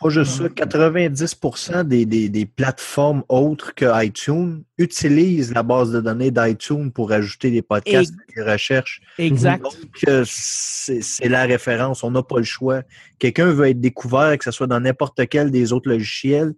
Pas 0.03 0.09
juste 0.09 0.33
ça, 0.33 0.49
90 0.49 1.39
des, 1.85 2.07
des, 2.07 2.29
des, 2.29 2.47
plateformes 2.47 3.23
autres 3.29 3.75
que 3.75 3.87
iTunes 4.05 4.65
utilisent 4.79 5.53
la 5.53 5.63
base 5.63 5.93
de 5.93 6.01
données 6.01 6.31
d'iTunes 6.31 6.91
pour 6.91 7.13
ajouter 7.13 7.51
des 7.51 7.63
podcasts 7.63 8.13
et 8.29 8.35
des 8.35 8.51
recherches. 8.51 9.01
Exact. 9.19 9.63
Donc, 9.63 9.75
euh, 10.09 10.25
c'est 10.27 11.29
la 11.29 11.45
référence. 11.45 12.03
On 12.03 12.11
n'a 12.11 12.23
pas 12.23 12.39
le 12.39 12.45
choix. 12.45 12.83
Quelqu'un 13.19 13.53
veut 13.53 13.69
être 13.69 13.81
découvert, 13.81 14.37
que 14.39 14.45
ce 14.45 14.51
soit 14.51 14.67
dans 14.67 14.81
n'importe 14.81 15.29
quel 15.29 15.51
des 15.51 15.73
autres 15.73 15.89
logiciels, 15.89 16.53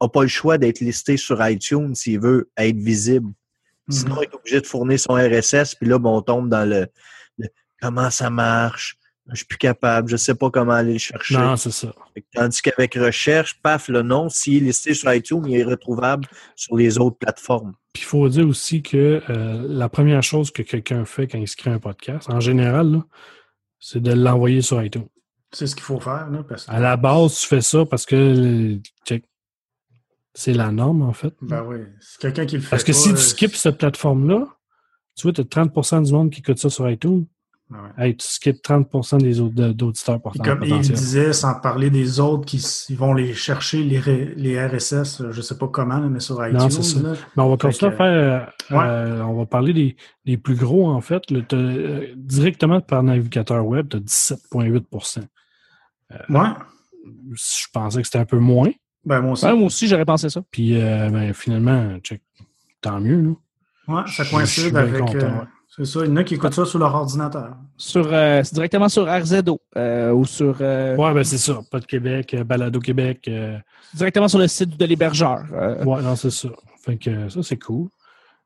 n'a 0.00 0.08
pas 0.08 0.22
le 0.22 0.28
choix 0.28 0.58
d'être 0.58 0.80
listé 0.80 1.16
sur 1.16 1.44
iTunes 1.46 1.94
s'il 1.94 2.20
veut 2.20 2.48
être 2.56 2.78
visible. 2.78 3.28
Sinon, 3.90 4.16
il 4.20 4.24
est 4.24 4.34
obligé 4.34 4.60
de 4.60 4.66
fournir 4.66 4.98
son 4.98 5.14
RSS, 5.14 5.74
puis 5.74 5.88
là, 5.88 5.98
on 6.02 6.22
tombe 6.22 6.48
dans 6.48 6.68
le 6.68 6.86
comment 7.80 8.08
ça 8.08 8.30
marche, 8.30 8.96
je 9.30 9.36
suis 9.36 9.46
plus 9.46 9.58
capable, 9.58 10.08
je 10.08 10.16
sais 10.16 10.34
pas 10.34 10.50
comment 10.50 10.72
aller 10.72 10.94
le 10.94 10.98
chercher. 10.98 11.34
Non, 11.36 11.56
c'est 11.56 11.70
ça. 11.70 11.94
Tandis 12.34 12.60
qu'avec 12.60 12.94
recherche, 12.94 13.60
paf, 13.62 13.88
le 13.88 14.02
nom, 14.02 14.28
s'il 14.28 14.56
est 14.56 14.66
listé 14.66 14.94
sur 14.94 15.12
iTunes, 15.12 15.42
il 15.46 15.56
est 15.56 15.64
retrouvable 15.64 16.28
sur 16.54 16.76
les 16.76 16.98
autres 16.98 17.16
plateformes. 17.16 17.74
Puis 17.92 18.02
il 18.02 18.06
faut 18.06 18.28
dire 18.28 18.46
aussi 18.46 18.82
que 18.82 19.22
euh, 19.30 19.66
la 19.66 19.88
première 19.88 20.22
chose 20.22 20.50
que 20.50 20.62
quelqu'un 20.62 21.04
fait 21.04 21.26
quand 21.26 21.38
il 21.38 21.48
se 21.48 21.56
crée 21.56 21.70
un 21.70 21.78
podcast, 21.78 22.28
en 22.28 22.40
général, 22.40 23.02
c'est 23.78 24.00
de 24.00 24.12
l'envoyer 24.12 24.60
sur 24.60 24.82
iTunes. 24.82 25.08
C'est 25.52 25.68
ce 25.68 25.74
qu'il 25.74 25.84
faut 25.84 26.00
faire. 26.00 26.28
Là, 26.30 26.44
À 26.66 26.80
la 26.80 26.96
base, 26.96 27.38
tu 27.38 27.46
fais 27.46 27.60
ça 27.60 27.86
parce 27.86 28.04
que 28.04 28.78
check, 29.06 29.24
C'est 30.34 30.52
la 30.52 30.72
norme, 30.72 31.02
en 31.02 31.12
fait. 31.12 31.32
Ben 31.40 31.62
oui. 31.62 31.78
C'est 32.00 32.20
quelqu'un 32.20 32.44
qui 32.44 32.56
le 32.56 32.62
fait. 32.62 32.70
Parce 32.70 32.82
que 32.82 32.92
pas, 32.92 32.98
si 32.98 33.08
tu 33.10 33.14
euh, 33.14 33.18
skips 33.18 33.54
cette 33.54 33.78
plateforme-là, 33.78 34.48
tu 35.16 35.22
vois, 35.22 35.32
tu 35.32 35.40
as 35.40 35.44
30 35.44 36.04
du 36.04 36.12
monde 36.12 36.30
qui 36.30 36.40
écoute 36.40 36.58
ça 36.58 36.68
sur 36.68 36.90
iTunes. 36.90 37.26
Ouais. 37.70 37.78
Hey, 38.06 38.16
tu 38.16 38.26
skips 38.26 38.62
30% 38.62 39.18
des 39.18 39.40
Puis 40.14 40.20
portant 40.22 40.44
comme 40.44 40.64
il 40.64 40.80
disait, 40.80 41.32
sans 41.32 41.54
parler 41.60 41.90
des 41.90 42.20
autres 42.20 42.44
qui 42.46 42.58
ils 42.88 42.96
vont 42.96 43.14
les 43.14 43.34
chercher, 43.34 43.82
les, 43.82 44.34
les 44.36 44.66
RSS, 44.66 45.22
je 45.30 45.40
sais 45.40 45.56
pas 45.58 45.68
comment, 45.68 46.00
mais 46.00 46.20
sur 46.20 46.44
iTunes. 46.46 46.58
Non, 46.58 46.70
c'est 46.70 46.82
ça. 46.82 46.98
Mais 47.36 47.42
on 47.42 47.50
va 47.50 47.56
continuer 47.56 47.92
à 47.92 47.96
faire. 47.96 48.06
euh, 48.70 48.76
ouais. 48.76 48.84
euh, 48.84 49.22
on 49.24 49.34
va 49.34 49.46
parler 49.46 49.72
des, 49.72 49.96
des 50.24 50.36
plus 50.36 50.54
gros, 50.56 50.88
en 50.88 51.00
fait. 51.00 51.30
Le- 51.30 51.44
euh, 51.52 52.06
directement 52.16 52.80
par 52.80 53.02
navigateur 53.02 53.66
web, 53.66 53.88
tu 53.88 53.96
as 53.96 54.00
17,8 54.00 55.24
Ouais. 56.28 56.48
Je 57.32 57.66
pensais 57.72 58.00
que 58.00 58.06
c'était 58.06 58.18
un 58.18 58.24
peu 58.24 58.38
moins. 58.38 58.70
Ben 59.04 59.20
moi 59.20 59.32
aussi. 59.32 59.44
Moi 59.44 59.54
aussi, 59.66 59.88
j'aurais 59.88 60.04
pensé 60.06 60.28
ça. 60.30 60.42
Puis 60.50 60.74
ben, 60.74 61.32
finalement, 61.34 61.98
check, 61.98 62.22
tant 62.80 63.00
mieux. 63.00 63.20
Là. 63.20 63.34
Ouais, 63.96 64.02
ça 64.10 64.24
coïncide 64.24 64.74
avec. 64.76 65.00
content, 65.00 65.12
ouais. 65.18 65.44
C'est 65.76 65.84
ça. 65.86 66.00
Il 66.04 66.10
y 66.10 66.12
en 66.12 66.16
a 66.16 66.24
qui 66.24 66.34
écoutent 66.34 66.54
ça 66.54 66.64
sur 66.64 66.78
leur 66.78 66.94
ordinateur. 66.94 67.56
Sur, 67.76 68.06
euh, 68.12 68.42
c'est 68.44 68.54
directement 68.54 68.88
sur 68.88 69.06
RZO 69.12 69.60
euh, 69.76 70.12
ou 70.12 70.24
sur 70.24 70.56
euh, 70.60 70.94
Ouais, 70.96 71.12
ben 71.12 71.24
c'est 71.24 71.38
ça. 71.38 71.60
Pas 71.70 71.80
de 71.80 71.86
Québec, 71.86 72.36
Balado 72.46 72.78
Québec. 72.78 73.26
euh, 73.28 73.58
directement 73.92 74.28
sur 74.28 74.38
le 74.38 74.46
site 74.46 74.76
de 74.78 74.84
l'hébergeur. 74.84 75.44
Euh, 75.52 75.82
ouais, 75.84 76.00
non, 76.02 76.14
c'est 76.14 76.30
ça. 76.30 76.48
Fait 76.84 76.96
que 76.96 77.28
ça, 77.28 77.42
c'est 77.42 77.58
cool. 77.58 77.88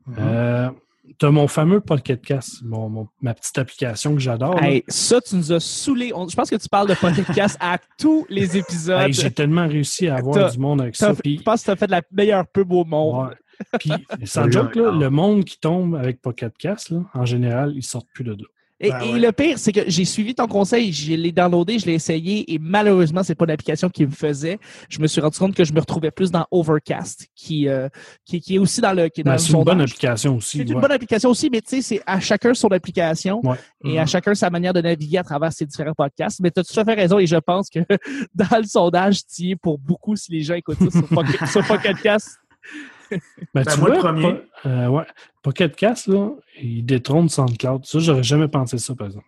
Mhm. 0.07 0.17
Euh, 0.21 0.71
T'as 1.19 1.31
mon 1.31 1.49
fameux 1.49 1.81
Pocket 1.81 2.21
Cast, 2.21 2.63
mon, 2.63 2.91
mon- 2.91 3.09
ma 3.23 3.33
petite 3.33 3.57
application 3.57 4.13
que 4.15 4.21
j'adore. 4.21 4.63
hey, 4.63 4.85
ça, 4.89 5.23
tu 5.23 5.37
nous 5.37 5.53
as 5.53 5.59
saoulés. 5.61 6.13
On- 6.15 6.29
je 6.29 6.37
pense 6.37 6.51
que 6.51 6.57
tu 6.57 6.69
parles 6.69 6.87
de 6.89 6.93
podcast 6.95 7.57
à 7.61 7.79
tous 7.99 8.27
les 8.29 8.59
épisodes. 8.59 9.01
Hey, 9.01 9.13
J'ai 9.15 9.31
tellement 9.31 9.67
réussi 9.67 10.07
à 10.09 10.17
avoir 10.17 10.35
T'as- 10.35 10.51
du 10.51 10.59
monde 10.59 10.83
avec 10.83 10.97
ça. 10.97 11.15
je 11.25 11.43
pense 11.43 11.61
que 11.61 11.65
tu 11.65 11.71
as 11.71 11.77
fait 11.77 11.91
la 11.91 12.03
meilleure 12.13 12.47
pub 12.47 12.71
au 12.73 12.85
monde. 12.85 13.29
Ouais. 13.29 13.35
Puis, 13.79 13.91
sans 14.25 14.51
joke, 14.51 14.77
là, 14.77 14.91
le 14.93 15.11
monde 15.11 15.45
qui 15.45 15.59
tombe 15.59 15.95
avec 15.97 16.21
Pocket 16.21 16.57
Cast, 16.59 16.91
là, 16.91 17.01
en 17.15 17.25
général, 17.25 17.73
ils 17.75 17.83
sortent 17.85 18.09
plus 18.15 18.25
de 18.25 18.33
là. 18.33 18.37
Et, 18.81 18.91
Ben 18.91 19.01
et 19.03 19.13
ouais. 19.15 19.19
le 19.19 19.33
pire, 19.33 19.59
c'est 19.59 19.73
que 19.73 19.81
j'ai 19.89 20.05
suivi 20.05 20.37
ton 20.37 20.47
conseil, 20.47 20.93
je 20.93 21.13
l'ai 21.15 21.33
downloadé, 21.33 21.81
je 21.81 21.87
l'ai 21.87 21.95
essayé 21.95 22.55
et 22.55 22.61
malheureusement, 22.61 23.25
c'est 23.25 23.35
pas 23.35 23.45
l'application 23.45 23.89
qui 23.89 24.07
me 24.07 24.13
faisait. 24.13 24.61
Je 24.89 25.01
me 25.01 25.09
suis 25.09 25.21
rendu 25.21 25.37
compte 25.37 25.53
que 25.57 25.65
je 25.65 25.73
me 25.73 25.81
retrouvais 25.81 26.13
plus 26.13 26.31
dans 26.31 26.47
Overcast, 26.53 27.27
qui, 27.35 27.67
euh, 27.67 27.89
qui, 28.25 28.41
qui 28.41 28.55
est 28.55 28.59
aussi 28.59 28.81
dans 28.81 28.93
le, 28.93 29.09
qui 29.09 29.23
est 29.23 29.25
dans 29.25 29.33
Ben, 29.33 29.37
le 29.37 29.39
c'est 29.43 29.53
une 29.53 29.65
bonne 29.65 29.81
application 29.81 30.37
aussi. 30.37 30.59
C'est 30.59 30.63
une 30.73 30.81
bonne 30.81 30.93
application 30.93 31.31
aussi, 31.31 31.51
mais 31.51 31.61
tu 31.61 31.71
sais, 31.71 31.83
c'est 31.83 32.01
à 32.07 32.21
chacun 32.21 32.55
son 32.55 32.69
application 32.69 33.41
Ouais. 33.43 33.57
et 33.85 33.99
à 33.99 34.03
Mhm. 34.03 34.07
chacun 34.09 34.35
sa 34.37 34.49
manière 34.49 34.73
de 34.73 34.81
naviguer 34.81 35.19
à 35.19 35.25
travers 35.25 35.53
ces 35.53 35.67
différents 35.67 35.93
podcasts. 35.95 36.39
Mais 36.39 36.53
tu 36.53 36.61
as 36.61 36.63
tout 36.63 36.79
à 36.79 36.85
fait 36.85 36.95
raison 36.95 37.19
et 37.19 37.27
je 37.27 37.35
pense 37.35 37.69
que 37.71 37.81
dans 38.33 38.59
le 38.59 38.65
sondage, 38.65 39.27
tu 39.27 39.43
y 39.43 39.51
es 39.51 39.57
pour 39.57 39.77
beaucoup 39.79 40.15
si 40.15 40.31
les 40.31 40.43
gens 40.43 40.55
écoutent 40.55 40.79
ça 40.79 40.91
sur 41.01 41.09
Pocket, 41.09 41.47
sur 41.49 41.67
Pocket 41.67 41.97
Cast. 42.01 42.29
Ben, 43.11 43.21
Ben, 43.55 43.65
tu 43.65 43.81
moi, 43.81 43.89
le 43.91 43.99
premier. 43.99 44.33
Po- 44.35 44.69
euh, 44.69 44.87
ouais, 44.89 45.05
Pocket 45.43 45.75
Cast, 45.77 46.07
là, 46.09 46.31
il 46.61 46.85
détrône 46.85 47.29
SoundCloud. 47.29 47.85
Ça, 47.87 47.99
j'aurais 48.01 48.23
jamais 48.23 48.49
pensé 48.49 48.79
ça, 48.79 48.95
par 48.95 49.07
exemple. 49.09 49.27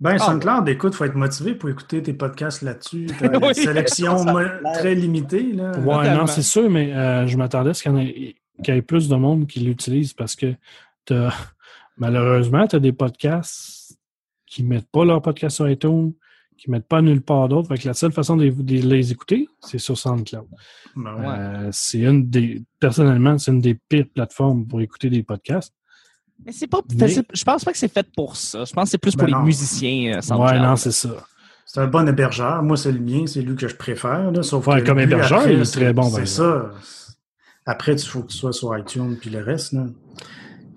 Ben, 0.00 0.12
Ah, 0.14 0.18
SoundCloud, 0.18 0.68
écoute, 0.68 0.92
il 0.94 0.96
faut 0.96 1.04
être 1.04 1.14
motivé 1.14 1.54
pour 1.54 1.68
écouter 1.68 2.02
tes 2.02 2.12
podcasts 2.14 2.62
là-dessus. 2.62 3.06
T'as 3.18 3.26
une 3.38 3.44
Oui. 3.44 3.54
sélection 3.54 4.24
très 4.74 4.94
limitée. 4.94 5.52
Là. 5.52 5.72
Ouais, 5.78 5.84
Totalement. 5.96 6.20
non, 6.20 6.26
c'est 6.26 6.42
sûr, 6.42 6.68
mais 6.70 6.92
euh, 6.94 7.26
je 7.26 7.36
m'attendais 7.36 7.70
à 7.70 7.74
ce 7.74 7.82
qu'il 7.82 7.92
y, 7.92 7.94
en 7.94 7.98
ait, 7.98 8.34
qu'il 8.64 8.74
y 8.74 8.78
ait 8.78 8.82
plus 8.82 9.08
de 9.08 9.16
monde 9.16 9.46
qui 9.46 9.60
l'utilise 9.60 10.12
parce 10.14 10.36
que 10.36 10.54
t'as- 11.04 11.34
malheureusement, 11.98 12.66
tu 12.66 12.76
as 12.76 12.80
des 12.80 12.92
podcasts 12.92 13.98
qui 14.46 14.62
mettent 14.64 14.90
pas 14.90 15.04
leur 15.04 15.20
podcast 15.22 15.56
sur 15.56 15.68
iTunes, 15.68 16.12
qui 16.60 16.70
mettent 16.70 16.86
pas 16.88 17.00
nulle 17.00 17.22
part 17.22 17.48
d'autre. 17.48 17.74
La 17.84 17.94
seule 17.94 18.12
façon 18.12 18.36
de, 18.36 18.50
de 18.50 18.74
les 18.86 19.12
écouter, 19.12 19.48
c'est 19.60 19.78
sur 19.78 19.96
SoundCloud. 19.96 20.46
Ben 20.94 21.14
ouais. 21.14 21.26
Euh, 21.28 21.68
c'est 21.72 22.00
une 22.00 22.28
des, 22.28 22.62
personnellement, 22.78 23.38
c'est 23.38 23.50
une 23.50 23.60
des 23.60 23.74
pires 23.88 24.06
plateformes 24.14 24.66
pour 24.66 24.80
écouter 24.82 25.08
des 25.08 25.22
podcasts. 25.22 25.72
Mais 26.44 26.52
c'est 26.52 26.66
pas, 26.66 26.80
Mais- 26.98 27.08
je 27.08 27.44
pense 27.44 27.64
pas 27.64 27.72
que 27.72 27.78
c'est 27.78 27.92
fait 27.92 28.06
pour 28.14 28.36
ça. 28.36 28.64
Je 28.64 28.72
pense 28.72 28.84
que 28.84 28.90
c'est 28.90 28.98
plus 28.98 29.16
pour 29.16 29.26
Ben 29.26 29.38
les 29.38 29.42
musiciens. 29.44 30.16
euh, 30.18 30.20
SoundCloud. 30.20 30.52
Ouais, 30.52 30.58
non, 30.60 30.76
c'est 30.76 30.92
ça. 30.92 31.10
C'est 31.66 31.80
un 31.80 31.86
bon 31.86 32.06
hébergeur. 32.08 32.62
Moi, 32.62 32.76
c'est 32.76 32.92
le 32.92 32.98
mien, 33.00 33.26
c'est 33.26 33.42
lui 33.42 33.54
que 33.56 33.68
je 33.68 33.76
préfère. 33.76 34.30
Là, 34.32 34.42
sauf 34.42 34.66
Ouais, 34.66 34.80
que 34.82 34.86
comme 34.86 34.98
hébergeur, 34.98 35.38
après, 35.40 35.54
il 35.54 35.60
est 35.60 35.64
c'est- 35.64 35.80
très 35.80 35.92
bon, 35.92 36.10
C'est 36.10 36.26
ça. 36.26 36.70
Après, 37.66 37.92
il 37.92 37.98
faut 38.00 38.22
que 38.22 38.28
tu 38.32 38.36
sois 38.38 38.52
sur 38.52 38.76
iTunes 38.76 39.16
puis 39.20 39.30
le 39.30 39.42
reste. 39.42 39.72
Là. 39.74 39.84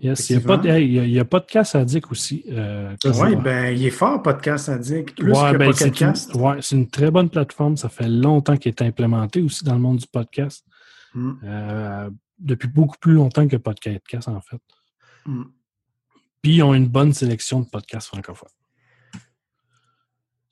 Yes, 0.04 0.30
il 0.30 0.34
y 0.34 0.38
a 0.38 0.42
pas 0.42 0.58
de, 0.58 0.68
hey, 0.68 0.86
il 0.86 0.94
y 0.94 1.00
a, 1.00 1.04
il 1.06 1.12
y 1.12 1.20
a 1.20 1.24
Podcast 1.26 1.76
Addict 1.76 2.12
aussi. 2.12 2.44
Euh, 2.50 2.94
Oui, 3.06 3.36
ben, 3.38 3.74
il 3.74 3.86
est 3.86 3.90
fort, 3.90 4.22
Podcast 4.22 4.68
Addict. 4.68 5.16
Plus 5.18 5.32
Ouais, 5.32 5.54
que 5.54 5.58
ben, 5.58 5.66
Pocket 5.72 5.78
c'est 5.80 5.92
Cast. 5.92 6.34
une, 6.34 6.42
ouais, 6.42 6.58
c'est 6.62 6.76
une 6.76 6.90
très 6.90 7.10
bonne 7.10 7.30
plateforme. 7.30 7.78
Ça 7.78 7.88
fait 7.88 8.10
longtemps 8.10 8.58
qu'elle 8.58 8.74
est 8.74 8.82
implémentée 8.82 9.42
aussi 9.42 9.64
dans 9.64 9.74
le 9.76 9.80
monde 9.80 9.98
du 9.98 10.08
podcast. 10.08 10.66
Mm, 11.16 11.32
Euh, 11.46 12.10
depuis 12.38 12.68
beaucoup 12.68 12.98
plus 13.00 13.14
longtemps 13.14 13.48
que 13.48 13.56
Podcast, 13.56 14.28
en 14.28 14.42
fait. 14.42 14.60
mm. 15.26 15.44
Puis, 16.42 16.56
ils 16.56 16.64
ont 16.64 16.74
une 16.74 16.90
bonne 16.90 17.14
sélection 17.14 17.62
de 17.62 17.66
podcasts 17.70 18.10
francophones. 18.10 18.50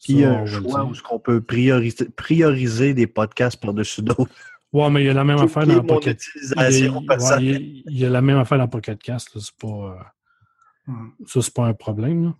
Puis 0.03 0.13
il 0.13 0.19
y 0.21 0.25
a 0.25 0.31
on 0.31 0.37
un 0.37 0.45
choix 0.47 0.83
où 0.85 0.93
est-ce 0.93 1.03
qu'on 1.03 1.19
peut 1.19 1.41
prioriser, 1.41 2.05
prioriser 2.15 2.93
des 2.95 3.05
podcasts 3.05 3.61
par-dessus 3.61 4.01
d'autres. 4.01 4.31
Ouais, 4.73 4.89
mais 4.89 5.03
il 5.03 5.07
y 5.07 5.09
a 5.09 5.13
la 5.13 5.23
même 5.25 5.37
affaire 5.39 5.67
dans 5.67 5.83
Pocket. 5.83 6.21
Il 6.35 6.41
y, 6.41 6.59
a, 6.59 6.69
utilisation 6.69 6.99
ouais, 6.99 7.05
personnelle. 7.07 7.43
il 7.43 7.51
y 7.51 7.55
a- 7.55 7.81
il 7.87 7.97
y 7.99 8.05
a 8.05 8.09
la 8.09 8.21
même 8.21 8.37
affaire 8.37 8.57
dans 8.57 8.67
Pocket 8.67 9.01
Cast. 9.01 9.35
là. 9.35 9.41
C'est 9.43 9.55
pas, 9.59 9.67
euh, 9.67 10.91
Mm. 10.91 11.09
ça, 11.27 11.41
c'est 11.41 11.53
pas 11.53 11.65
un 11.65 11.73
problème. 11.73 12.23
Là. 12.25 12.35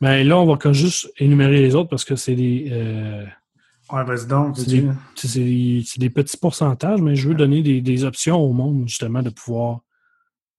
Mais 0.00 0.24
là, 0.24 0.38
on 0.38 0.46
va 0.46 0.56
quand 0.56 0.72
juste 0.72 1.10
énumérer 1.18 1.60
les 1.60 1.74
autres 1.74 1.88
parce 1.90 2.04
que 2.04 2.16
c'est 2.16 2.34
des, 2.34 2.68
euh, 2.72 3.24
Ouais, 3.92 4.04
vas-y 4.04 4.26
donc. 4.28 4.56
C'est 4.56 4.66
des- 4.70 4.88
c'est 5.16 5.40
des, 5.40 5.82
c'est 5.84 5.98
des 6.00 6.10
petits 6.10 6.36
pourcentages, 6.36 7.00
mais 7.02 7.16
je 7.16 7.28
veux 7.28 7.34
donner 7.34 7.60
des, 7.62 7.80
des 7.80 8.04
options 8.04 8.38
au 8.38 8.52
monde, 8.52 8.86
justement, 8.88 9.20
de 9.22 9.30
pouvoir 9.30 9.80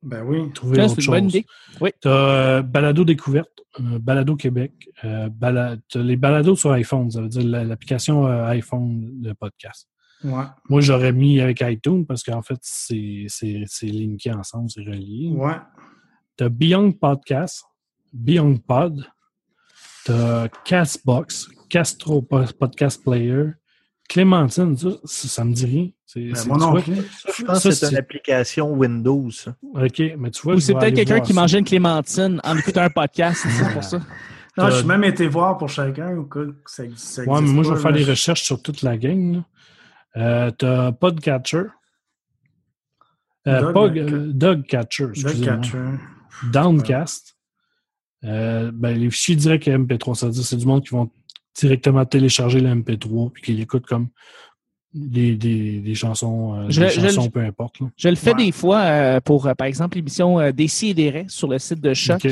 Ben 0.04 0.24
oui. 0.26 0.52
trouver 0.54 0.76
Tiens, 0.76 0.86
autre 0.86 0.96
c'est 0.96 1.02
chose. 1.02 1.16
une 1.16 1.22
bonne 1.22 1.30
idée. 1.30 1.46
Oui. 1.80 1.92
Tu 2.02 2.08
as 2.10 2.62
Balado 2.62 3.04
Découverte, 3.06 3.52
euh, 3.80 4.00
Balado 4.00 4.36
Québec, 4.36 4.74
euh, 5.06 5.30
bala- 5.30 5.78
t'as 5.90 6.02
les 6.02 6.18
balados 6.18 6.56
sur 6.58 6.72
iPhone, 6.72 7.10
ça 7.10 7.22
veut 7.22 7.30
dire 7.30 7.44
la- 7.46 7.64
l'application 7.64 8.26
euh, 8.28 8.46
iPhone 8.48 9.22
de 9.22 9.32
podcast. 9.34 9.88
Ouais. 10.24 10.44
Moi, 10.70 10.82
j'aurais 10.82 11.12
mis 11.14 11.40
avec 11.40 11.62
iTunes 11.62 12.06
parce 12.06 12.24
qu'en 12.24 12.42
fait, 12.42 12.58
c'est 12.62 13.26
c'est- 13.28 13.64
c'est 13.68 13.88
linké 13.88 14.32
ensemble, 14.32 14.70
c'est 14.70 14.82
relié. 14.84 15.32
Ouais. 15.34 15.56
Tu 16.38 16.44
as 16.44 16.50
Beyond 16.50 16.92
Podcast, 16.94 17.64
Beyond 18.14 18.58
Pod, 18.58 19.06
tu 20.06 20.12
as 20.12 20.48
Castbox, 20.66 21.48
Castro 21.70 22.22
Po- 22.22 22.46
Podcast 22.60 23.02
Player, 23.04 23.52
Clémentine, 24.10 24.76
ça, 24.78 24.90
ça, 25.06 25.28
ça 25.28 25.46
me 25.46 25.54
dit 25.54 25.66
rien. 25.66 25.90
C'est- 26.06 26.20
Ben, 26.34 26.46
moi 26.48 26.58
non 26.58 26.72
vois. 26.72 26.82
Je 26.82 27.44
pense 27.46 27.64
Ça, 27.64 27.70
que 27.70 27.76
c'est 27.76 27.90
une 27.92 27.98
application 27.98 28.72
Windows. 28.74 29.30
OK, 29.74 30.02
mais 30.18 30.30
tu 30.32 30.42
vois, 30.44 30.56
Ou 30.56 30.60
c'est 30.60 30.74
peut-être 30.74 30.96
quelqu'un 30.96 31.22
qui 31.22 31.32
mangeait 31.34 31.60
une 31.60 31.66
clémentine 31.66 32.42
en 32.44 32.58
écoutant 32.58 32.82
un 32.82 32.90
podcast. 32.90 33.46
C'est 33.50 33.72
pour 33.74 33.84
ça. 33.84 33.98
Non, 34.00 34.04
T'as- 34.66 34.70
je 34.72 34.76
suis 34.80 34.86
même 34.88 35.06
été 35.06 35.28
voir 35.28 35.58
pour 35.58 35.70
chacun. 35.70 36.18
ou 36.18 36.26
quoi, 36.26 36.46
que 36.46 36.52
ça, 36.66 36.84
ça 36.98 37.22
Ouais, 37.22 37.28
mais 37.30 37.38
existe 37.38 37.54
moi, 37.56 37.64
je 37.64 37.70
vais 37.74 37.80
faire 37.82 37.94
des 37.94 38.04
recherches 38.04 38.42
sur 38.44 38.62
toute 38.62 38.82
la 38.82 38.98
gang. 38.98 39.36
là. 39.36 39.46
Euh, 40.18 40.52
T'as 40.52 40.92
Podcatcher. 40.92 41.64
Euh, 43.48 43.62
Dog- 43.62 43.74
Pog- 43.74 43.98
euh, 43.98 44.32
Dogcatcher, 44.34 45.04
Dog 45.06 45.12
excusez-moi. 45.18 45.56
Catcher. 45.58 45.80
Downcast. 46.52 47.38
Euh, 48.24 48.72
ben, 48.74 48.96
les 48.98 49.10
fichiers 49.10 49.36
directs 49.36 49.68
à 49.68 49.72
MP3, 49.78 50.14
ça 50.16 50.28
veut 50.28 50.32
dire 50.34 50.44
c'est 50.46 50.58
du 50.58 50.66
monde 50.68 50.84
qui 50.84 50.90
vont 50.92 51.10
directement 51.56 52.06
télécharger 52.06 52.60
le 52.62 52.70
MP3 52.70 53.32
puis 53.32 53.42
qui 53.42 53.54
l'écoutent 53.54 53.88
comme 53.88 54.10
des, 54.94 55.36
des, 55.36 55.80
des 55.80 55.96
chansons, 55.96 56.56
euh, 56.56 56.66
Je- 56.70 56.82
des 56.82 56.90
je- 56.90 57.00
chansons 57.02 57.30
peu 57.30 57.40
importe. 57.40 57.80
là. 57.80 57.88
Je 57.98 58.10
le 58.10 58.16
fais 58.16 58.34
Ouais. 58.36 58.46
des 58.46 58.52
fois 58.52 58.80
euh, 58.82 59.20
pour, 59.22 59.48
euh, 59.48 59.54
par 59.54 59.68
exemple, 59.68 59.98
l'émission 59.98 60.40
euh, 60.40 60.52
Des 60.52 60.68
et 60.86 60.94
des 60.94 61.26
sur 61.28 61.48
le 61.48 61.60
site 61.60 61.80
de 61.82 61.94
Choc. 61.94 62.28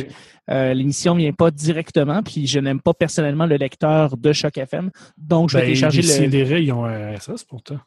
Euh, 0.51 0.73
L'émission 0.73 1.13
vient 1.15 1.31
pas 1.31 1.51
directement, 1.51 2.21
puis 2.23 2.47
je 2.47 2.59
n'aime 2.59 2.81
pas 2.81 2.93
personnellement 2.93 3.45
le 3.45 3.55
lecteur 3.57 4.17
de 4.17 4.33
Choc 4.33 4.57
FM. 4.57 4.89
Donc, 5.17 5.49
je 5.49 5.55
vais 5.57 5.61
Ben, 5.61 5.67
télécharger 5.67 6.01
les 6.01 6.07
le. 6.07 6.13
CDR, 6.13 6.57
ils 6.57 6.71
ont 6.73 6.85
un 6.85 7.15
RSS 7.15 7.43
pourtant. 7.47 7.77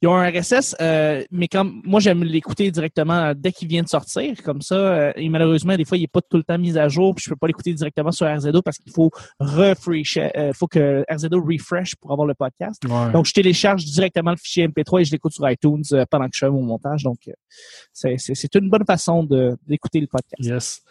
Ils 0.00 0.08
ont 0.08 0.16
un 0.16 0.28
RSS, 0.30 0.74
euh, 0.80 1.22
mais 1.30 1.48
comme 1.48 1.82
moi, 1.84 2.00
j'aime 2.00 2.24
l'écouter 2.24 2.70
directement 2.70 3.32
dès 3.36 3.52
qu'il 3.52 3.68
vient 3.68 3.82
de 3.82 3.88
sortir. 3.88 4.42
Comme 4.42 4.62
ça, 4.62 4.74
euh, 4.74 5.12
et 5.16 5.28
malheureusement, 5.28 5.76
des 5.76 5.84
fois, 5.84 5.98
il 5.98 6.00
n'est 6.00 6.06
pas 6.06 6.22
tout 6.22 6.38
le 6.38 6.42
temps 6.42 6.58
mis 6.58 6.76
à 6.78 6.88
jour, 6.88 7.14
puis 7.14 7.22
je 7.24 7.30
peux 7.30 7.36
pas 7.36 7.46
l'écouter 7.46 7.74
directement 7.74 8.10
sur 8.10 8.26
RZO 8.26 8.62
parce 8.62 8.78
qu'il 8.78 8.90
faut 8.92 9.10
refresh, 9.38 10.16
euh, 10.18 10.52
faut 10.54 10.66
que 10.66 11.04
RZO 11.10 11.40
refresh 11.42 11.94
pour 11.96 12.10
avoir 12.12 12.26
le 12.26 12.34
podcast. 12.34 12.82
Ouais. 12.88 13.12
Donc, 13.12 13.26
je 13.26 13.32
télécharge 13.32 13.84
directement 13.84 14.30
le 14.30 14.38
fichier 14.38 14.66
MP3 14.66 15.02
et 15.02 15.04
je 15.04 15.12
l'écoute 15.12 15.32
sur 15.32 15.48
iTunes 15.48 15.82
euh, 15.92 16.04
pendant 16.10 16.24
que 16.24 16.32
je 16.34 16.38
fais 16.46 16.50
mon 16.50 16.62
montage. 16.62 17.02
Donc, 17.02 17.18
euh, 17.28 17.32
c'est- 17.92 18.54
une 18.54 18.70
bonne 18.70 18.86
façon 18.86 19.24
d'écouter 19.66 20.00
le 20.00 20.06
podcast. 20.06 20.34
Yes. 20.40 20.82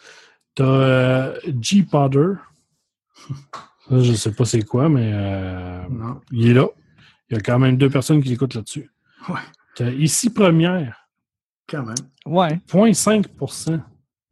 T'as 0.54 0.64
euh, 0.64 1.40
G-Podder. 1.60 2.34
Je 3.90 4.12
sais 4.14 4.32
pas 4.32 4.44
c'est 4.44 4.62
quoi, 4.62 4.88
mais 4.88 5.10
euh, 5.12 5.82
Non. 5.90 6.20
il 6.32 6.50
est 6.50 6.54
là. 6.54 6.66
Il 7.30 7.34
y 7.34 7.38
a 7.38 7.40
quand 7.40 7.58
même 7.58 7.76
deux 7.76 7.90
personnes 7.90 8.22
qui 8.22 8.28
l'écoutent 8.28 8.54
là-dessus. 8.54 8.90
Ouais. 9.28 9.94
Ici 9.98 10.30
première, 10.30 11.08
Quand 11.68 11.84
même. 11.84 11.94
Ouais. 12.24 12.60
0.5 12.68 13.80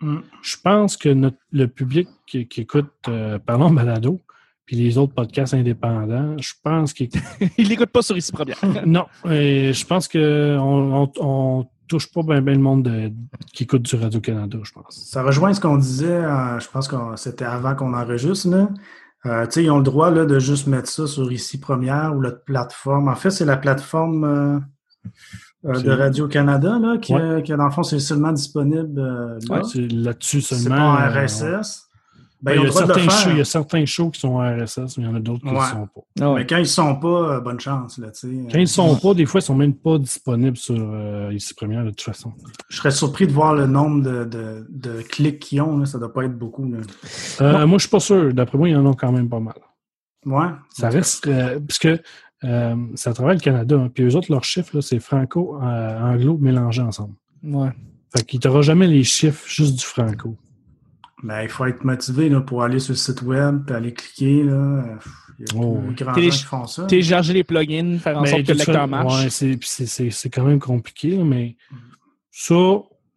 Mm. 0.01 0.19
Je 0.43 0.57
pense 0.63 0.97
que 0.97 1.09
notre- 1.09 1.39
le 1.53 1.67
public 1.69 2.09
qui, 2.27 2.47
qui 2.49 2.63
écoute 2.63 2.91
euh, 3.09 3.39
Parlons 3.39 3.71
Balado 3.71 4.21
puis 4.67 4.77
les 4.77 4.99
autres 4.99 5.15
podcasts 5.15 5.55
indépendants, 5.55 6.37
je 6.39 6.53
pense 6.63 6.93
qu'ils. 6.93 7.11
Ils 7.59 7.69
l'écoutent 7.69 7.91
pas 7.91 8.03
sur 8.03 8.17
ici 8.17 8.33
première. 8.33 8.59
non, 8.87 9.07
et 9.31 9.73
je 9.73 9.87
pense 9.87 10.09
qu'on 10.09 10.19
on, 10.19 11.13
on 11.21 11.67
touche 11.87 12.11
pas 12.13 12.23
bien 12.23 12.41
le 12.41 12.59
monde 12.59 12.83
de- 12.85 13.13
qui 13.53 13.65
écoute 13.65 13.83
du 13.83 13.95
Radio-Canada, 13.97 14.59
je 14.63 14.73
pense. 14.73 14.97
Ça 15.11 15.23
rejoint 15.23 15.53
ce 15.55 15.61
qu'on 15.61 15.77
disait, 15.77 16.07
euh, 16.07 16.59
je 16.59 16.69
pense 16.69 16.89
que 16.89 16.97
c'était 17.17 17.45
avant 17.45 17.75
qu'on 17.75 17.93
enregistre. 17.95 18.49
Là. 18.49 18.69
Euh, 19.27 19.45
tu 19.47 19.53
sais, 19.53 19.65
ils 19.65 19.71
ont 19.71 19.79
le 19.79 19.83
droit 19.85 20.11
là, 20.11 20.25
de 20.27 20.39
juste 20.39 20.67
mettre 20.67 20.89
ça 20.89 21.07
sur 21.07 21.33
ici 21.33 21.59
première 21.59 22.15
ou 22.15 22.21
la 22.21 22.31
plateforme. 22.33 23.09
En 23.09 23.15
fait, 23.15 23.31
c'est 23.31 23.45
la 23.47 23.57
plateforme 23.57 24.25
euh, 24.25 24.59
euh, 25.67 25.75
C'est- 25.75 25.83
de 25.85 25.91
Radio-Canada 25.93 26.79
là, 26.79 26.99
qui, 26.99 27.15
Ouais. 27.15 27.21
euh, 27.23 27.41
qui, 27.41 27.53
dans 27.53 27.65
le 27.65 27.71
fond, 27.71 27.83
c'est 27.83 28.01
seulement 28.01 28.33
disponible 28.33 29.01
euh, 29.01 29.39
là. 29.49 29.63
C'est 29.65 29.89
là-dessus 29.91 30.43
c'est 30.43 30.57
seulement. 30.57 30.95
pas 30.97 31.09
en 31.09 31.25
RSS. 31.27 31.84
Ben, 32.45 32.53
il, 32.53 32.57
ils 32.57 32.61
ont 32.61 32.65
y 32.65 32.69
a 32.69 32.73
certains 32.73 33.01
shows, 33.03 33.11
faire. 33.11 33.33
il 33.33 33.39
y 33.39 33.41
a 33.41 33.45
certains 33.45 33.85
shows 33.87 34.11
qui 34.11 34.21
sont 34.21 34.29
en 34.37 34.41
RSS, 34.65 34.99
mais 34.99 35.05
il 35.05 35.05
y 35.05 35.07
en 35.09 35.15
a 35.15 35.21
d'autres 35.21 35.41
qui 35.41 35.47
ne 35.47 35.53
Ouais. 35.53 35.61
le 35.61 35.67
sont 35.73 35.87
pas. 35.87 36.01
Ah 36.21 36.29
ouais. 36.33 36.41
Mais 36.41 36.47
quand 36.47 36.57
ils 36.59 36.67
sont 36.67 36.95
pas, 36.97 37.09
euh, 37.37 37.41
bonne 37.41 37.59
chance. 37.61 37.99
Là, 37.99 38.09
sais. 38.13 38.29
Quand 38.29 38.59
ils 38.59 38.61
ne 38.61 38.67
sont 38.67 38.97
pas, 38.97 39.15
des 39.15 39.27
fois, 39.27 39.41
ils 39.41 39.45
sont 39.45 39.55
même 39.55 39.75
pas 39.75 39.99
disponibles 39.99 40.57
sur 40.57 40.77
euh, 40.79 41.31
ici 41.33 41.55
première 41.55 41.85
de 41.85 41.91
toute 41.91 42.03
façon. 42.03 42.33
Je 42.69 42.77
serais 42.77 42.91
surpris 42.91 43.27
de 43.27 43.33
voir 43.33 43.55
le 43.55 43.67
nombre 43.67 44.03
de, 44.03 44.25
de, 44.25 44.67
de 44.69 45.03
clics 45.03 45.39
qu'ils 45.41 45.63
ont. 45.63 45.79
Là. 45.79 45.87
Ça 45.87 45.99
doit 45.99 46.13
pas 46.13 46.25
être 46.25 46.39
beaucoup. 46.39 46.71
Là. 46.71 46.79
Euh, 47.41 47.67
moi, 47.67 47.79
je 47.79 47.83
suis 47.85 47.91
pas 47.91 48.01
sûr. 48.01 48.33
D'après 48.35 48.59
moi, 48.59 48.69
il 48.69 48.73
y 48.73 48.77
en 48.77 48.91
a 48.91 48.95
quand 48.95 49.11
même 49.13 49.29
pas 49.29 49.41
mal. 49.41 49.55
Ouais. 50.27 50.49
Ça 50.71 50.89
reste. 50.91 51.27
euh, 51.27 51.61
parce 51.61 51.79
que 51.79 52.01
euh, 52.45 52.77
ça 52.95 53.13
travaille 53.15 53.37
le 53.37 53.41
Canada. 53.43 53.77
hein, 53.77 53.91
puis 53.93 54.05
eux 54.05 54.17
autres, 54.17 54.31
leurs 54.31 54.45
chiffres, 54.45 54.81
c'est 54.81 54.99
franco-anglo 55.01 56.39
mélangés 56.39 56.83
ensemble. 56.83 57.15
Ouais. 57.43 57.71
Fait 58.15 58.23
qu'il 58.25 58.39
t'aura 58.41 58.63
jamais 58.63 58.87
les 58.87 59.03
chiffres 59.03 59.45
juste 59.47 59.77
du 59.79 59.85
franco. 59.85 60.37
Ben, 61.27 61.43
il 61.43 61.49
faut 61.49 61.65
être 61.65 61.85
motivé 61.85 62.29
là, 62.29 62.41
pour 62.43 62.63
aller 62.63 62.79
sur 62.79 62.93
le 62.93 62.99
site 62.99 63.23
web 63.23 63.69
et 63.71 63.73
aller 63.73 63.95
cliquer. 63.95 64.43
Là. 64.45 64.85
Il 65.39 65.47
y 65.49 65.59
a 65.59 65.61
Oh. 65.61 65.81
plus 65.87 65.95
grand 66.05 66.13
Télé- 66.13 66.31
gens 66.31 66.37
qui 66.37 66.45
font 66.45 66.67
ça. 66.67 66.85
Télécharger 66.87 67.33
les 67.33 67.45
plugins, 67.45 67.99
faire 67.99 68.19
en 68.19 68.27
sorte 68.27 68.43
que 68.45 68.53
le 68.53 68.59
lecteur 68.59 68.87
marche. 68.87 69.25
Ouais, 69.25 69.31
c'est, 69.31 69.57
puis 69.57 69.69
c'est, 69.69 69.87
c'est, 69.87 70.11
c'est 70.11 70.29
quand 70.31 70.45
même 70.45 70.61
compliqué, 70.61 71.17
là, 71.17 71.25
mais 71.25 71.57
ça, 72.31 72.55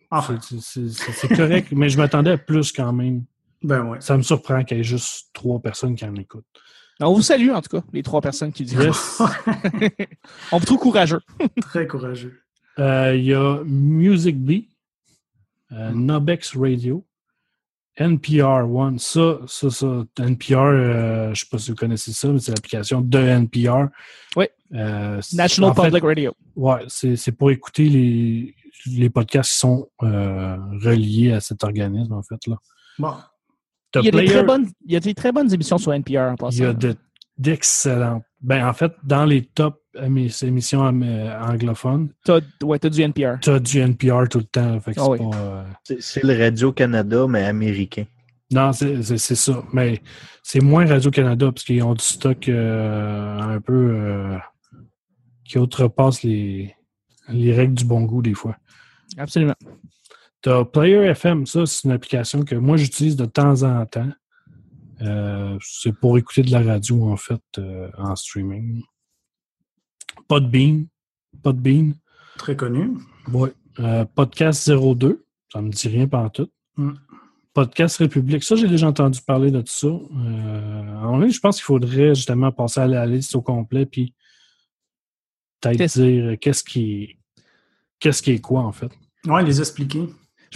Enfin, 0.10 0.39
c'est, 0.41 0.60
c'est- 0.62 0.89
c'est- 0.89 1.12
c'est 1.12 1.28
correct. 1.36 1.68
mais 1.74 1.89
je 1.89 1.97
m'attendais 1.97 2.32
à 2.32 2.38
plus 2.38 2.72
quand 2.72 2.93
même. 2.93 3.24
ben 3.62 3.84
ouais. 3.84 3.97
Ça 3.99 4.16
me 4.16 4.22
surprend 4.24 4.64
qu'il 4.64 4.78
y 4.78 4.80
ait 4.80 4.84
juste 4.84 5.28
trois 5.34 5.60
personnes 5.60 5.95
qui 5.95 6.05
en 6.05 6.16
écoutent. 6.16 6.45
On 7.01 7.14
vous 7.14 7.22
salue, 7.22 7.49
en 7.49 7.62
tout 7.62 7.78
cas, 7.78 7.84
les 7.93 8.01
trois 8.03 8.22
personnes 8.22 8.51
qui 8.53 8.64
disent. 8.64 8.80
Yes. 8.80 9.22
On 10.51 10.58
vous 10.60 10.66
trouve 10.66 10.80
courageux. 10.80 11.20
Très 11.62 11.86
courageux. 11.88 12.39
Euh, 12.80 13.16
Il 13.16 13.26
y 13.26 13.34
a 13.34 13.62
Music 13.66 14.38
Bee, 14.39 14.70
euh, 15.72 15.91
Mm. 15.91 16.05
Nobex 16.05 16.55
Radio, 16.55 17.05
NPR 17.98 18.66
One. 18.70 19.00
Ça, 19.00 19.39
ça, 19.48 19.70
ça, 19.70 20.04
NPR, 20.20 20.56
euh, 20.58 21.26
je 21.26 21.30
ne 21.30 21.36
sais 21.36 21.45
pas 21.50 21.58
si 21.58 21.72
vous 21.72 21.76
connaissez 21.78 22.14
ça, 22.14 22.28
mais 22.30 22.39
c'est 22.39 22.52
l'application 22.52 23.02
de 23.02 23.18
NPR. 23.20 23.88
Oui. 24.36 24.45
Euh, 24.74 25.20
National 25.34 25.74
fait, 25.76 25.84
Public 25.86 26.04
Radio. 26.04 26.34
Ouais, 26.56 26.82
c'est 26.88 27.16
c'est 27.16 27.32
pour 27.32 27.52
écouter 27.52 27.86
les, 27.89 28.56
les 28.86 29.10
podcasts 29.10 29.52
qui 29.52 29.58
sont 29.60 29.89
euh, 30.04 30.58
reliés 30.84 31.34
à 31.34 31.39
cet 31.39 31.64
organisme, 31.64 32.14
en 32.14 32.22
fait. 32.22 32.45
Là. 32.48 32.58
Bon, 33.00 33.14
Il 33.95 34.06
y, 34.06 34.08
a 34.10 34.12
des 34.12 34.26
très 34.26 34.43
bonnes, 34.43 34.68
il 34.86 34.91
y 34.93 34.95
a 34.95 35.00
des 35.00 35.14
très 35.14 35.32
bonnes 35.32 35.52
émissions 35.54 35.78
sur 35.78 35.93
NPR 35.93 36.20
en 36.32 36.36
passant. 36.36 36.58
il 36.58 36.64
y 36.64 36.66
a 36.66 36.74
de- 36.74 36.95
d'excellentes. 37.38 38.24
Ben, 38.41 38.68
en 38.68 38.74
fait, 38.74 38.91
dans 39.04 39.26
les 39.26 39.43
top 39.45 39.82
émi- 40.06 40.45
émissions 40.45 40.84
am- 40.84 41.04
euh, 41.04 41.39
anglophones, 41.41 42.10
T'as 42.24 42.39
ouais, 42.64 42.80
t'as 42.80 42.89
du 42.89 43.02
NPR. 43.02 43.39
tu 43.41 43.50
as 43.50 43.60
du 43.60 43.80
NPR 43.80 44.28
tout 44.30 44.39
le 44.39 44.43
temps. 44.45 44.80
Ah 44.98 45.10
oui. 45.10 45.20
euh, 45.36 45.64
C'est 46.00 46.24
le 46.24 46.38
Radio-Canada, 46.38 47.26
mais 47.28 47.43
américain. 47.45 48.06
Non, 48.52 48.72
c'est 48.72 49.02
ça. 49.18 49.64
Mais 49.74 50.02
c'est 50.43 50.62
moins 50.62 50.86
Radio-Canada 50.86 51.48
parce 51.52 51.64
qu'ils 51.66 51.84
ont 51.84 51.93
du 51.93 52.04
stock 52.04 52.48
euh, 52.48 53.39
un 53.39 53.60
peu 53.60 53.74
euh, 53.93 54.38
qui 55.43 55.58
outrepasse 55.60 56.24
les, 56.24 56.74
les 57.30 57.54
règles 57.54 57.74
du 57.74 57.84
bon 57.86 58.04
goût 58.04 58.22
des 58.22 58.34
fois. 58.34 58.56
Absolument. 59.18 59.56
T'as 60.41 60.64
Player 60.64 61.08
FM, 61.08 61.45
ça, 61.45 61.66
c'est 61.66 61.86
une 61.88 61.91
application 61.91 62.43
que 62.43 62.56
moi 62.56 62.78
j'utilise 62.78 63.16
de 63.18 63.26
temps 63.26 63.64
en 63.64 63.86
temps. 63.86 64.10
Euh, 65.02 65.58
c'est 65.62 65.93
pour 65.93 66.18
écouter 66.18 66.41
de 66.41 66.52
la 66.52 66.62
radio, 66.62 67.10
en 67.12 67.18
fait, 67.18 67.41
euh, 67.60 67.89
en 67.98 68.16
streaming. 68.16 68.82
Podbean. 70.28 70.88
Podbean. 71.41 71.93
très 72.38 72.55
connu. 72.55 72.97
Ouais. 73.32 73.53
Euh, 73.80 74.05
Podcast 74.05 74.69
02. 74.69 75.23
Ça 75.51 75.61
me 75.61 75.69
dit 75.69 75.88
rien 75.88 76.07
par 76.07 76.32
tout. 76.32 76.49
Mm. 76.75 76.93
Podcast 77.53 77.97
République. 77.97 78.43
Ça, 78.43 78.55
j'ai 78.55 78.67
déjà 78.67 78.88
entendu 78.88 79.19
parler 79.21 79.49
de 79.49 79.61
tout 79.61 79.67
ça. 79.67 79.88
Euh, 79.88 80.95
en 81.01 81.17
ligne, 81.17 81.32
je 81.32 81.39
pense 81.39 81.57
qu'il 81.57 81.65
faudrait 81.65 82.13
justement 82.13 82.51
passer 82.51 82.82
à 82.82 82.88
la 82.88 83.05
liste 83.05 83.36
au 83.36 83.41
complet 83.41 83.86
puis 83.86 84.13
peut-être 85.59 85.99
dire 85.99 86.38
qu'est-ce 86.39 86.63
qui 86.63 87.17
qu'est-ce 87.99 88.21
qui 88.21 88.32
est 88.32 88.39
quoi, 88.39 88.61
en 88.61 88.71
fait. 88.71 88.91
Ouais, 89.25 89.43
les 89.43 89.59
expliquer. 89.59 90.07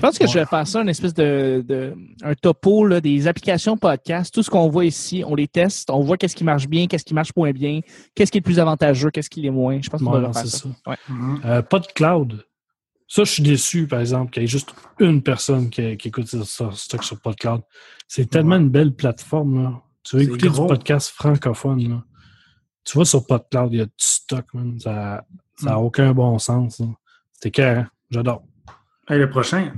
Je 0.01 0.07
pense 0.07 0.17
que 0.17 0.27
je 0.27 0.39
vais 0.39 0.45
faire 0.45 0.65
ça, 0.65 0.81
une 0.81 0.89
espèce 0.89 1.13
de, 1.13 1.63
de 1.67 1.95
un 2.23 2.33
topo 2.33 2.85
là, 2.87 2.99
des 3.01 3.27
applications 3.27 3.77
podcast. 3.77 4.33
Tout 4.33 4.41
ce 4.41 4.49
qu'on 4.49 4.67
voit 4.67 4.85
ici, 4.85 5.23
on 5.27 5.35
les 5.35 5.47
teste, 5.47 5.91
on 5.91 5.99
voit 5.99 6.17
qu'est-ce 6.17 6.35
qui 6.35 6.43
marche 6.43 6.67
bien, 6.67 6.87
qu'est-ce 6.87 7.05
qui 7.05 7.13
marche 7.13 7.31
moins 7.35 7.51
bien, 7.51 7.81
qu'est-ce 8.15 8.31
qui 8.31 8.39
est 8.39 8.41
le 8.41 8.45
plus 8.45 8.59
avantageux, 8.59 9.11
qu'est-ce 9.11 9.29
qui 9.29 9.41
l'est 9.41 9.51
moins. 9.51 9.79
Je 9.79 9.89
pense 9.91 10.01
qu'on 10.01 10.11
Ouais, 10.11 10.21
va 10.21 10.33
faire 10.33 10.47
ça. 10.47 10.57
ça. 10.57 10.69
Ouais. 10.87 10.97
Mhm. 11.07 11.41
Euh, 11.45 11.61
pas 11.61 11.79
de 11.79 11.85
cloud. 11.87 12.43
Ça, 13.07 13.25
je 13.25 13.31
suis 13.31 13.43
déçu, 13.43 13.87
par 13.87 13.99
exemple, 13.99 14.31
qu'il 14.31 14.41
y 14.41 14.45
ait 14.45 14.47
juste 14.47 14.73
une 14.99 15.21
personne 15.21 15.69
qui, 15.69 15.97
qui 15.97 16.07
écoute 16.07 16.27
ça, 16.27 16.43
ça, 16.45 16.69
stock 16.73 17.03
sur 17.03 17.19
PodCloud. 17.19 17.61
C'est 18.07 18.29
tellement 18.29 18.55
Ouais. 18.55 18.61
une 18.61 18.69
belle 18.69 18.93
plateforme. 18.95 19.63
Là. 19.63 19.81
Tu 20.03 20.15
veux 20.15 20.23
écouter 20.23 20.47
gros. 20.47 20.63
du 20.63 20.67
podcast 20.69 21.09
francophone. 21.09 21.89
Là. 21.89 22.03
Tu 22.85 22.93
vois, 22.93 23.05
sur 23.05 23.23
PodCloud, 23.27 23.71
il 23.73 23.77
y 23.79 23.81
a 23.81 23.85
du 23.85 23.91
stock. 23.97 24.45
man. 24.53 24.79
Ça 24.79 25.23
n'a 25.61 25.75
Mm. 25.75 25.77
aucun 25.83 26.11
bon 26.13 26.39
sens. 26.39 26.81
C'est 27.33 27.49
écœurant. 27.49 27.85
J'adore. 28.09 28.43
Hey, 29.09 29.17
le 29.19 29.29
prochain. 29.29 29.71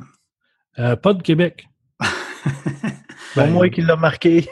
Euh, 0.79 0.95
pas 0.95 1.13
de 1.13 1.21
Québec. 1.21 1.67
Pour 1.99 3.43
Ben, 3.43 3.51
moi 3.51 3.69
qui 3.69 3.81
l'a 3.81 3.95
marqué. 3.95 4.47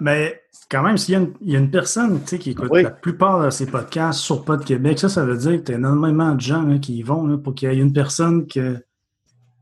Mais 0.00 0.40
quand 0.70 0.82
même, 0.82 0.96
s'il 0.98 1.14
y, 1.14 1.16
a 1.16 1.20
une- 1.20 1.34
y 1.42 1.56
a 1.56 1.60
personne 1.62 2.20
tu 2.22 2.28
sais, 2.28 2.38
qui 2.38 2.50
écoute 2.50 2.68
Oui. 2.70 2.82
la 2.82 2.90
plupart 2.90 3.42
de 3.44 3.50
ces 3.50 3.66
podcasts 3.66 4.20
sur 4.20 4.44
Pod 4.44 4.64
Québec, 4.64 4.98
ça, 4.98 5.08
ça 5.08 5.24
veut 5.24 5.36
dire 5.36 5.52
que 5.58 5.66
tu 5.66 5.72
as 5.72 5.76
énormément 5.76 6.34
de 6.34 6.40
gens 6.40 6.62
là, 6.62 6.78
qui 6.78 6.98
y 6.98 7.02
vont 7.02 7.26
là, 7.26 7.38
pour 7.38 7.54
qu'il 7.54 7.72
y 7.72 7.72
ait 7.72 7.78
une 7.82 7.92
personne 7.92 8.46
que, 8.46 8.84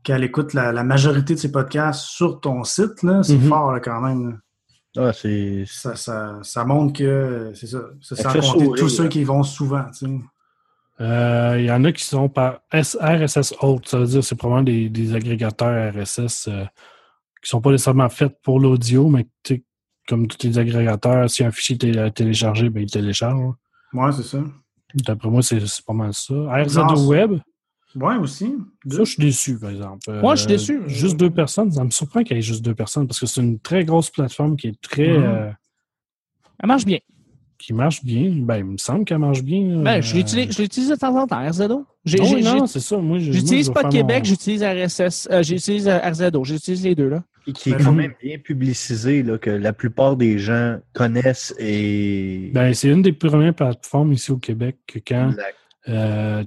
qu'elle 0.03 0.23
écoute 0.23 0.53
la, 0.53 0.71
la 0.71 0.83
majorité 0.83 1.33
de 1.35 1.39
ces 1.39 1.51
podcasts 1.51 2.01
sur 2.05 2.39
ton 2.41 2.63
site. 2.63 3.01
là, 3.03 3.23
C'est 3.23 3.37
Mhm. 3.37 3.47
fort 3.49 3.71
là, 3.71 3.79
quand 3.79 4.01
même. 4.01 4.29
là. 4.29 4.37
Ah, 5.09 5.13
c'est 5.13 5.63
Ça, 5.67 5.95
ça, 5.95 6.39
ça 6.41 6.65
montre 6.65 6.97
que 6.97 7.51
c'est 7.55 7.67
ça. 7.67 7.81
C'est 8.01 8.15
Ça 8.15 8.23
sans 8.23 8.33
compter 8.33 8.47
sourire, 8.65 8.71
tous 8.77 8.89
ceux 8.89 9.07
qui 9.07 9.21
y 9.21 9.23
vont 9.23 9.43
souvent. 9.43 9.85
tu 9.97 10.05
sais. 10.97 11.03
euh, 11.03 11.55
Il 11.59 11.65
y 11.65 11.71
en 11.71 11.83
a 11.83 11.91
qui 11.91 12.03
sont 12.03 12.29
par 12.29 12.59
RSS 12.71 13.53
Haute. 13.61 13.87
Ça 13.87 13.99
veut 13.99 14.05
dire 14.05 14.19
que 14.21 14.25
c'est 14.25 14.35
probablement 14.35 14.63
des, 14.63 14.89
des 14.89 15.15
agrégateurs 15.15 15.93
RSS 15.93 16.47
euh, 16.47 16.65
qui 17.43 17.49
sont 17.49 17.61
pas 17.61 17.71
nécessairement 17.71 18.09
faits 18.09 18.35
pour 18.43 18.59
l'audio, 18.59 19.07
mais 19.09 19.25
tu 19.43 19.55
sais, 19.55 19.63
comme 20.07 20.27
tous 20.27 20.45
les 20.47 20.57
agrégateurs, 20.57 21.29
si 21.29 21.43
un 21.43 21.51
fichier 21.51 21.77
est 21.83 21.97
à 21.97 22.09
télécharger, 22.11 22.69
ben, 22.69 22.83
il 22.83 22.89
télécharge. 22.89 23.53
Ouais, 23.93 24.11
c'est 24.11 24.23
ça. 24.23 24.39
D'après 24.93 25.29
moi, 25.29 25.41
c'est 25.43 25.59
pas 25.85 25.93
mal 25.93 26.13
ça. 26.13 26.33
RZO 26.33 27.07
Web, 27.07 27.39
Ouais, 27.95 28.15
aussi. 28.17 28.53
ça, 28.89 28.97
je 28.99 29.03
suis 29.03 29.21
déçu, 29.23 29.57
par 29.59 29.71
exemple. 29.71 29.99
Euh, 30.09 30.21
Moi, 30.21 30.35
je 30.35 30.41
suis 30.41 30.47
déçu. 30.47 30.81
Juste 30.87 31.17
deux 31.17 31.29
personnes, 31.31 31.71
ça 31.71 31.83
me 31.83 31.89
surprend 31.89 32.23
qu'il 32.23 32.35
y 32.35 32.39
ait 32.39 32.43
juste 32.43 32.63
deux 32.63 32.75
personnes 32.75 33.07
parce 33.07 33.19
que 33.19 33.25
c'est 33.25 33.41
une 33.41 33.59
très 33.59 33.85
grosse 33.85 34.09
plateforme 34.11 34.55
qui 34.55 34.67
est 34.67 34.81
très. 34.81 35.17
Mhm. 35.17 35.23
euh, 35.23 35.51
Elle 36.59 36.67
marche 36.67 36.85
bien. 36.85 36.99
Qui 37.57 37.73
marche 37.73 38.03
bien. 38.03 38.31
Ben, 38.37 38.57
il 38.57 38.65
me 38.65 38.77
semble 38.77 39.05
qu'elle 39.05 39.17
marche 39.19 39.41
bien. 39.41 39.81
Ben, 39.81 40.01
je 40.01 40.13
Euh, 40.13 40.17
l'utilise 40.17 40.51
je 40.55 40.61
l'utilise 40.61 40.89
de 40.89 40.95
temps 40.95 41.15
en 41.15 41.27
temps, 41.27 41.45
RZO. 41.49 41.85
Oui, 42.19 42.43
non, 42.43 42.65
c'est 42.67 42.79
ça. 42.79 42.97
Moi, 42.97 43.19
J'utilise 43.19 43.69
pas 43.69 43.83
de 43.83 43.89
Québec, 43.89 44.19
mon- 44.19 44.23
j'utilise 44.23 44.63
RSS, 44.63 45.27
euh, 45.31 45.43
j'utilise 45.43 45.87
euh, 45.87 45.97
RZO, 45.99 46.43
j'utilise 46.43 46.83
les 46.83 46.95
deux 46.95 47.09
là. 47.09 47.23
Et 47.47 47.53
qui 47.53 47.69
est 47.69 47.73
Ben, 47.77 47.83
quand 47.85 47.91
même 47.93 48.13
bien 48.21 48.37
publicisé, 48.39 49.23
là, 49.23 49.37
que 49.37 49.49
la 49.49 49.71
plupart 49.73 50.17
des 50.17 50.37
gens 50.37 50.77
connaissent 50.93 51.53
et. 51.59 52.51
Ben, 52.53 52.73
c'est 52.73 52.89
une 52.89 53.01
des 53.01 53.13
premières 53.13 53.53
plateformes 53.53 54.13
ici 54.13 54.31
au 54.31 54.37
Québec 54.37 54.77
que 54.85 54.99
quand 54.99 55.31
euh, 55.89 56.43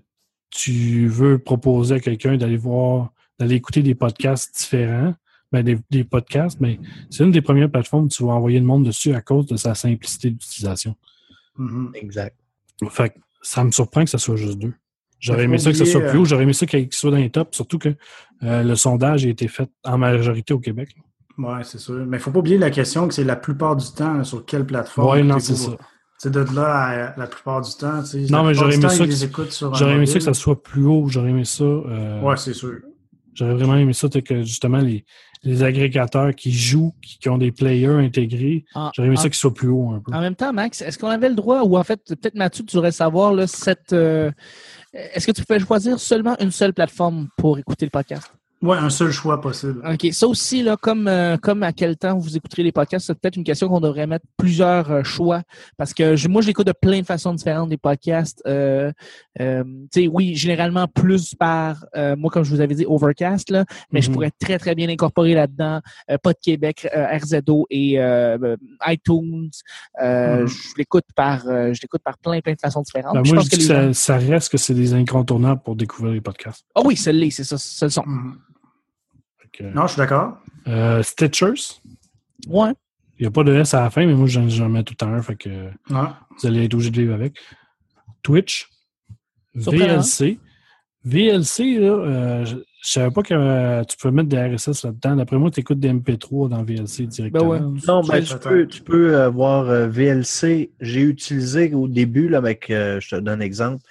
tu 0.51 1.07
veux 1.09 1.39
proposer 1.39 1.95
à 1.97 2.01
quelqu'un 2.01 2.37
d'aller 2.37 2.57
voir, 2.57 3.13
d'aller 3.39 3.55
écouter 3.57 3.83
des 3.83 3.95
podcasts 3.95 4.55
différents, 4.57 5.15
ben 5.53 5.63
des, 5.65 5.79
des 5.91 6.05
podcasts, 6.05 6.61
mais 6.61 6.79
c'est 7.11 7.25
une 7.25 7.31
des 7.33 7.43
premières 7.43 7.71
plateformes 7.71 8.05
où 8.05 8.09
tu 8.09 8.23
vas 8.25 8.33
envoyer 8.33 8.59
le 8.61 8.65
monde 8.67 8.85
dessus 8.85 9.13
à 9.15 9.21
cause 9.21 9.47
de 9.47 9.57
sa 9.57 9.75
simplicité 9.75 10.31
d'utilisation. 10.31 10.95
Mhm. 11.59 11.91
Exact. 11.95 12.37
Fait 12.91 13.11
que 13.11 13.19
ça 13.43 13.65
me 13.65 13.71
surprend 13.71 14.05
que 14.05 14.11
ça 14.11 14.19
soit 14.19 14.37
juste 14.37 14.59
deux. 14.59 14.73
J'aurais 15.19 15.45
aimé 15.45 15.59
ça 15.59 15.71
que 15.71 15.77
ça 15.77 15.83
oublier, 15.83 15.93
soit 15.93 16.01
plus 16.09 16.19
euh, 16.19 16.23
haut, 16.23 16.25
j'aurais 16.25 16.45
aimé 16.45 16.53
ça 16.55 16.65
qu'il 16.67 16.89
soit 16.93 17.11
dans 17.11 17.17
les 17.19 17.29
tops, 17.31 17.55
surtout 17.55 17.79
que 17.79 17.91
euh, 18.43 18.63
le 18.63 18.75
sondage 18.75 19.27
a 19.27 19.29
été 19.29 19.49
fait 19.49 19.69
en 19.85 19.99
majorité 19.99 20.55
au 20.55 20.61
Québec. 20.61 20.95
Ouais, 21.37 21.63
c'est 21.65 21.79
sûr. 21.79 22.07
Mais 22.07 22.17
il 22.17 22.21
faut 22.21 22.31
pas 22.31 22.39
oublier 22.39 22.57
la 22.59 22.71
question 22.71 23.07
que 23.09 23.13
c'est 23.15 23.25
la 23.25 23.37
plupart 23.37 23.77
du 23.77 23.87
temps 23.95 24.23
sur 24.25 24.45
quelle 24.47 24.65
plateforme. 24.65 25.11
Ouais, 25.11 25.23
non, 25.23 25.39
c'est 25.39 25.57
ça. 25.57 25.73
C'est 26.17 26.31
de 26.31 26.41
là 26.55 27.13
à 27.13 27.19
la 27.19 27.27
plupart 27.27 27.61
du 27.63 27.71
temps. 27.79 28.03
Non, 28.31 28.45
mais 28.45 28.55
j'aurais 28.55 28.75
aimé 28.75 28.89
ça 28.89 29.07
que- 29.07 29.11
ça 29.51 29.69
que 29.69 29.85
mobile. 29.97 30.23
ça 30.23 30.35
soit 30.35 30.63
plus 30.63 30.85
haut, 30.85 31.07
j'aurais 31.09 31.31
aimé 31.31 31.45
ça. 31.47 31.65
euh, 31.65 32.21
Ouais, 32.23 32.37
c'est 32.37 32.53
sûr. 32.55 32.79
J'aurais 33.35 33.55
vraiment 33.55 33.77
aimé 33.77 33.93
ça, 33.93 34.09
que 34.09 34.43
justement 34.43 34.79
les, 34.79 35.05
les 35.43 35.63
agrégateurs 35.63 36.35
qui 36.35 36.53
jouent, 36.53 36.95
qui, 37.03 37.19
qui 37.19 37.29
ont 37.29 37.39
des 37.39 37.53
players 37.53 37.87
intégrés, 38.05 38.65
En, 38.75 38.91
j'aurais 38.95 39.09
aimé 39.09 39.17
en- 39.19 39.21
ça 39.23 39.29
qu'ils 39.29 39.37
soient 39.39 39.55
plus 39.55 39.69
hauts 39.69 39.91
un 39.91 40.01
peu. 40.01 40.13
en 40.13 40.21
même 40.21 40.35
temps, 40.35 40.53
Max, 40.53 40.83
est-ce 40.83 40.99
qu'on 40.99 41.09
avait 41.09 41.29
le 41.29 41.35
droit, 41.35 41.63
ou 41.63 41.77
en 41.79 41.85
fait, 41.85 42.01
peut-être 42.07 42.35
Mathieu, 42.35 42.65
tu 42.65 42.77
devrais 42.77 42.93
savoir, 42.93 43.33
là, 43.33 43.47
cette. 43.47 43.93
euh, 43.93 44.31
est-ce 44.93 45.27
que 45.27 45.33
tu 45.33 45.45
peux 45.45 45.59
choisir 45.59 45.99
seulement 46.01 46.37
une 46.41 46.51
seule 46.51 46.75
plateforme 46.75 47.29
pour 47.37 47.59
écouter 47.59 47.87
le 47.87 47.91
podcast? 47.91 48.31
Ouais, 48.63 48.77
un 48.77 48.91
seul 48.91 49.11
choix 49.11 49.41
possible. 49.41 49.81
OK. 49.91 50.13
Ça 50.13 50.27
aussi, 50.29 50.63
là, 50.63 50.77
comme, 50.77 51.09
euh, 51.09 51.39
comme 51.39 51.63
à 51.63 51.73
quel 51.73 51.97
temps 51.97 52.19
vous 52.19 52.37
écouterez 52.37 52.63
les 52.63 52.73
podcasts, 52.73 53.07
c'est 53.07 53.15
peut-être 53.19 53.37
une 53.37 53.45
question 53.45 53.69
qu'on 53.69 53.81
devrait 53.81 54.07
mettre 54.07 54.27
plusieurs 54.37 54.91
euh, 54.91 55.03
choix. 55.03 55.43
Parce 55.79 55.95
que 55.95 56.15
je- 56.15 56.29
moi, 56.29 56.43
je 56.43 56.49
l'écoute 56.49 56.67
de 56.67 56.73
plein 56.79 57.01
de 57.01 57.07
façons 57.07 57.33
différentes 57.33 57.71
des 57.71 57.79
podcasts. 57.79 58.43
Euh, 58.47 58.93
euh, 59.41 59.65
tu 59.91 60.03
sais, 60.03 60.09
oui, 60.09 60.35
généralement 60.37 60.87
plus 60.89 61.35
par 61.35 61.85
moi, 62.19 62.31
comme 62.31 62.45
je 62.45 62.51
vous 62.55 62.61
avais 62.61 62.75
dit, 62.75 62.85
Overcast, 62.87 63.51
là, 63.51 63.65
mais 63.93 64.03
je 64.03 64.09
Mhm. 64.09 64.15
pourrais 64.15 64.31
très, 64.39 64.59
très 64.59 64.75
bien 64.75 64.89
incorporer 64.91 65.35
là-dedans 65.35 65.81
Pod 66.23 66.37
Québec, 66.43 66.87
RZO 66.95 67.67
et 67.71 67.95
iTunes. 68.87 69.51
Mhm. 70.01 70.47
Je 70.47 70.55
l'écoute 70.77 71.05
par 71.15 71.41
je 71.47 71.81
l'écoute 71.81 72.03
par 72.03 72.19
plein, 72.19 72.41
plein 72.41 72.53
de 72.55 72.61
façons 72.61 72.83
différentes. 72.83 73.15
Ben, 73.15 73.21
moi, 73.21 73.25
je 73.25 73.31
je 73.31 73.35
pense 73.37 73.45
dis 73.45 73.51
que 73.51 73.57
que 73.57 73.61
les 73.61 73.69
gens- 73.87 73.93
ça, 73.95 74.19
ça 74.19 74.19
reste 74.19 74.53
que 74.53 74.59
c'est 74.59 74.75
des 74.75 74.93
incontournables 74.95 75.63
pour 75.63 75.77
découvrir 75.77 76.13
les 76.15 76.21
podcasts. 76.21 76.65
Ah 76.75 76.81
oui, 76.85 76.97
celle-là, 76.97 77.27
c'est 77.31 77.45
ça, 77.45 77.57
le 77.87 77.91
son. 77.91 78.03
Mhm. 78.07 78.33
Fait 78.33 78.50
Non, 79.75 79.83
je 79.87 79.93
suis 79.93 79.99
d'accord. 79.99 80.39
euh, 80.69 81.03
Stitchers, 81.03 81.81
Ouais. 82.49 82.71
il 83.19 83.23
n'y 83.23 83.27
a 83.27 83.31
pas 83.31 83.45
de 83.45 83.53
S 83.55 83.75
à 83.75 83.83
la 83.83 83.91
fin, 83.91 84.07
mais 84.07 84.15
moi, 84.15 84.27
j'en 84.27 84.69
mets 84.69 84.83
tout 84.83 84.93
le 84.95 84.97
temps 84.97 85.13
un, 85.13 85.23
fait 85.23 85.37
que 85.37 85.49
Ouais. 85.49 86.09
vous 86.39 86.47
allez 86.47 86.65
être 86.65 86.75
obligé 86.75 86.91
de 86.91 87.01
vivre 87.01 87.15
avec. 87.15 87.37
Twitch. 88.23 88.69
VLC. 89.55 90.39
VLC, 91.05 91.79
là, 91.79 91.87
euh, 91.89 92.45
je 92.45 92.57
ne 92.57 92.63
savais 92.83 93.11
pas 93.11 93.23
que 93.23 93.33
euh, 93.35 93.83
tu 93.85 93.97
peux 93.97 94.11
mettre 94.11 94.29
des 94.29 94.37
RSS 94.39 94.85
là-dedans. 94.85 95.17
D'après 95.17 95.39
moi, 95.39 95.51
tu 95.51 95.61
écoutes 95.61 95.81
des 95.81 95.89
MP3 95.93 96.49
dans 96.51 96.63
VLC 96.63 97.07
directement. 97.07 97.49
Ben 97.49 97.65
ouais. 97.65 97.81
Non, 97.89 98.03
ben, 98.03 98.23
Tu- 98.23 98.37
peux, 98.39 98.67
tu 98.67 98.83
peux 98.83 99.19
avoir 99.19 99.69
euh, 99.71 99.89
VLC. 99.89 100.71
J'ai 100.81 101.01
utilisé 101.03 101.73
au 101.75 101.89
début, 101.89 102.29
là, 102.29 102.39
avec, 102.39 102.71
euh, 102.71 103.01
je 103.01 103.09
te 103.09 103.17
donne 103.17 103.41
un 103.41 103.45
exemple, 103.45 103.83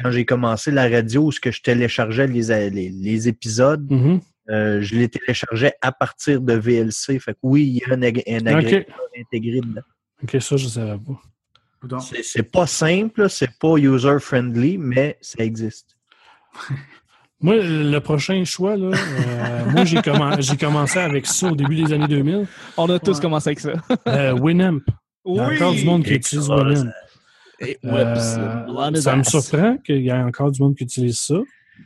quand 0.00 0.10
j'ai 0.10 0.24
commencé 0.26 0.70
la 0.70 0.88
radio, 0.88 1.24
où 1.24 1.32
ce 1.32 1.40
que 1.40 1.50
je 1.50 1.62
téléchargeais 1.62 2.26
les, 2.26 2.70
les, 2.70 2.90
les 2.90 3.28
épisodes, 3.28 3.90
Mhm. 3.90 4.20
Euh, 4.50 4.80
je 4.82 4.94
les 4.96 5.08
téléchargeais 5.08 5.74
à 5.82 5.92
partir 5.92 6.40
de 6.40 6.54
VLC. 6.54 7.18
Fait 7.18 7.32
que 7.32 7.38
oui, 7.42 7.64
il 7.66 7.76
y 7.76 7.84
a 7.84 7.94
un, 7.94 8.02
un 8.02 8.46
agrégateur 8.46 9.00
intégré 9.18 9.60
dedans. 9.60 9.82
OK, 10.22 10.36
ça, 10.40 10.56
je 10.56 10.64
ne 10.64 10.70
savais 10.70 10.98
pas. 10.98 11.20
C'est 12.22 12.42
pas 12.50 12.66
simple, 12.66 13.28
c'est 13.28 13.58
pas 13.58 13.76
user-friendly, 13.76 14.78
mais 14.78 15.18
ça 15.20 15.44
existe. 15.44 15.96
Moi, 17.40 17.56
le 17.60 17.98
prochain 17.98 18.42
choix, 18.44 18.76
là, 18.78 18.92
euh, 18.96 19.70
moi, 19.70 19.84
j'ai 19.84 19.98
commen- 19.98 20.40
j'ai 20.40 20.56
commencé 20.56 20.98
avec 20.98 21.26
ça 21.26 21.52
au 21.52 21.54
début 21.54 21.76
des 21.76 21.92
années 21.92 22.08
2000. 22.08 22.46
On 22.78 22.88
a 22.88 22.98
tous 22.98 23.20
commencé 23.20 23.50
avec 23.50 23.60
ça. 23.60 23.72
Euh, 24.08 24.32
Winamp. 24.32 24.80
Il 25.26 25.34
y 25.36 25.38
a 25.40 25.48
encore 25.50 25.74
du 25.74 25.84
monde 25.84 26.02
qui 26.02 26.14
utilise 26.14 26.48
Winamp. 26.48 26.90
Euh, 27.84 28.14
ça 28.94 29.16
me 29.16 29.22
surprend 29.22 29.76
qu'il 29.78 30.00
y 30.00 30.08
ait 30.08 30.12
encore 30.12 30.50
du 30.50 30.62
monde 30.62 30.74
qui 30.76 30.84
utilise 30.84 31.18
ça. 31.20 31.36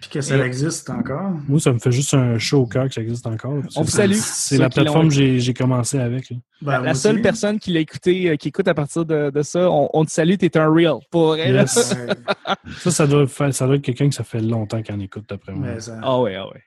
Puis 0.01 0.09
que 0.11 0.21
ça 0.21 0.39
existe 0.47 0.89
encore. 0.89 1.33
Moi, 1.49 1.61
ça 1.61 1.73
me 1.73 1.79
fait 1.79 1.93
juste 1.93 2.15
un 2.15 2.39
chaud 2.39 2.61
au 2.61 2.67
cœur 2.67 2.89
que 2.89 2.95
ça 2.95 3.03
existe 3.03 3.27
encore. 3.27 3.55
On 3.77 3.83
vous 3.83 3.91
salue, 3.91 4.15
C'est 4.15 4.57
la 4.57 4.71
plateforme 4.71 5.09
que 5.09 5.39
j'ai 5.39 5.55
commencé 5.55 5.99
avec. 5.99 6.33
Ben, 6.63 6.81
La, 6.81 6.95
seule 6.95 7.17
aussi. 7.17 7.23
personne 7.23 7.59
qui 7.59 7.73
l'a 7.73 7.81
écouté, 7.81 8.31
euh, 8.31 8.37
qui 8.37 8.49
écoute 8.49 8.67
à 8.69 8.75
partir 8.75 9.05
de, 9.05 9.31
de 9.31 9.43
ça, 9.43 9.71
on, 9.71 9.91
on 9.93 10.05
te 10.05 10.11
salue, 10.11 10.37
t'es 10.37 10.57
un 10.57 10.73
real. 10.73 10.97
Pour 11.11 11.29
vrai. 11.29 11.51
Yes. 11.53 11.95
Ça, 12.79 12.91
ça 12.91 13.07
doit, 13.07 13.27
faire, 13.27 13.53
ça 13.53 13.67
doit 13.67 13.77
être 13.77 13.83
quelqu'un 13.83 14.09
que 14.09 14.15
ça 14.15 14.25
fait 14.25 14.41
longtemps 14.41 14.81
qu'il 14.83 14.95
en 14.95 15.01
écoute, 15.01 15.25
d'après 15.29 15.53
moi. 15.53 15.79
ça- 15.81 15.99
Ah 16.03 16.21
ouais, 16.21 16.35
ah 16.37 16.47
ouais. 16.49 16.63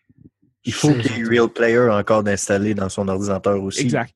Il 0.65 0.74
faut 0.74 0.93
qu'il 0.93 1.17
y 1.17 1.21
ait 1.21 1.24
Real 1.39 1.49
Player 1.49 1.89
encore 1.91 2.24
d'installer 2.24 2.74
dans 2.74 2.89
son 2.89 3.07
ordinateur 3.07 3.61
aussi. 3.63 3.82
Exact. 3.82 4.13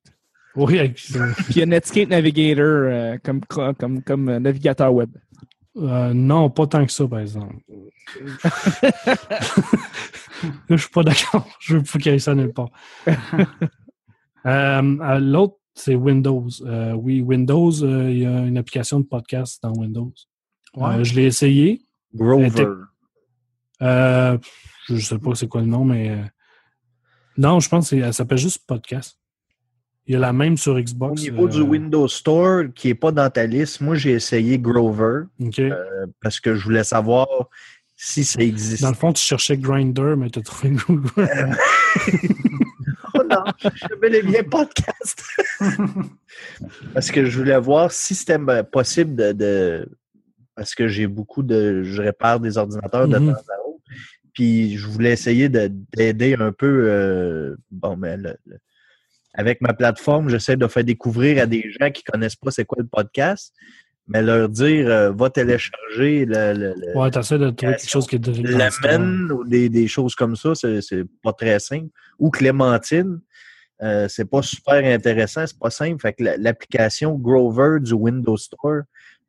Oui, 0.56 0.78
avec- 0.78 1.00
euh, 1.16 1.26
Puis 1.36 1.44
il 1.50 1.58
y 1.58 1.62
a 1.62 1.66
Netscape 1.66 2.08
Navigator 2.08 2.64
euh, 2.64 3.16
comme, 3.22 3.40
comme, 3.76 4.02
comme 4.02 4.28
euh, 4.28 4.38
navigateur 4.38 4.92
web. 4.94 5.10
Euh, 5.78 6.12
non, 6.12 6.50
pas 6.50 6.66
tant 6.66 6.84
que 6.84 6.92
ça, 6.92 7.06
par 7.06 7.20
exemple. 7.20 7.56
Là, 10.42 10.48
je 10.70 10.76
suis 10.76 10.90
pas 10.90 11.02
d'accord. 11.02 11.48
Je 11.60 11.76
veux 11.76 11.82
pas 11.82 11.98
qu'il 11.98 12.12
y 12.12 12.14
ait 12.14 12.18
ça 12.18 12.34
nulle 12.34 12.52
part. 12.52 12.70
Euh, 14.46 14.98
euh, 15.00 15.18
L'autre, 15.18 15.56
c'est 15.74 15.96
Windows. 15.96 16.48
Euh, 16.64 16.92
oui, 16.92 17.20
Windows, 17.20 17.82
euh, 17.82 18.10
il 18.10 18.20
y 18.20 18.24
a 18.24 18.46
une 18.46 18.56
application 18.56 19.00
de 19.00 19.04
podcast 19.04 19.60
dans 19.62 19.72
Windows. 19.72 20.12
Ouais. 20.74 20.94
Euh, 20.94 21.04
je 21.04 21.14
l'ai 21.14 21.24
essayé. 21.24 21.82
Grover. 22.14 22.68
Euh, 23.82 24.38
je 24.88 24.96
sais 24.96 25.18
pas 25.18 25.34
c'est 25.34 25.48
quoi 25.48 25.60
le 25.60 25.66
nom, 25.66 25.84
mais 25.84 26.24
non, 27.36 27.60
je 27.60 27.68
pense 27.68 27.90
qu'elle 27.90 28.14
s'appelle 28.14 28.38
juste 28.38 28.64
podcast. 28.66 29.18
Il 30.08 30.12
y 30.14 30.16
a 30.16 30.18
la 30.20 30.32
même 30.32 30.56
sur 30.56 30.72
Au 30.74 30.80
Xbox. 30.80 31.20
niveau 31.22 31.46
euh, 31.46 31.50
du 31.50 31.60
Windows 31.60 32.08
Store, 32.08 32.64
qui 32.74 32.88
n'est 32.88 32.94
pas 32.94 33.12
dans 33.12 33.28
ta 33.28 33.46
liste, 33.46 33.82
moi 33.82 33.94
j'ai 33.94 34.12
essayé 34.12 34.58
Grover 34.58 35.24
euh, 35.58 36.06
parce 36.22 36.40
que 36.40 36.54
je 36.54 36.64
voulais 36.64 36.82
savoir 36.82 37.28
si 37.94 38.24
ça 38.24 38.40
existe. 38.40 38.82
Dans 38.82 38.88
le 38.88 38.94
fond, 38.94 39.12
tu 39.12 39.22
cherchais 39.22 39.58
Grinder, 39.58 40.14
mais 40.16 40.30
tu 40.30 40.38
as 40.38 40.42
trouvé 40.42 40.70
Google. 40.86 41.12
Oh 43.14 43.22
non, 43.28 43.42
je 43.62 43.94
bel 44.00 44.14
et 44.14 44.22
bien 44.22 44.42
podcast. 44.44 45.22
parce 46.94 47.10
que 47.10 47.24
je 47.24 47.38
voulais 47.38 47.58
voir 47.58 47.90
si 47.90 48.14
c'était 48.14 48.36
ben, 48.38 48.62
possible 48.62 49.16
de, 49.16 49.32
de- 49.32 49.88
Parce 50.54 50.74
que 50.74 50.88
j'ai 50.88 51.06
beaucoup 51.06 51.42
de. 51.42 51.82
Je 51.84 52.02
répare 52.02 52.38
des 52.38 52.58
ordinateurs 52.58 53.08
de 53.08 53.18
Mhm. 53.18 53.32
temps 53.32 53.38
à 53.38 53.66
autre. 53.68 53.80
Puis 54.34 54.76
je 54.76 54.86
voulais 54.86 55.12
essayer 55.12 55.48
de- 55.48 55.72
d'aider 55.96 56.36
un 56.38 56.52
peu. 56.52 56.84
euh, 56.88 57.56
bon, 57.70 57.96
mais 57.96 58.16
le- 58.18 58.36
le- 58.46 58.58
avec 59.38 59.60
ma 59.60 59.72
plateforme, 59.72 60.28
j'essaie 60.28 60.56
de 60.56 60.66
faire 60.66 60.84
découvrir 60.84 61.42
à 61.42 61.46
des 61.46 61.64
gens 61.78 61.90
qui 61.90 62.02
connaissent 62.02 62.36
pas 62.36 62.50
c'est 62.50 62.64
quoi 62.64 62.78
le 62.80 62.86
podcast, 62.88 63.54
mais 64.06 64.20
leur 64.22 64.48
dire 64.48 64.88
euh, 64.88 65.12
va 65.12 65.30
télécharger 65.30 66.24
le, 66.24 66.52
le- 66.54 66.74
le- 66.76 66.96
Ouais, 66.98 67.10
de 67.10 67.20
trouver 67.20 67.54
quelque 67.54 67.88
chose 67.88 68.06
qui 68.06 68.16
est. 68.16 68.26
Lemon 68.26 69.34
ou 69.34 69.44
des, 69.44 69.68
des 69.68 69.86
choses 69.86 70.14
comme 70.14 70.34
ça, 70.36 70.54
c'est 70.54 71.04
pas 71.22 71.32
très 71.32 71.58
simple. 71.60 71.88
Ou 72.18 72.30
Clémentine, 72.30 73.20
euh, 73.82 74.08
c'est 74.08 74.24
pas 74.28 74.42
super 74.42 74.84
intéressant, 74.84 75.46
c'est 75.46 75.58
pas 75.58 75.70
simple. 75.70 76.00
Fait 76.00 76.14
que 76.14 76.24
la- 76.24 76.36
l'application 76.36 77.14
Grover 77.14 77.78
du 77.80 77.92
Windows 77.92 78.36
Store, 78.36 78.82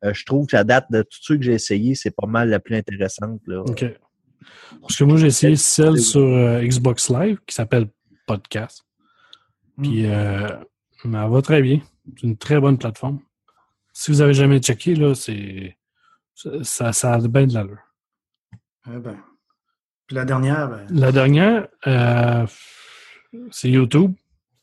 euh, 0.04 0.12
je 0.14 0.24
trouve 0.24 0.46
que 0.46 0.56
la 0.56 0.64
date 0.64 0.86
de 0.90 1.02
tous 1.02 1.20
ceux 1.22 1.36
que 1.36 1.42
j'ai 1.44 1.52
essayé, 1.54 1.94
c'est 1.94 2.10
pas 2.16 2.26
mal 2.26 2.48
la 2.48 2.58
plus 2.58 2.74
intéressante. 2.74 3.40
Là. 3.46 3.60
OK. 3.60 3.84
Parce 4.80 4.96
que 4.96 5.04
moi, 5.04 5.18
j'ai 5.18 5.26
essayé 5.28 5.54
celle 5.56 5.98
sur 5.98 6.22
euh, 6.22 6.62
Xbox 6.62 7.10
Live 7.10 7.38
qui 7.46 7.54
s'appelle 7.54 7.86
Podcast. 8.26 8.82
Puis, 9.82 10.06
euh, 10.06 10.48
mais 11.04 11.18
elle 11.18 11.30
va 11.30 11.42
très 11.42 11.62
bien. 11.62 11.80
C'est 12.16 12.22
une 12.26 12.36
très 12.36 12.60
bonne 12.60 12.78
plateforme. 12.78 13.20
Si 13.92 14.10
vous 14.10 14.20
avez 14.20 14.34
jamais 14.34 14.58
checké, 14.60 14.94
là, 14.94 15.14
c'est. 15.14 15.76
Ça, 16.62 16.92
ça 16.92 17.14
a 17.14 17.18
bien 17.28 17.46
de 17.46 17.54
l'allure. 17.54 17.78
Eh 18.86 18.98
ben. 18.98 19.18
Puis 20.06 20.16
la 20.16 20.24
dernière, 20.24 20.68
ben, 20.68 20.86
La 20.90 21.12
dernière, 21.12 21.68
euh, 21.86 22.46
c'est 23.50 23.70
YouTube. 23.70 24.12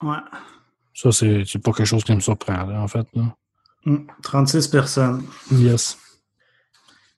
ouais. 0.01 0.17
Ça, 0.93 1.11
c'est 1.11 1.59
pas 1.63 1.71
quelque 1.73 1.85
chose 1.85 2.03
qui 2.03 2.15
me 2.15 2.19
surprend, 2.19 2.65
là, 2.65 2.81
en 2.81 2.87
fait. 2.87 3.05
Là. 3.13 3.35
Hum, 3.85 4.07
36 4.23 4.67
personnes. 4.67 5.23
Yes. 5.51 5.95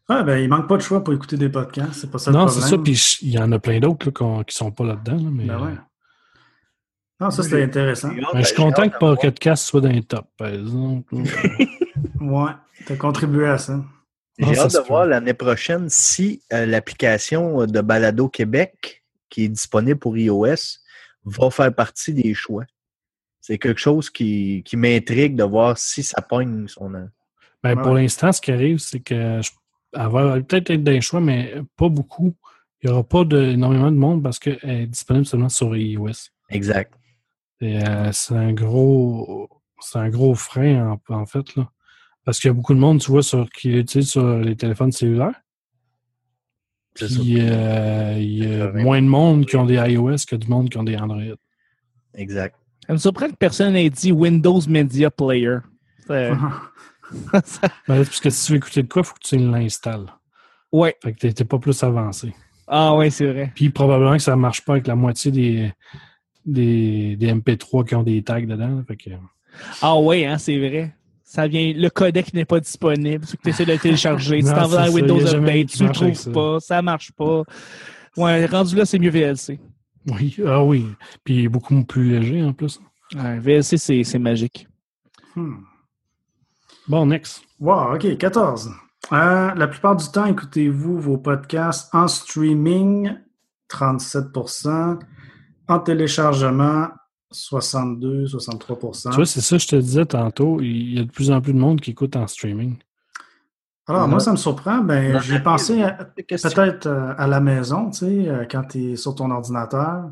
Ouais, 0.09 0.23
ben, 0.23 0.37
il 0.39 0.49
manque 0.49 0.67
pas 0.67 0.75
de 0.75 0.81
choix 0.81 1.01
pour 1.01 1.13
écouter 1.13 1.37
des 1.37 1.47
podcasts. 1.49 1.93
C'est 1.93 2.11
pas 2.11 2.17
ça 2.17 2.31
non, 2.31 2.47
c'est 2.49 2.61
ça. 2.61 2.77
Puis 2.77 3.19
il 3.21 3.29
y 3.29 3.39
en 3.39 3.51
a 3.53 3.59
plein 3.59 3.79
d'autres 3.79 4.11
qui 4.43 4.55
sont 4.55 4.71
pas 4.71 4.83
là-dedans. 4.83 5.15
là, 5.15 5.29
mais, 5.31 5.45
Ben 5.45 5.63
ouais. 5.63 5.77
Non, 7.19 7.31
ça, 7.31 7.43
c'était 7.43 7.63
intéressant. 7.63 8.11
mais 8.13 8.41
je 8.41 8.47
suis 8.47 8.55
content 8.55 8.87
que 8.89 8.97
Pocket 8.97 9.37
Cast 9.37 9.65
soit 9.65 9.81
dans 9.81 9.89
les 9.89 10.03
tops, 10.03 10.27
par 10.37 10.47
exemple. 10.49 11.15
Ouais, 12.21 12.51
t'as 12.85 12.95
contribué 12.97 13.47
à 13.47 13.57
ça. 13.57 13.81
Ah, 14.41 14.45
J'ai 14.53 14.59
hâte 14.59 14.73
de 14.73 14.87
voir 14.87 15.05
l'année 15.05 15.33
prochaine 15.33 15.87
si 15.89 16.41
euh, 16.51 16.65
l'application 16.65 17.65
de 17.65 17.81
Balado 17.81 18.27
Québec, 18.27 19.03
qui 19.29 19.45
est 19.45 19.49
disponible 19.49 19.99
pour 19.99 20.17
iOS, 20.17 20.79
va 21.25 21.49
faire 21.49 21.73
partie 21.73 22.13
des 22.13 22.33
choix. 22.33 22.65
C'est 23.39 23.57
quelque 23.57 23.79
chose 23.79 24.09
qui, 24.09 24.63
qui 24.65 24.75
m'intrigue 24.77 25.35
de 25.35 25.43
voir 25.43 25.77
si 25.77 26.03
ça 26.03 26.21
pogne 26.21 26.67
son. 26.67 26.89
Ben, 26.89 27.09
Ouais. 27.63 27.75
Pour 27.75 27.93
l'instant, 27.93 28.31
ce 28.31 28.39
qui 28.39 28.51
arrive, 28.51 28.77
c'est 28.77 29.01
que 29.01 29.41
je, 29.41 29.51
elle 29.93 30.07
va 30.07 30.39
peut-être 30.41 30.69
être 30.69 30.83
des 30.83 31.01
choix, 31.01 31.19
mais 31.19 31.55
pas 31.75 31.89
beaucoup. 31.89 32.33
Il 32.81 32.89
n'y 32.89 32.93
aura 32.93 33.03
pas 33.03 33.25
de, 33.25 33.37
énormément 33.37 33.91
de 33.91 33.97
monde 33.97 34.23
parce 34.23 34.39
qu'elle 34.39 34.59
est 34.63 34.87
disponible 34.87 35.25
seulement 35.25 35.49
sur 35.49 35.75
iOS. 35.75 36.29
Exact. 36.49 36.93
Euh, 37.61 38.09
c'est 38.11 38.35
un 38.35 38.53
gros 38.53 39.49
c'est 39.81 39.99
un 39.99 40.09
gros 40.09 40.35
frein 40.35 40.97
en, 41.09 41.13
en 41.13 41.25
fait. 41.25 41.55
Là. 41.55 41.69
Parce 42.25 42.39
qu'il 42.39 42.49
y 42.49 42.51
a 42.51 42.53
beaucoup 42.53 42.73
de 42.73 42.79
monde, 42.79 42.99
tu 42.99 43.11
vois, 43.11 43.23
sur, 43.23 43.49
qui 43.49 43.69
l'utilisent 43.69 44.11
sur 44.11 44.37
les 44.37 44.55
téléphones 44.55 44.91
cellulaires. 44.91 45.41
C'est 46.95 47.07
ça. 47.07 47.19
Puis 47.19 47.37
euh, 47.39 48.15
il 48.17 48.43
y 48.43 48.61
a 48.61 48.71
moins 48.71 49.01
de 49.01 49.07
monde 49.07 49.45
qui 49.45 49.55
ont 49.55 49.65
des 49.65 49.75
iOS 49.75 50.17
que 50.27 50.35
du 50.35 50.47
monde 50.47 50.69
qui 50.69 50.77
ont 50.77 50.83
des 50.83 50.97
Android. 50.97 51.35
Exact. 52.13 52.55
Ça 52.85 52.93
me 52.93 52.97
surprend 52.97 53.29
que 53.29 53.35
personne 53.35 53.73
n'ait 53.73 53.89
dit 53.89 54.11
Windows 54.11 54.59
Media 54.67 55.09
Player. 55.09 55.57
Euh, 56.09 56.35
Ben, 57.11 57.41
parce 57.87 58.19
que 58.19 58.29
si 58.29 58.45
tu 58.45 58.51
veux 58.51 58.57
écouter 58.57 58.83
de 58.83 58.87
quoi, 58.87 59.01
il 59.01 59.05
faut 59.05 59.15
que 59.15 59.27
tu 59.27 59.37
l'installes. 59.37 60.05
ouais. 60.71 60.95
Fait 61.01 61.13
que 61.13 61.17
t'es 61.17 61.33
t'es 61.33 61.43
pas 61.43 61.57
plus 61.57 61.81
avancé. 61.81 62.35
Ah 62.67 62.95
ouais, 62.95 63.09
c'est 63.09 63.25
vrai. 63.25 63.51
Puis 63.55 63.71
probablement 63.71 64.15
que 64.15 64.21
ça 64.21 64.35
ne 64.35 64.41
marche 64.41 64.63
pas 64.63 64.73
avec 64.73 64.85
la 64.85 64.93
moitié 64.93 65.31
des, 65.31 65.73
des, 66.51 67.15
des 67.15 67.33
MP3 67.33 67.87
qui 67.87 67.95
ont 67.95 68.03
des 68.03 68.21
tags 68.23 68.41
dedans. 68.41 68.81
Fait 68.87 68.97
que... 68.97 69.09
Ah 69.81 69.97
ouais, 69.99 70.25
hein, 70.25 70.37
c'est 70.37 70.57
vrai. 70.57 70.93
Ça 71.23 71.47
vient, 71.47 71.73
le 71.75 71.89
codec 71.89 72.33
n'est 72.33 72.45
pas 72.45 72.59
disponible. 72.59 73.25
Tu 73.25 73.49
essaies 73.49 73.65
de 73.65 73.73
le 73.73 73.77
télécharger. 73.77 74.39
tu 74.39 74.45
Non, 74.49 74.55
t'en 74.55 74.67
vas 74.67 74.89
Windows 74.89 75.35
Update, 75.35 75.67
tu 75.69 75.79
le 75.79 75.85
marche 75.85 76.01
avec 76.01 76.15
trouves 76.15 76.15
ça. 76.15 76.31
pas, 76.31 76.59
ça 76.59 76.81
marche 76.81 77.11
pas. 77.11 77.43
Ouais, 78.17 78.45
rendu 78.47 78.75
là, 78.75 78.85
c'est 78.85 78.97
mieux 78.99 79.11
VLC. 79.11 79.59
Oui, 80.07 80.35
ah 80.45 80.63
oui. 80.63 80.87
Puis 81.23 81.47
beaucoup 81.47 81.83
plus 81.83 82.19
léger 82.19 82.41
en 82.43 82.53
plus. 82.53 82.79
Ouais, 83.15 83.39
VLC, 83.39 83.77
c'est 83.77 84.03
c'est 84.03 84.19
magique. 84.19 84.67
Hmm. 85.35 85.57
Bon, 86.87 87.05
next. 87.05 87.43
Wow, 87.59 87.93
OK, 87.93 88.17
14. 88.17 88.71
Euh, 89.11 89.53
la 89.53 89.67
plupart 89.67 89.95
du 89.95 90.07
temps, 90.07 90.25
écoutez-vous 90.25 90.99
vos 90.99 91.17
podcasts 91.17 91.93
en 91.93 92.07
streaming, 92.07 93.13
37 93.67 94.27
en 95.69 95.79
téléchargement, 95.79 96.87
62, 97.31 98.25
63% 98.25 99.09
Tu 99.09 99.15
vois, 99.15 99.25
c'est 99.25 99.41
ça 99.41 99.57
que 99.57 99.63
je 99.63 99.67
te 99.67 99.75
disais 99.75 100.05
tantôt. 100.05 100.59
Il 100.61 100.95
y 100.95 100.99
a 100.99 101.03
de 101.03 101.11
plus 101.11 101.31
en 101.31 101.41
plus 101.41 101.53
de 101.53 101.59
monde 101.59 101.79
qui 101.79 101.91
écoute 101.91 102.15
en 102.15 102.27
streaming. 102.27 102.77
Alors, 103.87 104.07
moi, 104.07 104.19
ça 104.19 104.31
me 104.31 104.37
surprend. 104.37 104.79
Ben, 104.79 105.19
j'ai 105.19 105.39
pensé 105.39 105.83
peut-être 106.15 106.85
euh, 106.85 107.13
à 107.17 107.25
la 107.25 107.39
maison, 107.39 107.89
tu 107.89 107.99
sais, 107.99 108.29
euh, 108.29 108.45
quand 108.49 108.63
tu 108.63 108.91
es 108.91 108.95
sur 108.95 109.15
ton 109.15 109.31
ordinateur. 109.31 110.11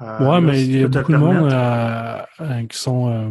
Euh, 0.00 0.18
ouais, 0.20 0.24
là, 0.24 0.40
mais 0.40 0.64
il 0.64 0.80
y 0.80 0.84
a 0.84 0.88
beaucoup 0.88 1.12
de 1.12 1.16
monde 1.18 1.52
euh, 1.52 2.66
qui 2.66 2.78
sont 2.78 3.10
euh, 3.10 3.30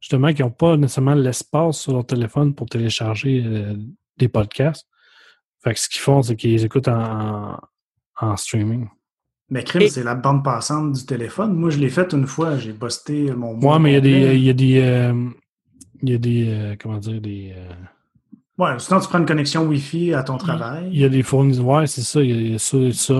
justement 0.00 0.32
qui 0.32 0.42
n'ont 0.42 0.50
pas 0.50 0.76
nécessairement 0.76 1.14
l'espace 1.14 1.78
sur 1.80 1.92
leur 1.92 2.06
téléphone 2.06 2.54
pour 2.54 2.66
télécharger 2.66 3.42
euh, 3.44 3.74
des 4.16 4.28
podcasts. 4.28 4.86
Fait 5.62 5.74
que 5.74 5.80
ce 5.80 5.88
qu'ils 5.88 6.00
font, 6.00 6.22
c'est 6.22 6.36
qu'ils 6.36 6.64
écoutent 6.64 6.88
en, 6.88 7.58
en 8.20 8.36
streaming. 8.36 8.88
Mais 9.50 9.62
crime, 9.62 9.82
Et- 9.82 9.88
c'est 9.88 10.02
la 10.04 10.14
bande 10.14 10.42
passante 10.42 10.92
du 10.92 11.04
téléphone. 11.06 11.54
Moi, 11.54 11.70
je 11.70 11.78
l'ai 11.78 11.90
fait 11.90 12.12
une 12.12 12.26
fois. 12.26 12.56
J'ai 12.56 12.72
busté 12.72 13.30
mon. 13.32 13.58
Ouais, 13.60 13.78
mais 13.78 13.90
il 13.90 13.94
y 13.94 13.96
a 13.96 14.00
des. 14.00 14.36
Il 14.36 14.44
y 14.44 14.50
a 14.50 14.52
des. 14.52 14.80
euh, 14.80 15.28
il 16.02 16.10
y 16.10 16.14
a 16.14 16.18
des. 16.18 16.46
euh, 16.48 16.76
comment 16.80 16.98
dire, 16.98 17.20
des. 17.20 17.52
euh, 17.56 17.68
Ouais, 18.56 18.70
sinon, 18.78 19.00
tu 19.00 19.08
prends 19.08 19.18
une 19.18 19.26
connexion 19.26 19.66
Wi-Fi 19.66 20.14
à 20.14 20.22
ton 20.22 20.38
travail. 20.38 20.88
Il 20.92 21.00
y 21.00 21.04
a 21.04 21.08
des 21.08 21.24
fournisseurs, 21.24 21.66
ouais, 21.66 21.86
c'est 21.88 22.02
ça. 22.02 22.22
Il 22.22 22.52
y 22.52 22.54
a 22.54 22.58
ça, 22.58 22.78
ça 22.92 23.14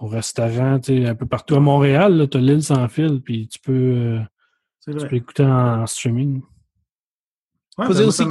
au 0.00 0.06
restaurant, 0.08 0.80
tu 0.80 1.02
sais, 1.02 1.06
un 1.08 1.14
peu 1.14 1.26
partout. 1.26 1.54
À 1.54 1.60
Montréal, 1.60 2.26
tu 2.30 2.36
as 2.36 2.40
l'île 2.40 2.62
sans 2.62 2.88
fil, 2.88 3.20
puis 3.22 3.46
tu 3.46 3.60
peux, 3.60 3.72
euh, 3.72 4.20
tu 4.84 4.92
peux 5.08 5.16
écouter 5.16 5.44
en, 5.44 5.82
en 5.82 5.86
streaming. 5.86 6.42
Ouais, 7.76 7.86
Faut 7.86 7.92
ben, 7.92 7.98
dire 7.98 8.06
aussi 8.08 8.22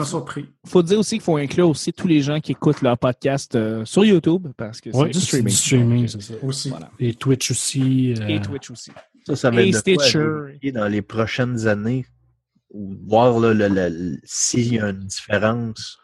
faut 0.66 0.84
dire 0.84 1.00
aussi 1.00 1.16
qu'il 1.16 1.22
faut 1.24 1.36
inclure 1.36 1.68
aussi 1.70 1.92
tous 1.92 2.08
les 2.08 2.22
gens 2.22 2.40
qui 2.40 2.54
écoutent 2.54 2.82
leur 2.82 2.98
podcast 2.98 3.56
euh, 3.56 3.84
sur 3.84 4.06
YouTube 4.06 4.48
parce 4.56 4.80
que 4.80 4.90
c'est 4.92 4.98
Oui, 4.98 5.10
du 5.12 5.20
streaming. 5.20 5.48
du 5.48 5.54
streaming, 5.56 6.00
Donc, 6.02 6.10
c'est 6.10 6.22
ça. 6.22 6.34
Aussi. 6.44 6.70
Voilà. 6.70 6.90
Et 7.00 7.14
Twitch 7.14 7.52
aussi. 7.52 8.14
euh, 8.22 8.28
Et 8.28 8.40
Twitch 8.42 8.72
aussi. 8.72 8.92
Ça, 9.28 9.36
ça 9.36 9.52
va 9.52 9.62
Et 9.62 9.70
être 9.70 9.86
de 9.86 9.96
quoi 9.96 10.04
Stitcher. 10.06 10.72
dans 10.72 10.88
les 10.88 11.02
prochaines 11.02 11.68
années. 11.68 12.06
Ou 12.72 12.96
voir 13.06 13.36
s'il 14.24 14.74
y 14.74 14.80
a 14.80 14.90
une 14.90 15.00
différence. 15.06 15.98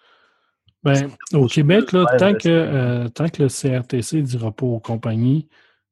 Ben, 0.84 1.10
au 1.34 1.48
Québec, 1.48 1.92
là, 1.94 2.06
tant, 2.18 2.34
que, 2.34 2.48
euh, 2.48 3.08
tant 3.10 3.28
que 3.28 3.42
le 3.44 3.50
CRTC 3.50 4.18
ne 4.18 4.22
dira 4.22 4.52
pas 4.52 4.66
aux 4.66 4.80
compagnies, 4.80 5.48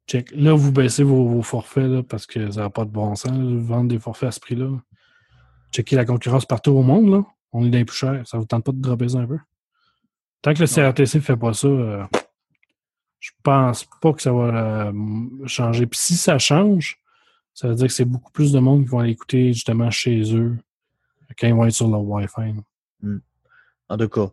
check, 0.08 0.32
là, 0.36 0.54
vous 0.54 0.72
baissez 0.72 1.04
vos, 1.04 1.26
vos 1.28 1.41
forfaits 1.41 1.88
là, 1.89 2.04
parce 2.04 2.26
que 2.26 2.52
ça 2.52 2.62
n'a 2.62 2.70
pas 2.70 2.86
de 2.86 2.91
bon 2.91 3.16
sens 3.16 3.32
là, 3.32 3.38
de 3.38 3.58
vendre 3.58 3.89
des 3.89 4.00
forfaits 4.00 4.30
à 4.30 4.32
ce 4.32 4.39
prix-là. 4.39 4.70
Checker 5.74 5.95
la 5.95 6.06
concurrence 6.06 6.45
partout 6.45 6.72
au 6.72 6.84
monde, 6.84 7.10
là. 7.10 7.26
On 7.52 7.66
est 7.66 7.70
des 7.70 7.86
plus 7.86 7.98
cher. 7.98 8.22
Ça 8.26 8.38
ne 8.38 8.41
vous 8.41 8.48
tente 8.48 8.64
pas 8.64 8.72
de 8.72 8.82
dropper 8.82 9.10
ça 9.10 9.20
un 9.20 9.28
peu? 9.28 9.39
Tant 10.41 10.54
que 10.54 10.60
le 10.60 10.68
CRTC 10.68 11.18
ne 11.18 11.24
fait 11.24 11.38
pas 11.38 11.54
ça, 11.54 11.68
euh, 11.68 12.04
je 13.20 13.32
pense 13.43 13.86
pas 14.02 14.14
que 14.14 14.22
ça 14.22 14.32
va 14.32 14.88
euh, 14.88 14.93
changer. 15.45 15.88
Puis 15.88 16.00
si 16.00 16.16
ça 16.16 16.38
change, 16.38 17.00
ça 17.54 17.68
veut 17.68 17.76
dire 17.76 17.88
que 17.88 17.93
c'est 17.93 18.06
beaucoup 18.06 18.32
plus 18.32 18.52
de 18.52 18.60
monde 18.60 18.84
qui 18.84 18.89
vont 18.89 19.00
aller 19.00 19.12
écouter 19.12 19.54
justement 19.54 19.89
chez 19.89 20.36
eux 20.36 20.58
quand 21.39 21.48
ils 21.48 21.54
vont 21.54 21.66
être 21.66 21.74
sur 21.74 21.88
leur 21.88 22.02
Wi-Fi. 22.02 22.54
En 23.89 23.98
tout 23.98 24.10
cas, 24.10 24.30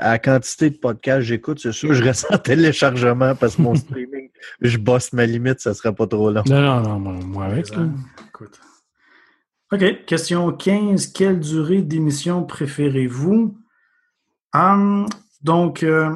à 0.00 0.10
la 0.10 0.18
quantité 0.18 0.70
de 0.70 0.76
podcasts 0.76 1.20
que 1.20 1.24
j'écoute, 1.24 1.60
c'est 1.60 1.72
sûr, 1.72 1.94
je 1.94 2.02
reste 2.02 2.26
en 2.30 2.38
téléchargement 2.38 3.34
parce 3.34 3.56
que 3.56 3.62
mon 3.62 3.74
streaming, 3.76 4.30
je 4.60 4.76
bosse 4.78 5.12
ma 5.12 5.26
limite, 5.26 5.60
ça 5.60 5.74
serait 5.74 5.94
pas 5.94 6.06
trop 6.06 6.30
long. 6.30 6.42
Non, 6.46 6.60
non, 6.60 6.80
non, 6.82 6.98
moi, 6.98 7.12
moi 7.24 7.44
avec. 7.46 7.70
là. 7.74 7.86
Écoute. 8.28 8.60
OK. 9.72 10.04
Question 10.06 10.52
15. 10.52 11.08
Quelle 11.08 11.40
durée 11.40 11.82
d'émission 11.82 12.44
préférez-vous? 12.44 13.56
Hum, 14.54 15.06
donc, 15.42 15.82
euh, 15.82 16.10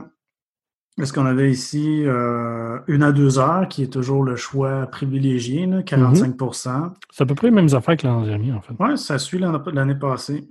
est-ce 1.00 1.12
qu'on 1.12 1.26
avait 1.26 1.50
ici 1.50 2.04
euh, 2.06 2.78
une 2.86 3.02
à 3.02 3.12
deux 3.12 3.38
heures, 3.38 3.68
qui 3.68 3.82
est 3.82 3.92
toujours 3.92 4.22
le 4.22 4.36
choix 4.36 4.86
privilégié, 4.86 5.66
là, 5.66 5.82
45% 5.82 6.92
C'est 7.10 7.22
à 7.22 7.26
peu 7.26 7.34
près 7.34 7.48
les 7.48 7.54
mêmes 7.54 7.72
affaires 7.74 7.96
que 7.96 8.06
l'an 8.06 8.22
dernier, 8.22 8.52
en 8.52 8.60
fait. 8.60 8.74
Ouais, 8.78 8.96
ça 8.96 9.18
suit 9.18 9.38
l'an- 9.38 9.62
l'année 9.72 9.94
passée. 9.96 10.48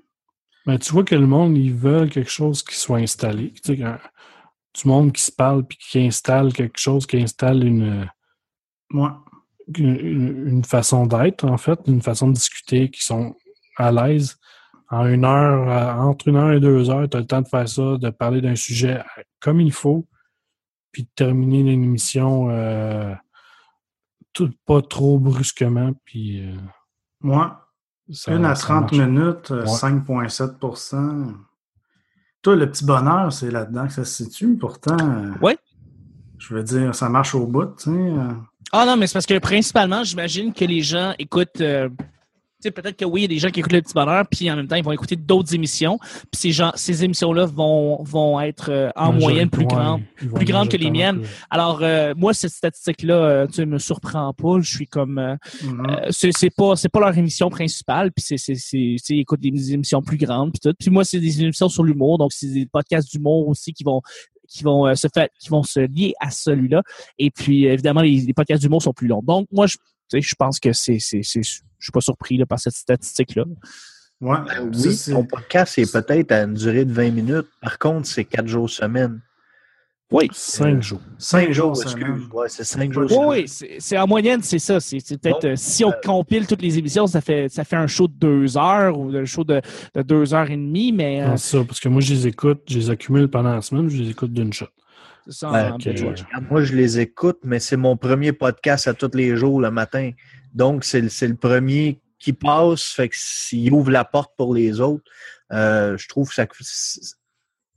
Mais 0.65 0.77
tu 0.79 0.91
vois 0.91 1.03
que 1.05 1.15
le 1.15 1.27
monde, 1.27 1.57
ils 1.57 1.73
veulent 1.73 2.09
quelque 2.09 2.29
chose 2.31 2.61
qui 2.61 2.75
soit 2.75 2.97
installé. 2.97 3.53
Tu 3.53 3.61
sais, 3.63 3.77
quand- 3.77 3.97
du 4.81 4.87
monde 4.87 5.11
qui 5.13 5.21
se 5.23 5.31
parle 5.31 5.65
puis 5.65 5.77
qui 5.77 5.99
installe 5.99 6.53
quelque 6.53 6.77
chose, 6.79 7.05
qui 7.07 7.17
installe 7.21 7.63
une, 7.63 8.07
Ouais. 8.93 9.09
Une, 9.77 10.47
une 10.47 10.63
façon 10.63 11.05
d'être, 11.05 11.43
en 11.45 11.57
fait, 11.57 11.79
une 11.87 12.01
façon 12.01 12.27
de 12.29 12.33
discuter, 12.33 12.89
qui 12.89 13.03
sont 13.03 13.35
à 13.77 13.91
l'aise. 13.91 14.37
En 14.89 15.05
une 15.05 15.25
heure, 15.25 15.69
euh, 15.69 16.01
entre 16.01 16.29
une 16.29 16.37
heure 16.37 16.53
et 16.53 16.59
deux 16.61 16.89
heures, 16.89 17.09
tu 17.09 17.17
as 17.17 17.19
le 17.19 17.25
temps 17.27 17.41
de 17.41 17.47
faire 17.47 17.67
ça, 17.67 17.97
de 17.97 18.09
parler 18.09 18.39
d'un 18.41 18.55
sujet 18.55 19.01
comme 19.41 19.59
il 19.59 19.73
faut, 19.73 20.07
puis 20.93 21.03
de 21.03 21.09
terminer 21.13 21.59
une 21.59 21.83
émission 21.83 22.49
euh, 22.49 23.13
tout, 24.33 24.49
pas 24.65 24.81
trop 24.81 25.19
brusquement, 25.19 25.91
puis 26.05 26.41
euh, 26.49 26.55
Ouais. 27.23 27.47
ça, 28.11 28.33
Une 28.33 28.45
à 28.45 28.55
ça 28.55 28.67
30 28.67 28.81
marche. 28.93 28.97
minutes, 28.97 29.51
euh, 29.51 29.63
Ouais. 29.65 29.67
5,7% 29.67 31.33
Toi, 32.41 32.55
le 32.55 32.69
petit 32.71 32.85
bonheur, 32.85 33.33
c'est 33.33 33.51
là-dedans 33.51 33.87
que 33.87 33.93
ça 33.93 34.05
se 34.05 34.23
situe. 34.23 34.55
Pourtant, 34.55 34.97
euh, 34.97 35.33
Ouais. 35.41 35.57
je 36.37 36.53
veux 36.53 36.63
dire, 36.63 36.95
ça 36.95 37.09
marche 37.09 37.35
au 37.35 37.45
bout. 37.45 37.65
tu 37.77 37.85
sais, 37.85 37.89
euh. 37.89 38.31
Ah 38.71 38.85
non, 38.85 38.97
mais 38.97 39.07
c'est 39.07 39.13
parce 39.13 39.25
que 39.25 39.37
principalement, 39.39 40.03
j'imagine 40.03 40.53
que 40.53 40.65
les 40.65 40.81
gens 40.81 41.13
écoutent. 41.19 41.61
euh, 41.61 41.89
tu 42.59 42.63
sais, 42.63 42.71
peut-être 42.71 42.97
que 42.97 43.05
oui, 43.05 43.21
il 43.21 43.23
y 43.23 43.25
a 43.25 43.27
des 43.27 43.37
gens 43.37 43.49
qui 43.51 43.59
écoutent 43.59 43.71
le 43.73 43.83
petit 43.83 43.93
bonheur, 43.93 44.25
puis 44.27 44.49
en 44.49 44.55
même 44.55 44.67
temps, 44.67 44.75
ils 44.75 44.83
vont 44.83 44.91
écouter 44.91 45.15
d'autres 45.15 45.53
émissions. 45.53 45.99
Puis 46.01 46.39
ces 46.41 46.51
gens, 46.51 46.71
ces 46.73 47.03
émissions-là 47.03 47.45
vont, 47.45 48.01
vont 48.03 48.41
être 48.41 48.71
euh, 48.71 48.89
en 48.95 49.13
moyenne 49.13 49.47
plus 49.51 49.67
grandes. 49.67 50.01
plus 50.33 50.45
grandes 50.45 50.67
que 50.67 50.75
les 50.75 50.89
miennes. 50.89 51.21
Alors, 51.51 51.83
euh, 51.83 52.15
moi, 52.17 52.33
cette 52.33 52.51
statistique-là, 52.51 53.45
tu 53.45 53.53
sais, 53.53 53.65
me 53.67 53.77
surprend 53.77 54.33
pas. 54.33 54.59
Je 54.59 54.69
suis 54.75 54.87
comme. 54.87 55.19
euh, 55.19 56.07
c'est 56.09 56.49
pas 56.49 56.73
pas 56.91 56.99
leur 56.99 57.15
émission 57.17 57.49
principale 57.51 58.11
puis 58.11 58.25
c'est 58.37 58.53
ils 58.73 59.19
écoutent 59.19 59.39
des 59.39 59.73
émissions 59.73 60.01
plus 60.01 60.17
grandes 60.17 60.51
puis 60.51 60.59
tout 60.59 60.73
puis 60.79 60.89
moi 60.89 61.03
c'est 61.03 61.19
des 61.19 61.41
émissions 61.41 61.69
sur 61.69 61.83
l'humour 61.83 62.17
donc 62.17 62.31
c'est 62.33 62.47
des 62.47 62.65
podcasts 62.65 63.11
d'humour 63.11 63.47
aussi 63.47 63.71
qui 63.73 63.83
vont 63.83 64.01
qui 64.47 64.63
vont 64.63 64.87
euh, 64.87 64.95
se 64.95 65.07
faire 65.13 65.27
qui 65.39 65.49
vont 65.49 65.63
se 65.63 65.79
lier 65.79 66.13
à 66.19 66.31
celui-là 66.31 66.81
et 67.19 67.29
puis 67.31 67.65
évidemment 67.65 68.01
les, 68.01 68.21
les 68.21 68.33
podcasts 68.33 68.61
d'humour 68.61 68.81
sont 68.81 68.93
plus 68.93 69.07
longs 69.07 69.21
donc 69.23 69.47
moi 69.51 69.67
je 69.67 69.75
tu 69.77 69.81
sais, 70.09 70.21
je 70.21 70.35
pense 70.35 70.59
que 70.59 70.71
c'est 70.73 70.99
c'est 70.99 71.21
c'est 71.23 71.43
je 71.43 71.59
suis 71.79 71.91
pas 71.91 72.01
surpris 72.01 72.37
là, 72.37 72.45
par 72.45 72.59
cette 72.59 72.73
statistique 72.75 73.35
là 73.35 73.43
Ouais. 74.19 74.37
Ben 74.47 74.71
oui, 74.73 74.93
c'est- 74.95 75.11
ton 75.11 75.25
podcast 75.25 75.73
c'est 75.75 75.91
peut-être 75.91 76.31
à 76.31 76.41
une 76.43 76.55
durée 76.55 76.85
de 76.85 76.91
20 76.91 77.11
minutes. 77.11 77.45
Par 77.61 77.77
contre, 77.77 78.07
c'est 78.07 78.25
4 78.25 78.47
jours 78.47 78.67
semaine. 78.67 79.21
Oui 80.11 80.29
Cinq 80.31 80.81
jours. 80.81 81.01
5 81.17 81.51
jours, 81.51 81.73
excuse. 81.81 82.27
Ouais, 82.33 82.47
c'est 82.49 82.63
5 82.63 82.93
jours. 82.93 83.03
Oui, 83.03 83.09
oui 83.09 83.13
semaine. 83.15 83.27
oui 83.29 83.47
c'est 83.47 83.75
c'est 83.79 83.97
en 83.97 84.07
moyenne 84.07 84.41
c'est 84.41 84.59
ça 84.59 84.79
c'est 84.79 84.99
peut-être 85.17 85.45
euh, 85.45 85.55
si 85.57 85.83
on 85.83 85.89
euh, 85.91 85.95
compile 86.05 86.47
toutes 86.47 86.61
les 86.61 86.77
émissions 86.77 87.07
ça 87.07 87.19
fait 87.21 87.49
ça 87.49 87.63
fait 87.65 87.75
un 87.75 87.87
show 87.87 88.07
de 88.07 88.13
deux 88.13 88.57
heures 88.57 88.97
ou 88.97 89.09
un 89.15 89.25
show 89.25 89.43
de, 89.43 89.61
de 89.95 90.01
deux 90.01 90.33
heures 90.33 90.49
et 90.49 90.55
demie 90.55 90.91
mais 90.93 91.21
euh, 91.23 91.35
ça, 91.37 91.63
parce 91.65 91.79
que 91.79 91.89
moi, 91.89 92.01
je 92.01 92.13
les 92.13 92.27
écoute, 92.27 92.61
je 92.69 92.77
les 92.79 92.89
accumule 92.89 93.27
pendant 93.27 93.53
la 93.53 93.61
semaine, 93.61 93.89
je 93.89 94.01
les 94.01 94.09
écoute 94.11 94.31
d'une 94.31 94.53
shot. 94.53 94.67
c'est 95.25 95.33
ça 95.33 95.51
Ben, 95.51 95.77
Moi, 96.49 96.63
je 96.63 96.73
les 96.75 96.99
écoute, 96.99 97.39
mais 97.43 97.59
c'est 97.59 97.77
mon 97.77 97.97
premier 97.97 98.31
podcast 98.31 98.87
à 98.87 98.93
tous 98.93 99.11
les 99.13 99.35
jours 99.35 99.59
le 99.59 99.71
matin. 99.71 100.11
Donc, 100.53 100.83
c'est 100.85 101.01
le- 101.01 101.09
c'est 101.09 101.27
le 101.27 101.35
premier 101.35 101.99
qui 102.17 102.31
passe, 102.33 102.83
fait 102.83 103.09
que 103.09 103.15
s'il 103.17 103.71
ouvre 103.73 103.91
la 103.91 104.05
porte 104.05 104.31
pour 104.37 104.53
les 104.55 104.79
autres, 104.79 105.03
euh, 105.51 105.97
je 105.97 106.07
trouve 106.07 106.29
que 106.29 106.35
ça, 106.35 106.45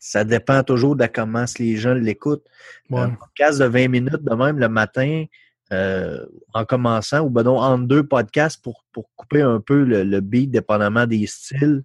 ça 0.00 0.24
dépend 0.24 0.62
toujours 0.64 0.96
de 0.96 1.06
comment 1.06 1.44
les 1.58 1.76
gens 1.76 1.94
l'écoutent. 1.94 2.46
Ouais. 2.88 3.00
Un 3.02 3.10
podcast 3.10 3.60
de 3.60 3.66
20 3.66 3.88
minutes 3.88 4.24
de 4.24 4.34
même 4.34 4.58
le 4.58 4.68
matin, 4.68 5.26
euh, 5.72 6.24
en 6.54 6.64
commençant, 6.64 7.20
ou 7.20 7.30
ben 7.30 7.44
non, 7.44 7.58
entre 7.58 7.84
deux 7.86 8.02
podcasts 8.02 8.60
pour, 8.62 8.82
pour 8.92 9.08
couper 9.14 9.42
un 9.42 9.60
peu 9.60 9.84
le, 9.84 10.02
le 10.02 10.20
beat, 10.20 10.50
dépendamment 10.50 11.06
des 11.06 11.26
styles, 11.28 11.84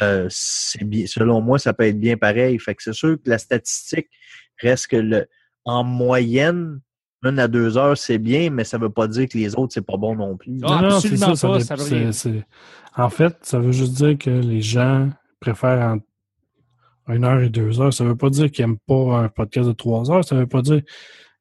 euh, 0.00 0.28
bien, 0.80 1.06
selon 1.06 1.40
moi, 1.42 1.58
ça 1.58 1.72
peut 1.74 1.84
être 1.84 2.00
bien 2.00 2.16
pareil. 2.16 2.58
Fait 2.58 2.74
que 2.74 2.82
c'est 2.82 2.94
sûr 2.94 3.16
que 3.22 3.28
la 3.30 3.38
statistique 3.38 4.08
reste 4.60 4.86
que 4.88 4.96
le, 4.96 5.26
en 5.64 5.84
moyenne, 5.84 6.80
une 7.22 7.38
à 7.38 7.46
deux 7.46 7.76
heures, 7.78 7.96
c'est 7.96 8.18
bien, 8.18 8.50
mais 8.50 8.64
ça 8.64 8.78
veut 8.78 8.90
pas 8.90 9.06
dire 9.06 9.28
que 9.28 9.38
les 9.38 9.54
autres, 9.54 9.74
c'est 9.74 9.86
pas 9.86 9.96
bon 9.96 10.16
non 10.16 10.36
plus. 10.36 10.52
Non, 10.54 10.80
non, 10.80 10.94
absolument 10.96 11.36
c'est 11.36 11.46
pas, 11.46 11.58
dé- 11.58 11.64
ça 11.64 11.74
veut 11.76 11.82
c'est- 11.84 11.94
rien. 11.98 12.12
c'est- 12.12 12.44
En 12.96 13.10
fait, 13.10 13.36
ça 13.42 13.58
veut 13.60 13.70
juste 13.72 13.92
dire 13.92 14.18
que 14.18 14.30
les 14.30 14.60
gens 14.62 15.10
préfèrent 15.38 15.80
en- 15.82 15.98
une 17.08 17.24
heure 17.24 17.40
et 17.40 17.48
deux 17.50 17.80
heures. 17.80 17.92
Ça 17.92 18.04
veut 18.04 18.16
pas 18.16 18.30
dire 18.30 18.50
qu'ils 18.50 18.64
n'aiment 18.66 18.78
pas 18.86 19.18
un 19.18 19.28
podcast 19.28 19.68
de 19.68 19.72
trois 19.72 20.10
heures. 20.10 20.24
Ça 20.24 20.36
veut 20.36 20.46
pas 20.46 20.62
dire 20.62 20.82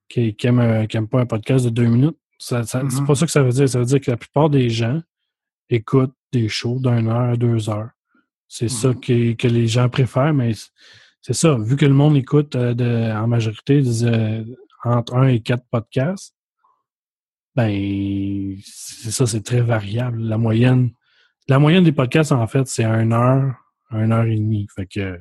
qu'ils 0.09 0.35
n'aiment 0.43 1.07
pas 1.07 1.21
un 1.21 1.25
podcast 1.25 1.65
de 1.65 1.69
deux 1.69 1.85
minutes. 1.87 2.17
Ça, 2.37 2.63
C'est 2.63 2.81
Mhm. 2.83 3.05
pas 3.05 3.15
ça 3.15 3.25
que 3.25 3.31
ça 3.31 3.43
veut 3.43 3.51
dire. 3.51 3.69
Ça 3.69 3.79
veut 3.79 3.85
dire 3.85 4.01
que 4.01 4.09
la 4.11 4.17
plupart 4.17 4.49
des 4.49 4.69
gens 4.69 4.99
écoutent 5.69 6.15
des 6.31 6.47
shows 6.49 6.79
d'une 6.79 7.07
heure 7.07 7.31
à 7.31 7.35
deux 7.37 7.69
heures. 7.69 7.89
C'est 8.47 8.67
ça 8.69 8.89
Mhm. 8.89 8.99
que, 8.99 9.33
que 9.33 9.47
les 9.47 9.67
gens 9.67 9.87
préfèrent, 9.89 10.33
mais 10.33 10.51
c'est 11.21 11.33
ça. 11.33 11.55
Vu 11.59 11.75
que 11.77 11.85
le 11.85 11.93
monde 11.93 12.17
écoute 12.17 12.55
euh, 12.55 12.73
de- 12.73 13.11
en 13.13 13.27
majorité 13.27 13.81
euh, 14.03 14.43
entre 14.83 15.15
un 15.15 15.27
et 15.27 15.39
quatre 15.41 15.63
podcasts, 15.69 16.35
ben 17.55 18.55
c'est 18.63 19.11
ça, 19.11 19.25
c'est 19.27 19.41
très 19.43 19.61
variable. 19.61 20.19
La 20.21 20.37
moyenne, 20.37 20.91
la 21.47 21.59
moyenne 21.59 21.83
des 21.83 21.91
podcasts, 21.91 22.31
en 22.31 22.47
fait, 22.47 22.67
c'est 22.67 22.85
une 22.85 23.13
heure, 23.13 23.53
une 23.91 24.11
heure 24.11 24.25
et 24.25 24.35
demie. 24.37 24.67
Fait 24.75 24.85
que 24.87 25.19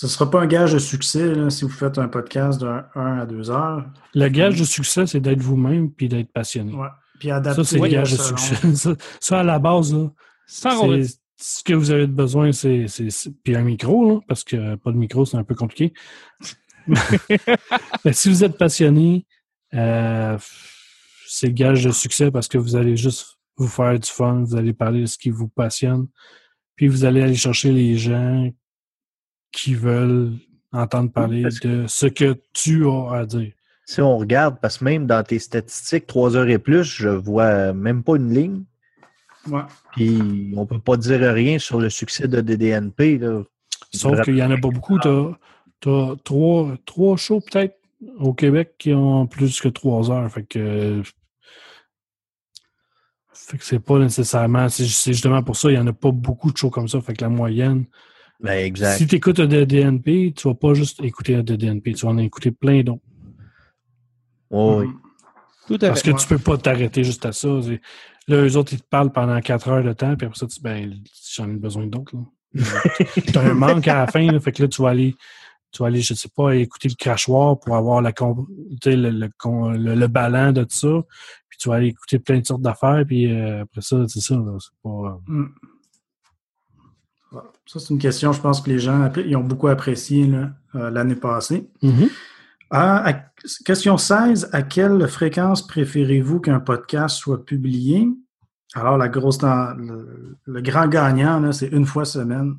Ce 0.00 0.06
ne 0.06 0.10
sera 0.12 0.30
pas 0.30 0.40
un 0.40 0.46
gage 0.46 0.72
de 0.72 0.78
succès 0.78 1.34
là, 1.34 1.50
si 1.50 1.62
vous 1.64 1.70
faites 1.70 1.98
un 1.98 2.08
podcast 2.08 2.58
de 2.58 2.66
1 2.94 3.18
à 3.18 3.26
2 3.26 3.50
heures. 3.50 3.84
le 4.14 4.28
gage 4.28 4.58
de 4.58 4.64
succès, 4.64 5.06
c'est 5.06 5.20
d'être 5.20 5.42
vous-même 5.42 5.90
puis 5.92 6.08
d'être 6.08 6.32
passionné. 6.32 6.72
Ouais. 6.72 6.88
Puis 7.18 7.30
adapter 7.30 7.62
Ça, 7.64 7.70
c'est 7.70 7.78
le 7.78 7.86
gage 7.86 8.12
de 8.12 8.16
selon- 8.16 8.36
succès. 8.38 8.74
Ça, 8.76 8.94
ça, 9.20 9.40
à 9.40 9.42
la 9.42 9.58
base, 9.58 9.92
là, 9.92 10.10
c'est- 10.46 11.18
ce 11.36 11.62
que 11.62 11.74
vous 11.74 11.90
avez 11.90 12.06
besoin, 12.06 12.50
c'est, 12.52 12.86
c'est, 12.88 13.10
c'est- 13.10 13.30
puis 13.44 13.54
un 13.54 13.62
micro, 13.62 14.08
là, 14.10 14.20
parce 14.26 14.42
que 14.42 14.76
pas 14.76 14.90
de 14.90 14.96
micro, 14.96 15.26
c'est 15.26 15.36
un 15.36 15.44
peu 15.44 15.54
compliqué. 15.54 15.92
Mais 18.04 18.14
si 18.14 18.30
vous 18.30 18.42
êtes 18.42 18.56
passionné, 18.56 19.26
euh, 19.74 20.38
c'est 21.26 21.48
le 21.48 21.52
gage 21.52 21.84
de 21.84 21.90
succès 21.90 22.30
parce 22.30 22.48
que 22.48 22.56
vous 22.56 22.74
allez 22.74 22.96
juste 22.96 23.38
vous 23.58 23.68
faire 23.68 23.98
du 23.98 24.08
fun, 24.10 24.44
vous 24.44 24.56
allez 24.56 24.72
parler 24.72 25.02
de 25.02 25.06
ce 25.06 25.18
qui 25.18 25.28
vous 25.28 25.48
passionne, 25.48 26.06
puis 26.76 26.88
vous 26.88 27.04
allez 27.04 27.20
aller 27.22 27.34
chercher 27.34 27.70
les 27.72 27.98
gens 27.98 28.50
qui 29.52 29.74
veulent 29.74 30.32
entendre 30.72 31.10
parler 31.10 31.42
de 31.42 31.86
ce 31.86 32.06
que 32.06 32.36
tu 32.52 32.86
as 32.86 33.12
à 33.12 33.26
dire. 33.26 33.52
Si 33.84 34.00
on 34.00 34.16
regarde, 34.18 34.58
parce 34.60 34.78
que 34.78 34.84
même 34.84 35.06
dans 35.06 35.22
tes 35.24 35.40
statistiques, 35.40 36.06
trois 36.06 36.36
heures 36.36 36.48
et 36.48 36.58
plus, 36.58 36.84
je 36.84 37.08
vois 37.08 37.72
même 37.72 38.04
pas 38.04 38.16
une 38.16 38.32
ligne. 38.32 38.62
Ouais. 39.48 39.62
Puis 39.92 40.52
on 40.56 40.64
peut 40.66 40.78
pas 40.78 40.96
dire 40.96 41.20
rien 41.32 41.58
sur 41.58 41.80
le 41.80 41.90
succès 41.90 42.28
de 42.28 42.40
DDNP. 42.40 43.18
Là. 43.18 43.42
Sauf 43.92 44.22
qu'il 44.22 44.34
n'y 44.34 44.42
en 44.42 44.50
a 44.50 44.58
pas 44.58 44.68
beaucoup. 44.68 44.98
Tu 45.00 45.08
as, 45.08 46.16
trois, 46.22 46.76
trois 46.86 47.16
shows 47.16 47.40
peut-être 47.40 47.76
au 48.18 48.32
Québec 48.32 48.74
qui 48.78 48.94
ont 48.94 49.26
plus 49.26 49.60
que 49.60 49.68
trois 49.68 50.10
heures. 50.10 50.30
Fait 50.30 50.44
que, 50.44 51.02
fait 53.32 53.58
que 53.58 53.64
c'est 53.64 53.80
pas 53.80 53.98
nécessairement. 53.98 54.68
C'est 54.68 54.86
c'est 54.86 55.14
justement 55.14 55.42
pour 55.42 55.56
ça, 55.56 55.68
il 55.70 55.74
n'y 55.74 55.80
en 55.80 55.86
a 55.86 55.92
pas 55.92 56.12
beaucoup 56.12 56.52
de 56.52 56.56
shows 56.56 56.70
comme 56.70 56.86
ça. 56.86 57.00
Fait 57.00 57.14
que 57.14 57.24
la 57.24 57.30
moyenne. 57.30 57.86
Ben, 58.42 58.64
exact. 58.64 58.96
Si 58.98 59.06
tu 59.06 59.16
écoutes 59.16 59.38
un 59.40 59.46
DDNP, 59.46 60.32
tu 60.36 60.48
vas 60.48 60.54
pas 60.54 60.72
juste 60.74 61.02
écouter 61.02 61.34
un 61.36 61.42
DDNP, 61.42 61.92
tu 61.94 62.06
vas 62.06 62.12
en 62.12 62.18
écouter 62.18 62.50
plein 62.50 62.82
d'autres. 62.82 63.02
Oh, 64.50 64.78
oui. 64.80 64.86
Mhm. 64.86 64.98
Tout 65.68 65.74
à 65.74 65.88
Parce 65.88 66.02
fait. 66.02 66.12
que 66.12 66.18
tu 66.18 66.26
peux 66.26 66.38
pas 66.38 66.58
t'arrêter 66.58 67.04
juste 67.04 67.24
à 67.26 67.32
ça. 67.32 67.48
Là, 68.28 68.36
eux 68.46 68.56
autres, 68.56 68.72
ils 68.72 68.80
te 68.80 68.88
parlent 68.88 69.12
pendant 69.12 69.40
quatre 69.40 69.68
heures 69.68 69.84
de 69.84 69.92
temps, 69.92 70.16
puis 70.16 70.26
après 70.26 70.38
ça, 70.38 70.46
tu 70.46 70.54
dis, 70.54 70.60
ben, 70.62 70.94
j'en 71.36 71.48
ai 71.48 71.54
besoin 71.56 71.86
d'autres. 71.86 72.14
là. 72.16 72.22
T'as 73.32 73.42
un 73.48 73.54
manque 73.54 73.86
à 73.86 73.94
la 74.00 74.06
fin, 74.08 74.30
là, 74.32 74.40
fait 74.40 74.50
que 74.52 74.62
là, 74.62 74.68
tu 74.68 74.82
vas 74.82 74.88
aller, 74.90 75.14
tu 75.70 75.82
vas 75.82 75.86
aller, 75.88 76.00
je 76.00 76.14
sais 76.14 76.28
pas, 76.34 76.56
écouter 76.56 76.88
le 76.88 76.94
crachoir 76.98 77.58
pour 77.60 77.76
avoir 77.76 78.02
la 78.02 78.12
tu 78.12 78.24
le, 78.86 79.10
le, 79.10 79.28
le, 79.76 79.94
le 79.94 80.06
ballon 80.08 80.50
de 80.52 80.62
tout 80.64 80.68
ça. 80.76 81.02
Puis 81.48 81.58
tu 81.60 81.68
vas 81.68 81.76
aller 81.76 81.88
écouter 81.88 82.18
plein 82.18 82.40
de 82.40 82.46
sortes 82.46 82.62
d'affaires, 82.62 83.04
puis 83.06 83.30
euh, 83.32 83.62
après 83.62 83.82
ça, 83.82 84.04
c'est 84.08 84.20
ça, 84.20 84.34
c'est 84.58 84.70
pas. 84.82 84.88
euh, 84.88 85.10
Mm. 85.28 85.46
Ça, 87.66 87.78
c'est 87.78 87.90
une 87.90 87.98
question, 88.00 88.32
je 88.32 88.40
pense 88.40 88.60
que 88.60 88.70
les 88.70 88.78
gens 88.78 89.10
ils 89.24 89.36
ont 89.36 89.44
beaucoup 89.44 89.68
apprécié 89.68 90.28
euh, 90.74 90.90
l'année 90.90 91.14
passée. 91.14 91.70
À- 92.70 93.12
question 93.64 93.96
16. 93.96 94.50
À 94.52 94.62
quelle 94.62 95.06
fréquence 95.08 95.66
préférez-vous 95.66 96.40
qu'un 96.40 96.60
podcast 96.60 97.16
soit 97.16 97.44
publié? 97.44 98.08
Alors, 98.74 98.96
la 98.98 99.08
grosse 99.08 99.40
le, 99.42 100.38
le 100.44 100.60
grand 100.60 100.86
gagnant, 100.88 101.50
c'est 101.52 101.68
une 101.68 101.86
fois 101.86 102.04
semaine. 102.04 102.54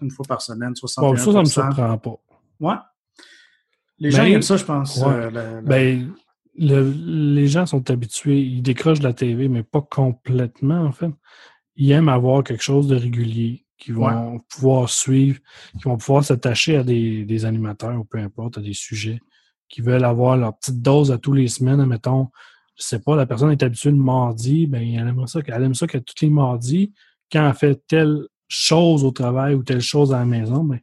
Une 0.00 0.10
fois 0.10 0.24
par 0.28 0.42
semaine, 0.42 0.74
61 0.74 1.10
Bon, 1.10 1.16
ça, 1.16 1.32
ça 1.32 1.38
me 1.40 1.44
surprend 1.44 1.98
pas. 1.98 2.16
Ouais. 2.60 2.74
Les 3.98 4.10
gens 4.10 4.24
Ben, 4.24 4.32
aiment 4.32 4.42
ça, 4.42 4.56
je 4.56 4.64
pense. 4.64 4.96
ouais. 4.96 5.04
euh, 5.06 5.30
la- 5.30 5.50
la- 5.52 5.60
Ben, 5.60 6.12
le- 6.58 6.90
les 7.34 7.46
gens 7.46 7.66
sont 7.66 7.88
habitués, 7.90 8.40
ils 8.40 8.62
décrochent 8.62 8.98
de 8.98 9.04
la 9.04 9.12
TV, 9.12 9.46
mais 9.48 9.62
pas 9.62 9.80
complètement, 9.80 10.80
en 10.82 10.90
fait. 10.92 11.10
Ils 11.76 11.92
aiment 11.92 12.08
avoir 12.08 12.42
quelque 12.42 12.62
chose 12.64 12.88
de 12.88 12.96
régulier, 12.96 13.64
qui 13.82 13.90
vont 13.90 14.38
pouvoir 14.48 14.88
suivre, 14.88 15.40
qui 15.72 15.84
vont 15.84 15.96
pouvoir 15.96 16.22
s'attacher 16.22 16.76
à 16.76 16.84
des, 16.84 17.24
des 17.24 17.44
animateurs 17.44 17.98
ou 17.98 18.04
peu 18.04 18.18
importe, 18.18 18.58
à 18.58 18.60
des 18.60 18.74
sujets, 18.74 19.20
qui 19.68 19.80
veulent 19.80 20.04
avoir 20.04 20.36
leur 20.36 20.56
petite 20.56 20.80
dose 20.80 21.10
à 21.10 21.18
tous 21.18 21.32
les 21.32 21.48
semaines. 21.48 21.80
Admettons, 21.80 22.28
je 22.78 22.84
sais 22.84 23.00
pas, 23.00 23.16
la 23.16 23.26
personne 23.26 23.50
est 23.50 23.62
habituée 23.62 23.90
le 23.90 23.96
mardi, 23.96 24.68
ben, 24.68 24.82
elle 24.82 25.08
aimerait 25.08 25.26
ça, 25.26 25.40
elle 25.44 25.64
aime 25.64 25.74
ça 25.74 25.88
que 25.88 25.98
tous 25.98 26.14
les 26.22 26.30
mardis, 26.30 26.92
quand 27.32 27.44
elle 27.48 27.54
fait 27.54 27.82
telle 27.88 28.28
chose 28.46 29.02
au 29.02 29.10
travail 29.10 29.54
ou 29.54 29.64
telle 29.64 29.80
chose 29.80 30.14
à 30.14 30.20
la 30.20 30.26
maison, 30.26 30.62
ben, 30.62 30.78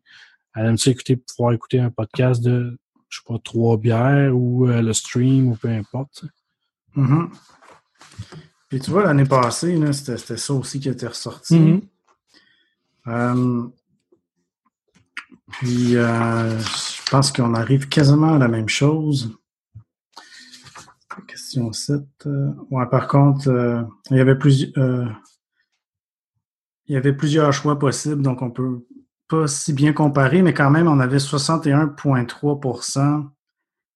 elle 0.55 0.65
aime 0.65 0.77
ça 0.77 0.91
écouter, 0.91 1.15
pouvoir 1.15 1.53
écouter 1.53 1.79
un 1.79 1.91
podcast 1.91 2.43
de 2.43 2.77
je 3.07 3.19
sais 3.19 3.23
pas, 3.25 3.39
trois 3.39 3.77
bières 3.77 4.35
ou 4.35 4.67
euh, 4.67 4.81
le 4.81 4.91
stream 4.93 5.47
ou 5.47 5.55
peu 5.55 5.69
importe. 5.69 6.25
Mhm. 6.95 7.29
Puis 8.67 8.81
tu 8.81 8.91
vois, 8.91 9.05
l'année 9.05 9.25
passée, 9.25 9.79
c'était 9.93 10.37
ça 10.37 10.53
aussi 10.53 10.81
qui 10.81 10.89
était 10.89 11.07
ressorti. 11.07 11.57
Euh, 11.57 11.79
puis, 15.51 15.95
euh, 15.95 16.59
je 16.59 17.09
pense 17.09 17.31
qu'on 17.31 17.55
arrive 17.55 17.89
quasiment 17.89 18.35
à 18.35 18.37
la 18.37 18.47
même 18.47 18.69
chose. 18.69 19.35
Question 21.27 21.73
7. 21.73 22.01
euh, 22.27 22.51
ouais, 22.71 22.85
par 22.89 23.07
contre, 23.07 23.49
euh, 23.49 23.81
il 24.11 24.17
y 24.17 24.19
avait 24.19 24.37
plusieurs. 24.37 24.71
euh, 24.77 25.05
il 26.87 26.93
y 26.93 26.97
avait 26.97 27.13
plusieurs 27.13 27.53
choix 27.53 27.77
possibles, 27.77 28.23
donc 28.23 28.41
on 28.41 28.49
peut 28.49 28.83
pas 29.27 29.47
si 29.47 29.73
bien 29.73 29.93
comparer, 29.93 30.41
mais 30.41 30.55
quand 30.55 30.71
même, 30.71 30.87
on 30.87 30.99
avait 30.99 31.19
61,3% 31.19 33.29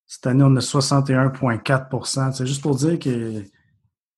Cette 0.06 0.28
année, 0.28 0.44
on 0.44 0.56
a 0.56 0.60
61,4% 0.60 2.34
C'est 2.34 2.46
juste 2.46 2.62
pour 2.62 2.76
dire 2.76 3.00
que 3.00 3.44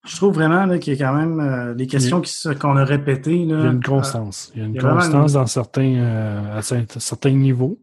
je 0.06 0.16
trouve 0.16 0.34
vraiment 0.34 0.66
là, 0.66 0.78
qu'il 0.78 0.94
y 0.94 1.02
a 1.02 1.06
quand 1.06 1.14
même 1.16 1.40
euh, 1.40 1.74
les 1.74 1.86
questions 1.86 2.20
qui 2.20 2.32
se- 2.32 2.48
qu'on 2.50 2.76
a 2.76 2.84
répétées. 2.84 3.34
Il 3.36 3.48
y 3.48 3.52
a 3.52 3.66
une 3.66 3.82
constance. 3.82 4.52
Il 4.54 4.60
y 4.60 4.62
a 4.62 4.66
une 4.66 4.72
il 4.72 4.76
y 4.76 4.78
a 4.78 4.82
vraiment 4.82 5.00
constance 5.00 5.32
dans 5.34 5.46
certains, 5.46 5.94
euh, 5.96 6.58
à 6.58 6.60
cer- 6.60 6.98
certains 6.98 7.30
niveaux. 7.32 7.78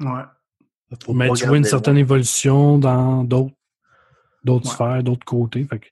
ouais. 0.00 0.06
Faut 1.04 1.12
Mais 1.12 1.28
tu 1.32 1.46
vois 1.46 1.56
une 1.56 1.64
certaine 1.64 1.96
évolution 1.96 2.78
dans 2.78 3.24
d'autres 3.24 3.54
d'autres 4.44 4.68
Ouais. 4.68 4.74
sphères, 4.74 5.02
d'autres 5.02 5.24
côtés. 5.24 5.64
Fait 5.64 5.78
que 5.78 5.86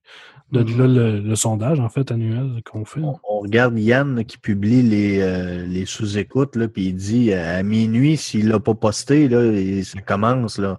de 0.53 0.63
Mhm. 0.63 0.79
là, 0.79 0.87
le, 0.87 1.21
le 1.21 1.35
sondage, 1.37 1.81
en 1.81 1.89
fait, 1.89 2.13
annuel 2.13 2.61
qu'on 2.71 2.85
fait. 2.85 3.01
On, 3.01 3.19
on 3.29 3.39
regarde 3.41 3.79
Yann 3.79 4.23
qui 4.27 4.37
publie 4.37 4.83
les, 4.83 5.21
euh, 5.23 5.65
les 5.67 5.87
sous-écoutes, 5.87 6.55
là, 6.57 6.69
puis 6.69 6.89
il 6.89 6.95
dit 6.95 7.33
euh, 7.33 7.59
à 7.59 7.63
minuit, 7.63 8.19
s'il 8.19 8.49
l'a 8.49 8.61
pas 8.61 8.75
posté, 8.75 9.27
là, 9.29 9.43
et 9.43 9.83
ça 9.83 10.03
commence. 10.03 10.59
Là. 10.59 10.79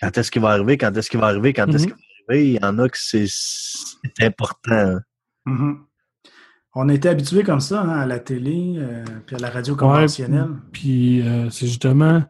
Quand 0.00 0.16
est-ce 0.16 0.30
qu'il 0.30 0.40
va 0.42 0.48
arriver? 0.48 0.78
Quand 0.78 0.96
est-ce 0.96 1.10
qu'il 1.10 1.20
va 1.20 1.26
arriver? 1.26 1.52
Quand 1.52 1.66
est-ce 1.68 1.84
Mhm. 1.86 1.92
qu'il 1.92 2.04
va 2.28 2.32
arriver? 2.34 2.48
Il 2.48 2.54
y 2.54 2.64
en 2.64 2.78
a 2.78 2.88
que 2.88 2.98
c'est 2.98 3.26
c'est 4.16 4.24
important. 4.26 4.98
Mhm. 5.46 5.84
On 6.76 6.88
était 6.88 7.08
habitué 7.08 7.44
comme 7.44 7.60
ça 7.60 7.82
hein, 7.82 8.00
à 8.00 8.06
la 8.06 8.18
télé 8.18 8.74
euh, 8.78 9.04
puis 9.26 9.36
à 9.36 9.38
la 9.38 9.50
radio 9.50 9.76
conventionnelle. 9.76 10.48
Puis 10.72 11.22
euh, 11.22 11.48
c'est 11.50 11.66
justement 11.66 12.24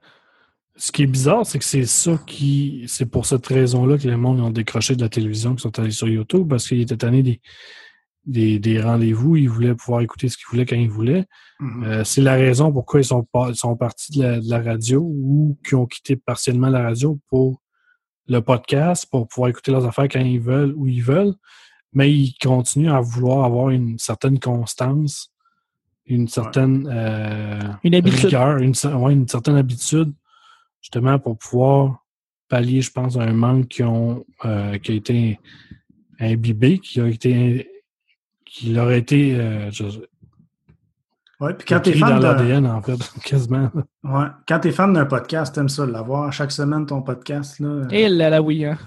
ce 0.77 0.93
qui 0.93 1.05
est 1.05 1.07
bizarre, 1.07 1.47
c'est 1.47 1.59
que 1.59 1.64
c'est 1.64 1.87
ça 1.87 2.18
qui. 2.27 2.85
C'est 2.89 3.07
pour 3.07 3.27
cette 3.27 3.47
raison-là 3.47 3.97
que 3.97 4.09
les 4.09 4.16
monde 4.16 4.41
ont 4.41 4.51
décroché 4.51 4.97
de 4.97 5.03
la 5.03 5.09
télévision, 5.09 5.55
qui 5.55 5.62
sont 5.62 5.79
allés 5.79 5.93
sur 5.93 6.09
YouTube, 6.09 6.49
parce 6.49 6.66
qu'ils 6.66 6.81
étaient 6.81 6.97
tannés 6.97 7.22
des, 7.22 7.41
des, 8.27 8.59
des 8.59 8.81
rendez-vous, 8.81 9.37
ils 9.37 9.49
voulaient 9.49 9.75
pouvoir 9.75 10.01
écouter 10.01 10.29
ce 10.29 10.37
qu'ils 10.37 10.47
voulaient 10.51 10.66
quand 10.66 10.77
ils 10.77 10.91
voulaient. 10.91 11.27
Mhm. 11.61 11.85
Euh, 11.85 12.05
c'est 12.05 12.22
la 12.22 12.35
raison 12.35 12.72
pourquoi 12.72 13.01
ils 13.01 13.05
sont, 13.05 13.27
ils 13.49 13.57
sont 13.57 13.77
partis 13.77 14.18
de 14.18 14.22
la, 14.22 14.41
de 14.41 14.51
la 14.51 14.61
radio 14.61 15.01
ou 15.01 15.59
qui 15.66 15.75
ont 15.75 15.87
quitté 15.87 16.16
partiellement 16.16 16.68
la 16.68 16.83
radio 16.83 17.20
pour 17.29 17.62
le 18.27 18.41
podcast, 18.41 19.07
pour 19.11 19.29
pouvoir 19.29 19.51
écouter 19.51 19.70
leurs 19.70 19.87
affaires 19.87 20.09
quand 20.11 20.20
ils 20.20 20.41
veulent, 20.41 20.72
où 20.77 20.87
ils 20.87 21.03
veulent. 21.03 21.35
Mais 21.95 22.12
ils 22.12 22.34
continuent 22.42 22.90
à 22.92 23.01
vouloir 23.01 23.45
avoir 23.45 23.70
une 23.70 23.99
certaine 23.99 24.38
constance, 24.40 25.30
une 26.07 26.28
certaine 26.28 26.88
euh, 26.92 27.61
Une 27.84 27.95
habitude. 27.95 28.24
rigueur, 28.26 28.59
une, 28.59 28.72
cer- 28.72 28.95
ouais, 28.95 29.12
une 29.12 29.28
certaine 29.28 29.57
habitude, 29.57 30.12
justement 30.82 31.18
pour 31.18 31.38
pouvoir 31.38 32.05
pallier, 32.49 32.82
je 32.82 32.90
pense, 32.90 33.16
à 33.16 33.22
un 33.22 33.32
manque 33.32 33.68
qui, 33.68 33.82
ont, 33.82 34.24
euh, 34.45 34.76
qui 34.78 34.92
a 34.92 34.95
été 34.97 35.40
imbibé, 36.20 36.78
qui 36.78 37.01
a 37.01 37.07
été 37.07 37.68
qui 38.45 38.72
leur 38.72 38.88
a 38.88 38.95
été 38.97 39.34
euh, 39.34 39.70
je- 39.70 39.84
Ouais, 41.40 41.53
puis 41.55 41.66
quand 41.66 41.80
tu 41.80 41.90
es 41.90 41.92
écrit 41.92 42.01
fan 42.09 42.22
l'ADN, 42.22 42.66
en 42.66 42.80
fait, 42.80 42.97
quasiment. 43.24 43.70
ouais, 44.05 44.26
quand 44.47 44.61
t'es 44.61 44.70
fan 44.70 44.92
d'un 44.92 45.05
podcast, 45.07 45.53
t'aimes 45.55 45.68
ça 45.68 45.84
l'avoir. 45.84 46.32
Chaque 46.32 46.53
semaine, 46.53 46.86
ton 46.86 47.03
podcast. 47.03 47.59
Là, 47.59 47.86
Et 47.90 48.09
là, 48.09 48.30
là, 48.30 48.40
oui. 48.40 48.64
Hein. 48.64 48.78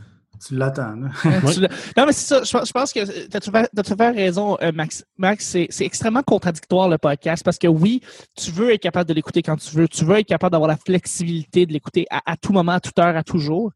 Tu 0.45 0.55
l'attends. 0.55 0.95
là. 0.95 1.09
Non, 1.97 2.05
mais 2.05 2.11
c'est 2.13 2.27
ça. 2.27 2.43
Je, 2.43 2.51
pense- 2.51 2.67
je 2.67 2.71
pense 2.71 2.93
que 2.93 3.27
tu 3.27 3.38
as 3.38 3.39
tout 3.39 3.51
à 3.51 3.83
fait- 3.95 4.09
raison, 4.11 4.57
euh, 4.61 4.71
Max. 4.73 5.03
Max, 5.17 5.45
c'est 5.45 5.67
c'est 5.69 5.85
extrêmement 5.85 6.23
contradictoire 6.23 6.89
le 6.89 6.97
podcast 6.97 7.43
parce 7.43 7.57
que 7.57 7.67
oui, 7.67 8.01
tu 8.35 8.51
veux 8.51 8.73
être 8.73 8.81
capable 8.81 9.07
de 9.09 9.13
l'écouter 9.13 9.41
quand 9.41 9.55
tu 9.57 9.75
veux. 9.75 9.88
Tu 9.88 10.05
veux 10.05 10.17
être 10.19 10.27
capable 10.27 10.51
d'avoir 10.51 10.67
la 10.67 10.77
flexibilité 10.77 11.65
de 11.65 11.73
l'écouter 11.73 12.05
à, 12.09 12.21
à 12.31 12.38
tout 12.38 12.53
moment, 12.53 12.73
à 12.73 12.79
toute 12.79 12.97
heure, 12.99 13.15
à 13.15 13.23
tout 13.23 13.39
jour. 13.39 13.71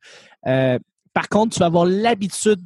Euh, 0.48 0.78
par 1.14 1.30
contre, 1.30 1.54
tu 1.54 1.60
vas 1.60 1.66
avoir 1.68 1.86
l'habitude 1.86 2.60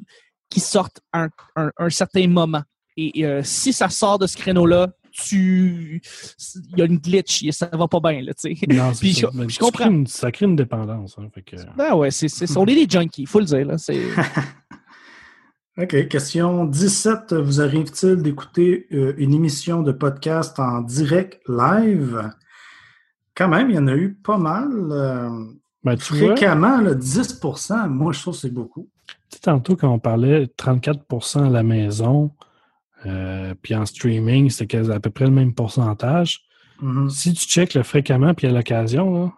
qu'il 0.50 0.62
sorte 0.64 1.02
un, 1.14 1.30
un, 1.56 1.72
un 1.78 1.90
certain 1.90 2.28
moment. 2.28 2.62
Et 2.98 3.26
euh, 3.26 3.42
si 3.44 3.74
ça 3.74 3.90
sort 3.90 4.20
de 4.20 4.28
ce 4.28 4.38
créneau-là, 4.38 4.90
tu 5.16 6.02
il 6.72 6.78
y 6.78 6.82
a 6.82 6.86
une 6.86 6.98
glitch, 6.98 7.50
ça 7.52 7.70
va 7.72 7.88
pas 7.88 8.00
bien, 8.00 8.22
là, 8.22 8.34
tu 8.34 8.56
sais. 8.56 8.68
Non, 8.68 8.94
c'est 8.94 9.00
Puis 9.00 9.14
ça. 9.14 9.30
je- 9.34 9.38
Mais 9.38 9.44
je 9.50 9.56
tu 9.56 9.60
comprends. 9.64 9.86
crées 9.86 9.94
une- 9.94 10.08
ça 10.08 10.32
crée 10.32 10.46
une 10.46 10.56
dépendance. 10.56 11.16
hein, 11.18 11.28
fait 11.34 11.42
que, 11.42 11.56
Ben 11.78 11.96
ouais, 11.96 12.12
c'est, 12.12 12.28
c'est, 12.28 12.56
on 12.58 12.66
est 12.66 12.76
des 12.76 12.88
junkies, 12.90 13.26
faut 13.26 13.40
le 13.40 13.46
dire, 13.46 13.66
là. 13.66 13.78
C'est, 13.78 14.02
OK. 15.78 16.08
Question 16.08 16.66
17. 16.66 17.34
Vous 17.34 17.60
arrive-t-il 17.62 18.22
d'écouter 18.22 18.88
euh, 18.94 19.14
une 19.18 19.34
émission 19.34 19.82
de 19.84 19.92
podcast 19.92 20.58
en 20.60 20.82
direct 20.82 21.42
live? 21.50 22.30
Quand 23.36 23.50
même, 23.50 23.70
il 23.70 23.76
y 23.76 23.80
en 23.80 23.88
a 23.88 23.96
eu 23.96 24.14
pas 24.14 24.38
mal. 24.38 24.70
euh, 24.92 25.30
ben, 25.84 25.98
tu 25.98 26.14
vois, 26.16 26.30
fréquemment, 26.36 26.80
là, 26.80 26.94
10% 26.94 27.90
Moi, 27.90 28.14
je 28.14 28.22
trouve 28.22 28.34
que 28.34 28.40
c'est 28.40 28.54
beaucoup. 28.54 28.90
tu 29.08 29.16
sais, 29.36 29.40
tantôt, 29.42 29.76
quand 29.76 29.90
on 29.92 30.00
parlait 30.00 30.42
de 30.42 30.54
34% 30.58 31.46
à 31.46 31.50
la 31.50 31.64
maison, 31.64 32.32
euh, 33.06 33.54
puis 33.62 33.76
en 33.76 33.86
streaming, 33.86 34.50
c'était 34.50 34.90
à 34.90 35.00
peu 35.00 35.10
près 35.10 35.26
le 35.26 35.32
même 35.32 35.54
pourcentage. 35.54 36.42
Mhm. 36.82 37.10
Si 37.10 37.34
tu 37.34 37.46
checkes 37.46 37.74
le 37.74 37.84
fréquemment 37.84 38.34
puis 38.34 38.48
à 38.48 38.52
l'occasion, 38.52 39.32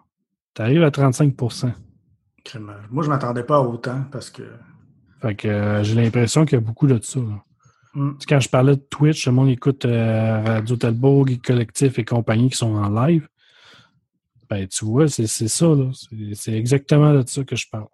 tu 0.54 0.62
arrives 0.62 0.82
à 0.82 0.90
35 0.90 1.34
Crème. 2.44 2.72
Moi, 2.90 3.02
je 3.02 3.08
ne 3.08 3.14
m'attendais 3.14 3.42
pas 3.42 3.56
à 3.56 3.60
autant 3.60 4.04
parce 4.10 4.30
que. 4.30 4.42
Fait 5.20 5.34
que 5.34 5.48
euh, 5.48 5.82
j'ai 5.82 5.94
l'impression 5.94 6.44
qu'il 6.44 6.58
y 6.58 6.62
a 6.62 6.64
beaucoup 6.64 6.86
de 6.86 6.98
ça. 7.02 7.20
là. 7.20 7.44
Sais, 7.94 8.26
Quand 8.28 8.40
je 8.40 8.48
parlais 8.48 8.76
de 8.76 8.80
Twitch, 8.80 9.26
le 9.26 9.32
monde 9.32 9.48
écoute 9.48 9.84
euh, 9.84 10.42
Radio 10.44 10.76
Talbot, 10.76 11.26
Geek 11.26 11.42
Collectif 11.42 11.98
et 11.98 12.04
compagnie 12.04 12.50
qui 12.50 12.56
sont 12.56 12.74
en 12.74 12.88
live. 12.88 13.28
Ben, 14.48 14.66
tu 14.66 14.84
vois, 14.84 15.08
c'est 15.08 15.26
ça. 15.26 15.66
C'est 16.34 16.54
exactement 16.54 17.12
de 17.12 17.26
ça 17.26 17.44
que 17.44 17.56
je 17.56 17.66
parle. 17.70 17.88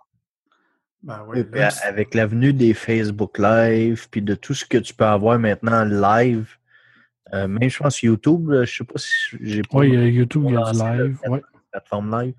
Ben 1.05 1.23
oui, 1.29 1.45
là, 1.53 1.69
avec 1.85 2.15
l'avenue 2.15 2.53
des 2.55 2.73
Facebook 2.75 3.39
Live, 3.39 4.09
puis 4.11 4.23
de 4.23 4.35
tout 4.35 4.55
ce 4.55 4.65
que 4.65 4.79
tu 4.79 4.95
peux 4.95 5.05
avoir 5.05 5.39
maintenant 5.39 5.85
live, 5.85 6.57
euh, 7.35 7.47
même 7.47 7.69
je 7.69 7.79
pense 7.79 8.03
YouTube, 8.03 8.49
là, 8.49 8.65
je 8.65 8.75
sais 8.77 8.85
pas 8.85 8.95
si 8.99 9.11
j'ai 9.43 9.61
pas 9.63 9.79
Oui, 9.79 9.89
il 9.89 9.95
y 9.95 9.97
a 9.99 10.07
YouTube, 10.07 10.45
il 10.49 10.55
y 10.55 10.57
a 10.57 10.73
du 10.73 10.79
live. 10.79 11.19
Ouais. 11.29 11.43
plateforme 11.71 12.11
live. 12.23 12.35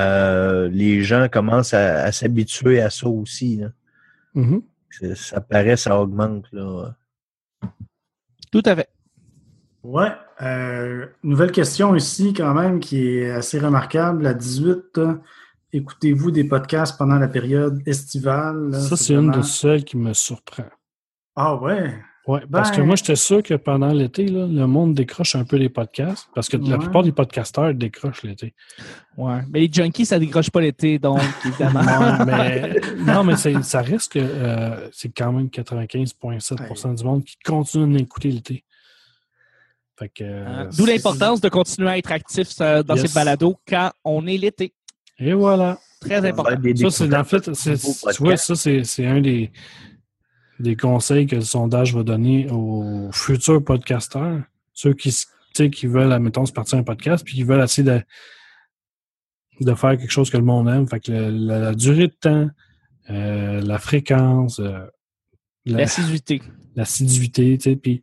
Euh, 0.00 0.68
les 0.70 1.02
gens 1.02 1.28
commencent 1.28 1.72
à, 1.74 2.02
à 2.02 2.10
s'habituer 2.10 2.80
à 2.80 2.90
ça 2.90 3.06
aussi. 3.08 3.56
là. 3.58 3.68
Mhm. 4.34 4.62
C'est- 4.90 5.14
Ça 5.14 5.40
paraît, 5.40 5.76
ça 5.76 6.00
augmente. 6.00 6.46
Là. 6.52 6.96
tout 8.50 8.62
à 8.64 8.74
fait. 8.76 8.88
Ouais. 9.84 10.10
euh, 10.42 11.06
nouvelle 11.22 11.52
question 11.52 11.94
ici, 11.94 12.32
quand 12.32 12.54
même, 12.54 12.80
qui 12.80 13.18
est 13.18 13.30
assez 13.30 13.58
remarquable. 13.60 14.26
À 14.26 14.34
18, 14.34 14.98
euh, 14.98 15.14
écoutez-vous 15.76 16.30
des 16.30 16.44
podcasts 16.44 16.96
pendant 16.98 17.16
la 17.18 17.28
période 17.28 17.80
estivale? 17.86 18.70
là? 18.70 18.80
Ça, 18.80 18.96
c'est 18.96 19.14
une 19.14 19.30
de 19.30 19.42
celles 19.42 19.84
qui 19.84 19.96
me 19.96 20.12
surprend. 20.12 20.64
Ah 21.36 21.56
ouais? 21.56 21.94
Oui, 22.26 22.40
parce 22.50 22.70
que 22.70 22.78
Ben- 22.78 22.86
moi, 22.86 22.96
j'étais 22.96 23.16
sûr 23.16 23.42
que 23.42 23.52
pendant 23.52 23.92
l'été, 23.92 24.26
là, 24.26 24.46
le 24.46 24.66
monde 24.66 24.94
décroche 24.94 25.34
un 25.34 25.44
peu 25.44 25.56
les 25.56 25.68
podcasts. 25.68 26.26
Parce 26.34 26.48
que 26.48 26.56
la 26.56 26.76
Ouais. 26.76 26.78
plupart 26.78 27.02
des 27.02 27.12
podcasteurs 27.12 27.74
décrochent 27.74 28.22
l'été. 28.22 28.54
Ouais. 29.18 29.40
Mais 29.50 29.60
les 29.60 29.70
junkies, 29.70 30.06
ça 30.06 30.18
décroche 30.18 30.48
pas 30.48 30.62
l'été, 30.62 30.98
donc, 30.98 31.18
évidemment. 31.44 31.82
Non, 31.82 32.24
mais, 32.24 32.80
non, 32.98 33.24
mais 33.24 33.36
c'est- 33.36 33.62
ça 33.62 33.82
reste 33.82 34.12
que 34.12 34.20
euh, 34.22 34.88
c'est 34.90 35.10
quand 35.14 35.32
même 35.34 35.50
95,7% 35.50 36.94
du 36.94 37.04
monde 37.04 37.24
qui 37.24 37.36
continue 37.44 37.94
d'écouter 37.98 38.30
l'été. 38.30 38.64
Fait 39.98 40.08
que, 40.08 40.24
euh? 40.24 40.70
D'où 40.76 40.86
l'importance 40.86 41.40
de 41.42 41.48
continuer 41.50 41.90
à 41.90 41.98
être 41.98 42.10
actif 42.10 42.48
euh, 42.60 42.82
dans 42.82 42.96
Yes. 42.96 43.06
ces 43.10 43.14
balados 43.14 43.56
quand 43.68 43.92
on 44.02 44.26
est 44.26 44.38
l'été. 44.38 44.72
Et 45.18 45.32
voilà. 45.32 45.78
Très 46.00 46.24
important. 46.28 46.56
Des 46.60 46.76
Ça, 46.76 46.90
c'est 46.90 47.16
en 47.16 47.24
fait, 47.24 47.54
c'est- 47.54 47.76
tu 48.12 48.22
vois, 48.22 48.36
ça, 48.36 48.54
un 49.06 49.20
des, 49.20 49.50
des 50.60 50.76
conseils 50.76 51.26
que 51.26 51.36
le 51.36 51.42
sondage 51.42 51.94
va 51.94 52.02
donner 52.02 52.48
aux 52.50 53.10
futurs 53.12 53.62
podcasteurs, 53.64 54.42
ceux 54.72 54.92
qui, 54.92 55.08
s- 55.10 55.26
tu 55.54 55.64
sais, 55.64 55.70
qui 55.70 55.86
veulent, 55.86 56.12
admettons, 56.12 56.44
se 56.46 56.52
partir 56.52 56.78
un 56.78 56.82
podcast, 56.82 57.24
puis 57.24 57.34
qui 57.34 57.42
veulent 57.42 57.62
essayer 57.62 57.88
de, 57.88 58.02
de 59.60 59.74
faire 59.74 59.96
quelque 59.96 60.10
chose 60.10 60.30
que 60.30 60.36
le 60.36 60.44
monde 60.44 60.68
aime. 60.68 60.86
Fait 60.88 61.00
que 61.00 61.10
le- 61.12 61.30
la, 61.30 61.58
la 61.58 61.74
durée 61.74 62.08
de 62.08 62.16
temps, 62.20 62.50
euh, 63.10 63.60
la 63.62 63.78
fréquence, 63.78 64.58
euh, 64.60 64.84
la- 65.64 65.78
L'assiduité. 65.78 66.42
l'assiduité, 66.76 67.56
tu 67.56 67.70
sais, 67.70 67.76
puis 67.76 68.02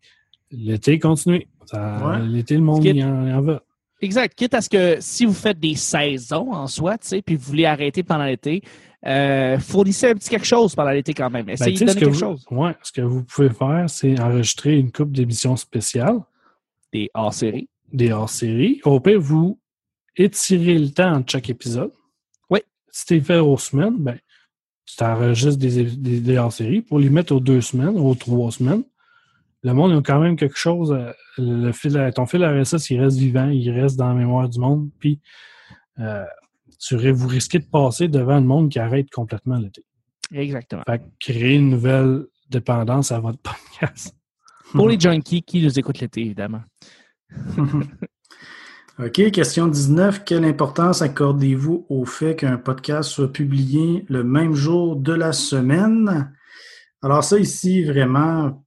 l'été 0.49 0.97
continue. 0.97 1.45
Ça- 1.65 1.99
Ouais. 2.19 2.25
L'été, 2.25 2.55
le 2.55 2.61
monde 2.61 2.83
il 2.83 3.03
en, 3.03 3.27
il 3.27 3.33
en 3.33 3.41
va. 3.41 3.63
Exact. 4.01 4.33
Quitte 4.35 4.53
à 4.53 4.61
ce 4.61 4.69
que 4.69 4.97
si 4.99 5.25
vous 5.25 5.33
faites 5.33 5.59
des 5.59 5.75
saisons 5.75 6.51
en 6.51 6.67
soi, 6.67 6.97
tu 6.97 7.07
sais, 7.07 7.21
puis 7.21 7.35
vous 7.35 7.43
voulez 7.43 7.65
arrêter 7.65 8.01
pendant 8.03 8.25
l'été, 8.25 8.61
euh, 9.05 9.57
fournissez 9.59 10.09
un 10.09 10.15
petit 10.15 10.29
quelque 10.29 10.45
chose 10.45 10.73
pendant 10.75 10.91
l'été 10.91 11.13
quand 11.13 11.29
même. 11.29 11.45
Ben, 11.45 11.53
Essayez 11.53 11.77
sais, 11.77 11.85
de 11.85 11.89
donner 11.89 11.99
que 12.01 12.05
quelque 12.05 12.13
vous- 12.15 12.19
chose. 12.19 12.45
ouais, 12.51 12.75
ce 12.83 12.91
que 12.91 13.01
vous 13.01 13.23
pouvez 13.23 13.49
faire, 13.49 13.85
c'est 13.89 14.19
enregistrer 14.19 14.77
une 14.77 14.91
coupe 14.91 15.11
d'émissions 15.11 15.55
spéciales. 15.55 16.19
Des 16.93 17.09
hors-séries. 17.13 17.69
des 17.93 18.11
hors-séries. 18.11 18.81
Au 18.85 18.99
pire, 18.99 19.19
vous 19.19 19.59
étirez 20.15 20.77
le 20.77 20.89
temps 20.91 21.13
entre 21.15 21.31
chaque 21.31 21.49
épisode. 21.49 21.91
Oui. 22.49 22.59
Si 22.89 23.05
tu 23.05 23.21
fait 23.21 23.39
aux 23.39 23.57
semaines, 23.57 23.97
ben, 23.97 24.17
tu 24.85 24.95
t'enregistres 24.97 25.57
des, 25.59 25.83
des, 25.83 26.19
des 26.19 26.37
hors-séries 26.37 26.81
pour 26.81 26.99
les 26.99 27.09
mettre 27.09 27.33
aux 27.35 27.39
deux 27.39 27.61
semaines, 27.61 27.97
aux 27.97 28.15
trois 28.15 28.51
semaines. 28.51 28.83
Le 29.63 29.73
monde 29.73 29.91
a 29.91 30.01
quand 30.01 30.19
même 30.19 30.35
quelque 30.35 30.57
chose. 30.57 30.91
euh, 30.91 31.11
Le 31.37 31.71
fil, 31.71 31.97
à- 31.97 32.11
ton 32.11 32.25
fil 32.25 32.43
RSS, 32.43 32.89
il 32.89 32.99
reste 33.01 33.17
vivant, 33.17 33.47
il 33.49 33.69
reste 33.71 33.97
dans 33.97 34.07
la 34.09 34.15
mémoire 34.15 34.49
du 34.49 34.59
monde. 34.59 34.89
Puis, 34.99 35.19
euh, 35.99 36.23
tu, 36.79 36.95
vous 37.11 37.27
risquez 37.27 37.59
de 37.59 37.65
passer 37.65 38.07
devant 38.07 38.39
le 38.39 38.45
monde 38.45 38.69
qui 38.69 38.79
arrête 38.79 39.09
complètement 39.11 39.57
l'été. 39.57 39.85
Exactement. 40.33 40.81
Fait 40.87 40.99
que 40.99 41.03
créer 41.19 41.55
une 41.55 41.69
nouvelle 41.69 42.25
dépendance 42.49 43.11
à 43.11 43.19
votre 43.19 43.39
podcast. 43.43 44.15
Pour 44.71 44.89
les 44.89 44.99
junkies 44.99 45.43
qui 45.43 45.61
nous 45.63 45.77
écoutent 45.77 45.99
l'été, 45.99 46.21
évidemment. 46.21 46.61
OK, 48.99 49.31
question 49.31 49.67
19. 49.67 50.23
Quelle 50.25 50.45
importance 50.45 51.01
accordez-vous 51.01 51.85
au 51.89 52.05
fait 52.05 52.35
qu'un 52.35 52.57
podcast 52.57 53.09
soit 53.09 53.31
publié 53.31 54.05
le 54.09 54.23
même 54.23 54.53
jour 54.53 54.95
de 54.95 55.13
la 55.13 55.33
semaine? 55.33 56.33
Alors 57.01 57.23
ça 57.23 57.37
ici, 57.39 57.83
vraiment, 57.83 58.63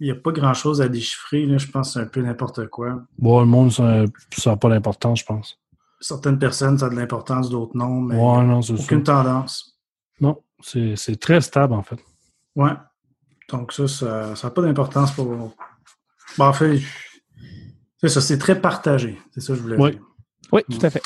il 0.00 0.04
n'y 0.06 0.10
a 0.10 0.14
pas 0.14 0.32
grand-chose 0.32 0.80
à 0.82 0.88
déchiffrer. 0.88 1.46
là. 1.46 1.58
Je 1.58 1.66
pense 1.68 1.88
que 1.88 1.92
c'est 1.94 2.00
un 2.00 2.06
peu 2.08 2.20
n'importe 2.22 2.66
quoi. 2.68 3.02
Bon, 3.18 3.40
le 3.40 3.46
monde, 3.46 3.72
ça 3.72 4.04
n'a 4.46 4.56
pas 4.56 4.68
d'importance, 4.68 5.20
je 5.20 5.24
pense. 5.24 5.58
Certaines 6.00 6.38
personnes, 6.38 6.78
ça 6.78 6.86
a 6.86 6.88
de 6.90 6.94
l'importance, 6.96 7.48
d'autres 7.48 7.76
non, 7.76 8.00
mais 8.02 8.14
Ouais, 8.16 8.44
non, 8.44 8.60
ça. 8.62 8.74
aucune 8.74 9.02
tendance. 9.02 9.78
Non, 10.20 10.42
c'est 10.60 10.94
c'est 10.96 11.16
très 11.16 11.40
stable 11.40 11.72
en 11.74 11.82
fait. 11.82 11.98
Ouais. 12.54 12.72
Donc 13.50 13.72
ça, 13.72 13.86
ça 13.88 14.34
n'a 14.42 14.50
pas 14.50 14.62
d'importance 14.62 15.12
pour... 15.12 15.26
Bon, 15.26 15.54
en 16.44 16.52
fait, 16.52 16.80
c'est 18.00 18.08
ça, 18.08 18.20
c'est 18.20 18.38
très 18.38 18.60
partagé. 18.60 19.18
C'est 19.32 19.40
ça 19.40 19.52
que 19.52 19.58
je 19.58 19.62
voulais 19.62 19.76
Oui. 19.78 19.90
dire. 19.92 20.00
Oui, 20.52 20.62
tout 20.70 20.84
à 20.84 20.90
fait. 20.90 21.02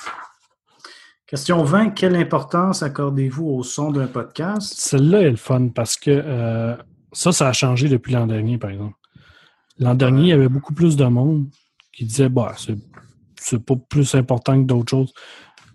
Question 1.26 1.62
20. 1.62 1.90
Quelle 1.90 2.16
importance 2.16 2.82
accordez-vous 2.82 3.46
au 3.46 3.62
son 3.62 3.92
d'un 3.92 4.08
podcast? 4.08 4.74
Celle-là 4.76 5.20
est 5.22 5.30
le 5.30 5.36
fun 5.36 5.68
parce 5.68 5.96
que 5.96 6.10
euh, 6.10 6.76
ça, 7.12 7.32
ça 7.32 7.48
a 7.48 7.52
changé 7.52 7.88
depuis 7.88 8.12
l'an 8.12 8.26
dernier, 8.26 8.58
par 8.58 8.70
exemple. 8.70 8.96
L'an 9.78 9.94
dernier, 9.94 10.22
il 10.22 10.28
y 10.28 10.32
avait 10.32 10.48
beaucoup 10.48 10.74
plus 10.74 10.96
de 10.96 11.04
monde 11.04 11.48
qui 11.92 12.04
disait 12.04 12.28
bah, 12.28 12.54
c'est 13.36 13.64
pas 13.64 13.74
plus 13.88 14.14
important 14.14 14.60
que 14.60 14.66
d'autres 14.66 14.90
choses. 14.90 15.12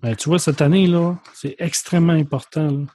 Mais 0.03 0.15
tu 0.15 0.29
vois, 0.29 0.39
cette 0.39 0.61
année-là, 0.61 1.17
c'est 1.33 1.55
extrêmement 1.57 2.13
important 2.13 2.67
là, 2.67 2.85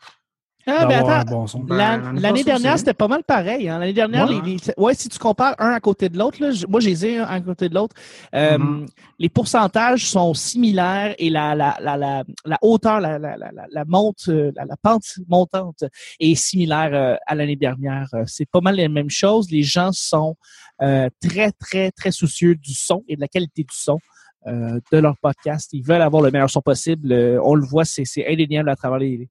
Ah, 0.79 0.87
ben 0.87 0.89
d'avoir 0.99 1.17
un 1.17 1.21
attends, 1.21 1.31
bon 1.33 1.47
son. 1.47 1.61
Ben, 1.61 1.77
L'an- 1.77 2.13
l'année 2.21 2.45
dernière, 2.45 2.79
c'était 2.79 2.95
pas 2.95 3.09
mal 3.09 3.25
pareil. 3.25 3.69
hein. 3.69 3.79
L'année 3.79 3.93
dernière, 3.93 4.29
Ouais. 4.29 4.41
les, 4.45 4.53
les- 4.57 4.75
ouais, 4.77 4.95
si 4.95 5.09
tu 5.09 5.19
compares 5.19 5.55
un 5.59 5.71
à 5.73 5.81
côté 5.81 6.09
de 6.09 6.19
l'autre, 6.19 6.39
moi, 6.69 6.81
j'ai 6.81 6.91
les 6.95 7.19
un 7.19 7.25
à 7.25 7.41
côté 7.41 7.69
de 7.69 7.75
l'autre. 7.75 7.95
euh, 8.35 8.59
Mhm. 8.59 8.87
Les 9.19 9.29
pourcentages 9.29 10.07
sont 10.09 10.33
similaires 10.35 11.15
et 11.19 11.31
la, 11.31 11.55
la, 11.55 11.77
la, 11.81 11.97
la, 11.97 12.25
la 12.45 12.59
hauteur, 12.63 13.01
la, 13.01 13.19
la, 13.19 13.37
la, 13.37 13.51
la- 13.53 13.67
la 13.71 13.85
monte, 13.85 14.29
euh, 14.29 14.51
la, 14.57 14.65
la 14.65 14.77
pente 14.83 15.05
montante 15.29 15.85
est 16.19 16.35
similaire 16.35 16.91
euh, 16.95 17.17
à 17.27 17.35
l'année 17.35 17.57
dernière. 17.57 18.09
C'est 18.27 18.49
pas 18.51 18.61
mal 18.61 18.77
les 18.77 18.89
mêmes 18.89 19.11
choses. 19.11 19.51
Les 19.51 19.63
gens 19.63 19.91
sont 19.93 20.37
euh, 20.83 21.09
très, 21.21 21.53
très, 21.53 21.91
très 21.91 22.11
soucieux 22.11 22.55
du 22.55 22.73
son 22.75 23.05
et 23.09 23.17
de 23.17 23.21
la 23.21 23.29
qualité 23.29 23.63
du 23.63 23.75
son. 23.77 23.99
euh, 24.47 24.81
de 24.91 24.97
leur 24.97 25.19
podcast. 25.19 25.69
Ils 25.75 25.83
veulent 25.85 26.01
avoir 26.01 26.23
le 26.23 26.31
meilleur 26.31 26.49
son 26.49 26.63
possible. 26.63 27.13
Euh, 27.13 27.39
on 27.45 27.55
le 27.55 27.63
voit, 27.67 27.85
c'est 27.85 28.07
c'est 28.07 28.27
indéniable 28.27 28.71
à 28.71 28.75
travers 28.77 28.99
les, 28.99 29.29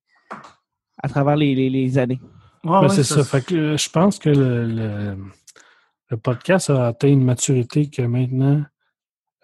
à 1.02 1.10
travers 1.10 1.36
les, 1.36 1.56
les, 1.56 1.70
les 1.70 1.98
années. 1.98 2.20
Ouais, 2.64 2.82
Ben, 2.82 2.90
c'est 2.90 3.04
ça. 3.04 3.24
Fait 3.24 3.44
que, 3.44 3.56
euh, 3.56 3.78
je 3.78 3.90
pense 3.90 4.20
que 4.20 4.30
le, 4.30 4.66
le, 4.66 5.18
le 6.10 6.18
podcast 6.18 6.70
a 6.70 6.88
atteint 6.88 7.08
une 7.08 7.24
maturité 7.24 7.90
que 7.90 8.02
maintenant, 8.02 8.64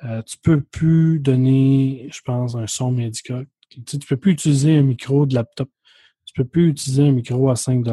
euh, 0.03 0.21
tu 0.23 0.37
peux 0.37 0.61
plus 0.61 1.19
donner, 1.19 2.09
je 2.11 2.19
pense, 2.25 2.55
un 2.55 2.67
son 2.67 2.91
médical. 2.91 3.45
Tu, 3.69 3.81
sais, 3.87 3.97
tu 3.97 4.07
peux 4.07 4.17
plus 4.17 4.33
utiliser 4.33 4.77
un 4.77 4.83
micro 4.83 5.25
de 5.25 5.33
laptop. 5.35 5.69
Tu 6.25 6.33
peux 6.33 6.45
plus 6.45 6.69
utiliser 6.69 7.07
un 7.07 7.11
micro 7.11 7.49
à 7.49 7.55
5 7.55 7.85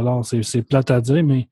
C'est 0.42 0.62
plate 0.62 0.90
à 0.90 1.00
dire, 1.00 1.22
mais 1.22 1.48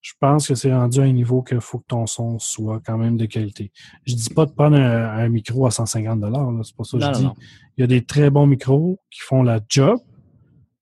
je 0.00 0.12
pense 0.20 0.48
que 0.48 0.54
c'est 0.56 0.72
rendu 0.72 1.00
à 1.00 1.04
un 1.04 1.12
niveau 1.12 1.42
qu'il 1.42 1.60
faut 1.60 1.78
que 1.78 1.86
ton 1.86 2.06
son 2.06 2.38
soit 2.38 2.80
quand 2.84 2.98
même 2.98 3.16
de 3.16 3.26
qualité. 3.26 3.70
Je 4.04 4.14
dis 4.14 4.30
pas 4.30 4.46
de 4.46 4.50
prendre 4.50 4.76
un, 4.76 5.28
micro 5.28 5.66
à 5.66 5.70
150 5.70 6.20
c'est 6.64 6.76
pas 6.76 6.84
ça 6.84 6.98
que 6.98 7.04
je 7.04 7.20
dis. 7.20 7.28
Il 7.76 7.82
y 7.82 7.84
a 7.84 7.86
des 7.86 8.04
très 8.04 8.28
bons 8.28 8.46
micros 8.46 8.98
qui 9.10 9.20
font 9.20 9.44
la 9.44 9.60
job 9.68 10.00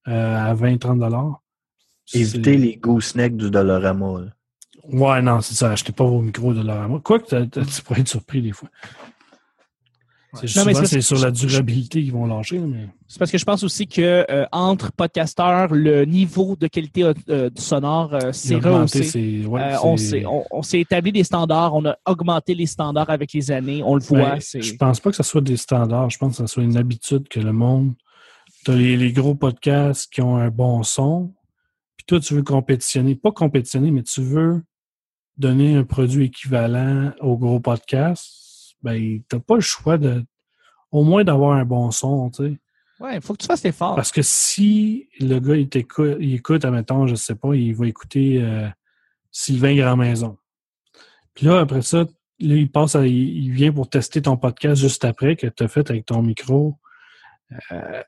à 0.05 0.55
20-30 0.55 1.35
Évitez 2.13 2.57
les 2.57 2.77
goosenecks 2.77 3.37
du 3.37 3.51
Dollarama. 3.51 4.33
Ouais, 4.85 5.23
non, 5.23 5.41
c'est 5.41 5.55
ça. 5.55 5.71
Achetez 5.71 5.93
pas 5.93 6.05
vos 6.05 6.21
micros 6.21 6.53
de 6.53 6.59
Dollarama. 6.59 7.01
Quoique, 7.03 7.45
tu 7.45 7.83
pourrais 7.83 8.01
être 8.01 8.09
surpris 8.09 8.43
des 8.43 8.53
fois. 8.53 8.69
C'est 10.35 10.47
souvent 10.47 10.85
c'est 10.85 11.01
sur 11.01 11.19
la 11.19 11.31
durabilité 11.31 12.03
qu'ils 12.03 12.13
vont 12.13 12.27
lâcher. 12.27 12.59
Mais... 12.59 12.89
C'est 13.09 13.19
parce 13.19 13.31
que 13.31 13.39
je 13.39 13.45
pense 13.45 13.65
aussi 13.65 13.89
que 13.89 14.25
euh, 14.31 14.47
entre 14.53 14.93
podcasteurs, 14.93 15.75
le 15.75 16.05
niveau 16.05 16.57
de 16.57 16.69
qualité 16.69 17.13
euh, 17.29 17.51
sonore 17.57 18.15
euh, 18.15 18.33
s'est 18.33 18.57
rehaussé. 18.57 19.45
on 20.51 20.63
s'est 20.63 20.81
établi 20.81 21.11
des 21.11 21.25
standards, 21.25 21.75
on 21.75 21.85
a 21.85 21.97
augmenté 22.07 22.55
les 22.55 22.67
standards 22.67 23.11
avec 23.11 23.33
les 23.33 23.51
années, 23.51 23.83
on 23.85 23.97
le 23.97 24.03
voit. 24.03 24.37
je 24.39 24.75
pense 24.77 25.01
pas 25.01 25.11
que 25.11 25.17
ce 25.17 25.23
soit 25.25 25.41
des 25.41 25.57
standards, 25.57 26.11
je 26.11 26.19
pense 26.19 26.37
que 26.37 26.47
ce 26.47 26.53
soit 26.53 26.63
une 26.63 26.77
habitude 26.77 27.29
que 27.29 27.41
le 27.41 27.53
monde. 27.53 27.95
Tu 28.65 28.71
as 28.71 28.77
les, 28.77 29.13
gros 29.13 29.35
podcasts 29.35 30.13
qui 30.13 30.21
ont 30.23 30.37
un 30.37 30.51
bon 30.51 30.83
son, 30.83 31.35
puis 31.97 32.05
toi, 32.07 32.21
tu 32.21 32.35
veux 32.35 32.43
compétitionner. 32.43 33.15
Pas 33.15 33.33
compétitionner, 33.33 33.91
mais 33.91 34.03
tu 34.03 34.23
veux 34.23 34.63
donner 35.37 35.77
un 35.77 35.85
produit 35.85 36.27
équivalent 36.27 37.13
aux 37.21 37.39
gros 37.39 37.61
podcasts 37.61 38.41
ben, 38.83 39.21
t'as 39.29 39.39
pas 39.39 39.57
le 39.57 39.61
choix 39.61 39.99
de, 39.99 40.25
au 40.91 41.05
moins 41.05 41.25
d'avoir 41.25 41.53
un 41.53 41.65
bon 41.65 41.91
son, 41.91 42.31
tu 42.31 42.45
sais. 42.45 42.59
Ouais, 43.01 43.17
il 43.17 43.23
faut 43.23 43.33
que 43.33 43.39
tu 43.39 43.47
fasses 43.47 43.63
l'effort. 43.63 43.97
Parce 43.97 44.13
que 44.13 44.21
si 44.21 45.09
le 45.21 45.39
gars, 45.39 45.57
il 45.57 45.69
t'écoute, 45.69 46.19
il 46.21 46.35
écoute, 46.35 46.65
admettons, 46.67 47.07
je 47.07 47.15
sais 47.15 47.35
pas, 47.35 47.55
il 47.55 47.75
va 47.75 47.87
écouter 47.87 48.43
euh, 48.43 48.69
Sylvain 49.31 49.75
Grand 49.75 49.97
Maison. 49.97 50.37
Puis 51.33 51.47
là, 51.47 51.61
après 51.61 51.81
ça, 51.81 51.99
là, 52.01 52.07
il 52.39 52.71
passe 52.71 52.97
à, 52.97 53.07
il 53.07 53.51
vient 53.53 53.73
pour 53.73 53.89
tester 53.89 54.21
ton 54.21 54.37
podcast 54.37 54.83
juste 54.83 55.07
après 55.07 55.37
que 55.37 55.47
tu 55.47 55.63
as 55.63 55.69
fait 55.69 55.89
avec 55.89 56.05
ton 56.05 56.23
micro. 56.23 56.79
Euh, 57.73 58.03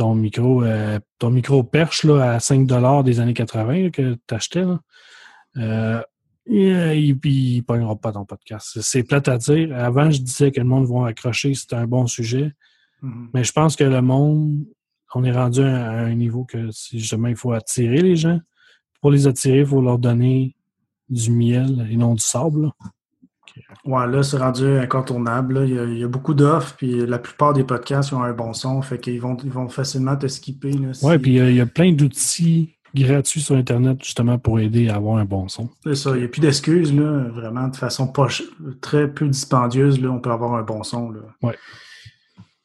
ton 0.00 0.14
micro, 0.14 0.62
euh, 0.62 0.98
ton 1.18 1.28
micro 1.28 1.62
perche 1.62 2.04
là, 2.04 2.32
à 2.32 2.40
5 2.40 2.66
des 3.04 3.20
années 3.20 3.34
80 3.34 3.90
que 3.90 4.14
tu 4.14 4.34
achetais. 4.34 4.64
Là. 4.64 6.06
Et, 6.46 6.98
il 6.98 7.16
ne 7.16 7.60
pognera 7.60 7.96
pas 7.96 8.10
ton 8.10 8.24
podcast. 8.24 8.80
C'est 8.80 9.02
plate 9.02 9.28
à 9.28 9.36
dire. 9.36 9.76
Avant, 9.76 10.10
je 10.10 10.22
disais 10.22 10.52
que 10.52 10.58
le 10.58 10.64
monde 10.64 10.86
va 10.86 11.08
accrocher, 11.08 11.52
c'était 11.52 11.76
un 11.76 11.86
bon 11.86 12.06
sujet. 12.06 12.50
Mm-hmm. 13.02 13.28
Mais 13.34 13.44
je 13.44 13.52
pense 13.52 13.76
que 13.76 13.84
le 13.84 14.00
monde, 14.00 14.64
on 15.14 15.22
est 15.22 15.32
rendu 15.32 15.60
à, 15.60 15.90
un 15.90 16.14
niveau 16.14 16.46
que 16.46 16.70
si 16.70 16.98
justement 16.98 17.28
il 17.28 17.36
faut 17.36 17.52
attirer 17.52 18.00
les 18.00 18.16
gens. 18.16 18.40
Pour 19.02 19.10
les 19.10 19.26
attirer, 19.26 19.58
il 19.58 19.66
faut 19.66 19.82
leur 19.82 19.98
donner 19.98 20.56
du 21.10 21.30
miel 21.30 21.86
et 21.90 21.96
non 21.96 22.14
du 22.14 22.22
sable. 22.22 22.70
Ouais, 23.84 24.06
là, 24.06 24.22
c'est 24.22 24.36
rendu 24.36 24.78
incontournable. 24.78 25.64
Il, 25.66 25.98
y 25.98 26.04
a, 26.04 26.08
beaucoup 26.08 26.34
d'offres, 26.34 26.74
puis 26.76 27.06
la 27.06 27.18
plupart 27.18 27.52
des 27.52 27.64
podcasts 27.64 28.12
ont 28.12 28.22
un 28.22 28.32
bon 28.32 28.52
son, 28.52 28.82
fait 28.82 28.98
qu'ils 28.98 29.20
vont, 29.20 29.36
ils 29.44 29.50
vont 29.50 29.68
facilement 29.68 30.16
te 30.16 30.26
skipper. 30.26 30.72
Oui, 31.02 31.18
puis 31.18 31.36
il 31.36 31.54
y, 31.54 31.60
a 31.60 31.66
plein 31.66 31.92
d'outils 31.92 32.76
gratuit 32.94 33.40
sur 33.40 33.56
Internet 33.56 34.02
justement 34.02 34.38
pour 34.38 34.58
aider 34.58 34.88
à 34.88 34.96
avoir 34.96 35.18
un 35.18 35.24
bon 35.24 35.48
son. 35.48 35.68
C'est 35.84 35.94
ça, 35.94 36.10
il 36.10 36.18
n'y 36.18 36.24
a 36.24 36.28
plus 36.28 36.40
d'excuses, 36.40 36.94
là. 36.94 37.28
Vraiment, 37.32 37.68
de 37.68 37.76
façon 37.76 38.08
pas 38.08 38.26
très 38.80 39.08
peu 39.08 39.28
dispendieuse, 39.28 40.00
là, 40.00 40.10
on 40.10 40.20
peut 40.20 40.32
avoir 40.32 40.54
un 40.54 40.62
bon 40.62 40.82
son. 40.82 41.10
Là. 41.10 41.20
Ouais. 41.42 41.56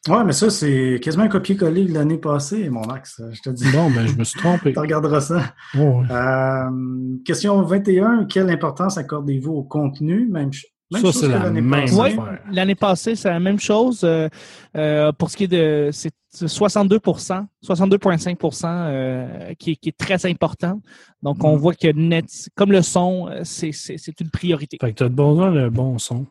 Ouais, 0.07 0.23
mais 0.23 0.33
ça, 0.33 0.51
c'est 0.51 0.99
quasiment 1.01 1.23
un 1.23 1.29
copier-coller 1.29 1.85
de 1.85 1.93
l'année 1.93 2.19
passée, 2.19 2.69
mon 2.69 2.83
axe. 2.83 3.21
Je 3.31 3.41
te 3.41 3.49
dis. 3.49 3.65
Non, 3.75 3.89
ben, 3.89 4.05
je 4.05 4.15
me 4.15 4.23
suis 4.23 4.39
trompé. 4.39 4.73
tu 4.73 4.79
regarderas 4.79 5.21
ça. 5.21 5.53
Euh, 5.75 7.17
question 7.25 7.63
21. 7.63 8.25
Quelle 8.25 8.51
importance 8.51 8.99
accordez-vous 8.99 9.51
au 9.51 9.63
contenu? 9.63 10.27
Même, 10.29 10.51
ça, 10.91 11.11
c'est 11.11 11.27
la 11.27 11.49
même 11.49 11.73
Oui, 11.93 12.15
l'année 12.51 12.75
passée, 12.75 13.15
c'est 13.15 13.29
la 13.29 13.39
même 13.39 13.59
chose. 13.59 14.01
Euh, 14.03 14.29
euh, 14.75 15.11
pour 15.11 15.29
ce 15.29 15.37
qui 15.37 15.45
est 15.45 15.47
de... 15.47 15.89
C'est 15.91 16.13
62% 16.35 17.45
62,5% 17.65 18.65
euh, 18.65 19.53
qui, 19.57 19.79
est 19.81 19.97
très 19.97 20.25
important. 20.25 20.81
Donc, 21.23 21.43
on 21.45 21.55
mm. 21.55 21.59
voit 21.59 21.73
que 21.75 21.87
net, 21.87 22.49
comme 22.55 22.73
le 22.73 22.81
son, 22.81 23.29
c'est 23.43 23.71
une 24.19 24.29
priorité. 24.29 24.77
Fait 24.81 24.91
que 24.91 24.97
tu 24.97 25.03
as 25.03 25.09
besoin 25.09 25.53
d'un 25.53 25.69
bon 25.69 25.97
son. 25.97 26.27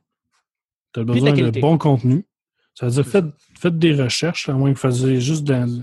Tu 0.92 1.00
as 1.00 1.04
besoin 1.04 1.32
de, 1.32 1.58
bon 1.58 1.78
contenu. 1.78 2.26
Ça 2.74 2.86
veut 2.86 2.92
dire, 2.92 3.06
faites, 3.06 3.24
faites, 3.58 3.78
des 3.78 3.94
recherches, 3.94 4.48
à 4.50 4.52
moins 4.52 4.70
que 4.72 4.76
vous 4.76 4.82
fassiez 4.82 5.20
juste 5.20 5.44
de, 5.44 5.82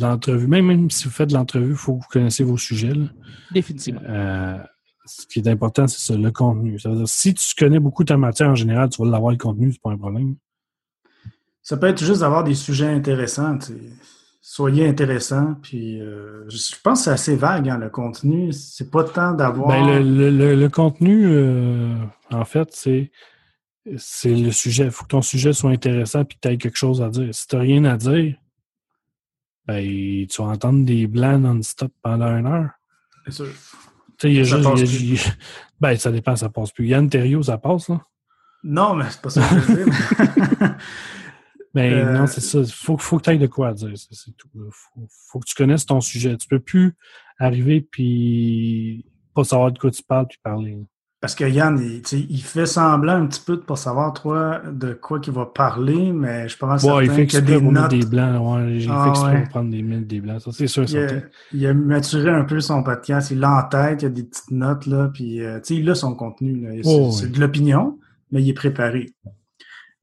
l'entrevue. 0.00 0.48
Même, 0.48 0.66
même 0.66 0.90
si 0.90 1.04
vous 1.04 1.10
faites 1.10 1.28
de 1.28 1.34
l'entrevue, 1.34 1.70
il 1.70 1.76
faut 1.76 1.98
que 1.98 2.02
vous 2.02 2.10
connaissiez 2.10 2.44
vos 2.44 2.58
sujets. 2.58 2.92
Définitivement 3.52 4.00
ce 5.10 5.26
qui 5.26 5.40
est 5.40 5.48
important, 5.48 5.86
c'est 5.86 5.98
ça, 5.98 6.16
le 6.16 6.30
contenu. 6.30 6.78
Ça 6.78 6.90
veut 6.90 6.96
dire, 6.96 7.08
si 7.08 7.34
tu 7.34 7.54
connais 7.54 7.80
beaucoup 7.80 8.04
ta 8.04 8.16
matière 8.16 8.48
en 8.48 8.54
général, 8.54 8.88
tu 8.88 9.02
vas 9.02 9.08
l'avoir 9.10 9.32
le 9.32 9.38
contenu, 9.38 9.72
c'est 9.72 9.82
pas 9.82 9.90
un 9.90 9.98
problème. 9.98 10.36
Ça 11.62 11.76
peut 11.76 11.88
être 11.88 12.02
juste 12.02 12.20
d'avoir 12.20 12.44
des 12.44 12.54
sujets 12.54 12.88
intéressants. 12.88 13.58
Soyez 14.40 14.88
intéressant. 14.88 15.54
Puis 15.62 16.00
euh, 16.00 16.48
je 16.48 16.74
pense 16.82 17.00
que 17.00 17.04
c'est 17.04 17.10
assez 17.10 17.36
vague, 17.36 17.68
hein, 17.68 17.78
le 17.78 17.90
contenu. 17.90 18.52
C'est 18.52 18.90
pas 18.90 19.04
tant 19.04 19.32
d'avoir. 19.32 19.68
Ben, 19.68 20.00
le, 20.00 20.68
contenu, 20.68 21.26
euh, 21.26 21.94
en 22.30 22.44
fait, 22.44 22.70
c'est 22.72 23.10
c'est 23.96 24.34
le 24.34 24.52
sujet. 24.52 24.84
Il 24.84 24.90
faut 24.90 25.04
que 25.04 25.10
ton 25.10 25.22
sujet 25.22 25.52
soit 25.52 25.70
intéressant 25.70 26.22
et 26.22 26.26
que 26.26 26.34
tu 26.40 26.48
aies 26.48 26.56
quelque 26.56 26.78
chose 26.78 27.02
à 27.02 27.08
dire. 27.08 27.34
Si 27.34 27.46
tu 27.46 27.56
n'as 27.56 27.62
rien 27.62 27.84
à 27.84 27.96
dire, 27.96 28.36
ben, 29.66 30.26
tu 30.26 30.42
vas 30.42 30.48
entendre 30.48 30.84
des 30.84 31.06
blancs 31.06 31.40
non-stop 31.42 31.92
pendant 32.02 32.36
une 32.36 32.46
heure. 32.46 32.70
C'est 33.26 33.32
sûr 33.32 33.48
ben, 35.80 35.96
ça 35.96 36.12
dépend, 36.12 36.36
ça 36.36 36.48
passe 36.48 36.72
plus. 36.72 36.86
Yann 36.88 37.08
Terrio, 37.08 37.42
ça 37.42 37.58
passe, 37.58 37.88
là? 37.88 38.00
Non, 38.62 38.94
mais 38.94 39.04
c'est 39.08 39.22
pas 39.22 39.30
ça 39.30 39.40
que 39.40 39.54
je 39.54 39.72
veux 39.72 39.84
dire. 39.84 39.94
ben, 41.74 41.92
euh, 41.92 42.18
non, 42.18 42.26
c'est 42.26 42.42
ça. 42.42 42.58
Il 42.58 42.70
faut, 42.70 42.98
faut 42.98 43.18
que 43.18 43.24
tu 43.24 43.30
aies 43.30 43.38
de 43.38 43.46
quoi 43.46 43.72
dire. 43.72 43.92
C'est 43.94 44.36
tout. 44.36 44.48
Faut, 44.70 45.06
faut 45.08 45.38
que 45.38 45.46
tu 45.46 45.54
connaisses 45.54 45.86
ton 45.86 46.00
sujet. 46.00 46.36
Tu 46.36 46.46
peux 46.46 46.60
plus 46.60 46.94
arriver 47.38 47.80
puis 47.80 49.06
pas 49.34 49.44
savoir 49.44 49.72
de 49.72 49.78
quoi 49.78 49.90
tu 49.90 50.02
parles 50.02 50.26
puis 50.28 50.38
parler. 50.42 50.78
Parce 51.20 51.34
que 51.34 51.44
Yann, 51.44 51.78
il, 52.12 52.42
fait 52.42 52.64
semblant 52.64 53.12
un 53.12 53.26
petit 53.26 53.42
peu 53.44 53.56
de 53.56 53.60
pas 53.60 53.76
savoir 53.76 54.14
toi 54.14 54.62
de 54.72 54.94
quoi 54.94 55.20
qu'il 55.20 55.34
va 55.34 55.44
parler, 55.44 56.12
mais 56.12 56.48
je 56.48 56.56
pense 56.56 56.82
ouais, 56.82 57.04
il 57.04 57.10
fait 57.10 57.26
qu'il 57.26 57.44
des 57.44 57.60
notes. 57.60 57.90
des 57.90 58.06
blancs. 58.06 58.40
Ouais, 58.40 58.78
il 58.78 58.88
ah, 58.90 59.12
fait 59.14 59.24
ouais. 59.26 59.48
prendre 59.50 59.70
des, 59.70 59.82
des 59.82 60.20
blancs. 60.20 60.40
Ça, 60.40 60.50
c'est 60.50 60.66
sûr. 60.66 60.84
Il 60.88 60.98
a, 60.98 61.08
il 61.52 61.66
a, 61.66 61.74
maturé 61.74 62.30
un 62.30 62.44
peu 62.44 62.58
son 62.60 62.82
podcast. 62.82 63.30
Il 63.30 63.40
l'a 63.40 63.52
en 63.52 63.68
tête, 63.68 64.00
il 64.00 64.04
y 64.04 64.06
a 64.06 64.10
des 64.10 64.22
petites 64.22 64.50
notes, 64.50 64.86
là, 64.86 65.10
puis 65.12 65.42
euh, 65.42 65.60
il 65.68 65.90
a 65.90 65.94
son 65.94 66.14
contenu. 66.14 66.80
Oh, 66.84 67.10
c'est 67.12 67.30
de 67.30 67.38
l'opinion, 67.38 67.98
mais 68.32 68.42
il 68.42 68.48
est 68.48 68.54
préparé. 68.54 69.06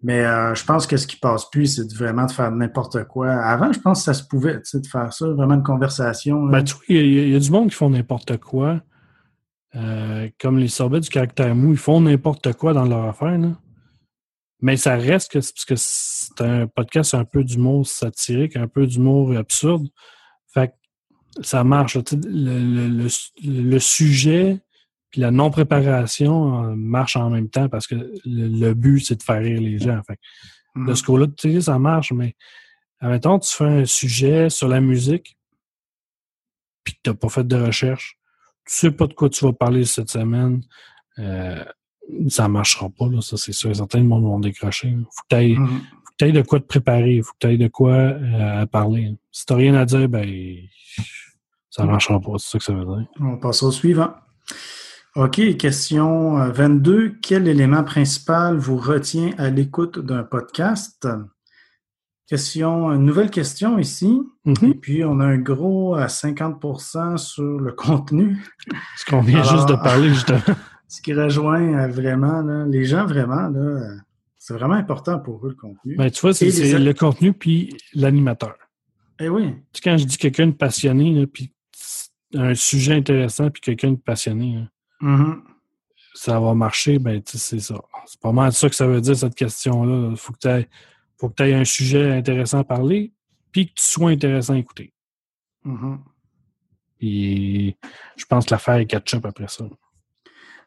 Mais 0.04 0.24
euh, 0.24 0.54
je 0.54 0.64
pense 0.64 0.86
que 0.86 0.98
ce 0.98 1.08
qui 1.08 1.18
passe 1.18 1.50
plus, 1.50 1.66
c'est 1.66 1.94
vraiment 1.94 2.26
de 2.28 2.32
faire 2.32 2.52
n'importe 2.52 3.06
quoi. 3.06 3.32
Avant, 3.32 3.74
je 3.74 3.80
pense 3.80 4.00
que 4.00 4.06
ça 4.06 4.14
se 4.14 4.24
pouvait, 4.24 4.58
de 4.58 4.88
faire 4.88 5.12
ça, 5.12 5.28
vraiment 5.30 5.56
une 5.56 5.64
conversation. 5.64 6.44
Ben, 6.44 6.64
tu 6.64 6.76
vois, 6.76 6.84
il 6.90 7.30
y, 7.30 7.36
a 7.36 7.40
du 7.40 7.50
monde 7.50 7.70
qui 7.70 7.76
font 7.76 7.90
n'importe 7.90 8.38
quoi. 8.38 8.82
Euh, 9.78 10.30
comme 10.40 10.58
les 10.58 10.68
sorbets 10.68 11.00
du 11.00 11.10
caractère 11.10 11.56
mou, 11.56 11.72
ils 11.72 11.78
font 11.78 12.02
n'importe 12.02 12.54
quoi 12.54 12.74
dans 12.74 12.86
leur 12.86 13.06
affaire. 13.06 13.40
Mais 14.60 14.76
ça 14.76 14.96
reste 14.96 15.32
que, 15.32 15.38
parce 15.38 15.66
que 15.66 15.76
c'est 15.76 16.42
un 16.42 16.68
podcast 16.68 17.14
un 17.14 17.26
peu 17.26 17.44
d'humour 17.44 17.86
satirique, 17.86 18.56
un 18.56 18.68
peu 18.68 18.88
d'humour 18.88 19.36
absurde. 19.38 19.88
Fait 20.52 20.70
que 20.70 21.44
ça 21.44 21.64
marche. 21.64 21.98
Le, 22.24 23.80
sujet 23.80 24.60
puis 25.10 25.22
la 25.22 25.32
non-préparation 25.32 26.66
euh, 26.66 26.76
marche 26.76 27.16
en 27.16 27.30
même 27.30 27.50
temps 27.50 27.70
parce 27.70 27.88
que 27.88 27.96
le, 28.26 28.74
but, 28.74 29.00
c'est 29.00 29.16
de 29.16 29.24
faire 29.24 29.42
rire 29.42 29.62
les 29.62 29.80
gens. 29.80 30.02
Fait 30.06 30.20
de 30.76 30.94
ce 30.94 31.04
mm. 31.04 31.06
côté-là, 31.06 31.62
ça 31.62 31.80
marche, 31.80 32.12
mais 32.12 32.36
admettons, 33.00 33.40
tu 33.40 33.54
fais 33.54 33.64
un 33.66 33.86
sujet 33.86 34.50
sur 34.50 34.68
la 34.68 34.82
musique, 34.82 35.38
puis 36.84 36.96
tu 37.04 37.10
n'as 37.10 37.16
pas 37.16 37.30
fait 37.30 37.48
de 37.48 37.56
recherche, 37.56 38.17
tu 38.68 38.76
sais 38.76 38.92
pas 38.92 39.08
de 39.08 39.14
quoi 39.14 39.30
tu 39.30 39.46
vas 39.46 39.54
parler 39.54 39.86
cette 39.86 40.10
semaine, 40.10 40.62
euh, 41.20 41.64
ça 42.30 42.44
ne 42.44 42.54
marchera 42.54 42.90
pas, 42.90 43.08
là, 43.08 43.22
ça 43.22 43.38
c'est 43.38 43.54
sûr. 43.54 43.76
Certains 43.76 44.04
monde 44.04 44.24
vont 44.24 44.40
décrocher. 44.40 44.90
Il 44.90 45.04
faut 45.04 45.24
que 45.30 45.36
tu 46.18 46.26
aies, 46.26 46.32
de 46.32 46.42
quoi 46.42 46.60
te 46.60 46.66
préparer, 46.66 47.16
il 47.16 47.24
faut 47.24 47.34
que 47.34 47.48
tu 47.48 47.54
aies 47.54 47.58
de 47.58 47.68
quoi 47.68 47.94
euh, 47.94 48.66
parler. 48.66 49.16
Si 49.32 49.46
tu 49.46 49.54
n'as 49.54 49.60
rien 49.60 49.74
à 49.76 49.86
dire, 49.86 50.10
ben 50.10 50.28
ça 51.70 51.84
ne 51.84 51.90
marchera 51.90 52.20
pas, 52.20 52.34
c'est 52.38 52.52
ça 52.52 52.58
que 52.58 52.64
ça 52.64 52.74
veut 52.74 52.86
dire. 52.86 53.08
On 53.20 53.38
passe 53.38 53.64
au 53.64 53.72
suivant. 53.72 54.14
OK, 55.16 55.58
question 55.58 56.52
22. 56.52 56.94
Euh, 56.94 57.18
Quel 57.22 57.48
élément 57.48 57.84
principal 57.84 58.58
vous 58.58 58.78
retient 58.78 59.32
à 59.38 59.50
l'écoute 59.50 60.00
d'un 60.00 60.24
podcast? 60.24 61.08
Question, 62.28 62.92
une 62.92 63.06
nouvelle 63.06 63.32
question 63.32 63.80
ici. 63.80 64.22
Mm-hmm. 64.46 64.72
Et 64.72 64.74
puis, 64.74 65.06
on 65.06 65.20
a 65.20 65.26
un 65.26 65.38
gros 65.38 65.96
à 65.96 66.08
50% 66.08 67.18
sur 67.18 67.44
le 67.44 67.72
contenu. 67.72 68.38
Ce 68.98 69.06
qu'on 69.06 69.22
vient 69.22 69.44
juste 69.44 69.70
de 69.70 69.76
parler, 69.76 70.10
justement. 70.10 70.42
Ce 70.90 71.02
qui 71.02 71.14
rejoint 71.14 71.62
euh, 71.62 71.88
vraiment, 71.88 72.42
les 72.66 72.86
gens, 72.86 73.06
vraiment, 73.06 73.52
c'est 74.38 74.54
vraiment 74.54 74.76
important 74.76 75.20
pour 75.20 75.46
eux, 75.46 75.50
le 75.50 75.56
contenu. 75.56 75.98
Ben, 75.98 76.10
tu 76.10 76.22
vois, 76.22 76.34
c'est 76.34 76.80
le 76.80 76.94
contenu 76.94 77.34
puis 77.34 77.76
l'animateur. 77.94 78.56
Eh 79.20 79.30
oui. 79.30 79.54
Tu 79.74 79.82
sais, 79.82 79.82
quand 79.84 79.98
je 79.98 80.06
dis 80.06 80.18
quelqu'un 80.18 80.48
de 80.48 80.52
passionné, 80.52 81.14
là, 81.14 81.26
puis 81.28 81.52
un 82.34 82.56
sujet 82.56 82.94
intéressant, 82.94 83.50
puis 83.50 83.62
quelqu'un 83.62 83.92
de 83.92 83.98
passionné, 83.98 84.56
là, 84.56 84.68
Mhm. 85.00 85.44
ça 86.14 86.40
va 86.40 86.54
marcher, 86.54 86.98
ben, 87.00 87.22
tu 87.22 87.38
sais, 87.38 87.38
c'est 87.38 87.60
ça. 87.60 87.76
C'est 88.06 88.20
pas 88.20 88.32
mal 88.32 88.52
ça 88.54 88.70
que 88.70 88.76
ça 88.76 88.88
veut 88.88 89.02
dire, 89.02 89.16
cette 89.16 89.36
question-là. 89.36 90.10
Il 90.12 90.18
faut 90.18 90.34
que 90.34 90.40
tu 90.40 90.48
aies, 90.48 90.70
faut 91.18 91.30
que 91.30 91.36
tu 91.36 91.44
aies 91.44 91.54
un 91.56 91.66
sujet 91.66 92.12
intéressant 92.16 92.60
à 92.60 92.64
parler, 92.64 93.14
puis 93.52 93.68
que 93.68 93.74
tu 93.76 93.84
sois 93.84 94.12
intéressant 94.12 94.54
à 94.54 94.58
écouter. 94.58 94.94
Mhm. 95.64 96.00
Puis 97.00 97.76
je 98.16 98.26
pense 98.26 98.46
que 98.46 98.52
l'affaire 98.54 98.76
est 98.76 98.86
catch-up 98.86 99.26
après 99.26 99.48
ça. 99.48 99.66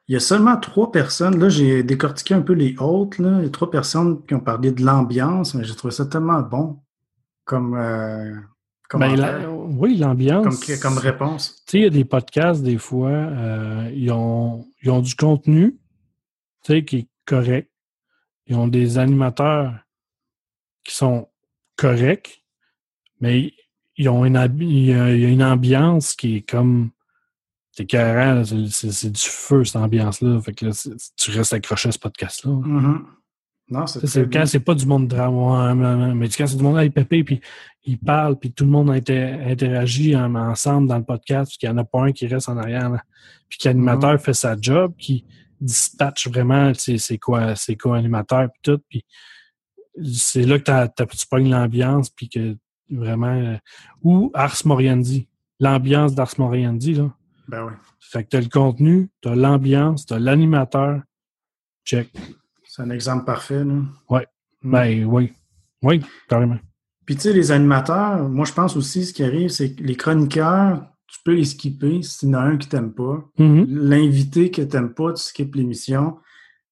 Il 0.09 0.15
y 0.15 0.17
a 0.17 0.21
seulement 0.21 0.57
trois 0.57 0.91
personnes. 0.91 1.39
Là, 1.39 1.49
j'ai 1.49 1.83
décortiqué 1.85 2.35
un 2.35 2.43
peu 2.43 2.53
les 2.53 2.77
autres. 2.79 3.23
Là. 3.23 3.39
Il 3.39 3.45
y 3.45 3.47
a 3.47 3.51
trois 3.51 3.71
personnes 3.71 4.25
qui 4.27 4.35
ont 4.35 4.41
parlé 4.41 4.73
de 4.73 4.85
l'ambiance, 4.85 5.55
mais 5.55 5.63
j'ai 5.65 5.75
trouvé 5.77 5.93
ça 5.93 6.07
tellement 6.07 6.41
bon 6.41 6.81
comme, 7.45 7.75
euh, 7.77 8.35
Ben, 8.95 9.15
la- 9.17 9.49
oui, 9.51 9.97
l'ambiance. 9.97 10.65
comme, 10.67 10.79
comme 10.81 10.99
réponse. 10.99 11.63
Tu 11.67 11.73
sais, 11.73 11.79
il 11.79 11.83
y 11.85 11.87
a 11.87 11.91
des 11.91 12.05
podcasts, 12.05 12.63
des 12.63 12.79
fois, 12.79 13.11
euh, 13.11 13.91
ils, 13.95 14.11
ont, 14.11 14.67
ils 14.83 14.91
ont 14.91 15.01
du 15.01 15.15
contenu, 15.15 15.79
qui 16.65 16.73
est 16.75 17.09
correct. 17.25 17.71
Ils 18.47 18.57
ont 18.57 18.69
des 18.69 18.99
animateurs 18.99 19.75
qui 20.85 20.94
sont 20.94 21.28
corrects, 21.77 22.43
mais 23.20 23.52
ils 23.97 24.09
ont 24.09 24.24
une, 24.24 24.36
il 24.61 24.86
y 24.86 24.93
a 24.94 25.28
une 25.28 25.43
ambiance 25.43 26.15
qui 26.15 26.36
est 26.36 26.43
comme. 26.43 26.90
C'est 27.73 27.86
carré, 27.86 28.44
c'est- 28.44 28.69
c'est 28.69 28.90
c'est 28.93 29.11
du 29.11 29.20
feu, 29.20 29.65
cette 29.65 29.77
ambiance-là. 29.77 30.40
Fait 30.43 30.52
que 30.52 30.66
là, 30.66 30.73
c'est- 30.73 31.15
tu 31.16 31.31
restes 31.31 31.52
accroché 31.52 31.89
à 31.89 31.93
ce 31.93 31.98
podcast-là. 31.98 32.51
Mhm. 32.52 33.07
Non, 33.70 33.86
c'est 33.86 34.05
C'est 34.07 34.28
quand 34.28 34.44
c'est 34.47 34.59
pas 34.61 34.74
du 34.74 34.85
monde 34.85 35.07
drame, 35.07 36.15
mais 36.16 36.28
quand 36.28 36.47
c'est 36.48 36.57
du 36.57 36.62
monde 36.65 36.77
avec 36.78 36.93
pépé, 36.93 37.23
puis 37.23 37.40
ils 37.85 37.98
parlent, 37.98 38.36
puis 38.36 38.51
tout 38.52 38.65
le 38.65 38.70
monde 38.70 38.90
inter- 38.90 39.39
interagit 39.47 40.16
en- 40.16 40.35
ensemble 40.35 40.89
dans 40.89 40.98
le 40.98 41.05
podcast, 41.05 41.52
puis 41.52 41.59
qu'il 41.59 41.69
n'y 41.70 41.74
en 41.77 41.78
a 41.78 41.85
pas 41.85 42.02
un 42.02 42.12
qui 42.12 42.27
reste 42.27 42.48
en 42.48 42.57
arrière, 42.57 42.90
là. 42.90 43.02
puis 43.48 43.59
que 43.59 43.69
l'animateur 43.69 44.12
Mhm. 44.12 44.19
fait 44.19 44.35
sa 44.35 44.57
job, 44.61 44.93
qui 44.98 45.24
dispatche 45.61 46.27
vraiment 46.28 46.73
ses, 46.74 46.98
ses 46.98 47.19
co- 47.19 47.36
ses 47.55 47.77
co-animateurs, 47.77 48.48
puis 48.51 48.61
tout, 48.62 48.81
puis 48.89 49.05
c'est 50.05 50.43
là 50.43 50.59
que 50.59 51.17
tu 51.17 51.27
pognes 51.27 51.51
l'ambiance, 51.51 52.11
puis 52.11 52.29
que 52.29 52.57
vraiment... 52.91 53.35
euh, 53.35 53.57
ou 54.03 54.31
Ars 54.35 54.63
Moriendi, 54.65 55.29
l'ambiance 55.59 56.15
d'Ars 56.15 56.35
Moriendi, 56.39 56.95
là. 56.95 57.15
Ben 57.49 57.65
oui. 57.65 57.73
Fait 57.99 58.25
que 58.25 58.31
t'as 58.31 58.41
le 58.41 58.49
contenu, 58.49 59.09
t'as 59.21 59.35
l'ambiance, 59.35 60.07
t'as 60.07 60.19
l'animateur, 60.19 61.01
check. 61.85 62.13
C'est 62.65 62.83
un 62.83 62.91
exemple 62.91 63.25
parfait. 63.25 63.65
Là. 63.65 63.75
Ouais. 64.09 64.27
Mm. 64.63 64.71
Ben 64.71 65.05
oui, 65.05 65.33
oui, 65.83 66.03
carrément. 66.29 66.59
Puis 67.07 67.17
tu 67.17 67.23
sais, 67.23 67.33
les 67.33 67.51
animateurs, 67.51 68.29
moi 68.29 68.45
je 68.45 68.53
pense 68.53 68.77
aussi 68.77 69.05
ce 69.05 69.13
qui 69.13 69.25
arrive, 69.25 69.49
c'est 69.51 69.75
que 69.75 69.83
les 69.83 69.97
chroniqueurs, 69.97 70.87
tu 71.09 71.19
peux 71.25 71.35
les 71.35 71.45
skipper 71.45 72.03
s'il 72.03 72.29
y 72.29 72.37
en 72.37 72.39
a 72.39 72.43
un 72.43 72.57
qui 72.57 72.69
t'aime 72.69 72.93
pas. 72.93 73.25
Mhm. 73.39 73.67
L'invité 73.69 74.51
que 74.51 74.63
t'aimes 74.63 74.95
pas, 74.95 75.13
tu 75.13 75.23
skippes 75.23 75.57
l'émission. 75.57 76.19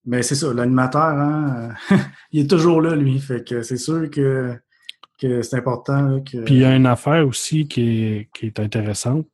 Mais 0.09 0.23
c'est 0.23 0.35
ça, 0.35 0.53
l'animateur, 0.53 1.03
hein, 1.03 1.75
euh, 1.93 1.97
il 2.33 2.45
est 2.45 2.51
toujours 2.51 2.81
là, 2.81 2.97
lui. 2.97 3.19
Fait 3.21 3.47
que 3.47 3.63
c'est 3.63 3.77
sûr 3.77 4.11
que, 4.11 4.59
que 5.21 5.43
c'est 5.43 5.57
important 5.57 6.03
là, 6.03 6.21
que. 6.21 6.45
Puis 6.45 6.55
il 6.55 6.61
y 6.61 6.65
a 6.65 6.75
une 6.75 6.87
affaire 6.87 7.27
aussi 7.27 7.69
qui 7.69 8.05
est, 8.05 8.29
qui 8.35 8.47
est 8.47 8.59
intéressante. 8.59 9.29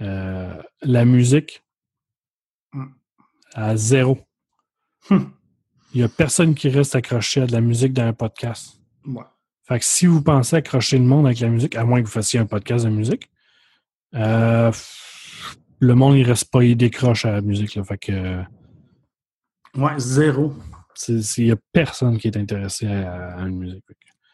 Euh, 0.00 0.54
la 0.82 1.04
musique 1.04 1.62
Mm. 2.72 2.84
à 3.54 3.76
zéro. 3.76 4.18
Hum. 5.10 5.32
Il 5.92 5.98
n'y 5.98 6.04
a 6.04 6.08
personne 6.08 6.54
qui 6.54 6.68
reste 6.68 6.94
accroché 6.94 7.42
à 7.42 7.46
de 7.46 7.52
la 7.52 7.60
musique 7.60 7.92
dans 7.92 8.04
un 8.04 8.12
podcast. 8.12 8.80
Ouais. 9.04 9.24
Fait 9.64 9.78
que 9.78 9.84
si 9.84 10.06
vous 10.06 10.22
pensez 10.22 10.56
accrocher 10.56 10.98
le 10.98 11.04
monde 11.04 11.26
avec 11.26 11.40
la 11.40 11.48
musique, 11.48 11.74
à 11.74 11.84
moins 11.84 12.00
que 12.00 12.06
vous 12.06 12.12
fassiez 12.12 12.38
un 12.38 12.46
podcast 12.46 12.84
de 12.84 12.90
musique, 12.90 13.28
euh, 14.14 14.70
le 15.80 15.94
monde 15.94 16.16
il 16.16 16.22
reste 16.24 16.50
pas, 16.50 16.62
il 16.62 16.76
décroche 16.76 17.24
à 17.24 17.32
la 17.32 17.40
musique. 17.40 17.74
Là. 17.74 17.82
Fait 17.82 17.98
que 17.98 18.42
Ouais, 19.76 19.92
zéro. 19.98 20.52
il 21.08 21.44
n'y 21.44 21.50
a 21.52 21.56
personne 21.72 22.18
qui 22.18 22.28
est 22.28 22.36
intéressé 22.36 22.86
à, 22.86 23.36
à 23.36 23.42
une 23.46 23.58
musique. 23.58 23.84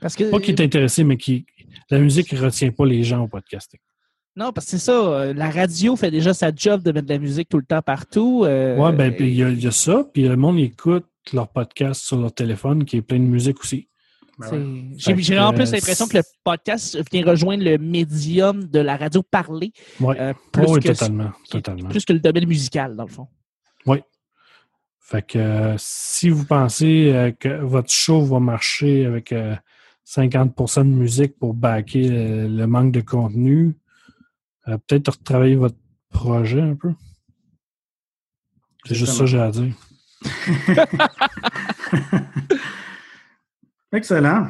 Parce 0.01 0.15
que, 0.15 0.31
Pas 0.31 0.41
qui 0.41 0.51
est 0.51 0.61
intéressé, 0.61 1.05
mais 1.05 1.17
qui 1.17 1.47
la 1.91 1.99
musique 1.99 2.33
ne 2.33 2.39
retient 2.41 2.71
pas 2.71 2.87
les 2.87 3.03
gens 3.03 3.23
au 3.25 3.29
podcasting. 3.29 3.81
Non, 4.37 4.53
parce 4.53 4.67
que 4.67 4.71
c'est 4.73 4.79
ça. 4.79 4.93
euh, 4.93 5.33
La 5.35 5.49
radio 5.51 5.97
fait 5.97 6.11
déjà 6.11 6.35
sa 6.35 6.53
job 6.55 6.83
de 6.83 6.93
mettre 6.93 7.07
de 7.07 7.13
la 7.15 7.19
musique 7.19 7.49
tout 7.49 7.57
le 7.59 7.65
temps 7.65 7.81
partout. 7.81 8.43
euh, 8.45 8.77
Ouais, 8.77 8.93
ben, 8.93 9.15
puis 9.15 9.29
il 9.29 9.35
y, 9.35 9.43
a- 9.43 9.49
il 9.49 9.63
y 9.63 9.67
a 9.67 9.71
ça, 9.71 10.05
puis 10.13 10.29
le 10.29 10.37
monde 10.37 10.59
écoute 10.59 11.07
leur 11.33 11.49
podcast 11.49 12.03
sur 12.05 12.19
leur 12.21 12.33
téléphone 12.35 12.85
qui 12.85 12.99
est 12.99 13.03
plein 13.03 13.19
de 13.19 13.25
musique 13.25 13.59
aussi. 13.61 13.89
Ben. 14.39 14.93
J'ai 14.99 15.15
vraiment 15.15 15.55
plus 15.55 15.69
euh, 15.71 15.73
l'impression 15.77 16.07
que 16.07 16.19
le 16.19 16.23
podcast 16.45 16.99
vient 17.11 17.25
rejoindre 17.25 17.65
le 17.65 17.79
médium 17.79 18.65
de 18.65 18.81
la 18.81 18.99
radio 18.99 19.23
parlée 19.23 19.73
Ouais. 19.99 20.21
euh, 20.21 20.35
plus, 20.53 20.67
oui, 20.69 20.81
que, 20.81 20.89
totalement. 20.89 21.33
totalement. 21.49 21.89
plus 21.89 22.05
que 22.05 22.13
le 22.13 22.21
domaine 22.21 22.47
musical, 22.47 22.95
dans 22.97 23.05
le 23.05 23.11
fond. 23.11 23.29
Fait 25.07 25.23
que 25.23 25.39
euh, 25.39 25.77
si 25.79 26.29
vous 26.31 26.45
pensez 26.45 27.13
euh, 27.15 27.31
que 27.31 27.63
votre 27.63 27.93
show 27.93 28.25
va 28.25 28.41
marcher 28.41 29.07
avec 29.07 29.31
euh, 29.31 29.55
50% 30.05 30.81
de 30.81 30.89
musique 30.89 31.39
pour 31.39 31.55
backer 31.55 32.49
le, 32.49 32.67
manque 32.67 32.91
de 32.91 33.03
contenu, 33.03 33.79
euh, 34.67 34.77
peut-être 34.79 35.13
retravailler 35.13 35.55
votre 35.55 35.77
projet 36.11 36.61
un 36.61 36.75
peu. 36.75 36.93
C'est 38.85 38.97
juste 38.97 39.13
ça 39.13 39.21
que 39.21 39.27
j'ai 39.27 39.41
à 39.41 39.53
dire. 39.53 39.75
Excellent. 43.93 44.49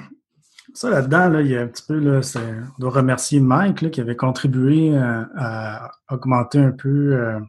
Ça, 0.73 0.89
là-dedans, 0.89 1.28
là, 1.28 1.43
il 1.43 1.49
y 1.49 1.57
a 1.57 1.61
un 1.61 1.66
petit 1.66 1.85
peu, 1.87 1.99
là, 1.99 2.23
on 2.35 2.81
doit 2.81 2.93
remercier 2.93 3.41
Mike 3.41 3.83
là, 3.83 3.91
qui 3.91 4.01
avait 4.01 4.16
contribué 4.16 4.97
euh, 4.97 5.23
à 5.37 5.91
augmenter 6.11 6.61
un 6.61 6.73
peu 6.73 7.15
euh, 7.15 7.41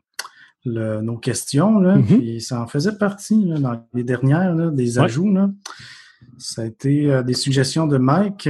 le- 0.68 1.02
nos 1.02 1.18
questions. 1.18 1.80
Là, 1.80 1.96
Mhm. 1.96 2.06
Puis 2.06 2.42
ça 2.42 2.62
en 2.62 2.68
faisait 2.68 2.98
partie 2.98 3.46
là, 3.46 3.60
dans 3.60 3.88
les 3.94 4.04
dernières, 4.04 4.54
là, 4.56 4.70
des 4.72 4.98
Ouais. 5.00 5.06
ajouts. 5.06 5.32
Là. 5.34 5.50
Ça 6.38 6.62
a 6.62 6.66
été 6.66 7.12
euh, 7.12 7.24
des 7.24 7.34
suggestions 7.34 7.88
de 7.88 7.98
Mike. 7.98 8.50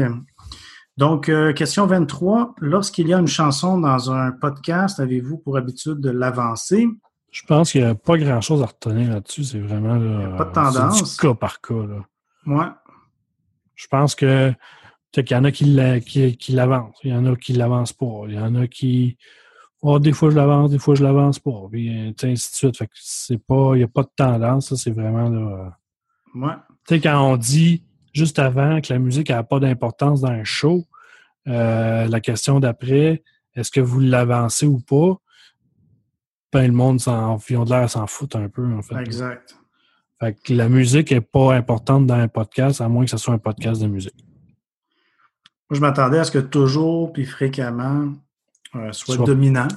Donc, 0.97 1.29
euh, 1.29 1.53
question 1.53 1.85
23. 1.85 2.55
Lorsqu'il 2.59 3.07
y 3.07 3.13
a 3.13 3.19
une 3.19 3.27
chanson 3.27 3.79
dans 3.79 4.11
un 4.11 4.31
podcast, 4.31 4.99
avez-vous 4.99 5.37
pour 5.37 5.55
habitude 5.57 5.99
de 5.99 6.09
l'avancer? 6.09 6.87
Je 7.31 7.43
pense 7.45 7.71
qu'il 7.71 7.81
n'y 7.81 7.87
a 7.87 7.93
pas 7.95 8.17
grand-chose 8.17 8.63
à 8.63 8.65
retenir 8.65 9.11
là-dessus. 9.11 9.43
C'est 9.43 9.59
vraiment 9.59 9.95
là, 9.95 10.33
a 10.33 10.37
pas 10.37 10.45
de 10.45 10.53
tendance. 10.53 11.11
du 11.15 11.17
cas 11.21 11.33
par 11.35 11.61
cas. 11.61 11.73
Là. 11.87 12.03
Moi, 12.45 12.75
Je 13.75 13.85
pense 13.87 14.15
que 14.15 14.49
peut-être 15.11 15.27
qu'il 15.27 15.37
y 15.37 15.39
en 15.39 15.43
a 15.43 15.51
qui 15.51 15.65
la- 15.65 15.99
qui, 15.99 16.35
qui 16.35 16.51
l'avancent, 16.53 16.95
il 17.03 17.11
y 17.11 17.13
en 17.13 17.27
a 17.27 17.35
qui 17.35 17.53
l'avancent 17.53 17.93
pas, 17.93 18.23
il 18.27 18.33
y 18.33 18.39
en 18.39 18.55
a 18.55 18.65
qui 18.65 19.17
oh, 19.81 19.99
des 19.99 20.11
fois 20.13 20.29
je 20.29 20.35
l'avance, 20.35 20.71
des 20.71 20.79
fois 20.79 20.95
je 20.95 21.03
l'avance 21.03 21.39
pas, 21.39 21.67
puis 21.71 21.89
ainsi 21.89 22.51
de 22.51 22.55
suite. 22.55 22.77
Fait 22.77 22.87
que 22.87 22.93
c'est 22.95 23.37
pas, 23.37 23.71
il 23.73 23.79
n'y 23.79 23.83
a 23.83 23.87
pas 23.87 24.03
de 24.03 24.09
tendance, 24.15 24.69
ça 24.69 24.75
c'est 24.75 24.91
vraiment 24.91 25.29
là. 25.29 25.39
euh, 25.39 25.69
moi, 26.33 26.65
Tu 26.87 26.95
sais, 26.95 27.01
quand 27.01 27.21
on 27.21 27.37
dit 27.37 27.83
juste 28.13 28.39
avant 28.39 28.81
que 28.81 28.91
la 28.91 28.99
musique 28.99 29.29
n'a 29.29 29.43
pas 29.43 29.59
d'importance 29.59 30.21
dans 30.21 30.31
un 30.31 30.43
show, 30.43 30.85
euh, 31.47 32.07
la 32.07 32.19
question 32.19 32.59
d'après, 32.59 33.23
est-ce 33.55 33.71
que 33.71 33.79
vous 33.79 33.99
l'avancez 33.99 34.65
ou 34.65 34.79
pas? 34.79 35.17
Ben, 36.51 36.67
le 36.67 36.73
monde 36.73 36.99
s'en, 36.99 37.37
ils 37.49 37.57
ont 37.57 37.65
de 37.65 37.69
l'air 37.69 37.83
à 37.83 37.87
s'en 37.87 38.07
foutre 38.07 38.37
un 38.37 38.49
peu, 38.49 38.65
en 38.65 38.81
fait. 38.81 38.95
exact. 38.99 39.57
Fait 40.19 40.33
que 40.33 40.53
la 40.53 40.67
musique 40.67 41.11
n'est 41.11 41.21
pas 41.21 41.53
importante 41.53 42.07
dans 42.07 42.15
un 42.15 42.27
podcast, 42.27 42.81
à 42.81 42.89
moins 42.89 43.05
que 43.05 43.11
ce 43.11 43.17
soit 43.17 43.33
un 43.33 43.37
podcast 43.39 43.81
de 43.81 43.87
musique. 43.87 44.15
Moi, 45.69 45.75
je 45.75 45.81
m'attendais 45.81 46.17
à 46.17 46.23
ce 46.23 46.31
que 46.31 46.39
toujours 46.39 47.13
puis 47.13 47.25
fréquemment 47.25 48.13
euh, 48.75 48.91
soit 48.91 49.15
Soit- 49.15 49.25
dominant. 49.25 49.67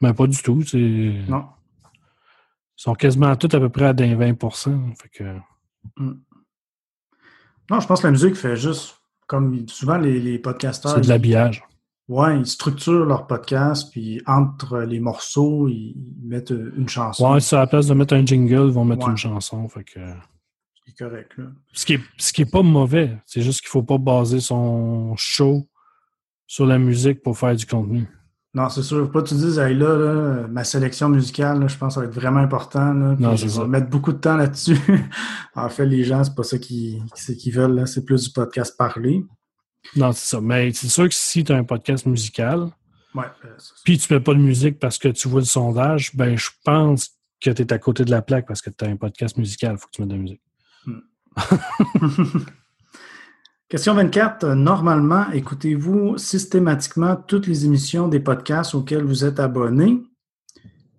Mais 0.00 0.12
pas 0.12 0.26
du 0.26 0.36
tout. 0.42 0.62
C'est... 0.62 0.78
Non. 1.28 1.46
Ils 2.76 2.82
sont 2.82 2.94
quasiment 2.94 3.34
tous 3.36 3.54
à 3.56 3.60
peu 3.60 3.68
près 3.68 3.86
à 3.86 3.92
des 3.92 4.14
20 4.14 4.34
Fait 4.96 5.08
que, 5.08 5.24
Non, 7.70 7.80
je 7.80 7.86
pense 7.86 8.00
que 8.02 8.06
la 8.06 8.10
musique 8.10 8.34
fait 8.34 8.56
juste, 8.56 8.96
comme 9.26 9.66
souvent 9.68 9.96
les, 9.96 10.20
les 10.20 10.38
podcasteurs, 10.38 10.92
c'est 10.96 11.00
de 11.02 11.08
l'habillage. 11.08 11.62
ouais, 12.08 12.38
ils 12.38 12.46
structurent 12.46 13.06
leur 13.06 13.26
podcast, 13.26 13.90
puis 13.92 14.20
entre 14.26 14.80
les 14.80 15.00
morceaux, 15.00 15.68
ils 15.68 15.96
mettent 16.22 16.50
une 16.76 16.88
chanson. 16.88 17.32
Ouais, 17.32 17.54
à 17.54 17.56
la 17.60 17.66
place 17.66 17.86
de 17.86 17.94
mettre 17.94 18.14
un 18.14 18.26
jingle, 18.26 18.66
ils 18.66 18.72
vont 18.72 18.84
mettre 18.84 19.06
Ouais. 19.06 19.12
une 19.12 19.16
chanson. 19.16 19.66
Fait 19.68 19.84
que, 19.84 20.00
C'est 20.86 20.96
correct, 20.98 21.32
là. 21.38 21.44
ce, 21.72 21.86
qui 21.86 21.94
est, 21.94 22.00
ce 22.18 22.32
qui 22.32 22.42
est 22.42 22.50
pas 22.50 22.62
mauvais, 22.62 23.16
c'est 23.24 23.40
juste 23.40 23.60
qu'il 23.60 23.70
faut 23.70 23.82
pas 23.84 23.98
baser 23.98 24.40
son 24.40 25.14
show 25.16 25.66
sur 26.46 26.66
la 26.66 26.78
musique 26.78 27.22
pour 27.22 27.38
faire 27.38 27.54
du 27.56 27.64
contenu. 27.64 28.06
Non, 28.54 28.68
c'est 28.68 28.82
sûr. 28.82 29.04
Faut 29.06 29.12
pas 29.12 29.22
que 29.22 29.28
tu 29.28 29.34
dises, 29.34 29.58
hey, 29.58 29.74
là, 29.74 29.96
là, 29.96 30.46
ma 30.48 30.62
sélection 30.62 31.08
musicale, 31.08 31.58
là, 31.60 31.66
je 31.66 31.76
pense 31.76 31.88
que 31.88 31.94
ça 31.94 32.00
va 32.00 32.06
être 32.06 32.14
vraiment 32.14 32.38
important. 32.38 32.92
Là, 32.94 33.16
Non, 33.18 33.34
je 33.34 33.46
vais 33.48 33.66
mettre 33.66 33.88
beaucoup 33.88 34.12
de 34.12 34.18
temps 34.18 34.36
là-dessus. 34.36 34.78
en 35.56 35.68
fait, 35.68 35.86
les 35.86 36.04
gens, 36.04 36.22
c'est 36.22 36.34
pas 36.34 36.44
ça 36.44 36.58
qu'ils 36.58 37.02
c'est 37.14 37.36
qu'ils 37.36 37.52
veulent. 37.52 37.74
là. 37.74 37.86
C'est 37.86 38.04
plus 38.04 38.24
du 38.24 38.30
podcast 38.30 38.76
parlé. 38.78 39.24
Non, 39.96 40.12
c'est 40.12 40.36
ça. 40.36 40.40
Mais 40.40 40.72
c'est 40.72 40.88
sûr 40.88 41.08
que 41.08 41.14
si 41.14 41.42
tu 41.42 41.52
as 41.52 41.56
un 41.56 41.64
podcast 41.64 42.06
musical, 42.06 42.68
Ouais, 43.14 43.26
euh, 43.44 43.56
puis 43.84 43.96
tu 43.96 44.12
mets 44.12 44.18
pas 44.18 44.34
de 44.34 44.40
musique 44.40 44.80
parce 44.80 44.98
que 44.98 45.06
tu 45.08 45.28
vois 45.28 45.40
le 45.40 45.46
sondage, 45.46 46.16
ben 46.16 46.36
je 46.36 46.50
pense 46.64 47.10
que 47.40 47.50
tu 47.50 47.62
es 47.62 47.72
à 47.72 47.78
côté 47.78 48.04
de 48.04 48.10
la 48.10 48.22
plaque 48.22 48.46
parce 48.46 48.60
que 48.60 48.70
tu 48.70 48.84
as 48.84 48.88
un 48.88 48.96
podcast 48.96 49.36
musical, 49.36 49.74
il 49.74 49.78
faut 49.78 49.86
que 49.86 49.92
tu 49.92 50.02
mettes 50.02 50.10
de 50.10 50.14
la 50.14 50.20
musique. 50.20 50.40
Question 53.68 53.94
24. 53.94 54.54
Normalement, 54.54 55.30
écoutez-vous 55.32 56.18
systématiquement 56.18 57.16
toutes 57.16 57.46
les 57.46 57.64
émissions 57.64 58.08
des 58.08 58.20
podcasts 58.20 58.74
auxquels 58.74 59.04
vous 59.04 59.24
êtes 59.24 59.40
abonné? 59.40 60.02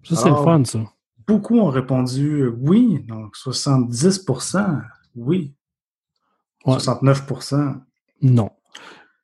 Ça, 0.03 0.15
c'est 0.15 0.29
le 0.29 0.35
fun, 0.35 0.63
ça. 0.65 0.79
Beaucoup 1.27 1.59
ont 1.59 1.69
répondu 1.69 2.47
oui, 2.47 3.03
donc 3.07 3.35
70% 3.35 4.81
oui. 5.15 5.55
69% 6.65 7.75
Non. 8.21 8.49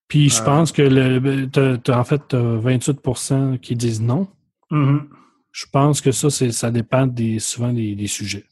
Puis 0.08 0.30
je 0.30 0.42
euh. 0.42 0.46
pense 0.46 0.72
que 0.72 0.82
le, 0.82 1.80
as, 1.90 2.00
en 2.00 2.04
fait, 2.04 2.34
28% 2.34 3.60
qui 3.60 3.76
disent 3.76 4.02
non. 4.02 4.28
Mm-hmm. 4.72 5.08
Je 5.52 5.66
pense 5.72 6.02
que 6.02 6.12
ça, 6.12 6.30
ça 6.30 6.72
dépend 6.72 7.08
des, 7.08 7.40
souvent 7.40 7.74
des, 7.74 8.08
sujets. 8.08 8.46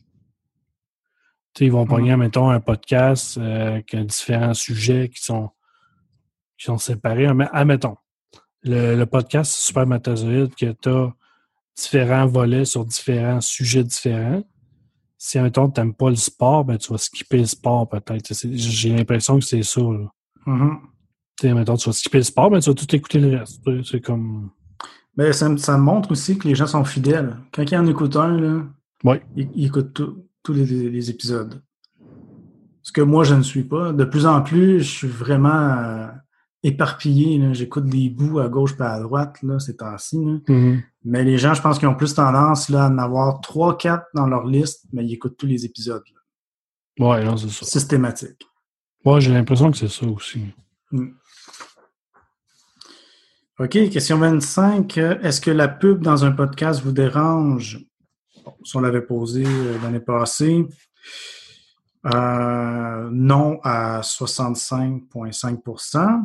Ils 1.59 1.71
vont 1.71 1.85
prendre, 1.85 2.05
mm-hmm. 2.05 2.17
mettons, 2.17 2.49
un 2.49 2.59
podcast 2.59 3.37
euh, 3.37 3.81
qui 3.81 3.97
a 3.97 4.03
différents 4.03 4.53
sujets 4.53 5.09
qui 5.09 5.23
sont, 5.23 5.49
qui 6.57 6.65
sont 6.65 6.77
séparés. 6.77 7.33
Mais 7.33 7.47
admettons, 7.51 7.97
le, 8.63 8.95
le 8.95 9.05
podcast 9.05 9.51
Super 9.53 9.85
Matazoïde, 9.87 10.55
que 10.55 10.71
tu 10.71 10.89
as 10.89 11.13
différents 11.75 12.27
volets 12.27 12.65
sur 12.65 12.85
différents 12.85 13.41
sujets 13.41 13.83
différents. 13.83 14.43
Si, 15.17 15.37
admettons, 15.37 15.69
tu 15.69 15.79
n'aimes 15.79 15.93
pas 15.93 16.09
le 16.09 16.15
sport, 16.15 16.65
ben, 16.65 16.77
tu 16.77 16.91
vas 16.91 16.97
skipper 16.97 17.39
le 17.39 17.45
sport 17.45 17.89
peut-être. 17.89 18.33
J'ai 18.53 18.95
l'impression 18.95 19.39
que 19.39 19.45
c'est 19.45 19.63
ça. 19.63 19.81
Là. 19.81 20.09
Admettons, 21.43 21.77
tu 21.77 21.89
vas 21.89 21.93
skipper 21.93 22.19
le 22.19 22.23
sport, 22.23 22.49
ben, 22.49 22.59
tu 22.59 22.69
vas 22.69 22.75
tout 22.75 22.95
écouter 22.95 23.19
le 23.19 23.37
reste. 23.37 23.61
C'est 23.83 24.01
comme... 24.01 24.51
Mais 25.17 25.33
ça, 25.33 25.55
ça, 25.57 25.77
montre 25.77 26.11
aussi 26.11 26.37
que 26.37 26.47
les 26.47 26.55
gens 26.55 26.67
sont 26.67 26.85
fidèles. 26.85 27.35
Quand 27.51 27.69
il 27.69 27.77
en 27.77 27.87
écoute 27.87 28.15
un, 28.15 28.37
là, 28.37 28.63
ouais. 29.03 29.21
il, 29.35 29.65
écoute 29.65 30.01
tous 30.43 30.53
les, 30.53 31.09
épisodes. 31.09 31.61
Ce 32.81 32.91
que 32.91 33.01
moi, 33.01 33.23
je 33.23 33.35
ne 33.35 33.43
suis 33.43 33.63
pas. 33.63 33.91
De 33.91 34.03
plus 34.03 34.25
en 34.25 34.41
plus, 34.41 34.79
je 34.79 34.89
suis 34.89 35.07
vraiment 35.07 35.49
euh, 35.49 36.07
éparpillé. 36.63 37.53
J'écoute 37.53 37.85
des 37.85 38.09
bouts 38.09 38.39
à 38.39 38.49
gauche 38.49 38.73
et 38.79 38.83
à 38.83 38.99
droite 38.99 39.37
là, 39.43 39.59
ces 39.59 39.75
temps-ci. 39.75 40.17
Mm-hmm. 40.17 40.81
Mais 41.05 41.23
les 41.23 41.37
gens, 41.37 41.53
je 41.53 41.61
pense 41.61 41.79
qu'ils 41.79 41.87
ont 41.87 41.95
plus 41.95 42.13
tendance 42.13 42.69
là, 42.69 42.85
à 42.85 42.89
en 42.89 42.97
avoir 42.97 43.41
trois, 43.41 43.77
quatre 43.77 44.07
dans 44.13 44.27
leur 44.27 44.45
liste, 44.45 44.85
mais 44.91 45.05
ils 45.05 45.13
écoutent 45.13 45.37
tous 45.37 45.47
les 45.47 45.65
épisodes. 45.65 46.03
Ouais, 46.99 47.23
c'est 47.37 47.49
ça. 47.49 47.65
Systématique. 47.65 48.45
Ouais, 49.05 49.21
j'ai 49.21 49.31
l'impression 49.31 49.71
que 49.71 49.77
c'est 49.77 49.87
ça 49.87 50.05
aussi. 50.05 50.41
Mm. 50.91 51.09
OK, 53.59 53.89
question 53.89 54.17
25. 54.17 54.97
Est-ce 54.97 55.41
que 55.41 55.51
la 55.51 55.67
pub 55.67 56.01
dans 56.01 56.23
un 56.23 56.31
podcast 56.31 56.81
vous 56.81 56.93
dérange? 56.93 57.88
Ça, 58.63 58.79
on 58.79 58.81
l'avait 58.81 59.01
posé 59.01 59.43
euh, 59.45 59.77
l'année 59.83 59.99
passée. 59.99 60.65
Euh, 62.05 63.09
non 63.11 63.59
à 63.63 63.99
65,5% 64.01 66.21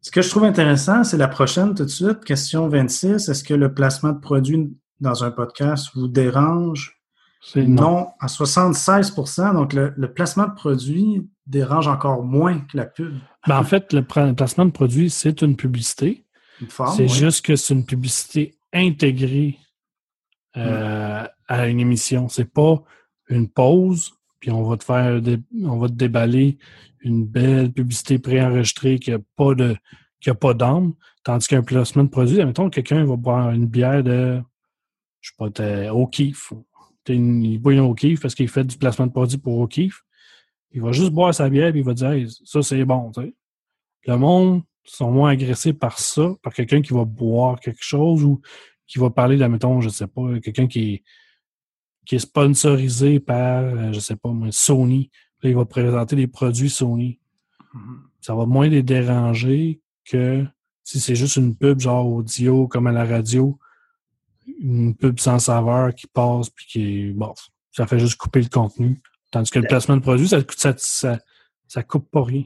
Ce 0.00 0.10
que 0.10 0.20
je 0.20 0.28
trouve 0.28 0.42
intéressant, 0.44 1.04
c'est 1.04 1.16
la 1.16 1.28
prochaine 1.28 1.74
tout 1.74 1.84
de 1.84 1.90
suite, 1.90 2.24
question 2.24 2.68
26. 2.68 3.28
Est-ce 3.28 3.44
que 3.44 3.54
le 3.54 3.72
placement 3.72 4.12
de 4.12 4.18
produits 4.18 4.76
dans 5.00 5.22
un 5.22 5.30
podcast 5.30 5.90
vous 5.94 6.08
dérange? 6.08 6.96
Non. 7.56 7.68
non. 7.68 8.08
à 8.20 8.26
76% 8.26 9.54
Donc, 9.54 9.72
le, 9.72 10.12
placement 10.12 10.48
de 10.48 10.54
produits 10.54 11.26
dérange 11.46 11.88
encore 11.88 12.22
moins 12.22 12.58
que 12.58 12.76
la 12.76 12.84
pub. 12.84 13.14
Ben, 13.46 13.58
en 13.58 13.64
fait, 13.64 13.92
le 13.92 14.02
placement 14.02 14.66
de 14.66 14.72
produits, 14.72 15.08
c'est 15.08 15.40
une 15.42 15.56
publicité. 15.56 16.24
C'est 16.96 17.08
juste 17.08 17.44
que 17.44 17.56
c'est 17.56 17.74
une 17.74 17.86
publicité 17.86 18.54
intégrée 18.72 19.58
euh, 20.56 21.24
à 21.48 21.68
une 21.68 21.80
émission. 21.80 22.28
C'est 22.28 22.50
pas 22.50 22.82
une 23.28 23.48
pause, 23.48 24.12
puis 24.40 24.50
on 24.50 24.64
va 24.64 24.76
te 24.76 24.84
faire 24.84 25.20
on 25.64 25.78
va 25.78 25.88
te 25.88 25.94
déballer 25.94 26.58
une 27.00 27.24
belle 27.26 27.72
publicité 27.72 28.18
préenregistrée 28.18 28.98
qui 28.98 29.10
n'a 29.10 29.18
pas 29.36 29.54
de 29.54 29.76
qui 30.20 30.30
a 30.30 30.34
pas 30.34 30.54
d'âme. 30.54 30.94
Tandis 31.22 31.48
qu'un 31.48 31.62
placement 31.62 32.04
de 32.04 32.08
produit, 32.08 32.40
admettons 32.40 32.70
quelqu'un 32.70 33.04
va 33.04 33.16
boire 33.16 33.50
une 33.50 33.66
bière 33.66 34.02
de 34.02 34.40
je 35.20 35.30
sais 35.30 35.36
pas, 35.36 35.92
O'Keeffe. 35.92 36.52
Il 37.08 37.58
boit 37.58 37.72
une 37.72 37.80
O'Keeffe 37.80 38.20
parce 38.20 38.34
qu'il 38.34 38.48
fait 38.48 38.64
du 38.64 38.76
placement 38.76 39.06
de 39.06 39.12
produit 39.12 39.38
pour 39.38 39.58
O'Keeffe. 39.58 40.02
Il 40.72 40.82
va 40.82 40.92
juste 40.92 41.10
boire 41.10 41.34
sa 41.34 41.48
bière 41.48 41.74
et 41.74 41.78
il 41.78 41.84
va 41.84 41.94
dire 41.94 42.28
ça 42.44 42.62
c'est 42.62 42.84
bon. 42.84 43.12
Le 44.06 44.16
monde 44.16 44.62
sont 44.84 45.10
moins 45.10 45.30
agressés 45.30 45.72
par 45.72 45.98
ça, 45.98 46.34
par 46.42 46.52
quelqu'un 46.52 46.82
qui 46.82 46.92
va 46.92 47.04
boire 47.04 47.60
quelque 47.60 47.82
chose 47.82 48.24
ou 48.24 48.40
qui 48.90 48.98
va 48.98 49.08
parler 49.08 49.36
de, 49.36 49.46
mettons, 49.46 49.80
je 49.80 49.88
sais 49.88 50.08
pas, 50.08 50.40
quelqu'un 50.40 50.66
qui 50.66 50.94
est, 50.94 51.04
qui 52.04 52.16
est 52.16 52.18
sponsorisé 52.18 53.20
par, 53.20 53.62
euh, 53.62 53.92
je 53.92 54.00
sais 54.00 54.16
pas, 54.16 54.30
Sony. 54.50 55.10
Là, 55.42 55.50
il 55.50 55.54
va 55.54 55.64
présenter 55.64 56.16
des 56.16 56.26
produits 56.26 56.68
Sony. 56.68 57.20
Mm-hmm. 57.72 57.98
Ça 58.20 58.34
va 58.34 58.46
moins 58.46 58.68
les 58.68 58.82
déranger 58.82 59.80
que 60.04 60.44
si 60.82 60.98
c'est 60.98 61.14
juste 61.14 61.36
une 61.36 61.54
pub 61.54 61.78
genre 61.78 62.04
audio 62.04 62.66
comme 62.66 62.88
à 62.88 62.92
la 62.92 63.04
radio, 63.04 63.60
une 64.58 64.96
pub 64.96 65.20
sans 65.20 65.38
saveur 65.38 65.94
qui 65.94 66.08
passe 66.08 66.50
puis 66.50 66.66
qui 66.66 67.12
bon, 67.12 67.32
ça 67.70 67.86
fait 67.86 68.00
juste 68.00 68.16
couper 68.16 68.42
le 68.42 68.48
contenu. 68.48 69.00
Tandis 69.30 69.52
que 69.52 69.60
le 69.60 69.68
placement 69.68 69.96
de 69.96 70.02
produit, 70.02 70.26
ça, 70.26 70.38
ça, 70.56 70.74
ça, 70.76 71.18
ça 71.68 71.82
coupe 71.84 72.10
pas 72.10 72.24
rien. 72.24 72.44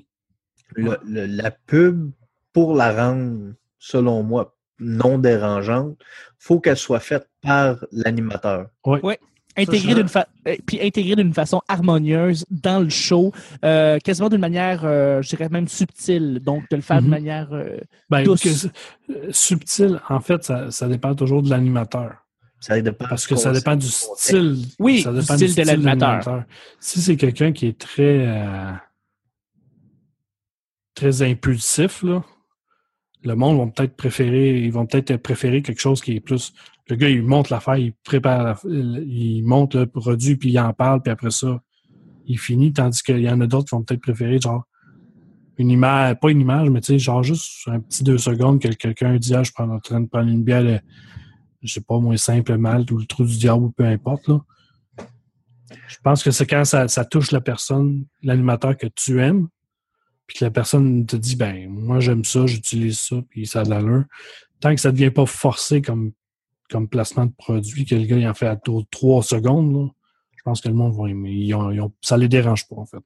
la 0.76 1.50
pub 1.50 2.12
pour 2.52 2.74
la 2.74 2.92
rendre, 2.94 3.54
selon 3.78 4.22
moi, 4.22 4.54
non 4.78 5.18
dérangeante, 5.18 5.96
faut 6.38 6.60
qu'elle 6.60 6.76
soit 6.76 7.01
faite 7.01 7.28
par 7.42 7.76
l'animateur. 7.92 8.66
Oui. 8.86 8.98
Ouais. 9.02 9.18
Intégrée 9.56 9.94
d'une 9.94 10.09
euh, 10.48 10.56
puis 10.66 10.80
intégrée 10.82 11.14
d'une 11.14 11.32
façon 11.32 11.60
harmonieuse 11.68 12.44
dans 12.51 12.80
le 12.80 12.88
show, 12.88 13.32
euh, 13.64 14.01
quasiment 14.01 14.28
d'une 14.28 14.40
manière, 14.40 14.80
euh, 14.84 15.22
je 15.22 15.28
dirais 15.28 15.48
même 15.48 15.68
subtile, 15.68 16.40
donc 16.40 16.68
de 16.70 16.76
le 16.76 16.82
faire 16.82 16.98
de 16.98 17.05
Mhm. 17.05 17.10
manière 17.10 17.52
euh, 17.52 17.78
Ben, 18.10 18.24
douce. 18.24 18.42
que- 18.42 19.12
euh, 19.12 19.28
subtil, 19.30 20.01
en 20.09 20.18
fait, 20.18 20.42
ça, 20.42 20.72
ça 20.72 20.88
dépend 20.88 21.14
toujours 21.14 21.40
de 21.40 21.51
l'animateur. 21.51 22.14
Ça 22.59 22.80
dépend 22.80 23.06
Parce 23.09 23.28
que 23.28 23.36
ça 23.36 23.52
dépend 23.52 23.76
du 23.76 23.86
style. 23.86 24.56
Oui, 24.80 25.02
ça 25.02 25.12
du 25.12 25.20
dépend 25.20 25.36
style 25.36 25.55
de 25.55 25.62
l'animateur. 25.62 26.42
Si 26.80 27.01
c'est 27.01 27.16
quelqu'un 27.16 27.52
qui 27.52 27.68
est 27.68 27.78
très 27.78 28.26
euh, 28.26 28.72
très 30.94 31.22
impulsif, 31.22 32.02
là, 32.02 32.24
le 33.24 33.34
monde 33.34 33.59
va 33.59 33.66
peut-être 33.66 33.96
préférer, 33.96 34.59
ils 34.59 34.72
vont 34.72 34.86
peut-être 34.86 35.16
préférer 35.16 35.62
quelque 35.62 35.80
chose 35.80 36.01
qui 36.01 36.16
est 36.16 36.20
plus. 36.20 36.52
Le 36.88 36.96
gars, 36.96 37.09
il 37.09 37.22
monte 37.22 37.48
l'affaire, 37.51 37.76
il 37.76 37.94
prépare, 38.05 38.60
il 38.66 39.42
monte 39.44 39.74
le 39.74 39.86
produit, 39.86 40.36
puis 40.36 40.51
il 40.51 40.59
en 40.59 40.72
parle, 40.74 41.01
puis 41.02 41.10
après 41.10 41.30
ça, 41.30 41.62
il 42.26 42.38
finit. 42.38 42.72
Tandis 42.72 43.02
qu'il 43.02 43.20
y 43.20 43.30
en 43.30 43.40
a 43.40 43.46
d'autres 43.46 43.70
qui 43.70 43.74
vont 43.74 43.82
peut-être 43.82 44.02
préférer, 44.02 44.38
genre, 44.38 44.64
une 45.56 45.70
image, 45.70 46.16
pas 46.20 46.30
une 46.30 46.40
image, 46.40 46.68
mais 46.68 46.80
tu 46.80 46.86
sais, 46.86 46.98
genre 46.98 47.22
juste 47.22 47.68
un 47.68 47.80
petit 47.80 48.05
deux 48.05 48.18
secondes 48.18 48.60
que 48.60 48.68
quelqu'un 48.68 49.16
dit, 49.16 49.34
ah, 49.34 49.42
je 49.42 49.52
suis 49.52 49.62
en 49.62 49.78
train 49.78 50.01
de 50.01 50.09
prendre 50.09 50.28
une 50.28 50.42
bière, 50.42 50.64
de, 50.64 50.78
je 51.62 51.72
sais 51.72 51.80
pas, 51.80 51.98
moins 51.98 52.16
simple 52.16 52.59
malt 52.59 52.90
ou 52.90 52.98
le 52.98 53.06
trou 53.06 53.24
du 53.24 53.36
diable 53.38 53.70
peu 53.76 53.84
importe, 53.84 54.28
là. 54.28 54.40
Je 55.88 55.96
pense 56.02 56.22
que 56.22 56.30
c'est 56.30 56.46
quand 56.46 56.64
ça 56.64 57.05
touche 57.05 57.30
la 57.30 57.40
personne, 57.40 58.05
l'animateur 58.22 58.76
que 58.76 58.86
tu 58.86 59.20
aimes, 59.20 59.48
puis 60.26 60.38
que 60.38 60.44
la 60.44 60.51
personne 60.51 61.05
te 61.06 61.16
dit, 61.16 61.36
ben, 61.36 61.68
moi, 61.68 62.01
j'aime 62.01 62.24
ça, 62.24 62.46
j'utilise 62.46 62.98
ça, 62.98 63.16
puis 63.28 63.46
ça 63.46 63.60
a 63.60 63.64
de 63.64 63.70
l'allure. 63.70 64.05
Tant 64.60 64.74
que 64.74 64.80
ça 64.80 64.90
ne 64.90 64.96
devient 64.96 65.10
pas 65.10 65.26
forcé 65.26 65.82
comme, 65.82 66.12
comme 66.70 66.88
placement 66.88 67.26
de 67.26 67.32
produit, 67.36 67.84
que 67.84 67.94
le 67.94 68.06
gars 68.06 68.16
il 68.16 68.26
en 68.26 68.34
fait 68.34 68.46
à 68.46 68.56
tour 68.56 68.82
de 68.82 68.86
trois 68.90 69.22
secondes, 69.22 69.72
là, 69.74 69.88
je 70.36 70.42
pense 70.44 70.60
que 70.60 70.68
le 70.68 70.74
monde 70.74 70.94
va 70.96 71.09
aimer. 71.09 71.30
Ils 71.32 71.55
ont, 71.55 71.70
ils 71.70 71.80
ont- 71.80 71.92
ça 72.01 72.16
les 72.16 72.28
dérange 72.28 72.66
pas, 72.68 72.76
en 72.76 72.86
fait. 72.86 72.98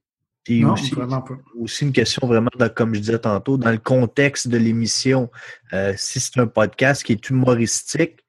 Puis 0.45 0.61
Non, 0.61 0.73
aussi, 0.73 0.91
vraiment 0.91 1.21
pas. 1.21 1.35
aussi 1.59 1.83
une 1.83 1.91
question 1.91 2.25
vraiment, 2.25 2.49
de- 2.57 2.67
comme 2.69 2.95
je 2.95 2.99
disais 3.01 3.19
tantôt, 3.19 3.57
dans 3.57 3.71
le 3.71 3.77
contexte 3.77 4.47
de 4.47 4.57
l'émission. 4.57 5.29
Euh, 5.73 5.93
si 5.97 6.19
c'est 6.21 6.39
un 6.39 6.47
podcast 6.47 7.03
qui 7.03 7.11
est 7.11 7.29
humoristique, 7.29 8.19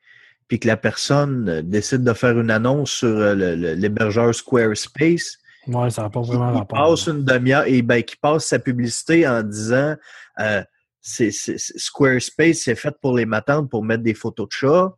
puis 0.48 0.58
que 0.58 0.66
la 0.66 0.76
personne 0.76 1.48
euh, 1.48 1.62
décide 1.62 2.02
de 2.02 2.12
faire 2.12 2.38
une 2.38 2.50
annonce 2.50 2.90
sur 2.90 3.08
euh, 3.08 3.34
l'hébergeur 3.76 4.34
Squarespace, 4.34 5.38
Ouais, 5.72 5.90
ça 5.90 6.02
n'a 6.02 6.10
pas 6.10 6.20
vraiment 6.20 6.50
il 6.52 6.58
rapport. 6.58 6.90
passe 6.90 7.06
une 7.06 7.24
demi-heure 7.24 7.64
et 7.66 7.82
ben, 7.82 8.02
qui 8.02 8.16
passe 8.16 8.46
sa 8.46 8.58
publicité 8.58 9.26
en 9.28 9.42
disant 9.42 9.96
euh, 10.40 10.62
c'est, 11.00 11.30
Squarespace, 11.30 12.58
c'est 12.64 12.74
fait 12.74 12.94
pour 13.00 13.16
les 13.16 13.26
matantes 13.26 13.70
pour 13.70 13.84
mettre 13.84 14.02
des 14.02 14.14
photos 14.14 14.48
de 14.48 14.52
chats. 14.52 14.94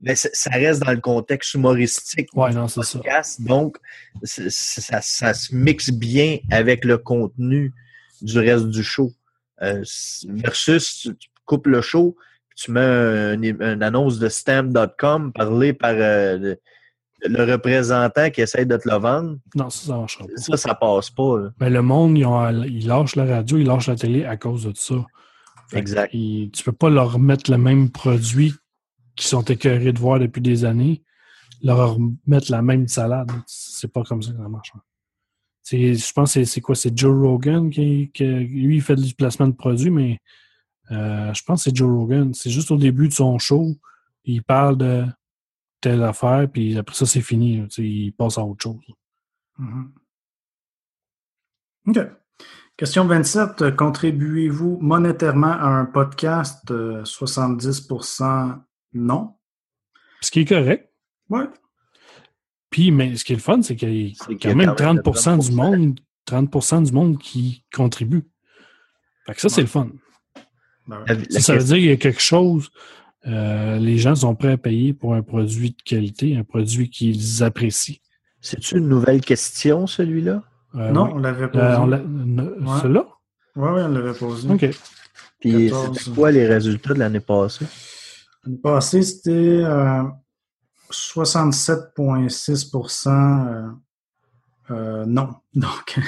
Mais 0.00 0.14
ça 0.16 0.50
reste 0.50 0.82
dans 0.84 0.90
le 0.92 1.00
contexte 1.00 1.54
humoristique 1.54 2.28
Ouais, 2.34 2.50
du 2.50 2.56
non, 2.56 2.68
c'est 2.68 2.82
ça. 2.82 2.98
podcast. 2.98 3.40
Donc, 3.40 3.78
ça, 4.24 5.00
ça 5.00 5.32
se 5.34 5.54
mixe 5.54 5.90
bien 5.90 6.38
avec 6.50 6.84
le 6.84 6.98
contenu 6.98 7.72
du 8.20 8.38
reste 8.38 8.66
du 8.68 8.82
show. 8.82 9.10
Euh, 9.62 9.82
versus, 10.28 11.08
tu, 11.18 11.28
coupes 11.46 11.66
le 11.68 11.80
show, 11.80 12.16
tu 12.56 12.70
mets 12.72 12.80
un- 12.80 13.40
une 13.42 13.82
annonce 13.82 14.18
de 14.18 14.28
stamp.com 14.28 15.32
parlée 15.32 15.72
par 15.72 15.94
euh, 15.96 16.54
le, 17.24 17.52
représentant 17.52 18.30
qui 18.30 18.40
essaie 18.42 18.64
de 18.66 18.76
te 18.76 18.88
le 18.88 18.96
vendre. 18.96 19.38
Non, 19.54 19.70
ça, 19.70 19.86
ça 19.88 19.96
marchera 19.96 20.24
pas. 20.26 20.36
Ça, 20.36 20.56
ça 20.56 20.74
passe 20.74 21.10
pas. 21.10 21.38
là. 21.40 21.50
Mais 21.60 21.70
le 21.70 21.82
monde, 21.82 22.16
ils, 22.18 22.24
ont, 22.26 22.62
ils 22.64 22.86
lâchent 22.86 23.16
la 23.16 23.24
radio, 23.24 23.58
ils 23.58 23.66
lâchent 23.66 23.88
la 23.88 23.96
télé 23.96 24.24
à 24.24 24.36
cause 24.36 24.64
de 24.64 24.72
ça. 24.76 24.94
Fait 25.70 25.78
Exact. 25.78 26.10
ils- 26.12 26.50
tu 26.50 26.62
peux 26.64 26.72
pas 26.72 26.90
leur 26.90 27.18
mettre 27.18 27.50
le 27.50 27.58
même 27.58 27.90
produit 27.90 28.52
qu'ils 29.16 29.26
sont 29.28 29.42
écœurés 29.42 29.92
de 29.92 29.98
voir 29.98 30.18
depuis 30.18 30.42
des 30.42 30.64
années, 30.64 31.02
leur 31.62 31.96
mettre 32.26 32.50
la 32.50 32.62
même 32.62 32.86
salade. 32.88 33.30
C'est 33.46 33.90
pas 33.92 34.02
comme 34.02 34.22
ça 34.22 34.32
que 34.32 34.38
ça 34.38 34.48
marche. 34.48 34.72
hein. 34.74 34.80
Je 35.70 36.12
pense 36.12 36.34
que 36.34 36.40
c'est- 36.40 36.44
c'est 36.44 36.60
quoi? 36.60 36.74
C'est 36.74 36.96
Joe 36.96 37.16
Rogan 37.26 37.70
qui, 37.70 38.10
qui- 38.12 38.24
lui, 38.26 38.76
il 38.76 38.82
fait 38.82 38.96
du 38.96 39.14
placement 39.14 39.48
de 39.48 39.54
produits, 39.54 39.90
mais 39.90 40.18
euh, 40.90 41.32
je 41.32 41.42
pense 41.42 41.64
que 41.64 41.70
c'est 41.70 41.76
Joe 41.76 41.88
Rogan. 41.90 42.34
C'est 42.34 42.50
juste 42.50 42.70
au 42.70 42.76
début 42.76 43.08
de 43.08 43.14
son 43.14 43.38
show, 43.38 43.74
il 44.26 44.42
parle 44.42 44.76
de 44.76 45.04
telle 45.84 46.02
affaire, 46.02 46.48
puis 46.50 46.78
après 46.78 46.94
ça, 46.94 47.04
c'est 47.04 47.20
fini. 47.20 47.62
Il 47.76 48.12
passe 48.12 48.38
à 48.38 48.42
autre 48.42 48.62
chose. 48.62 48.80
Mhm. 49.58 49.92
OK. 51.88 51.98
Question 52.78 53.04
27. 53.04 53.60
Euh, 53.60 53.70
Contribuez-vous 53.70 54.78
monétairement 54.80 55.52
à 55.52 55.66
un 55.66 55.84
podcast? 55.84 56.70
Euh, 56.70 57.04
70% 57.04 58.60
non? 58.94 59.34
Ce 60.22 60.30
qui 60.30 60.40
est 60.40 60.44
correct. 60.46 60.90
Ouais. 61.28 61.44
Puis, 62.70 62.90
mais 62.90 63.16
ce 63.16 63.24
qui 63.24 63.34
est 63.34 63.36
le 63.36 63.42
fun, 63.42 63.60
c'est 63.60 63.76
qu'il 63.76 64.08
y 64.08 64.12
a 64.12 64.34
quand 64.40 64.54
même 64.54 64.74
quand 64.74 64.94
même 64.94 65.02
30 65.02 65.40
du 65.50 65.50
30%. 65.50 65.54
monde, 65.54 66.00
30 66.24 66.82
du 66.84 66.92
monde 66.92 67.18
qui 67.18 67.62
contribue. 67.74 68.24
Fait 69.26 69.34
que 69.34 69.40
ça, 69.42 69.50
c'est 69.50 69.60
le 69.60 69.66
fun. 69.66 69.90
Ben 70.86 71.04
ouais. 71.06 71.24
Ça, 71.30 71.40
ça 71.40 71.56
veut 71.56 71.64
dire 71.64 71.76
qu'il 71.76 71.86
y 71.86 71.90
a 71.90 71.96
quelque 71.96 72.22
chose. 72.22 72.70
Euh, 73.26 73.78
les 73.78 73.96
gens 73.98 74.14
sont 74.14 74.34
prêts 74.34 74.52
à 74.52 74.56
payer 74.58 74.92
pour 74.92 75.14
un 75.14 75.22
produit 75.22 75.70
de 75.70 75.82
qualité, 75.84 76.36
un 76.36 76.44
produit 76.44 76.90
qu'ils 76.90 77.42
apprécient. 77.42 77.96
C'est-tu 78.40 78.76
une 78.78 78.88
nouvelle 78.88 79.20
question, 79.22 79.86
celui-là? 79.86 80.42
Euh, 80.74 80.90
non, 80.90 81.04
oui. 81.06 81.12
on 81.14 81.18
l'avait 81.18 81.44
Euh, 81.44 81.48
posé. 81.48 81.76
on 81.78 81.86
Oui, 81.86 81.96
Ouais. 82.66 82.80
Celui-là? 82.82 83.06
oui, 83.56 83.68
on 83.82 83.88
l'avait 83.88 84.12
posé. 84.14 84.48
OK. 84.50 84.68
Puis 85.40 85.68
14. 85.70 85.98
c'était 85.98 86.10
quoi 86.14 86.30
les 86.30 86.46
résultats 86.46 86.92
de 86.94 86.98
l'année 86.98 87.20
passée? 87.20 87.66
L'année 88.44 88.58
passée, 88.58 89.02
c'était 89.02 89.62
euh, 89.64 90.02
67,6% 90.90 93.48
euh, 93.48 93.68
euh, 94.70 95.04
non. 95.06 95.28
Donc, 95.54 95.98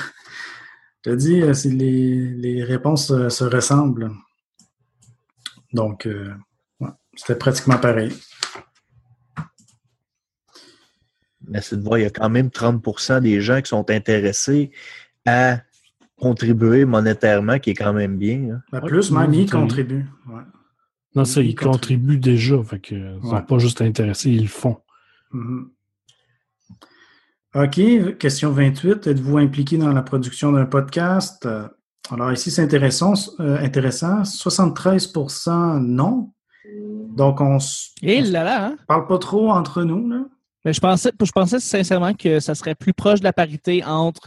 je 1.05 1.11
te 1.11 1.15
dis, 1.15 1.41
les, 1.71 2.15
les 2.35 2.65
réponses 2.65 3.11
euh, 3.11 3.29
se 3.29 3.45
ressemblent. 3.45 4.11
Donc, 5.73 6.07
euh, 6.07 6.33
c'était 7.17 7.35
pratiquement 7.37 7.79
pareil. 7.79 8.13
Mais 11.49 11.61
c'est 11.61 11.77
de 11.77 11.83
voir, 11.83 11.99
il 11.99 12.03
y 12.03 12.07
a 12.07 12.11
quand 12.11 12.29
même 12.29 12.49
30% 12.49 13.21
des 13.21 13.41
gens 13.41 13.61
qui 13.61 13.69
sont 13.69 13.89
intéressés 13.91 14.71
à 15.27 15.61
contribuer 16.19 16.85
monétairement, 16.85 17.59
qui 17.59 17.71
est 17.71 17.75
quand 17.75 17.93
même 17.93 18.17
bien. 18.17 18.55
hein. 18.55 18.63
Ben, 18.73 18.81
plus, 18.81 19.11
même, 19.11 19.33
ils 19.35 19.51
contribuent. 19.51 20.07
Ouais. 20.29 20.43
Non, 21.15 21.25
ça, 21.25 21.41
Ils 21.41 21.51
ils 21.51 21.55
contribuent 21.55 22.19
déjà. 22.19 22.63
Fait 22.65 22.81
que, 22.81 22.95
ils 22.95 23.21
sont 23.23 23.35
Ouais. 23.35 23.43
pas 23.43 23.59
juste 23.59 23.81
intéressés, 23.81 24.31
ils 24.31 24.43
le 24.43 24.49
font. 24.49 24.79
Mhm. 25.33 25.71
OK, 27.55 28.19
question 28.19 28.51
28. 28.51 29.07
Êtes-vous 29.07 29.39
impliqué 29.39 29.79
dans 29.79 29.93
la 29.93 30.03
production 30.03 30.53
d'un 30.53 30.67
podcast? 30.67 31.47
Euh, 31.47 31.69
Alors 32.11 32.31
ici, 32.33 32.51
c'est 32.51 32.63
intéressant, 32.63 33.15
euh, 33.41 33.59
intéressant. 33.59 34.25
73% 34.25 35.79
non. 35.81 36.33
Donc, 37.17 37.41
on 37.41 37.57
Et 38.03 38.21
on 38.21 38.25
se 38.25 38.33
là 38.33 38.45
là, 38.45 38.67
hein? 38.67 38.77
parle 38.87 39.07
pas 39.07 39.19
trop 39.19 39.51
entre 39.51 39.83
nous. 39.83 40.09
Là. 40.09 40.25
Mais 40.65 40.73
je 40.73 40.81
pensais, 40.81 41.13
je 41.23 41.33
pensais 41.33 41.61
sincèrement 41.61 42.13
que 42.15 42.41
ça 42.41 42.55
serait 42.55 42.75
plus 42.75 42.93
proche 42.93 43.21
de 43.21 43.25
la 43.25 43.33
parité 43.33 43.83
entre 43.85 44.23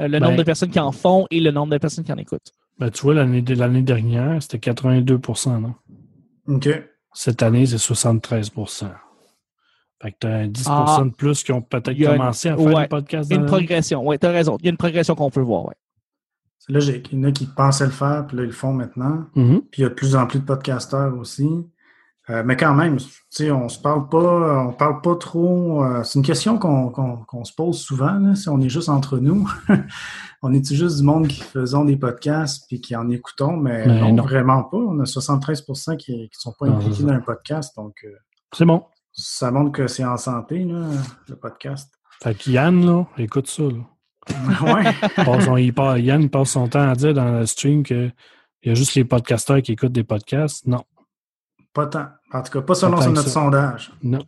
euh, 0.00 0.04
le 0.08 0.18
Ben- 0.18 0.20
nombre 0.20 0.36
de 0.38 0.42
personnes 0.42 0.70
qui 0.70 0.80
en 0.80 0.90
font 0.92 1.26
et 1.30 1.40
le 1.40 1.50
nombre 1.50 1.72
de 1.72 1.78
personnes 1.78 2.04
qui 2.04 2.12
en 2.12 2.16
écoutent. 2.16 2.50
Ben, 2.78 2.90
tu 2.90 3.02
vois, 3.02 3.14
l'année 3.14 3.42
l'année 3.42 3.82
dernière, 3.82 4.42
c'était 4.42 4.58
82% 4.58 5.60
non? 5.60 5.74
OK. 6.48 6.68
Cette 7.14 7.42
année, 7.42 7.66
c'est 7.66 7.76
73% 7.76 8.86
Fait 10.00 10.10
que 10.12 10.16
tu 10.20 10.26
as 10.26 10.46
10 10.48 10.64
Ah. 10.68 11.02
de 11.04 11.10
plus 11.10 11.44
qui 11.44 11.52
ont 11.52 11.60
peut-être 11.62 11.90
une- 11.96 12.06
commencé 12.06 12.48
à 12.48 12.56
faire 12.56 12.64
ouais. 12.66 12.82
des 12.82 12.88
podcasts 12.88 13.30
Il 13.30 13.34
y 13.34 13.36
a 13.36 13.38
dans 13.38 13.44
une 13.44 13.48
progression. 13.50 14.06
Oui, 14.06 14.18
tu 14.18 14.26
as 14.26 14.30
raison. 14.30 14.56
Il 14.60 14.64
y 14.64 14.68
a 14.68 14.70
une 14.70 14.76
progression 14.78 15.14
qu'on 15.14 15.30
peut 15.30 15.40
voir. 15.42 15.66
Ouais. 15.66 15.74
C'est 16.58 16.72
logique. 16.72 17.08
Il 17.12 17.18
y 17.18 17.22
en 17.22 17.28
a 17.28 17.32
qui 17.32 17.46
pensaient 17.46 17.84
le 17.84 17.90
faire, 17.92 18.26
puis 18.26 18.36
là, 18.38 18.42
ils 18.44 18.46
le 18.46 18.52
font 18.52 18.72
maintenant. 18.72 19.26
Mhm. 19.36 19.60
Puis 19.70 19.80
il 19.80 19.82
y 19.82 19.84
a 19.84 19.90
de 19.90 19.94
plus 19.94 20.16
en 20.16 20.26
plus 20.26 20.40
de 20.40 20.44
podcasteurs 20.44 21.16
aussi. 21.18 21.46
Euh, 22.30 22.44
mais 22.46 22.56
quand 22.56 22.74
même, 22.74 22.98
tu 22.98 23.06
sais, 23.30 23.50
on 23.50 23.68
se 23.68 23.80
parle 23.80 24.08
pas, 24.08 24.64
on 24.68 24.72
parle 24.72 25.00
pas 25.00 25.16
trop. 25.16 25.82
euh, 25.82 26.04
c'est 26.04 26.20
une 26.20 26.24
question 26.24 26.56
qu'on 26.56 27.44
se 27.44 27.52
pose 27.52 27.80
souvent, 27.80 28.12
là, 28.14 28.36
si 28.36 28.48
on 28.48 28.60
est 28.60 28.68
juste 28.68 28.88
entre 28.88 29.18
nous. 29.18 29.50
on 30.42 30.52
est 30.52 30.72
juste 30.72 30.98
du 30.98 31.02
monde 31.02 31.26
qui 31.26 31.40
faisons 31.40 31.84
des 31.84 31.96
podcasts 31.96 32.64
puis 32.68 32.80
qui 32.80 32.94
en 32.94 33.10
écoutons, 33.10 33.56
mais 33.56 33.86
Mais 33.86 34.00
non, 34.00 34.12
non. 34.14 34.22
vraiment 34.22 34.62
pas. 34.62 34.76
On 34.76 35.00
a 35.00 35.04
73% 35.04 35.96
qui 35.96 36.16
ne 36.16 36.26
sont 36.32 36.54
pas 36.58 36.68
impliqués 36.68 37.02
dans 37.02 37.12
un 37.12 37.20
podcast, 37.20 37.74
donc 37.76 37.94
euh, 38.04 38.10
C'est 38.54 38.66
bon. 38.66 38.84
ça 39.12 39.50
montre 39.50 39.72
que 39.72 39.88
c'est 39.88 40.04
en 40.04 40.16
santé, 40.16 40.64
là, 40.64 40.80
le 41.28 41.34
podcast. 41.36 41.92
Fait 42.22 42.34
que 42.38 42.50
Yann, 42.50 42.86
là, 42.86 43.04
écoute 43.18 43.48
ça. 43.48 43.64
Là. 43.64 43.82
ouais. 44.62 45.60
Il 45.98 46.04
Yann 46.04 46.30
passe 46.30 46.50
son 46.50 46.68
temps 46.68 46.88
à 46.88 46.94
dire 46.94 47.14
dans 47.14 47.40
le 47.40 47.46
stream 47.46 47.82
qu'il 47.82 48.12
y 48.62 48.70
a 48.70 48.74
juste 48.74 48.94
les 48.94 49.04
podcasteurs 49.04 49.60
qui 49.60 49.72
écoutent 49.72 49.90
des 49.90 50.04
podcasts. 50.04 50.64
Non. 50.68 50.84
Pas 51.74 51.86
tant. 51.86 52.06
En 52.32 52.42
tout 52.42 52.52
cas, 52.52 52.62
pas 52.62 52.74
selon 52.74 52.98
notre 52.98 53.22
ça. 53.22 53.30
sondage. 53.30 53.92
Non. 54.02 54.24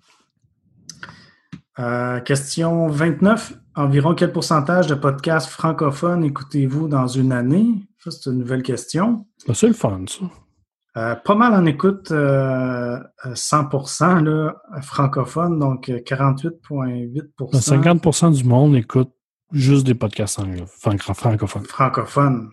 Euh, 1.79 2.21
question 2.21 2.89
29. 2.89 3.55
Environ 3.77 4.15
quel 4.15 4.33
pourcentage 4.33 4.87
de 4.87 4.95
podcasts 4.95 5.49
francophones 5.49 6.23
écoutez-vous 6.25 6.87
dans 6.89 7.09
une 7.09 7.33
année? 7.33 7.75
Ça, 7.99 8.11
c'est 8.12 8.31
une 8.31 8.39
nouvelle 8.39 8.62
question. 8.62 9.27
Ben, 9.49 9.55
c'est 9.55 9.66
le 9.66 9.73
fun, 9.75 10.05
ça. 10.07 10.25
Euh, 10.97 11.16
pas 11.16 11.35
mal 11.35 11.55
en 11.55 11.66
écoute 11.66 12.12
euh, 12.12 12.97
euh, 13.27 13.35
100% 13.35 14.23
là, 14.23 14.55
francophone, 14.83 15.59
donc 15.59 15.89
euh, 15.89 15.99
48,8% 15.99 17.51
Ben, 17.51 17.59
50% 17.59 18.33
du 18.33 18.45
monde 18.45 18.77
écoute 18.77 19.11
juste 19.51 19.85
des 19.87 19.95
podcasts 19.97 20.39
anglais, 20.39 20.65
franco- 20.69 21.12
francophones. 21.15 22.51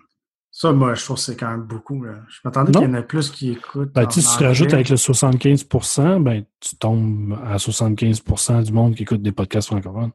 Ça, 0.54 0.74
moi, 0.74 0.94
je 0.96 1.04
trouve 1.06 1.16
que 1.16 1.22
c'est 1.24 1.38
quand 1.38 1.50
même 1.50 1.64
beaucoup. 1.64 2.04
Là. 2.04 2.16
Je 2.28 2.40
m'attendais 2.44 2.74
qu'il 2.74 2.82
y 2.82 2.86
en 2.86 2.94
ait 2.94 3.06
plus 3.06 3.30
qui 3.30 3.52
écoutent. 3.52 3.94
Ben, 3.94 4.06
en 4.06 4.10
si 4.10 4.20
tu 4.38 4.44
rajoutes 4.44 4.74
avec 4.74 4.90
le 4.90 4.98
75% 4.98 6.22
ben, 6.22 6.44
tu 6.60 6.76
tombes 6.76 7.40
à 7.46 7.56
75% 7.56 8.64
du 8.64 8.74
monde 8.74 8.96
qui 8.96 9.04
écoute 9.04 9.22
des 9.22 9.32
podcasts 9.32 9.70
francophones. 9.70 10.12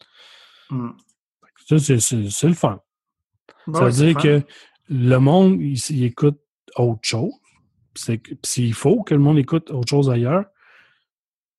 Hmm. 0.71 0.91
Ça, 1.69 1.79
c'est- 1.79 2.47
le 2.49 2.55
fun. 2.55 2.81
Bon, 3.67 3.79
ça 3.79 3.85
veut 3.87 3.91
dire 3.93 4.17
que 4.17 4.43
le 4.91 5.17
monde, 5.17 5.61
il, 5.61 5.79
il 5.91 6.05
écoute 6.05 6.39
autre 6.77 7.01
chose. 7.03 7.33
C'est 7.95 8.19
que- 8.19 8.35
puis 8.35 8.63
il 8.69 8.75
faut 8.75 9.03
que 9.05 9.15
le 9.15 9.21
monde 9.21 9.39
écoute 9.39 9.71
autre 9.71 9.89
chose 9.89 10.11
ailleurs. 10.11 10.45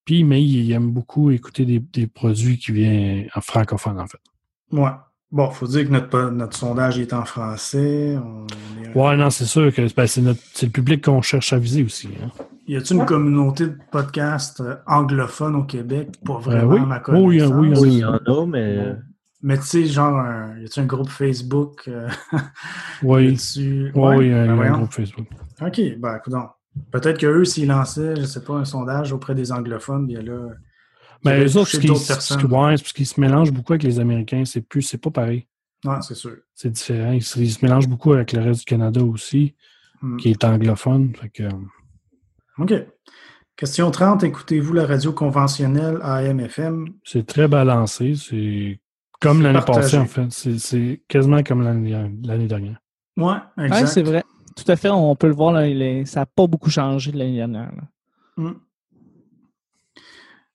Puis, 0.06 0.24
mais 0.24 0.41
il 0.44 0.72
aime 0.72 0.91
beaucoup 0.91 1.32
écouter 1.32 1.66
des, 1.66 1.80
des 1.80 2.08
produits 2.08 2.58
qui 2.60 2.72
viennent 2.72 3.28
en 3.36 3.41
francophone, 3.41 3.99
en 3.99 4.08
fait. 4.08 4.22
Ouais. 4.72 4.91
Bon, 5.32 5.49
faut 5.52 5.68
dire 5.68 5.86
que 5.86 5.91
notre, 5.91 6.30
notre 6.30 6.56
sondage 6.58 6.99
est 6.99 7.12
en 7.14 7.26
français. 7.26 8.18
On 8.18 8.45
est- 8.84 8.95
Ouais, 8.98 9.18
non, 9.18 9.30
c'est 9.30 9.45
sûr 9.45 9.74
que 9.74 9.94
ben, 9.94 10.08
c'est 10.08 10.22
notre- 10.22 10.40
c'est 10.54 10.68
le 10.68 10.72
public 10.72 11.04
qu'on 11.04 11.22
cherche 11.22 11.52
à 11.54 11.60
viser 11.60 11.84
aussi. 11.84 12.10
hein. 12.24 12.30
Y 12.68 12.78
a-t-il 12.78 12.99
une 12.99 13.06
communauté 13.06 13.68
de 13.68 13.78
podcasts 13.91 14.62
euh, 14.62 14.76
anglophones 14.88 15.56
au 15.56 15.64
Québec? 15.64 16.10
Pas 16.26 16.38
vraiment 16.38 16.74
oui. 16.74 16.80
à 16.82 16.86
ma 16.86 16.98
Oh, 17.08 17.12
oui, 17.28 17.38
connaissance. 17.40 17.54
oui, 17.60 17.74
Oui, 17.80 17.90
il 17.94 17.99
y 17.99 18.06
en 18.06 18.14
a, 18.16 18.45
mais 18.45 18.95
Mais 19.44 19.58
tu 19.58 19.64
sais, 19.64 19.86
genre, 19.86 20.18
un- 20.18 20.58
y 20.60 20.64
a-t-il 20.66 20.84
un 20.84 20.86
groupe 20.86 21.10
Facebook? 21.10 21.84
euh, 21.88 22.08
Oui, 23.04 23.28
là-dessus? 23.28 23.91
oui, 23.95 24.16
oui, 24.18 24.26
il 24.28 24.32
y 24.32 24.34
a 24.34 24.44
ben 24.45 24.49
un 24.52 24.56
voyons. 24.56 24.74
groupe 24.78 24.94
Facebook. 24.94 25.28
OK, 25.62 25.82
ben, 25.99 26.18
écoute 26.18 26.34
Peut-être 26.91 27.20
qu'eux, 27.20 27.44
s'ils 27.45 27.68
lançaient, 27.68 28.16
je 28.16 28.26
sais 28.26 28.44
pas, 28.44 28.54
un 28.56 28.66
sondage 28.66 29.12
auprès 29.12 29.34
des 29.36 29.52
anglophones, 29.52 30.06
bien 30.08 30.22
là. 30.22 30.49
Mais 31.26 31.44
eux 31.45 31.57
autres, 31.57 31.69
ce 31.69 31.77
ouais, 31.77 32.76
qu'ils 32.94 33.07
se 33.07 33.19
mélangent 33.19 33.52
beaucoup 33.52 33.73
avec 33.73 33.84
les 33.84 33.99
Américains. 33.99 34.44
C'est 34.45 34.61
plus, 34.61 34.81
c'est 34.81 34.98
pas 34.98 35.11
pareil. 35.11 35.48
Ouais, 35.85 35.98
c'est 36.02 36.15
sûr. 36.15 36.35
C'est 36.56 36.69
différent. 36.72 37.11
Ils 37.11 37.23
se, 37.23 37.39
ils 37.39 37.52
se 37.52 37.64
mélangent 37.64 37.88
beaucoup 37.88 38.14
avec 38.14 38.31
le 38.34 38.41
reste 38.41 38.61
du 38.61 38.65
Canada 38.65 39.02
aussi, 39.03 39.56
Hmm. 40.02 40.18
qui 40.18 40.30
est 40.30 40.44
anglophone. 40.44 41.15
Fait 41.15 41.30
que, 41.30 41.44
euh, 41.44 41.49
OK. 42.60 42.73
Question 43.56 43.89
30. 43.89 44.23
Écoutez-vous 44.23 44.73
la 44.73 44.85
radio 44.85 45.11
conventionnelle 45.11 45.98
AM-FM? 46.03 46.88
c'est 47.03 47.26
très 47.26 47.48
balancé. 47.48 48.14
C'est 48.15 48.80
comme 49.19 49.41
l'année 49.41 49.60
passée, 49.65 49.98
en 49.98 50.06
fait. 50.06 50.31
C'est- 50.31 51.02
quasiment 51.07 51.41
comme 51.41 51.64
l'année 51.64 51.91
l'année 52.23 52.45
dernière. 52.48 52.80
Ouais, 53.18 53.38
exact. 53.57 53.81
Ouais, 53.81 53.88
c'est 53.88 54.03
vrai. 54.03 54.23
Tout 54.56 54.72
à 54.72 54.76
fait, 54.76 54.89
on 54.89 55.15
peut 55.15 55.27
le 55.27 55.34
voir, 55.34 55.52
là, 55.53 55.68
il 55.68 55.81
est- 55.81 56.06
ça 56.06 56.19
n'a 56.22 56.26
pas 56.27 56.45
beaucoup 56.45 56.69
changé 56.69 57.11
de 57.11 57.18
l'année 57.18 57.38
dernière. 57.38 57.72
là. 58.38 58.52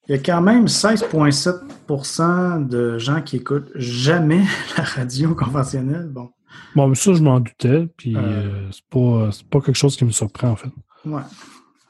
Il 0.08 0.16
y 0.16 0.18
a 0.18 0.22
quand 0.22 0.42
même 0.42 0.66
16,7% 0.66 2.66
de 2.66 2.98
gens 2.98 3.22
qui 3.22 3.36
écoutent 3.36 3.70
jamais 3.76 4.42
la 4.76 4.82
radio 4.84 5.32
conventionnelle. 5.34 6.08
Bon, 6.08 6.30
Bon, 6.74 6.88
mais 6.88 6.94
ça, 6.96 7.14
je 7.14 7.22
m'en 7.22 7.38
doutais. 7.40 7.86
Puis, 7.96 8.14
Euh. 8.16 8.20
euh, 8.20 8.68
c'est 8.72 8.84
pas, 8.90 9.30
pas 9.50 9.60
quelque 9.64 9.76
chose 9.76 9.96
qui 9.96 10.04
me 10.04 10.10
surprend, 10.10 10.48
en 10.50 10.56
fait. 10.56 10.68
ouais, 11.06 11.22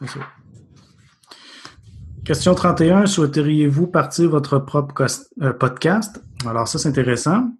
c'est 0.01 0.09
ça. 0.11 0.21
Question 2.25 2.55
31. 2.55 3.07
Souhaiteriez-vous 3.07 3.89
partir 3.89 4.31
votre 4.31 4.59
propre 4.61 5.05
euh, 5.41 5.53
podcast? 5.53 6.23
Alors, 6.47 6.69
ça, 6.69 6.79
c'est 6.79 6.89
intéressant. 6.89 7.51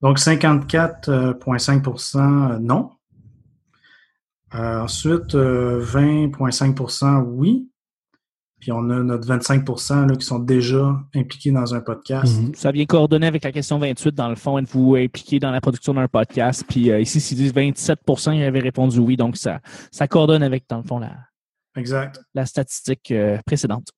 Donc, 0.00 0.18
54,5% 0.18 2.58
non. 2.60 2.90
Euh, 4.54 4.80
ensuite, 4.82 5.34
euh, 5.34 5.78
20,5% 5.84 7.22
oui. 7.26 7.68
Puis 8.64 8.72
on 8.72 8.88
a 8.88 9.02
notre 9.02 9.28
25 9.28 9.62
là, 10.08 10.16
qui 10.16 10.24
sont 10.24 10.38
déjà 10.38 10.98
impliqués 11.14 11.50
dans 11.50 11.74
un 11.74 11.82
podcast. 11.82 12.40
Mhm. 12.40 12.54
Ça 12.54 12.72
vient 12.72 12.86
coordonner 12.86 13.26
avec 13.26 13.44
la 13.44 13.52
question 13.52 13.78
28, 13.78 14.14
dans 14.14 14.30
le 14.30 14.36
fond, 14.36 14.56
êtes-vous 14.56 14.96
impliqué 14.96 15.38
dans 15.38 15.50
la 15.50 15.60
production 15.60 15.92
d'un 15.92 16.08
podcast? 16.08 16.64
Puis 16.66 16.90
euh, 16.90 16.98
ici, 16.98 17.20
s'ils 17.20 17.36
disent 17.36 17.52
27% 17.52 18.34
ils 18.34 18.42
avaient 18.42 18.60
répondu 18.60 19.00
oui, 19.00 19.18
donc 19.18 19.36
ça, 19.36 19.60
ça 19.92 20.08
coordonne 20.08 20.42
avec, 20.42 20.64
dans 20.66 20.78
le 20.78 20.82
fond, 20.82 20.98
la, 20.98 21.12
Exact. 21.76 22.22
la 22.32 22.46
statistique 22.46 23.10
euh, 23.10 23.36
précédente. 23.44 23.88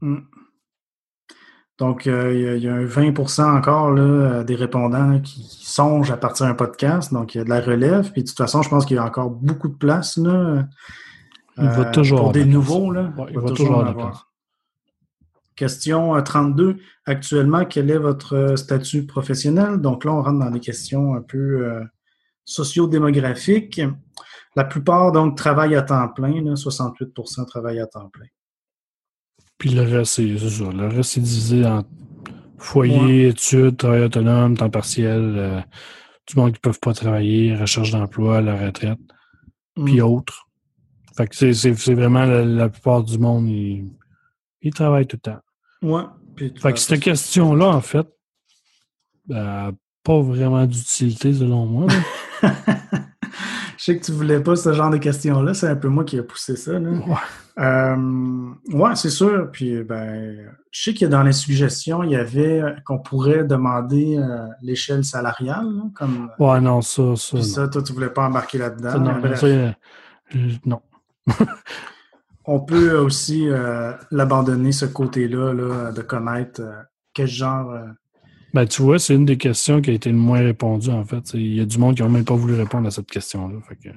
Mm. 0.00 0.18
Donc, 1.80 2.06
euh, 2.06 2.32
il 2.32 2.40
y 2.40 2.46
a- 2.46 2.54
il 2.54 2.62
y, 2.62 2.68
a 2.68 2.74
un 2.74 2.84
20% 2.84 3.42
encore 3.42 3.90
là, 3.90 4.44
des 4.44 4.54
répondants 4.54 5.18
qui, 5.18 5.42
qui 5.42 5.66
songent 5.66 6.12
à 6.12 6.16
partir 6.16 6.46
d'un 6.46 6.54
podcast. 6.54 7.12
Donc, 7.12 7.34
il 7.34 7.38
y 7.38 7.40
a 7.40 7.44
de 7.44 7.48
la 7.48 7.60
relève. 7.60 8.12
Puis, 8.12 8.22
de 8.22 8.28
toute 8.28 8.38
façon, 8.38 8.62
je 8.62 8.68
pense 8.68 8.86
qu'il 8.86 8.94
y 8.94 9.00
a 9.00 9.04
encore 9.04 9.30
beaucoup 9.30 9.66
de 9.66 9.74
place 9.74 10.16
là, 10.18 10.68
Il 11.58 11.64
va 11.64 11.88
euh, 11.88 11.92
toujours 11.92 12.18
pour 12.18 12.28
avoir 12.28 12.32
des 12.32 12.44
nouveaux. 12.44 12.90
Là, 12.90 13.12
Ouais, 13.16 13.26
il 13.30 13.38
va 13.38 13.48
toujours 13.48 13.80
avoir 13.80 13.84
la 13.86 13.94
place. 13.94 14.18
Question 15.56 16.16
euh, 16.16 16.20
32. 16.20 16.78
Actuellement, 17.06 17.64
quel 17.64 17.90
est 17.90 17.98
votre 17.98 18.34
euh, 18.34 18.56
statut 18.56 19.06
professionnel? 19.06 19.76
Donc 19.80 20.04
là, 20.04 20.12
on 20.12 20.22
rentre 20.22 20.40
dans 20.40 20.50
des 20.50 20.60
questions 20.60 21.14
un 21.14 21.22
peu 21.22 21.64
euh, 21.66 21.84
sociodémographiques. 22.44 23.80
La 24.56 24.64
plupart, 24.64 25.12
donc, 25.12 25.36
travaillent 25.36 25.76
à 25.76 25.82
temps 25.82 26.08
plein. 26.08 26.42
Là, 26.42 26.54
68% 26.54 27.46
travaillent 27.46 27.80
à 27.80 27.86
temps 27.86 28.08
plein. 28.08 28.26
Puis 29.58 29.70
le 29.70 29.82
reste, 29.82 30.14
c'est 30.14 30.36
ça. 30.38 30.70
Le 30.72 30.88
reste, 30.88 31.10
c'est 31.12 31.20
divisé 31.20 31.64
en 31.64 31.84
foyer, 32.58 33.28
études, 33.28 33.76
travail 33.76 34.02
autonome, 34.02 34.56
temps 34.56 34.70
partiel, 34.70 35.34
euh, 35.36 35.60
du 36.26 36.36
monde 36.36 36.50
qui 36.52 36.58
ne 36.58 36.60
peuvent 36.60 36.80
pas 36.80 36.94
travailler, 36.94 37.54
recherche 37.54 37.90
d'emploi, 37.90 38.40
la 38.40 38.56
retraite, 38.56 38.98
puis 39.84 40.00
Mm. 40.00 40.04
autres. 40.04 40.43
Fait 41.16 41.26
que 41.28 41.34
c'est- 41.36 41.52
vraiment 41.94 42.24
la, 42.24 42.44
la 42.44 42.68
plupart 42.68 43.02
du 43.02 43.18
monde, 43.18 43.48
ils, 43.48 43.86
ils 44.62 44.72
travaillent 44.72 45.06
tout 45.06 45.16
le 45.24 45.32
temps. 45.32 45.40
Ouais. 45.82 46.02
Puis, 46.34 46.52
Fait 46.60 46.72
que 46.72 46.78
cette 46.78 47.00
question-là, 47.00 47.66
en 47.68 47.80
fait, 47.80 48.06
euh, 49.30 49.70
pas 50.02 50.20
vraiment 50.20 50.66
d'utilité 50.66 51.32
selon 51.32 51.66
moi. 51.66 51.86
Je 53.76 53.92
sais 53.92 53.98
que 53.98 54.04
tu 54.04 54.12
voulais 54.12 54.40
pas 54.40 54.56
ce 54.56 54.72
genre 54.72 54.88
de 54.88 54.96
questions-là. 54.96 55.52
C'est 55.52 55.68
un 55.68 55.76
peu 55.76 55.88
moi 55.88 56.04
qui 56.04 56.16
ai 56.16 56.22
poussé 56.22 56.56
ça. 56.56 56.78
Là. 56.78 56.90
Ouais. 56.90 57.14
Euh, 57.58 58.50
ouais, 58.72 58.96
c'est 58.96 59.10
sûr. 59.10 59.50
Puis, 59.52 59.82
ben, 59.82 60.50
je 60.70 60.82
sais 60.90 60.94
a 61.04 61.08
dans 61.08 61.22
les 61.22 61.32
suggestions, 61.32 62.02
il 62.02 62.12
y 62.12 62.16
avait 62.16 62.62
qu'on 62.86 62.98
pourrait 62.98 63.44
demander 63.44 64.16
euh, 64.18 64.46
l'échelle 64.62 65.04
salariale. 65.04 65.66
là, 65.66 65.82
comme, 65.94 66.30
Ouais, 66.38 66.60
non, 66.60 66.80
ça, 66.80 67.14
ça. 67.16 67.36
puis 67.36 67.44
ça, 67.44 67.68
toi, 67.68 67.82
tu 67.82 67.92
voulais 67.92 68.08
pas 68.10 68.26
embarquer 68.26 68.58
là-dedans. 68.58 68.98
Non, 68.98 69.36
ça, 69.36 69.46
euh, 69.46 69.70
non. 70.64 70.80
On 72.46 72.60
peut 72.60 72.98
aussi 72.98 73.48
euh, 73.48 73.92
l'abandonner, 74.10 74.72
ce 74.72 74.84
côté-là, 74.84 75.52
là, 75.54 75.92
de 75.92 76.02
connaître 76.02 76.60
euh, 76.60 76.82
quel 77.14 77.26
genre. 77.26 77.70
euh, 77.70 77.86
Ben, 78.52 78.66
tu 78.66 78.82
vois, 78.82 78.98
c'est 78.98 79.14
une 79.14 79.24
des 79.24 79.38
questions 79.38 79.80
qui 79.80 79.90
a 79.90 79.94
été 79.94 80.10
le 80.10 80.16
moins 80.18 80.40
répondue, 80.40 80.90
en 80.90 81.04
fait. 81.04 81.32
Il 81.34 81.54
y 81.54 81.60
a 81.60 81.64
du 81.64 81.78
monde 81.78 81.96
qui 81.96 82.02
n'a 82.02 82.08
même 82.08 82.24
pas 82.26 82.34
voulu 82.34 82.54
répondre 82.54 82.86
à 82.86 82.90
cette 82.90 83.06
question-là. 83.10 83.56
Fait 83.66 83.76
que... 83.76 83.88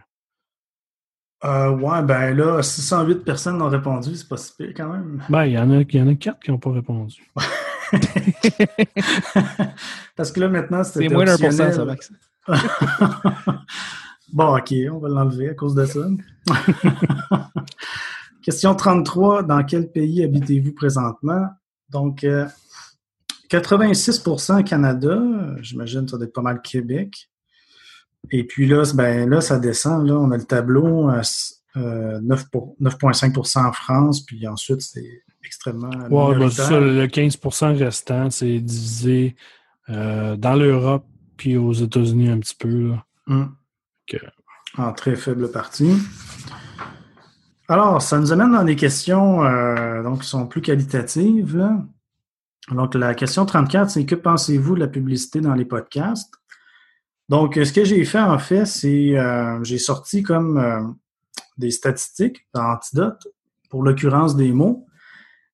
euh, 1.44 1.70
ouais, 1.72 2.02
ben 2.04 2.36
là, 2.38 2.64
608 2.64 3.26
personnes 3.26 3.62
ont 3.62 3.70
répondu, 3.70 4.16
c'est 4.16 4.30
pas 4.30 4.38
si 4.38 4.54
pire 4.58 4.72
quand 4.76 4.90
même. 4.94 5.22
Ben, 5.30 5.46
il 5.46 5.52
y 5.52 5.60
en 5.60 5.70
a, 5.72 5.82
il 5.82 5.96
y 5.96 6.02
en 6.02 6.08
a 6.08 6.16
quatre 6.16 6.40
qui 6.40 6.52
n'ont 6.52 6.58
pas 6.58 6.72
répondu. 6.72 7.22
Parce 10.16 10.32
que 10.32 10.40
là, 10.40 10.48
maintenant, 10.50 10.84
C'est 10.84 11.04
c'était 11.04 11.14
moins 11.14 11.26
d'un 11.26 11.38
pour 11.38 11.52
cent, 11.52 11.66
optionnel. 11.68 11.74
ça, 11.74 11.86
Max. 11.86 12.12
bon, 14.34 14.58
OK, 14.58 14.74
on 14.92 15.00
va 15.00 15.10
l'enlever 15.10 15.50
à 15.50 15.54
cause 15.54 15.76
de 15.76 15.86
ça. 15.86 16.08
Question 18.42 18.76
33. 18.76 19.44
Dans 19.44 19.64
quel 19.64 19.92
pays 19.92 20.24
habitez-vous 20.24 20.74
présentement? 20.74 21.48
Donc, 21.90 22.24
euh, 22.24 22.46
86% 23.50 24.64
Canada. 24.64 25.20
J'imagine 25.62 26.06
que 26.06 26.12
ça 26.12 26.18
doit 26.18 26.28
être 26.28 26.34
pas 26.34 26.42
mal 26.42 26.62
Québec. 26.62 27.30
Et 28.32 28.46
puis 28.46 28.68
là, 28.68 28.84
ben, 28.94 29.30
là, 29.30 29.42
ça 29.42 29.60
descend. 29.60 30.06
Là, 30.08 30.16
on 30.16 30.32
a 30.32 30.38
le 30.38 30.44
tableau. 30.44 31.10
euh, 31.10 31.20
s- 31.20 31.62
euh, 31.76 32.20
9 32.22 32.50
pour- 32.50 32.76
9,5% 32.80 33.66
en 33.68 33.72
France. 33.72 34.26
Puis 34.26 34.48
ensuite, 34.48 34.82
c'est 34.82 35.24
extrêmement 35.46 35.90
Ouais, 36.10 36.38
ben, 36.38 36.50
ça, 36.50 36.80
le 36.80 37.06
15% 37.08 37.78
restant, 37.78 38.30
c'est 38.30 38.60
divisé 38.60 39.36
euh, 39.90 40.36
dans 40.36 40.56
l'Europe 40.56 41.06
puis 41.38 41.56
aux 41.56 41.72
États-Unis 41.74 42.30
un 42.30 42.40
petit 42.40 42.56
peu. 42.56 42.90
là. 42.90 43.06
Hum. 43.28 43.56
En 44.78 44.94
très 44.94 45.16
faible 45.16 45.52
partie. 45.52 45.96
Alors, 47.68 48.02
ça 48.02 48.20
nous 48.20 48.32
amène 48.32 48.52
dans 48.52 48.64
des 48.64 48.76
questions 48.76 49.44
euh, 49.44 50.04
donc, 50.04 50.22
qui 50.22 50.28
sont 50.28 50.48
plus 50.48 50.62
qualitatives. 50.62 51.70
Donc, 52.72 52.96
la 52.96 53.14
question 53.14 53.46
34, 53.46 53.90
c'est 53.90 54.06
que 54.06 54.16
pensez-vous 54.16 54.76
de 54.76 54.80
la 54.82 54.88
publicité 54.88 55.42
dans 55.42 55.54
les 55.54 55.66
podcasts? 55.66 56.34
Donc, 57.30 57.56
ce 57.56 57.74
que 57.74 57.84
j'ai 57.84 58.06
fait, 58.06 58.20
en 58.20 58.40
fait, 58.40 58.66
c'est 58.66 59.18
euh, 59.18 59.62
j'ai 59.64 59.78
sorti 59.78 60.24
comme 60.24 60.58
euh, 60.58 60.82
des 61.58 61.72
statistiques 61.72 62.48
dans 62.54 62.64
Antidote 62.64 63.28
pour 63.70 63.84
l'occurrence 63.84 64.36
des 64.36 64.52
mots. 64.54 64.86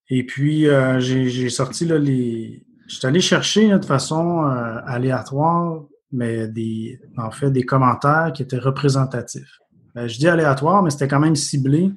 Et 0.10 0.24
puis, 0.24 0.68
euh, 0.68 1.00
j'ai 1.00 1.50
sorti 1.50 1.86
là, 1.86 1.98
les. 1.98 2.64
Je 2.88 2.96
suis 2.96 3.08
allé 3.08 3.22
chercher 3.22 3.70
de 3.70 3.86
façon 3.86 4.44
aléatoire, 4.86 5.84
mais 6.14 6.48
des, 6.48 7.02
en 7.18 7.32
fait, 7.32 7.52
des 7.52 7.64
commentaires 7.64 8.32
qui 8.34 8.44
étaient 8.44 8.60
représentatifs. 8.60 9.60
Ben, 9.96 10.08
je 10.08 10.18
dis 10.18 10.28
aléatoire, 10.28 10.82
mais 10.84 10.92
c'était 10.92 11.08
quand 11.08 11.20
même 11.20 11.36
ciblé 11.36 11.92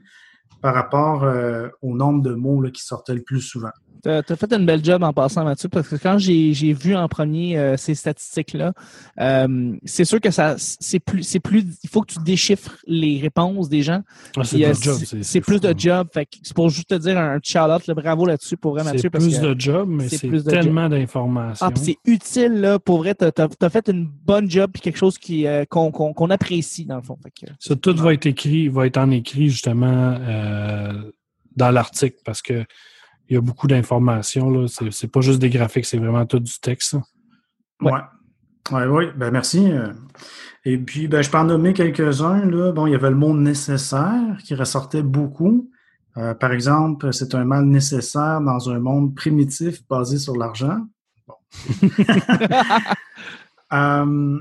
par 0.61 0.75
rapport 0.75 1.25
euh, 1.25 1.69
au 1.83 1.95
nombre 1.95 2.23
de 2.23 2.35
mots 2.35 2.63
qui 2.73 2.83
sortaient 2.83 3.15
le 3.15 3.23
plus 3.23 3.41
souvent. 3.41 3.71
Tu 4.03 4.09
as, 4.09 4.23
fait 4.37 4.53
une 4.53 4.67
belle 4.67 4.85
job 4.85 5.03
en 5.03 5.13
passant, 5.13 5.45
Mathieu, 5.45 5.69
parce 5.69 5.89
que 5.89 5.97
quand 5.97 6.19
j'ai 6.19 6.73
vu 6.73 6.95
en 6.95 7.09
premier 7.09 7.57
euh, 7.59 7.77
ces 7.77 7.95
statistiques-là, 7.95 8.73
euh, 9.21 9.77
c'est 9.85 10.05
sûr 10.05 10.21
que 10.21 10.31
ça 10.31 10.57
c'est 10.59 11.01
plus 11.01 11.23
c'est 11.23 11.41
plus 11.41 11.65
il 11.83 11.89
faut 11.91 12.03
que 12.03 12.13
tu 12.13 12.19
déchiffres 12.25 12.77
les 12.87 13.21
réponses 13.21 13.69
des 13.69 13.83
gens. 13.83 14.03
Ah, 14.37 14.45
c'est 14.45 14.65
euh, 14.65 14.71
de 14.71 14.75
job. 14.75 14.99
c'est- 15.05 15.23
C'est 15.23 15.41
plus 15.41 15.55
fou, 15.57 15.61
de 15.61 15.75
job. 15.79 16.09
C'est 16.43 16.55
pour 16.55 16.69
juste 16.69 16.89
te 16.89 16.95
dire 16.95 17.19
un 17.19 17.39
shout-out, 17.43 17.91
bravo 17.95 18.27
là-dessus 18.27 18.57
pour 18.57 18.73
vrai, 18.73 18.83
C'est 18.85 18.93
Mathieu. 18.93 19.11
Parce 19.11 19.25
plus 19.25 19.39
que, 19.39 19.47
de 19.55 19.61
job, 19.61 19.89
mais 19.89 20.09
c'est 20.09 20.19
c'est 20.31 20.43
tellement 20.45 20.89
d'informations. 20.89 21.67
ah, 21.67 21.73
c'est 21.77 21.97
utile, 22.05 22.61
là, 22.61 22.79
pour 22.79 22.99
vrai, 22.99 23.15
t'as 23.15 23.31
as, 23.61 23.71
fait 23.71 23.89
une 23.89 24.07
bonne 24.07 24.51
job 24.51 24.71
puis 24.73 24.83
quelque 24.83 24.99
chose 24.99 25.19
qu'on 25.69 26.31
apprécie, 26.31 26.85
dans 26.85 26.97
le 26.97 27.03
fond. 27.03 27.19
Fait 27.23 27.47
que, 27.47 27.53
Ça, 27.59 27.77
tout 27.77 27.95
va 27.97 28.13
être 28.15 28.27
écrit, 28.27 28.69
va 28.69 28.87
être 28.87 28.99
en 28.99 29.11
écrit 29.11 29.49
justement 29.49 30.19
dans 31.57 31.71
l'article 31.71 32.19
parce 32.25 32.43
que 32.43 32.65
il 33.29 33.35
y 33.35 33.37
a 33.37 33.41
beaucoup 33.41 33.67
d'informations. 33.67 34.51
là. 34.51 34.67
C'est 34.69 34.91
c'est 34.93 35.09
pas 35.09 35.21
juste 35.21 35.41
des 35.41 35.51
graphiques, 35.51 35.87
c'est 35.87 35.99
vraiment 35.99 36.27
tout 36.27 36.41
du 36.41 36.59
texte. 36.61 36.91
ça. 36.93 37.03
Ouais. 37.81 37.93
Ouais. 37.93 38.01
Ouais, 38.73 38.87
oui, 38.87 39.05
ben 39.17 39.31
merci. 39.31 39.71
euh. 39.71 39.93
Et 40.65 40.77
puis, 40.79 41.07
ben, 41.07 41.23
je 41.23 41.31
peux 41.31 41.39
en 41.39 41.45
nommer 41.45 41.73
quelques-uns. 41.73 42.45
là. 42.45 42.73
Bon, 42.73 42.89
il 42.89 42.93
y 42.93 42.97
avait 42.97 43.11
le 43.11 43.17
mot 43.17 43.33
nécessaire 43.33 44.37
qui 44.45 44.57
ressortait 44.57 45.05
beaucoup. 45.05 45.71
Euh, 46.17 46.35
par 46.35 46.51
exemple, 46.51 47.13
c'est 47.13 47.37
un 47.37 47.45
mal 47.45 47.67
nécessaire 47.67 48.41
dans 48.41 48.69
un 48.71 48.81
monde 48.81 49.15
primitif 49.15 49.87
basé 49.89 50.19
sur 50.19 50.37
l'argent. 50.37 50.79
Bon. 51.27 51.35
Euh, 53.73 54.39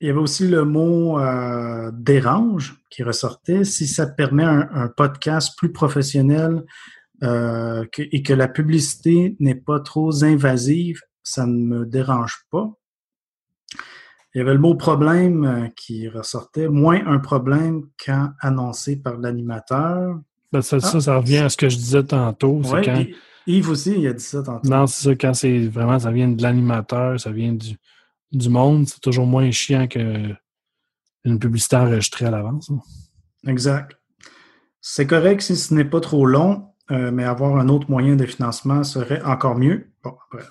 il 0.00 0.06
y 0.06 0.10
avait 0.10 0.18
aussi 0.18 0.48
le 0.48 0.64
mot 0.64 1.18
euh, 1.18 1.90
dérange 1.92 2.82
qui 2.88 3.02
ressortait. 3.02 3.64
Si 3.64 3.86
ça 3.86 4.06
te 4.06 4.14
permet 4.14 4.44
un, 4.44 4.66
un 4.72 4.88
podcast 4.88 5.58
plus 5.58 5.72
professionnel 5.72 6.64
euh, 7.22 7.84
que- 7.92 8.02
et 8.12 8.22
que 8.22 8.32
la 8.32 8.48
publicité 8.48 9.36
n'est 9.40 9.54
pas 9.54 9.80
trop 9.80 10.24
invasive, 10.24 11.00
ça 11.22 11.46
ne 11.46 11.56
me 11.56 11.86
dérange 11.86 12.44
pas. 12.50 12.72
Il 14.34 14.38
y 14.38 14.40
avait 14.40 14.54
le 14.54 14.60
mot 14.60 14.74
problème 14.76 15.44
euh, 15.44 15.68
qui 15.76 16.08
ressortait, 16.08 16.68
moins 16.68 17.04
un 17.06 17.18
problème 17.18 17.82
quand 18.04 18.30
annoncé 18.40 18.96
par 18.96 19.16
l'animateur. 19.18 20.20
Ben, 20.52 20.62
ça, 20.62 20.76
Ah. 20.76 20.80
ça, 20.80 21.00
ça 21.00 21.16
revient 21.18 21.38
à 21.38 21.48
ce 21.48 21.56
que 21.56 21.68
je 21.68 21.76
disais 21.76 22.04
tantôt. 22.04 22.60
c'est 22.64 22.72
Ouais, 22.72 22.84
quand, 22.84 23.04
Yves 23.46 23.70
aussi, 23.70 23.94
il 23.98 24.06
a 24.06 24.12
dit 24.12 24.22
ça 24.22 24.42
tantôt. 24.42 24.68
non, 24.68 24.86
c'est 24.86 25.04
ça, 25.10 25.14
quand 25.16 25.34
c'est 25.34 25.66
vraiment, 25.66 25.98
ça 25.98 26.10
vient 26.12 26.28
de 26.28 26.40
l'animateur, 26.42 27.18
ça 27.18 27.30
vient 27.32 27.52
du, 27.52 27.76
du 28.32 28.48
monde, 28.48 28.86
c'est 28.86 29.00
toujours 29.00 29.26
moins 29.26 29.50
chiant 29.50 29.88
que 29.88 30.32
une 31.24 31.38
publicité 31.38 31.76
enregistrée 31.76 32.26
à 32.26 32.30
l'avance. 32.30 32.70
hein. 32.70 32.80
Exact. 33.46 33.98
C'est 34.80 35.06
correct 35.06 35.42
si 35.42 35.56
ce 35.56 35.74
n'est 35.74 35.84
pas 35.84 36.00
trop 36.00 36.24
long, 36.24 36.69
euh, 36.90 37.10
mais 37.10 37.24
avoir 37.24 37.56
un 37.56 37.68
autre 37.68 37.90
moyen 37.90 38.16
de 38.16 38.26
financement 38.26 38.82
serait 38.84 39.22
encore 39.22 39.56
mieux. 39.56 39.86
Bon, 40.02 40.14
bref. 40.32 40.50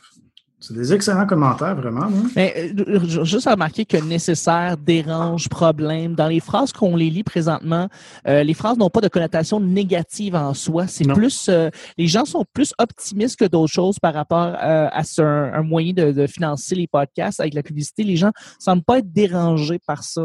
C'est 0.61 0.73
des 0.73 0.93
excellents 0.93 1.25
commentaires, 1.25 1.73
vraiment. 1.73 2.01
hein. 2.03 2.29
Mais 2.35 2.73
euh, 2.77 3.23
juste 3.23 3.47
à 3.47 3.51
remarquer 3.51 3.85
que 3.85 3.95
nécessaire, 3.95 4.75
dérange, 4.75 5.47
problème. 5.47 6.15
Dans 6.15 6.27
les 6.27 6.41
phrases 6.41 6.73
qu'on 6.73 6.97
les 6.97 7.09
lit 7.09 7.23
présentement, 7.23 7.87
euh, 8.27 8.43
les 8.43 8.53
phrases 8.53 8.77
n'ont 8.77 8.89
pas 8.89 8.99
de 8.99 9.07
connotation 9.07 9.61
négative 9.61 10.35
en 10.35 10.53
soi. 10.53 10.85
C'est 10.87 11.07
plus, 11.07 11.47
euh, 11.47 11.69
les 11.97 12.07
gens 12.07 12.25
sont 12.25 12.43
plus 12.51 12.73
optimistes 12.77 13.39
que 13.39 13.45
d'autres 13.45 13.71
choses 13.71 13.99
par 13.99 14.13
rapport 14.13 14.53
euh, 14.61 14.89
à 14.91 15.03
ce, 15.05 15.21
un, 15.21 15.53
un 15.53 15.63
moyen 15.63 15.93
de, 15.93 16.11
de 16.11 16.27
financer 16.27 16.75
les 16.75 16.87
podcasts 16.87 17.39
avec 17.39 17.53
la 17.53 17.63
publicité. 17.63 18.03
Les 18.03 18.17
gens 18.17 18.31
semblent 18.59 18.83
pas 18.83 18.97
être 18.99 19.13
dérangés 19.13 19.79
par 19.87 20.03
ça. 20.03 20.21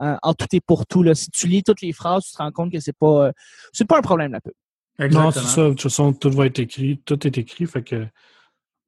en 0.00 0.34
tout 0.34 0.46
et 0.52 0.60
pour 0.60 0.86
tout. 0.86 1.04
Là. 1.04 1.14
Si 1.14 1.30
tu 1.30 1.46
lis 1.46 1.62
toutes 1.62 1.82
les 1.82 1.92
phrases, 1.92 2.24
tu 2.24 2.32
te 2.32 2.38
rends 2.38 2.50
compte 2.50 2.72
que 2.72 2.80
c'est 2.80 2.96
pas, 2.98 3.30
c'est 3.72 3.86
pas 3.86 3.98
un 3.98 4.02
problème 4.02 4.32
la 4.32 4.40
pub. 4.40 4.52
Non, 4.98 5.30
c'est 5.30 5.40
ça. 5.40 5.64
De 5.64 5.70
toute 5.70 5.82
façon, 5.82 6.12
tout 6.12 6.30
va 6.30 6.46
être 6.46 6.58
écrit. 6.58 7.00
Tout 7.04 7.26
est 7.26 7.38
écrit. 7.38 7.66
Fait 7.66 7.82
que. 7.82 8.06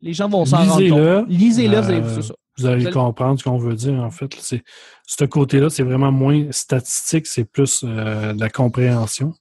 Les 0.01 0.12
gens 0.12 0.28
vont 0.28 0.44
s'en 0.44 0.59
rendre 0.59 0.89
compte. 0.89 1.28
Lisez-le, 1.28 1.81
vous 1.81 1.90
allez 1.90 2.01
euh. 2.01 2.20
Vous 2.56 2.66
allez 2.66 2.90
comprendre 2.90 3.39
ce 3.39 3.44
qu'on 3.44 3.59
veut 3.59 3.74
dire, 3.74 3.94
en 3.94 4.10
fait. 4.10 4.32
C'est, 4.39 4.62
ce 5.06 5.24
côté-là, 5.24 5.70
c'est 5.70 5.82
vraiment 5.82 6.12
moins 6.12 6.47
statistique, 6.52 7.26
c'est 7.26 7.44
plus 7.44 7.85
euh, 7.85 8.32
la 8.36 8.48
compréhension. 8.48 9.35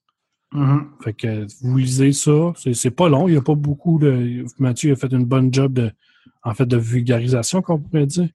Mhm. 0.52 0.88
Fait 1.03 1.14
que 1.14 1.45
vous 1.61 1.77
lisez 1.77 2.14
ça. 2.14 2.53
C'est, 2.73 2.91
pas 2.91 3.10
long. 3.10 3.27
Il 3.27 3.31
n'y 3.31 3.38
a 3.38 3.41
pas 3.41 3.56
beaucoup 3.56 3.99
de. 3.99 4.45
Mathieu 4.57 4.94
a 4.94 4.95
fait 4.95 5.11
une 5.11 5.26
bonne 5.26 5.53
job 5.53 5.73
de, 5.73 5.91
en 6.44 6.53
fait, 6.53 6.65
de 6.65 6.77
vulgarisation, 6.77 7.61
qu'on 7.61 7.80
pourrait 7.80 8.06
dire. 8.06 8.30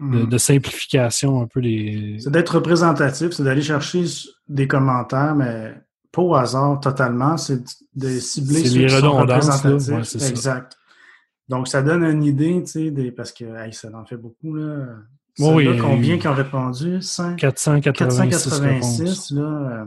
De, 0.00 0.04
Mhm. 0.04 0.28
de 0.30 0.38
simplification 0.38 1.42
un 1.42 1.46
peu 1.46 1.60
des. 1.60 2.16
C'est 2.18 2.30
d'être 2.30 2.56
représentatif, 2.56 3.32
c'est 3.32 3.44
d'aller 3.44 3.62
chercher 3.62 4.04
des 4.48 4.66
commentaires, 4.66 5.34
mais 5.34 5.74
pas 6.12 6.22
au 6.22 6.34
hasard 6.34 6.78
totalement. 6.80 7.36
C'est 7.36 7.62
de 7.94 8.18
cibler 8.20 8.64
ceux 8.64 8.78
les 8.80 8.86
qui 8.86 8.92
sont 9.00 9.00
là. 9.24 9.34
représentatifs. 9.34 9.88
Ouais, 9.94 10.04
ça. 10.04 10.28
exact. 10.28 10.76
Donc, 11.48 11.68
ça 11.68 11.82
donne 11.82 12.04
une 12.04 12.22
idée, 12.22 12.62
tu 12.62 12.70
sais, 12.70 12.90
des... 12.90 13.10
parce 13.10 13.32
que 13.32 13.44
hey, 13.44 13.72
ça 13.72 13.88
en 13.94 14.04
fait 14.04 14.16
beaucoup. 14.16 14.54
Là. 14.54 14.86
Oui, 15.38 15.64
Ceux-là, 15.64 15.70
oui, 15.72 15.78
combien 15.78 16.18
qui 16.18 16.28
ont 16.28 16.34
répondu? 16.34 17.00
5, 17.02 17.36
486, 17.38 18.18
486, 18.30 18.60
réponses. 18.60 19.30
là. 19.32 19.42
euh, 19.42 19.84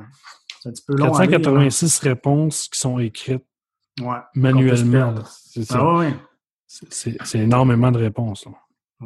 C'est 0.62 0.70
un 0.70 0.72
petit 0.72 0.84
peu 0.86 0.96
long. 0.96 1.14
à 1.14 1.22
lire, 1.22 1.32
486 1.32 2.00
réponses 2.00 2.68
qui 2.68 2.80
sont 2.80 3.00
écrites 3.00 3.44
là. 4.00 4.06
Ouais. 4.06 4.18
manuellement. 4.36 5.12
Là. 5.12 5.24
C'est. 5.26 5.72
Ah 5.72 5.96
ouais, 5.98 6.14
C'est- 6.68 7.18
énormément 7.40 7.92
de 7.92 8.00
réponses. 8.00 8.46
là. 8.46 8.52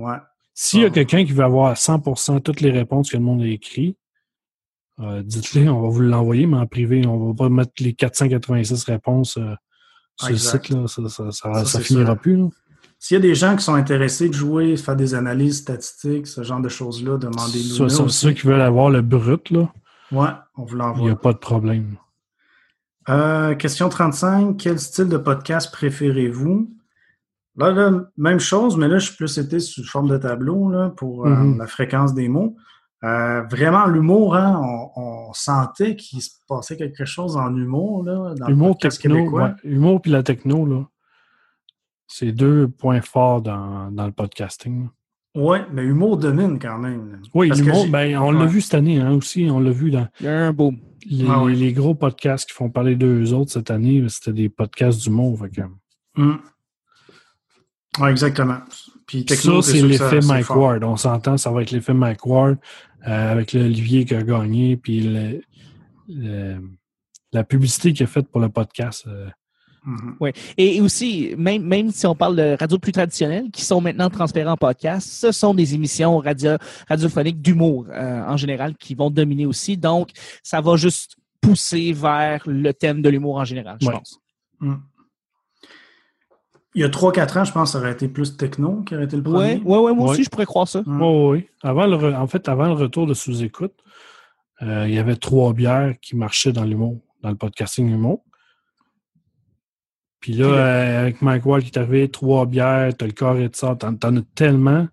ouais. 0.02 0.18
S'il 0.54 0.82
y 0.82 0.84
a 0.84 0.88
Ah. 0.88 0.91
quelqu'un 0.91 1.24
qui 1.26 1.32
veut 1.34 1.44
avoir 1.44 1.68
à 1.72 1.74
100% 1.76 2.41
toutes 2.41 2.62
les 2.62 2.72
réponses 2.72 3.12
que 3.12 3.18
le 3.18 3.24
monde 3.24 3.41
a 3.41 3.46
écrites, 3.48 3.98
euh, 5.00 5.22
dites-le, 5.24 5.70
on 5.70 5.82
va 5.82 5.88
vous 5.90 6.02
l'envoyer, 6.02 6.46
mais 6.48 6.58
en 6.58 6.68
privé. 6.68 7.06
On 7.08 7.28
va 7.30 7.34
pas 7.34 7.50
mettre 7.50 7.72
les 7.80 7.94
486 7.94 8.84
réponses 8.84 9.38
euh, 9.38 9.54
sur 10.20 10.30
le 10.30 10.38
site. 10.38 10.70
Là. 10.70 10.88
Ça, 10.88 11.08
ça, 11.10 11.32
ça, 11.32 11.66
Ça, 11.66 11.80
finira 11.80 12.14
sûr. 12.14 12.20
plus. 12.22 12.36
là. 12.38 12.48
S'il 13.02 13.16
y 13.16 13.18
a 13.18 13.22
des 13.22 13.36
gens 13.36 13.56
qui 13.56 13.64
sont 13.64 13.76
intéressés 13.76 14.28
de 14.28 14.34
jouer, 14.34 14.76
faire 14.76 14.98
des 14.98 15.14
analyses 15.16 15.60
statistiques, 15.60 16.28
ce 16.28 16.44
genre 16.44 16.60
de 16.60 16.68
choses-là, 16.68 17.18
demandez-nous. 17.18 17.88
Ça, 17.90 18.10
ceux 18.10 18.32
qui 18.34 18.46
veulent 18.46 18.60
avoir 18.62 18.90
le 18.90 19.02
brut, 19.02 19.50
là, 19.52 19.72
Ouais, 20.12 20.28
on 20.58 20.64
vous 20.66 20.72
il 20.72 20.76
n'y 20.76 20.82
a 20.82 20.88
l'envoie. 20.88 21.16
pas 21.16 21.32
de 21.34 21.38
problème. 21.38 21.96
Euh, 23.08 23.56
question 23.56 23.90
35. 23.90 24.58
Quel 24.58 24.80
style 24.80 25.08
de 25.08 25.18
podcast 25.18 25.72
préférez-vous? 25.72 26.70
Là, 27.56 27.72
là, 27.72 28.10
même 28.18 28.40
chose, 28.40 28.76
mais 28.78 28.88
là, 28.88 29.00
je 29.00 29.08
suis 29.08 29.16
plus 29.16 29.38
été 29.38 29.60
sous 29.60 29.84
forme 29.86 30.10
de 30.10 30.18
tableau 30.18 30.70
là, 30.70 30.90
pour 30.90 31.26
euh, 31.26 31.30
Mhm. 31.30 31.58
la 31.58 31.68
fréquence 31.68 32.14
des 32.14 32.28
mots. 32.28 32.56
Euh, 33.04 33.44
vraiment, 33.44 33.86
l'humour, 33.86 34.36
hein, 34.36 34.60
on, 34.96 35.02
on 35.02 35.34
sentait 35.34 35.96
qu'il 35.96 36.22
se 36.22 36.32
passait 36.48 36.76
quelque 36.76 37.06
chose 37.06 37.38
en 37.38 37.56
humour 37.56 38.04
là, 38.04 38.34
dans 38.36 38.48
le 38.48 38.54
Humour, 38.54 38.72
podcast 38.78 39.02
techno, 39.02 39.30
ouais, 39.30 39.52
humour 39.64 40.02
puis 40.02 40.12
la 40.12 40.22
techno, 40.22 40.66
là, 40.66 40.86
c'est 42.08 42.32
deux 42.34 42.68
points 42.68 43.02
forts 43.02 43.42
dans, 43.42 43.90
dans 43.92 44.06
le 44.06 44.12
podcasting. 44.12 44.90
Ouais, 45.36 45.64
mais 45.72 45.84
humour 45.84 46.18
domine 46.18 46.60
quand 46.60 46.78
même. 46.80 47.22
Oui, 47.34 47.50
l'humour, 47.52 47.86
j'ai- 47.86 47.90
ben, 47.92 48.18
on 48.18 48.32
l'a 48.32 48.46
vu 48.48 48.60
cette 48.62 48.74
année 48.74 49.00
hein, 49.00 49.12
aussi. 49.14 49.48
On 49.50 49.60
l'a 49.60 49.72
vu 49.72 49.92
dans 49.92 50.08
Il 50.20 50.26
y 50.26 50.30
a 50.30 50.48
un 50.48 50.52
boom. 50.54 50.78
les, 51.06 51.26
Ah 51.30 51.44
oui. 51.44 51.56
les 51.56 51.72
gros 51.72 51.94
podcasts 51.96 52.50
qui 52.50 52.56
font 52.56 52.70
parler 52.70 52.96
d'eux 52.96 53.32
autres 53.34 53.52
cette 53.52 53.70
année. 53.72 54.04
C'était 54.10 54.34
des 54.34 54.50
podcasts 54.50 55.02
d'humour. 55.04 55.40
fait 55.40 55.50
que- 55.52 55.62
Hum. 56.18 56.40
Ouais, 58.00 58.10
exactement. 58.12 58.58
Puis 59.10 59.26
ça, 59.27 59.61
c'est 59.61 59.81
l'effet 59.81 60.19
Mike 60.23 60.45
fort. 60.45 60.57
Ward. 60.57 60.84
On 60.84 60.95
s'entend, 60.98 61.36
ça 61.38 61.52
va 61.52 61.61
être 61.64 61.72
l'effet 61.72 61.94
Mike 61.94 62.26
Ward 62.26 62.57
euh, 63.07 63.31
avec 63.31 63.53
l'Olivier 63.53 64.06
qui 64.06 64.14
a 64.15 64.23
gagné, 64.23 64.77
puis 64.77 65.02
le- 65.02 65.41
le- 66.07 66.61
la 67.34 67.44
publicité 67.44 67.91
qu'il 67.94 68.03
a 68.03 68.07
faite 68.07 68.27
pour 68.30 68.40
le 68.41 68.49
podcast. 68.49 69.06
euh, 69.07 69.27
Mhm. 69.86 70.18
Et 70.57 70.81
aussi, 70.81 71.34
même, 71.38 71.64
même 71.64 71.90
si 71.91 72.06
on 72.06 72.14
parle 72.14 72.36
de 72.36 72.57
radios 72.60 72.80
plus 72.80 72.91
traditionnelles, 72.91 73.49
qui 73.49 73.64
sont 73.64 73.80
maintenant 73.80 74.10
transférées 74.10 74.49
en 74.49 74.57
podcast, 74.57 75.07
ce 75.10 75.31
sont 75.31 75.53
des 75.53 75.73
émissions 75.73 76.18
radio, 76.18 76.57
radiophoniques 76.90 77.41
d'humour 77.41 77.86
euh, 77.90 78.22
en 78.27 78.36
général 78.36 78.76
qui 78.76 78.94
vont 78.94 79.10
dominer 79.10 79.45
aussi. 79.45 79.77
Donc, 79.77 80.10
ça 80.44 80.60
va 80.60 80.76
juste 80.76 81.15
pousser 81.40 81.94
vers 81.94 82.44
le 82.45 82.73
thème 82.73 83.02
de 83.02 83.07
l'humour 83.10 83.38
en 83.38 83.45
général, 83.45 83.77
je 83.81 83.88
Ouais. 83.88 83.94
pense. 83.94 84.19
Hum. 84.61 84.81
Il 86.80 86.84
y 86.84 86.86
a 86.86 86.90
3-4 86.90 87.38
ans, 87.40 87.44
je 87.44 87.52
pense 87.52 87.70
que 87.70 87.74
ça 87.74 87.80
aurait 87.80 87.92
été 87.92 88.08
plus 88.08 88.38
techno 88.38 88.84
qui 88.84 88.96
aurait 88.96 89.04
été 89.04 89.18
le 89.18 89.22
Oui, 89.24 89.34
premier. 89.34 89.56
ouais, 89.66 89.78
ouais, 89.80 89.94
moi 89.94 90.06
Ouais. 90.06 90.12
aussi, 90.12 90.24
je 90.24 90.30
pourrais 90.30 90.46
croire 90.46 90.66
ça. 90.66 90.80
Hum. 90.88 91.02
Oui, 91.02 91.40
oui. 91.40 91.50
Avant 91.62 91.86
le 91.86 91.98
re- 91.98 92.16
en 92.16 92.26
fait, 92.26 92.48
avant 92.48 92.68
le 92.68 92.72
retour 92.74 93.06
de 93.06 93.14
sous-écoute, 93.14 93.74
euh, 94.62 94.88
il 94.88 94.94
y 94.94 94.98
avait 94.98 95.18
trois 95.18 95.52
bières 95.52 95.96
qui 96.02 96.16
marchaient 96.16 96.54
dans 96.54 96.64
l'humour, 96.64 97.02
dans 97.22 97.30
le 97.32 97.36
podcasting 97.36 97.90
humour. 97.92 98.24
Puis 100.22 100.34
là, 100.34 100.46
euh, 100.46 101.02
avec 101.02 101.22
Mike 101.22 101.46
Ward 101.46 101.64
qui 101.64 101.70
est 101.70 101.78
arrivé, 101.78 102.10
trois 102.10 102.46
bières, 102.46 102.96
t'as 102.96 103.06
le 103.08 103.12
corps 103.14 103.38
et 103.38 103.50
de 103.50 103.56
ça, 103.56 103.76
t'en, 103.76 103.96
t'en 103.96 104.16
as 104.16 104.22
tellement 104.36 104.88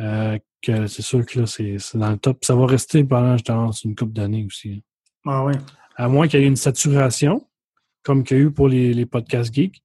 euh, 0.00 0.36
que 0.62 0.88
c'est 0.88 1.02
sûr 1.02 1.24
que 1.26 1.38
là, 1.40 1.46
c'est, 1.46 1.78
c'est 1.78 1.98
dans 1.98 2.10
le 2.10 2.18
top. 2.18 2.38
Puis 2.40 2.46
ça 2.46 2.56
va 2.56 2.66
rester 2.66 3.04
pendant, 3.04 3.36
je 3.36 3.44
pense, 3.44 3.84
une 3.84 3.94
couple 3.94 4.12
d'années 4.14 4.44
aussi. 4.44 4.82
Ah 5.26 5.44
oui. 5.44 5.54
À 5.96 6.08
moins 6.08 6.26
qu'il 6.26 6.40
y 6.40 6.44
ait 6.44 6.46
une 6.48 6.56
saturation, 6.56 7.46
comme 8.02 8.22
qu'il 8.24 8.36
y 8.36 8.40
a 8.40 8.42
eu 8.44 8.50
pour 8.50 8.68
les, 8.68 8.92
les 8.94 9.06
podcasts 9.06 9.52
geeks. 9.54 9.80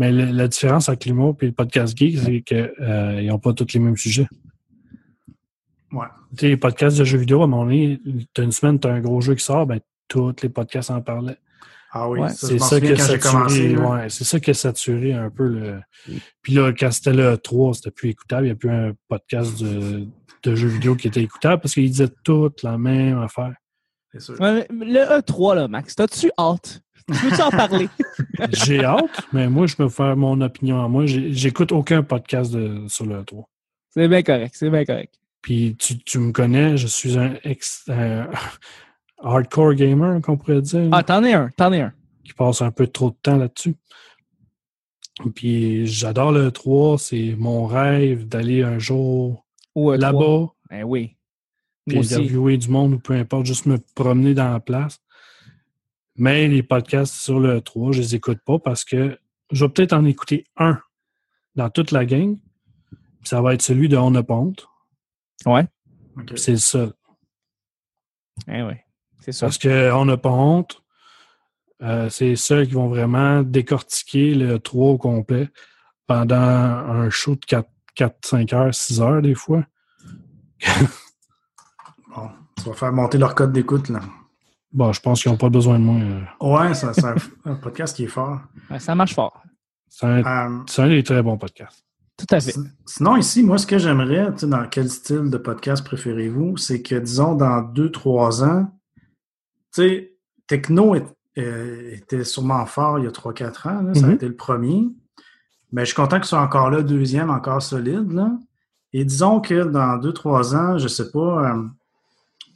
Mais 0.00 0.10
le- 0.12 0.32
la 0.32 0.48
différence 0.48 0.88
avec 0.88 1.04
l'humour 1.04 1.36
et 1.42 1.46
le 1.46 1.52
podcast 1.52 1.96
geek, 1.96 2.18
c'est 2.18 2.40
qu'ils 2.40 3.26
n'ont 3.28 3.38
pas 3.38 3.52
tous 3.52 3.72
les 3.74 3.80
mêmes 3.80 3.96
sujets. 3.98 4.26
Ouais. 5.92 6.06
Tu 6.30 6.40
sais, 6.40 6.48
les 6.48 6.56
podcasts 6.56 6.96
de 6.98 7.04
jeux 7.04 7.18
vidéo, 7.18 7.40
à 7.42 7.44
un 7.44 7.46
moment 7.48 7.64
donné, 7.64 8.00
t'as 8.32 8.42
une 8.44 8.52
semaine, 8.52 8.78
t'as 8.78 8.92
un 8.92 9.00
gros 9.00 9.20
jeu 9.20 9.34
qui 9.34 9.44
sort, 9.44 9.66
ben, 9.66 9.80
tous 10.08 10.34
les 10.42 10.48
podcasts 10.48 10.90
en 10.90 11.00
parlaient. 11.02 11.36
Ah 11.92 12.08
oui, 12.08 12.20
Ouais. 12.20 12.28
ça, 12.28 12.46
C'est 12.46 12.58
m'en 12.58 12.64
ça, 12.66 12.80
qui 12.80 12.86
a 12.86 12.94
quand 12.96 13.04
j'ai 13.10 13.18
commencé. 13.18 13.56
saturé, 13.68 13.86
ouais, 13.86 14.08
c'est 14.08 14.24
ça 14.24 14.38
qui 14.40 14.50
a 14.50 14.54
saturé 14.54 15.12
un 15.12 15.28
peu 15.30 15.48
le. 15.48 15.80
Puis 16.40 16.54
là, 16.54 16.72
quand 16.72 16.90
c'était 16.92 17.12
le 17.12 17.36
3, 17.36 17.74
c'était 17.74 17.90
plus 17.90 18.10
écoutable. 18.10 18.42
Il 18.46 18.50
n'y 18.50 18.52
a 18.52 18.56
plus 18.56 18.70
un 18.70 18.92
podcast 19.08 19.60
de, 19.60 20.06
de 20.44 20.54
jeux 20.54 20.68
vidéo 20.68 20.94
qui 20.94 21.08
était 21.08 21.22
écoutable 21.22 21.60
parce 21.60 21.74
qu'ils 21.74 21.90
disaient 21.90 22.08
toutes 22.22 22.62
la 22.62 22.78
même 22.78 23.18
affaire. 23.18 23.54
C'est 24.12 24.20
sûr. 24.20 24.40
Ouais, 24.40 24.66
Le 24.70 25.18
E3, 25.20 25.56
là, 25.56 25.66
Max, 25.68 25.96
t'as-tu 25.96 26.30
hâte? 26.38 26.80
Tu 27.12 27.26
veux-tu 27.26 27.42
en 27.42 27.50
parler? 27.50 27.88
J'ai 28.52 28.84
hâte, 28.84 29.22
mais 29.32 29.48
moi, 29.48 29.66
je 29.66 29.76
me 29.82 29.88
fais 29.88 30.14
mon 30.14 30.40
opinion 30.40 30.82
à 30.84 30.88
moi. 30.88 31.04
J'écoute 31.06 31.72
aucun 31.72 32.02
podcast 32.02 32.52
de, 32.52 32.86
sur 32.88 33.06
le 33.06 33.24
3. 33.24 33.48
C'est 33.90 34.08
bien 34.08 34.22
correct, 34.22 34.54
c'est 34.56 34.70
bien 34.70 34.84
correct. 34.84 35.14
Puis 35.42 35.76
tu, 35.78 35.98
tu 35.98 36.18
me 36.18 36.32
connais, 36.32 36.76
je 36.76 36.86
suis 36.86 37.18
un, 37.18 37.34
ex, 37.44 37.84
un 37.88 38.28
hardcore 39.22 39.74
gamer, 39.74 40.20
qu'on 40.22 40.36
pourrait 40.36 40.62
dire. 40.62 40.88
Ah, 40.92 41.02
t'en 41.02 41.24
es 41.24 41.32
un, 41.32 41.50
t'en 41.56 41.72
es 41.72 41.80
un. 41.80 41.92
qui 42.24 42.32
passe 42.34 42.62
un 42.62 42.70
peu 42.70 42.86
trop 42.86 43.10
de 43.10 43.16
temps 43.22 43.36
là-dessus. 43.36 43.74
Puis 45.34 45.86
j'adore 45.86 46.32
le 46.32 46.50
3, 46.50 46.98
c'est 46.98 47.34
mon 47.38 47.66
rêve 47.66 48.26
d'aller 48.26 48.62
un 48.62 48.78
jour 48.78 49.44
Ou 49.74 49.92
E3. 49.92 49.98
là-bas, 50.00 50.46
Ben 50.70 50.84
oui. 50.84 51.16
puis 51.86 51.98
interviewer 51.98 52.56
du 52.56 52.68
monde 52.70 52.94
ou 52.94 52.98
peu 52.98 53.12
importe, 53.14 53.44
juste 53.46 53.66
me 53.66 53.78
promener 53.94 54.32
dans 54.34 54.50
la 54.52 54.60
place. 54.60 55.00
Mais 56.16 56.48
les 56.48 56.62
podcasts 56.62 57.14
sur 57.14 57.40
le 57.40 57.60
3, 57.60 57.92
je 57.92 58.00
les 58.00 58.14
écoute 58.14 58.40
pas 58.44 58.58
parce 58.58 58.84
que 58.84 59.18
je 59.50 59.64
vais 59.64 59.70
peut-être 59.70 59.92
en 59.92 60.04
écouter 60.04 60.44
un 60.56 60.78
dans 61.54 61.70
toute 61.70 61.90
la 61.90 62.04
gang. 62.04 62.38
Ça 63.24 63.40
va 63.40 63.54
être 63.54 63.62
celui 63.62 63.88
de 63.88 63.96
On 63.96 64.14
a 64.14 64.22
Ponte. 64.22 64.66
Ouais. 65.46 65.66
C'est 66.36 66.52
le 66.52 66.58
seul. 66.58 66.92
Eh 68.48 68.62
oui. 68.62 68.74
C'est 69.20 69.32
ça. 69.32 69.46
Parce 69.46 69.58
que 69.58 69.92
On 69.92 70.08
a 70.08 70.16
pas 70.16 70.30
honte, 70.30 70.82
euh, 71.82 72.08
c'est 72.10 72.36
ceux 72.36 72.64
qui 72.64 72.72
vont 72.72 72.88
vraiment 72.88 73.42
décortiquer 73.42 74.34
le 74.34 74.58
3 74.58 74.86
au 74.86 74.98
complet 74.98 75.48
pendant 76.06 76.36
un 76.36 77.08
show 77.10 77.34
de 77.36 77.44
4, 77.44 77.68
4 77.94 78.26
5 78.26 78.52
heures, 78.52 78.74
6 78.74 79.00
heures 79.00 79.22
des 79.22 79.34
fois. 79.34 79.64
Bon, 82.14 82.28
ça 82.58 82.70
va 82.70 82.74
faire 82.74 82.92
monter 82.92 83.18
leur 83.18 83.36
code 83.36 83.52
d'écoute, 83.52 83.88
là. 83.88 84.00
Bon, 84.72 84.92
je 84.92 85.00
pense 85.00 85.22
qu'ils 85.22 85.30
n'ont 85.32 85.38
pas 85.38 85.48
besoin 85.48 85.78
de 85.78 85.84
moi. 85.84 85.96
euh. 86.00 86.22
Ouais, 86.68 86.74
c'est 86.74 86.86
un, 87.04 87.14
un 87.44 87.54
podcast 87.56 87.96
qui 87.96 88.04
est 88.04 88.08
fort. 88.08 88.40
Ouais, 88.70 88.78
ça 88.78 88.94
marche 88.94 89.14
fort. 89.14 89.42
C'est 89.88 90.06
un, 90.06 90.24
Euh, 90.24 90.58
c'est 90.68 90.82
un 90.82 90.88
des 90.88 91.02
très 91.02 91.22
bons 91.22 91.36
podcasts. 91.36 91.84
Tout 92.16 92.26
à 92.30 92.40
fait. 92.40 92.52
sin- 92.52 92.66
sinon, 92.86 93.16
ici, 93.16 93.42
moi, 93.42 93.58
ce 93.58 93.66
que 93.66 93.78
j'aimerais, 93.78 94.30
tu 94.32 94.40
sais, 94.40 94.46
dans 94.46 94.66
quel 94.68 94.88
style 94.90 95.30
de 95.30 95.38
podcast 95.38 95.84
préférez-vous, 95.84 96.56
c'est 96.58 96.82
que, 96.82 96.94
disons, 96.96 97.34
dans 97.34 97.62
deux, 97.62 97.90
trois 97.90 98.44
ans, 98.44 98.66
tu 99.74 99.82
sais, 99.82 100.16
Techno 100.46 100.94
est- 100.94 101.06
euh, 101.38 101.92
était 101.94 102.24
sûrement 102.24 102.66
fort 102.66 102.98
il 102.98 103.04
y 103.04 103.08
a 103.08 103.10
trois, 103.10 103.32
quatre 103.32 103.66
ans, 103.66 103.82
là, 103.82 103.94
ça 103.94 104.04
a 104.04 104.08
Mhm. 104.08 104.14
été 104.14 104.28
le 104.28 104.36
premier. 104.36 104.88
Mais 105.72 105.82
je 105.82 105.86
suis 105.86 105.94
content 105.96 106.16
qu'il 106.16 106.26
soit 106.26 106.40
encore 106.42 106.70
là, 106.70 106.82
deuxième, 106.82 107.30
encore 107.30 107.62
solide, 107.62 108.12
là. 108.12 108.32
Et 108.92 109.04
disons 109.04 109.40
que 109.40 109.64
dans 109.64 109.96
deux, 109.96 110.12
trois 110.12 110.54
ans, 110.54 110.76
je 110.78 110.88
sais 110.88 111.10
pas, 111.10 111.52
euh, 111.54 111.62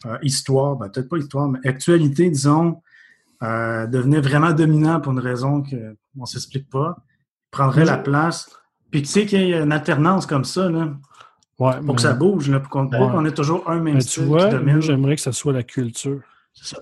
euh, 0.07 0.19
histoire, 0.23 0.77
ben, 0.77 0.89
peut-être 0.89 1.09
pas 1.09 1.17
histoire, 1.19 1.49
mais 1.49 1.59
actualité, 1.67 2.29
disons, 2.31 2.81
euh, 3.43 3.87
devenait 3.87 4.21
vraiment 4.21 4.53
dominant 4.53 5.01
pour 5.01 5.13
une 5.13 5.19
raison 5.21 5.63
qu'on 5.63 5.97
ne 6.21 6.27
s'explique 6.27 6.69
pas, 6.71 6.97
prendrait 7.51 7.85
la 7.85 7.99
place. 7.99 8.49
Puis 8.91 9.03
tu 9.03 9.09
sais 9.09 9.27
qu'il 9.27 9.49
y 9.49 9.55
a 9.55 9.61
une 9.63 9.73
alternance 9.73 10.27
comme 10.27 10.45
ça, 10.45 10.69
là, 10.69 10.89
Ouais, 11.61 11.81
pour 11.87 11.95
que 11.95 12.01
ça 12.03 12.13
bouge, 12.15 12.51
là, 12.51 12.59
pour 12.59 12.69
qu'on 12.69 12.89
pas 12.89 12.99
Ouais. 13.01 13.13
qu'on 13.13 13.25
ait 13.27 13.31
toujours 13.31 13.71
un 13.71 13.77
même 13.77 13.95
mais 13.95 14.01
tu 14.03 14.09
style 14.09 14.25
vois, 14.25 14.47
qui 14.47 14.51
domine. 14.57 14.81
j'aimerais 14.83 15.15
que 15.15 15.23
ça 15.23 15.31
soit 15.31 15.53
la 15.53 15.63
culture. 15.63 16.21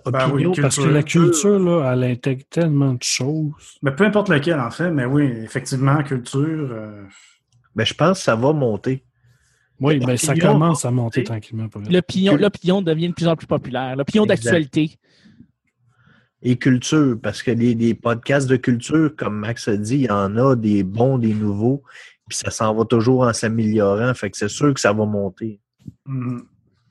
Ben 0.07 0.31
oui. 0.33 0.47
Parce 0.61 0.77
que 0.79 0.89
la 0.89 1.03
culture, 1.03 1.59
là, 1.59 1.93
elle 1.93 2.05
intègre 2.05 2.45
tellement 2.49 2.95
de 2.95 3.03
choses. 3.03 3.53
Mais 3.83 3.95
peu 3.95 4.05
importe 4.05 4.31
lequel, 4.31 4.59
en 4.59 4.71
fait, 4.71 4.91
mais 4.91 5.05
oui, 5.05 5.25
effectivement, 5.25 6.03
culture. 6.03 6.41
euh, 6.73 7.05
Ben, 7.77 7.85
je 7.85 7.93
pense 7.93 8.19
que 8.19 8.25
ça 8.25 8.35
va 8.35 8.53
monter. 8.55 9.05
Oui, 9.83 9.99
ben, 9.99 10.17
ça 10.17 10.35
commence 10.35 10.85
à 10.85 10.91
monter 10.91 11.25
tranquillement. 11.25 11.69
L'opinion, 11.91 12.35
Cul- 12.37 12.41
l'opinion 12.43 12.83
devient 12.83 13.09
de 13.09 13.15
plus 13.15 13.29
en 13.29 13.37
plus 13.37 13.47
populaire. 13.47 13.97
L'opinion 13.97 14.25
Exact. 14.25 14.45
d'actualité. 14.45 14.99
Et 16.43 16.57
culture, 16.57 17.17
parce 17.23 17.43
que 17.43 17.51
les, 17.53 17.75
les 17.75 17.95
podcasts 17.95 18.49
de 18.49 18.57
culture, 18.57 19.15
comme 19.17 19.39
Max 19.39 19.69
a 19.69 19.77
dit, 19.77 19.95
il 19.97 20.03
y 20.07 20.11
en 20.11 20.37
a 20.37 20.57
des 20.57 20.83
bons, 20.83 21.19
des 21.19 21.35
nouveaux, 21.35 21.83
puis 22.29 22.37
ça 22.37 22.51
s'en 22.51 22.75
va 22.75 22.85
toujours 22.85 23.23
en 23.23 23.33
s'améliorant. 23.33 24.13
Fait 24.15 24.31
que 24.31 24.37
c'est 24.37 24.49
sûr 24.49 24.75
que 24.75 24.81
ça 24.81 24.93
va 24.93 25.05
monter. 25.07 25.61
mhm. 26.07 26.45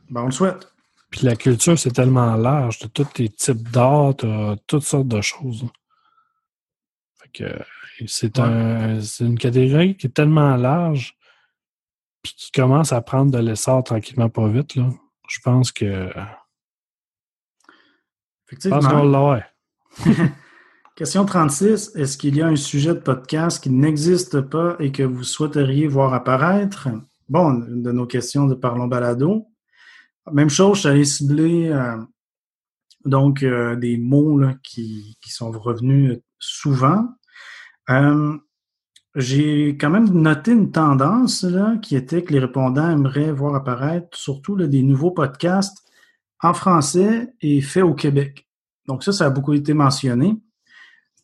Ben, 0.10 0.22
on 0.24 0.26
le 0.26 0.32
souhaite. 0.32 0.68
Puis 1.10 1.26
la 1.26 1.36
culture, 1.36 1.78
c'est 1.80 1.92
tellement 1.92 2.36
large. 2.36 2.80
De 2.80 2.88
tous 2.88 3.08
les 3.18 3.28
types 3.30 3.70
d'art, 3.72 4.14
toutes 4.68 4.84
sortes 4.84 5.08
de 5.10 5.20
choses. 5.22 5.66
Fait 7.22 7.30
que 7.34 7.44
euh, 7.44 7.60
c'est 8.08 8.38
Ouais. 8.40 8.46
un, 8.46 9.02
c'est 9.02 9.26
une 9.26 9.38
catégorie 9.38 9.96
qui 9.96 10.08
est 10.08 10.12
tellement 10.12 10.56
large 10.56 11.16
puis 12.22 12.34
qui 12.38 12.52
commence 12.52 12.94
à 12.94 13.02
prendre 13.02 13.32
de 13.32 13.40
l'essor 13.40 13.84
tranquillement 13.84 14.30
pas 14.30 14.48
vite. 14.48 14.76
Là. 14.76 14.90
Je 15.28 15.40
pense 15.44 15.72
que 15.72 15.86
je 15.86 16.22
Effectivement. 18.48 18.80
pense 18.80 18.88
qu'on 18.88 19.10
l'a. 19.10 19.48
Question 20.96 21.26
36. 21.26 21.96
Est-ce 21.96 22.18
qu'il 22.18 22.36
y 22.36 22.42
a 22.42 22.48
un 22.48 22.56
sujet 22.56 22.94
de 22.94 23.00
podcast 23.00 23.64
qui 23.64 23.70
n'existe 23.70 24.42
pas 24.42 24.76
et 24.80 24.92
que 24.92 25.04
vous 25.04 25.24
souhaiteriez 25.24 25.88
voir 25.88 26.14
apparaître? 26.14 26.90
Bon, 27.30 27.64
une 27.66 27.82
de 27.82 27.92
nos 27.92 28.06
questions 28.06 28.46
de 28.46 28.56
Parlons 28.56 28.88
Balado. 28.88 29.48
Même 30.32 30.50
chose, 30.50 30.76
je 30.76 30.80
suis 30.82 30.90
allé 30.90 31.06
cibler 31.06 31.70
euh, 31.70 31.98
donc 33.06 33.42
euh, 33.42 33.76
des 33.76 33.98
mots 33.98 34.38
là, 34.38 34.54
qui, 34.64 35.18
qui 35.22 35.32
sont 35.32 35.50
revenus 35.52 36.20
souvent. 36.38 37.08
Euh, 37.90 38.38
J'ai 39.16 39.78
quand 39.78 39.90
même 39.90 40.10
noté 40.10 40.52
une 40.52 40.72
tendance 40.72 41.44
là, 41.44 41.78
qui 41.82 41.96
était 41.96 42.24
que 42.24 42.32
les 42.32 42.40
répondants 42.40 42.90
aimeraient 42.90 43.32
voir 43.32 43.56
apparaître 43.56 44.18
surtout 44.18 44.56
là, 44.56 44.68
des 44.68 44.84
nouveaux 44.84 45.12
podcasts 45.12 45.86
en 46.40 46.54
français 46.54 47.34
et 47.42 47.62
faits 47.62 47.84
au 47.84 47.94
Québec. 47.94 48.48
Donc 48.88 49.04
ça, 49.04 49.12
ça 49.12 49.26
a 49.26 49.30
beaucoup 49.30 49.54
été 49.54 49.74
mentionné. 49.74 50.38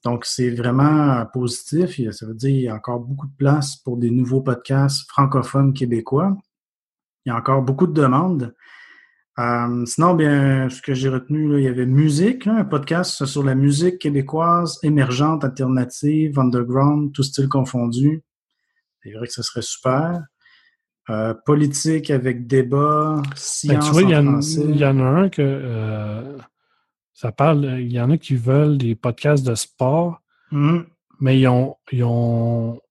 Donc, 0.04 0.26
c'est 0.26 0.52
vraiment 0.52 1.26
positif. 1.34 2.00
Ça 2.12 2.26
veut 2.26 2.34
dire 2.34 2.50
qu'il 2.50 2.62
y 2.62 2.68
a 2.70 2.76
encore 2.76 3.00
beaucoup 3.00 3.28
de 3.28 3.36
place 3.36 3.76
pour 3.76 3.98
des 3.98 4.12
nouveaux 4.12 4.42
podcasts 4.42 5.06
francophones 5.10 5.74
québécois. 5.74 6.38
Il 7.26 7.30
y 7.30 7.32
a 7.32 7.36
encore 7.36 7.62
beaucoup 7.62 7.88
de 7.88 7.94
demandes. 7.94 8.54
Euh, 9.40 9.86
sinon, 9.86 10.16
bien, 10.16 10.68
ce 10.70 10.82
que 10.82 10.94
j'ai 10.96 11.10
retenu, 11.10 11.48
là, 11.52 11.60
il 11.60 11.64
y 11.66 11.68
avait 11.68 11.86
musique, 11.86 12.48
un 12.48 12.66
podcast 12.66 13.26
sur 13.26 13.44
la 13.44 13.54
musique 13.54 14.00
québécoise 14.00 14.80
émergente, 14.84 15.44
alternative, 15.44 16.40
underground, 16.40 17.14
tout 17.14 17.22
style 17.24 17.48
confondu. 17.48 18.24
C'est 19.04 19.12
vrai 19.12 19.28
que 19.28 19.34
ce 19.34 19.44
serait 19.44 19.62
super. 19.62 20.24
Euh, 21.10 21.34
politique 21.46 22.10
avec 22.12 22.48
débat, 22.48 23.22
Ben, 23.24 23.36
science 23.36 23.86
tu 23.86 23.92
vois, 23.92 24.02
il 24.02 24.10
y, 24.10 24.16
en 24.16 24.28
en- 24.28 24.32
français. 24.34 24.62
il 24.68 24.76
y 24.76 24.86
en 24.86 25.00
a 25.00 25.04
un 25.04 25.30
que 25.30 25.42
euh, 25.42 26.38
ça 27.14 27.32
parle. 27.32 27.78
Il 27.80 27.92
y 27.94 28.02
en 28.02 28.10
a 28.12 28.18
qui 28.18 28.36
veulent 28.36 28.78
des 28.78 28.96
podcasts 28.96 29.46
de 29.46 29.56
sport, 29.56 30.20
Mhm. 30.52 30.86
mais 31.22 31.40
ils 31.40 31.48
ont, 31.48 31.76
ils 31.94 32.04
ont 32.04 32.82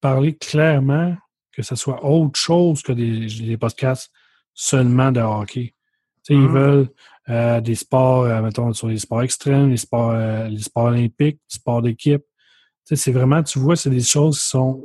parlé 0.00 0.34
clairement 0.36 1.16
que 1.52 1.62
ce 1.62 1.74
soit 1.76 2.04
autre 2.04 2.38
chose 2.38 2.82
que 2.82 2.92
des, 2.92 3.26
des 3.26 3.56
podcasts 3.56 4.10
seulement 4.52 5.10
de 5.12 5.20
hockey. 5.20 5.73
Ils 6.28 6.38
Mhm. 6.38 6.48
veulent 6.48 6.88
euh, 7.30 7.60
des 7.60 7.74
sports, 7.74 8.22
euh, 8.24 8.42
mettons, 8.42 8.72
sur 8.72 8.88
les 8.88 8.98
sports 8.98 9.22
extrêmes, 9.22 9.70
les 9.70 9.76
sports, 9.78 10.10
euh, 10.10 10.48
les 10.48 10.60
sports 10.62 10.84
olympiques, 10.84 11.38
les 11.50 11.54
sports 11.56 11.80
d'équipe. 11.82 12.22
C'est 12.84 13.12
vraiment, 13.12 13.42
tu 13.42 13.58
vois, 13.58 13.76
c'est 13.76 13.88
des 13.90 14.02
choses 14.02 14.38
qui 14.40 14.46
sont, 14.46 14.84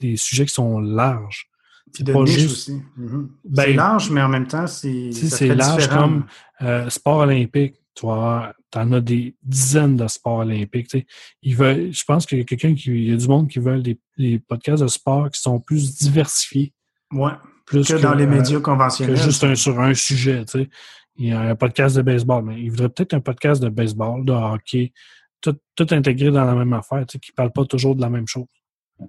des 0.00 0.16
sujets 0.16 0.46
qui 0.46 0.52
sont 0.54 0.80
larges. 0.80 1.48
Puis 1.94 2.02
de 2.02 2.12
niche 2.12 2.30
juste- 2.40 2.52
aussi. 2.70 2.82
Mhm. 2.96 3.30
Ben, 3.44 3.62
c'est 3.66 3.72
large, 3.74 4.10
mais 4.10 4.20
en 4.22 4.28
même 4.28 4.48
temps, 4.48 4.66
c'est 4.66 5.12
c'est 5.12 5.54
large 5.54 5.82
différent. 5.84 6.22
comme 6.60 6.90
sport 6.90 7.18
olympique. 7.18 7.76
Tu 7.94 8.04
vois, 8.04 8.52
en 8.74 8.92
as 8.92 9.00
des 9.00 9.34
dizaines 9.42 9.96
de 9.96 10.06
sports 10.08 10.38
olympiques. 10.40 10.94
Ils 11.40 11.56
veulent, 11.56 11.92
je 11.94 12.04
pense 12.04 12.26
qu'il 12.26 12.36
y 12.38 12.40
a 12.42 12.44
quelqu'un 12.44 12.74
qui, 12.74 12.90
il 12.90 13.08
y 13.08 13.12
a 13.12 13.16
du 13.16 13.26
monde 13.26 13.48
qui 13.48 13.58
veulent 13.58 13.82
des, 13.82 13.98
des 14.18 14.38
podcasts 14.38 14.82
de 14.82 14.88
sport 14.88 15.30
qui 15.30 15.40
sont 15.40 15.60
plus 15.60 15.96
diversifiés, 15.96 16.74
Ouais, 17.12 17.32
plus 17.66 17.86
que 17.88 18.00
dans 18.00 18.14
les 18.14 18.24
euh, 18.24 18.28
médias 18.28 18.58
que 18.58 18.62
conventionnels. 18.62 19.16
juste 19.16 19.44
un, 19.44 19.54
sur 19.54 19.78
un 19.80 19.92
sujet. 19.94 20.44
Tu 20.44 20.60
sais. 20.60 20.68
Il 21.16 21.26
y 21.28 21.32
a 21.32 21.40
un 21.40 21.54
podcast 21.56 21.96
de 21.96 22.02
baseball, 22.02 22.44
mais 22.44 22.60
il 22.62 22.70
voudrait 22.70 22.88
peut-être 22.90 23.14
un 23.14 23.20
podcast 23.20 23.62
de 23.62 23.68
baseball, 23.68 24.24
de 24.24 24.32
hockey, 24.32 24.92
tout, 25.40 25.56
tout 25.74 25.86
intégré 25.90 26.30
dans 26.30 26.44
la 26.44 26.54
même 26.54 26.72
affaire, 26.74 27.04
tu 27.06 27.12
sais, 27.12 27.18
qui 27.18 27.30
ne 27.32 27.34
parle 27.34 27.52
pas 27.52 27.64
toujours 27.64 27.96
de 27.96 28.00
la 28.02 28.10
même 28.10 28.26
chose. 28.26 28.44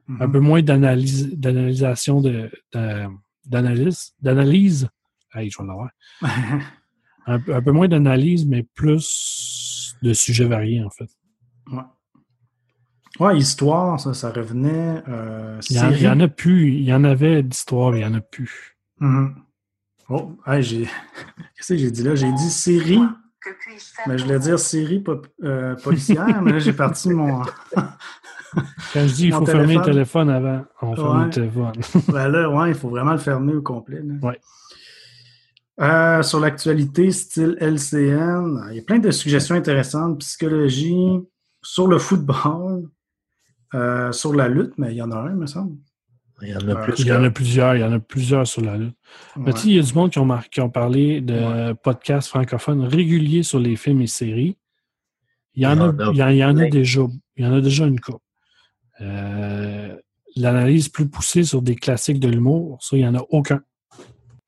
Mhm. 0.08 0.22
Un 0.22 0.30
peu 0.30 0.40
moins 0.40 0.62
d'analyse, 0.62 1.30
d'analysation 1.34 2.22
de, 2.22 2.50
d'analyse, 3.46 4.14
d'analyse. 4.22 4.90
Hey, 5.34 5.50
je 5.50 5.62
vais 5.62 5.68
l'avoir. 5.68 5.90
Un, 7.30 7.40
peu- 7.42 7.54
un 7.54 7.62
peu 7.62 7.72
moins 7.74 7.90
d'analyse, 7.90 8.46
mais 8.46 8.64
plus 8.64 9.94
de 10.02 10.14
sujets 10.14 10.46
variés, 10.46 10.82
en 10.82 10.90
fait. 10.90 11.10
ouais. 11.74 11.82
Ouais, 13.20 13.38
histoire, 13.38 14.00
ça, 14.00 14.14
ça 14.14 14.30
revenait. 14.32 15.02
Euh, 15.08 15.60
Il 15.70 15.76
y, 15.76 15.80
en, 15.80 15.90
il 15.90 15.96
y 15.96 16.00
série. 16.00 16.08
en 16.10 16.20
a 16.20 16.28
plus. 16.28 16.70
Il 16.74 16.84
y 16.84 16.94
en 16.94 17.04
avait 17.04 17.42
d'histoires, 17.44 17.92
mais 17.92 18.00
il 18.00 18.04
y 18.04 18.06
en 18.06 18.14
a 18.14 18.22
plus. 18.22 18.78
Mhm. 19.00 19.36
Oh, 20.10 20.32
hey, 20.46 20.62
j'ai. 20.64 20.84
Qu'est-ce 21.58 21.74
que 21.74 21.78
j'ai 21.80 21.92
dit 21.92 22.04
là? 22.04 22.16
J'ai 22.16 22.32
dit 22.32 22.50
série, 22.50 23.02
mais 24.08 24.18
je 24.18 24.24
voulais 24.24 24.40
dire 24.40 24.60
série 24.60 25.00
pop- 25.00 25.28
euh, 25.44 25.76
policière, 25.76 26.42
mais 26.42 26.54
là, 26.54 26.60
j'ai 26.60 26.74
parti 26.74 27.10
mon. 27.10 27.42
Quand 28.94 29.06
je 29.06 29.14
dis 29.14 29.26
il 29.28 29.34
faut 29.34 29.46
fermer 29.46 29.76
le 29.76 29.82
téléphone. 29.82 30.28
téléphone 30.28 30.30
avant, 30.30 30.66
on 30.82 30.96
ferme 30.96 31.20
Ouais. 31.20 31.26
le 31.26 31.30
téléphone. 31.32 31.72
ben 32.08 32.28
là, 32.30 32.50
ouais, 32.50 32.70
il 32.70 32.76
faut 32.76 32.90
vraiment 32.90 33.12
le 33.12 33.18
fermer 33.18 33.54
au 33.54 33.62
complet. 33.62 34.02
là. 34.04 34.14
Ouais. 34.22 34.40
Euh, 35.80 36.24
sur 36.24 36.40
l'actualité, 36.40 37.12
style 37.12 37.56
LCN, 37.60 38.68
il 38.72 38.78
y 38.78 38.80
a 38.80 38.84
plein 38.84 39.00
de 39.00 39.12
suggestions 39.12 39.56
intéressantes. 39.56 40.20
Psychologie, 40.20 41.20
sur 41.62 41.88
le 41.88 42.00
football, 42.00 42.88
euh, 43.74 44.12
sur 44.12 44.34
la 44.34 44.48
lutte, 44.48 44.74
mais 44.78 44.94
il 44.94 44.98
y 44.98 45.02
en 45.02 45.12
a 45.12 45.16
un, 45.18 45.30
il 45.32 45.36
me 45.36 45.46
semble. 45.48 45.78
Il 46.42 46.50
y 46.50 46.56
en 46.56 46.68
a 46.70 46.76
plus. 46.76 46.94
Il 47.00 47.08
y 47.08 47.12
en 47.12 47.24
a 47.24 47.30
plusieurs. 47.32 47.76
Il 47.76 47.82
y 47.82 47.84
en 47.84 47.92
a 47.92 48.00
plusieurs 48.00 48.46
sur 48.46 48.62
la 48.62 48.78
lutte. 48.78 48.96
Mais 49.38 49.46
Ouais. 49.48 49.54
tu 49.54 49.60
sais, 49.60 49.68
il 49.70 49.76
y 49.76 49.80
a 49.80 49.82
du 49.82 49.94
monde 49.94 50.12
qui 50.12 50.20
ont, 50.20 50.26
mar- 50.26 50.50
qui 50.50 50.62
ont 50.62 50.70
parlé 50.70 51.20
de 51.22 51.74
podcasts 51.74 52.28
francophones 52.30 52.84
réguliers 52.84 53.42
sur 53.44 53.60
les 53.60 53.76
films 53.76 54.02
et 54.02 54.08
séries. 54.08 54.56
Il 55.56 55.64
y 55.64 55.68
en 55.68 55.80
a, 55.82 56.12
il 56.12 56.18
y 56.18 56.24
en, 56.24 56.30
il 56.30 56.38
y 56.38 56.46
en 56.46 56.58
a 56.58 56.70
déjà. 56.70 57.02
Il 57.38 57.44
y 57.44 57.48
en 57.48 57.54
a 57.54 57.62
déjà 57.62 57.86
une 57.88 58.00
couple. 58.00 58.20
Euh, 59.02 59.96
L'analyse 60.36 60.88
plus 60.90 61.08
poussée 61.10 61.44
sur 61.44 61.64
des 61.64 61.76
classiques 61.76 62.20
de 62.20 62.28
l'humour, 62.28 62.78
ça, 62.84 62.96
il 62.96 63.00
n'y 63.02 63.08
en 63.08 63.16
a 63.16 63.26
aucun. 63.30 63.62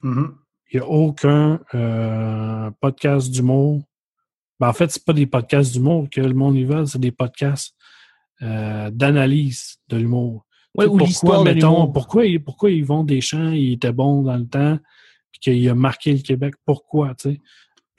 Mhm. 0.03 0.35
Il 0.71 0.79
n'y 0.79 0.85
a 0.85 0.87
aucun 0.87 1.59
euh, 1.73 2.69
podcast 2.79 3.31
d'humour. 3.31 3.81
Ben, 4.59 4.67
en 4.67 4.73
fait, 4.73 4.91
c'est 4.91 5.03
pas 5.03 5.13
des 5.13 5.25
podcasts 5.25 5.73
d'humour 5.73 6.07
que 6.11 6.21
le 6.21 6.35
monde 6.35 6.55
y 6.57 6.63
veut, 6.63 6.85
c'est 6.85 6.99
des 6.99 7.11
podcasts 7.11 7.73
euh, 8.41 8.89
d'analyse 8.91 9.77
de 9.89 9.97
l'humour. 9.97 10.45
Ouais, 10.75 10.85
Tu 10.85 10.89
sais, 10.91 10.95
ou 10.95 10.97
l'histoire 10.99 11.43
de 11.43 11.51
mettons, 11.53 11.71
l'humour. 11.71 11.93
pourquoi, 11.93 12.23
pourquoi 12.45 12.71
Yvon 12.71 13.03
Deschamps, 13.03 13.51
il 13.51 13.73
était 13.73 13.91
bon 13.91 14.21
dans 14.23 14.37
le 14.37 14.45
temps, 14.47 14.77
puis 15.31 15.39
qu'il 15.39 15.69
a 15.69 15.75
marqué 15.75 16.13
le 16.13 16.19
Québec? 16.21 16.55
Pourquoi, 16.65 17.15
tu 17.15 17.31
sais? 17.31 17.41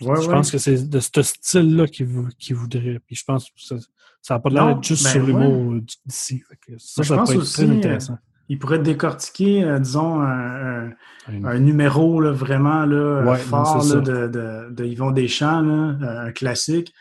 Ouais, 0.03 0.17
je 0.17 0.29
ouais. 0.29 0.35
pense 0.35 0.51
que 0.51 0.57
c'est 0.59 0.89
de 0.89 0.99
ce 1.01 1.21
style-là 1.23 1.87
qu'il 1.87 2.07
vou- 2.07 2.29
qu'il 2.39 2.57
voudrait. 2.57 3.01
Puis 3.07 3.17
je 3.17 3.25
pense 3.25 3.51
que 3.51 3.77
ça 4.23 4.35
n'a 4.35 4.41
pas 4.41 4.49
l'air 4.49 4.69
d'être 4.69 4.83
juste 4.85 5.05
ben 5.05 5.11
sur 5.11 5.27
l'humour 5.27 5.73
euh, 5.75 5.85
d'ici. 6.07 6.43
Ça, 6.79 7.03
je 7.03 7.09
ça 7.09 7.17
pense 7.17 7.29
peut 7.29 7.35
être 7.35 7.41
aussi, 7.43 7.53
très 7.67 7.71
intéressant. 7.71 8.17
Il 8.49 8.59
pourrait 8.59 8.79
décortiquer, 8.79 9.63
euh, 9.63 9.79
disons, 9.79 10.21
un, 10.23 10.87
un- 10.87 10.93
Une- 11.31 11.47
un 11.47 11.59
numéro 11.59 12.21
là, 12.21 12.33
vraiment 12.33 12.87
là, 12.87 13.25
Ouais, 13.31 13.37
fort 13.39 13.77
là, 13.77 13.83
ça. 13.83 14.01
de, 14.01 14.27
de, 14.29 14.69
de 14.73 14.85
Yvon 14.87 15.11
Deschamps, 15.11 15.61
là, 15.61 15.97
euh, 16.03 16.27
un 16.29 16.33
classique. 16.33 16.93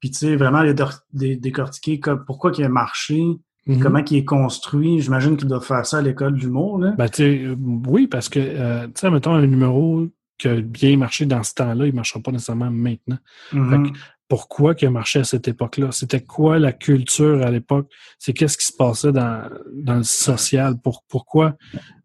Puis, 0.00 0.10
tu 0.10 0.18
sais, 0.18 0.36
vraiment 0.36 0.62
les 0.62 0.74
dé- 0.74 1.36
décortiquer 1.36 1.98
comme, 2.00 2.24
pourquoi 2.24 2.52
il 2.56 2.64
a 2.64 2.68
marché, 2.68 3.22
Mhm. 3.66 3.80
comment 3.80 3.98
il 4.10 4.16
est 4.16 4.24
construit. 4.24 5.00
J'imagine 5.00 5.36
qu'il 5.36 5.48
doit 5.48 5.60
faire 5.60 5.84
ça 5.84 5.98
à 5.98 6.02
l'école 6.02 6.34
d'humour. 6.36 6.78
là. 6.78 6.92
Ben, 6.96 7.08
tu 7.08 7.16
sais, 7.16 7.44
euh, 7.44 7.56
oui, 7.86 8.06
parce 8.06 8.28
que, 8.28 8.38
euh, 8.40 8.86
tu 8.86 8.92
sais, 8.96 9.10
mettons 9.10 9.34
un 9.34 9.46
numéro 9.46 10.06
qui 10.38 10.48
a 10.48 10.54
bien 10.60 10.96
marché 10.96 11.26
dans 11.26 11.42
ce 11.42 11.52
temps-là, 11.54 11.86
il 11.86 11.90
ne 11.90 11.96
marchera 11.96 12.20
pas 12.20 12.30
nécessairement 12.32 12.70
maintenant. 12.70 13.18
Mhm. 13.52 13.92
Pourquoi 14.28 14.74
qu'il 14.74 14.86
a 14.88 14.90
marché 14.90 15.18
à 15.20 15.24
cette 15.24 15.48
époque-là? 15.48 15.90
C'était 15.90 16.20
quoi 16.22 16.58
la 16.58 16.72
culture 16.72 17.44
à 17.44 17.50
l'époque? 17.50 17.90
C'est 18.18 18.32
qu'est-ce 18.34 18.56
qui 18.58 18.66
se 18.66 18.72
passait 18.76 19.10
dans, 19.10 19.50
dans 19.74 19.96
le 19.96 20.02
social? 20.02 20.78
Pour, 20.80 21.02
pourquoi? 21.08 21.56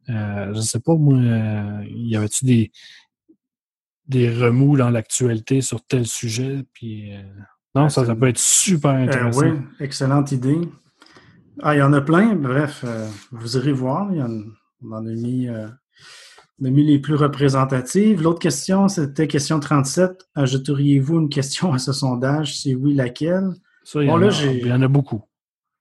Euh, 0.10 0.45
je 0.53 0.57
ne 0.57 0.61
sais 0.61 0.80
pas, 0.80 0.95
moi, 0.95 1.15
euh, 1.18 1.84
y 1.90 2.15
avait-tu 2.15 2.45
des, 2.45 2.72
des 4.07 4.30
remous 4.30 4.78
dans 4.78 4.90
l'actualité 4.90 5.61
sur 5.61 5.82
tel 5.86 6.06
sujet? 6.06 6.64
Puis, 6.74 7.14
euh, 7.14 7.22
non, 7.76 7.90
ça, 7.90 8.16
peut 8.16 8.28
être 8.28 8.38
super 8.38 8.91
Euh, 8.91 9.04
intéressant. 9.04 9.41
oui, 9.41 9.52
excellente 9.80 10.32
idée. 10.32 10.62
Ah, 11.62 11.76
il 11.76 11.80
y 11.80 11.82
en 11.82 11.94
a 11.94 12.02
plein. 12.02 12.36
Bref, 12.36 12.82
euh, 12.84 13.08
vous 13.32 13.58
irez 13.58 13.72
voir. 13.74 14.12
Il 14.12 14.18
y 14.18 14.22
en, 14.22 14.30
on 14.84 14.91
en 14.91 15.06
a 15.06 15.12
mis, 15.12 15.48
euh, 15.48 15.68
On 16.62 16.66
a 16.66 16.70
mis 16.70 16.84
les 16.86 17.00
plus 17.00 17.16
représentatives. 17.16 18.22
L'autre 18.22 18.40
question, 18.40 18.88
c'était 18.88 19.28
question 19.28 19.60
37. 19.60 20.28
Ajouteriez-vous 20.36 21.20
une 21.22 21.30
question 21.30 21.74
à 21.74 21.80
ce 21.80 21.91
sondage? 21.94 22.58
Si 22.60 22.76
oui, 22.76 22.94
laquelle? 22.94 23.50
Ça, 23.84 24.02
il 24.02 24.06
y, 24.06 24.08
Bon, 24.08 24.14
en, 24.14 24.18
là, 24.18 24.28
a, 24.28 24.30
j'ai- 24.30 24.60
il 24.60 24.68
y 24.68 24.72
en 24.74 24.82
a 24.82 24.88
beaucoup. 24.88 25.24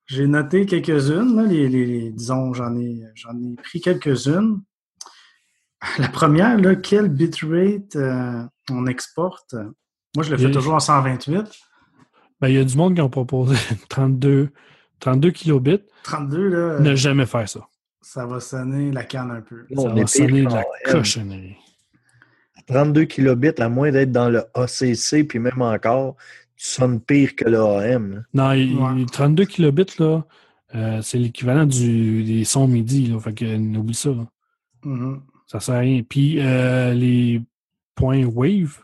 J'ai 0.07 0.27
noté 0.27 0.65
quelques-unes. 0.67 1.47
Les, 1.49 1.69
les- 1.69 1.87
les- 1.87 2.11
disons, 2.11 2.53
j'en 2.55 2.75
ai, 2.77 3.03
j'en 3.15 3.37
ai 3.39 3.55
pris 3.63 3.81
quelques-unes. 3.81 4.61
La 5.99 6.09
première, 6.09 6.59
là, 6.59 6.75
quel 6.75 7.09
bitrate 7.09 7.97
on 8.71 8.87
exporte? 8.87 9.55
Moi, 10.17 10.25
je 10.25 10.31
le 10.31 10.37
fais 10.39 10.51
toujours 10.51 10.75
en 10.75 10.81
128. 10.81 11.45
Ben, 12.43 12.49
il 12.49 12.55
y 12.57 12.59
a 12.59 12.65
du 12.65 12.77
monde 12.77 12.95
qui 12.97 13.01
ont 13.01 13.09
proposé 13.09 13.55
32, 13.89 14.51
32 15.01 15.31
kilobits. 15.31 15.81
32, 16.03 16.49
là, 16.49 16.81
Ne 16.81 16.95
jamais 16.97 17.25
faire 17.25 17.49
ça. 17.49 17.61
ça 18.01 18.27
va 18.27 18.41
sonner 18.41 18.91
la 18.91 19.05
canne 19.05 19.31
un 19.31 19.41
peu. 19.41 19.65
Ça 19.77 19.89
va 19.89 20.07
sonner 20.09 20.43
de 20.45 20.53
la 20.53 20.65
cochonnerie. 20.85 21.57
32 22.67 23.05
kilobits, 23.05 23.61
à 23.61 23.69
moins 23.69 23.91
d'être 23.91 24.13
dans 24.13 24.29
le 24.29 24.45
ACC, 24.55 25.27
puis 25.29 25.39
même 25.39 25.61
encore, 25.63 26.17
tu 26.57 26.67
sonnes 26.69 27.01
pire 27.01 27.35
que 27.35 27.45
le 27.49 27.59
AM. 27.61 28.25
Non, 28.35 28.53
il- 28.53 28.77
Ouais. 28.77 28.91
il- 29.03 29.07
32 29.07 29.45
kilobits, 29.45 29.87
là, 29.99 30.25
euh, 30.75 31.03
c'est 31.03 31.19
l'équivalent 31.19 31.67
du, 31.67 32.23
des 32.25 32.45
sons 32.45 32.67
MIDI. 32.69 33.07
Là, 33.07 33.19
fait 33.21 33.35
que 33.35 33.57
n'oublie 33.57 33.95
ça. 33.95 34.11
là. 34.11 34.27
Mhm. 34.85 35.23
Ça 35.47 35.61
sert 35.61 35.75
à 35.75 35.79
rien. 35.81 36.03
Puis 36.09 36.39
euh, 36.41 36.93
les 36.95 37.43
points 37.95 38.25
wave, 38.25 38.79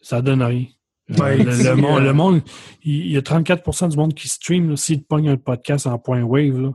ça 0.00 0.20
donne 0.22 0.42
rien. 0.42 0.66
Ouais, 1.18 1.36
le, 1.36 1.44
le 1.44 1.76
monde, 1.76 2.00
euh, 2.00 2.04
le 2.04 2.12
monde, 2.12 2.42
il 2.82 3.12
y 3.12 3.16
a 3.16 3.20
34% 3.20 3.90
du 3.90 3.96
monde 3.96 4.14
qui 4.14 4.28
stream. 4.28 4.76
S'ils 4.76 5.02
te 5.02 5.06
pognent 5.06 5.30
un 5.30 5.36
podcast 5.36 5.86
en 5.86 5.98
point 5.98 6.22
wave, 6.22 6.60
là, 6.60 6.72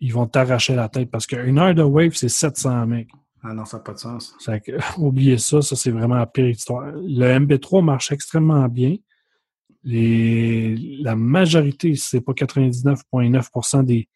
ils 0.00 0.12
vont 0.12 0.26
t'arracher 0.26 0.74
la 0.74 0.88
tête 0.88 1.10
parce 1.10 1.26
qu'une 1.26 1.58
heure 1.58 1.74
de 1.74 1.82
wave, 1.82 2.14
c'est 2.14 2.28
700 2.28 2.86
mecs. 2.86 3.08
Ah 3.42 3.54
non, 3.54 3.64
ça 3.64 3.78
n'a 3.78 3.82
pas 3.84 3.94
de 3.94 3.98
sens. 3.98 4.34
Ça 4.38 4.58
oubliez 4.98 5.38
ça, 5.38 5.62
ça 5.62 5.76
c'est 5.76 5.90
vraiment 5.90 6.16
la 6.16 6.26
pire 6.26 6.48
histoire. 6.48 6.90
Le 6.92 7.38
MP3 7.38 7.84
marche 7.84 8.12
extrêmement 8.12 8.68
bien. 8.68 8.96
Les, 9.84 10.76
la 11.00 11.14
majorité, 11.14 11.94
si 11.94 12.08
c'est 12.08 12.20
pas 12.20 12.32
99,9% 12.32 13.84
des, 13.84 14.08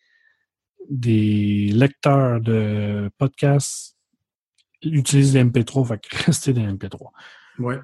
des 0.91 1.71
lecteurs 1.73 2.41
de 2.41 3.11
podcasts 3.17 3.97
utilisent 4.83 5.35
les 5.35 5.45
MP3, 5.45 5.87
fait 5.87 6.01
que 6.01 6.17
restez 6.27 6.53
des 6.53 6.63
MP3. 6.63 7.11
Oui. 7.59 7.75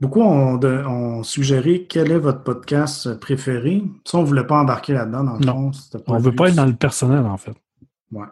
Beaucoup 0.00 0.22
ont, 0.22 0.56
de- 0.56 0.82
ont 0.86 1.22
suggéré 1.22 1.86
quel 1.88 2.10
est 2.10 2.18
votre 2.18 2.42
podcast 2.42 3.14
préféré. 3.20 3.82
Ça, 4.06 4.18
on 4.18 4.22
ne 4.22 4.26
voulait 4.26 4.46
pas 4.46 4.58
embarquer 4.58 4.94
là-dedans, 4.94 5.24
dans 5.24 5.34
le 5.36 5.44
Non. 5.44 5.72
fond. 5.72 6.00
On 6.06 6.14
le 6.14 6.22
veut 6.22 6.32
pas 6.34 6.48
être 6.48 6.54
dans 6.56 6.64
le 6.66 6.74
personnel, 6.74 7.26
en 7.26 7.36
fait. 7.36 7.54
Ouais. 8.10 8.26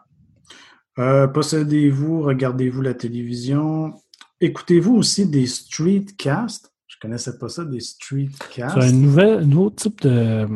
Euh, 0.98 1.28
Possédez-vous, 1.28 2.22
regardez-vous 2.22 2.80
la 2.82 2.94
télévision. 2.94 3.92
Écoutez-vous 4.40 4.94
aussi 4.96 5.28
des 5.28 5.46
streetcasts? 5.46 6.72
Je 6.86 6.96
connaissais 7.00 7.38
pas 7.38 7.48
ça, 7.48 7.64
des 7.64 7.80
streetcasts. 7.80 8.80
C'est 8.80 8.88
un, 8.88 8.92
nouvel, 8.92 9.44
un 9.44 9.52
autre 9.56 9.76
type 9.76 10.00
de, 10.00 10.48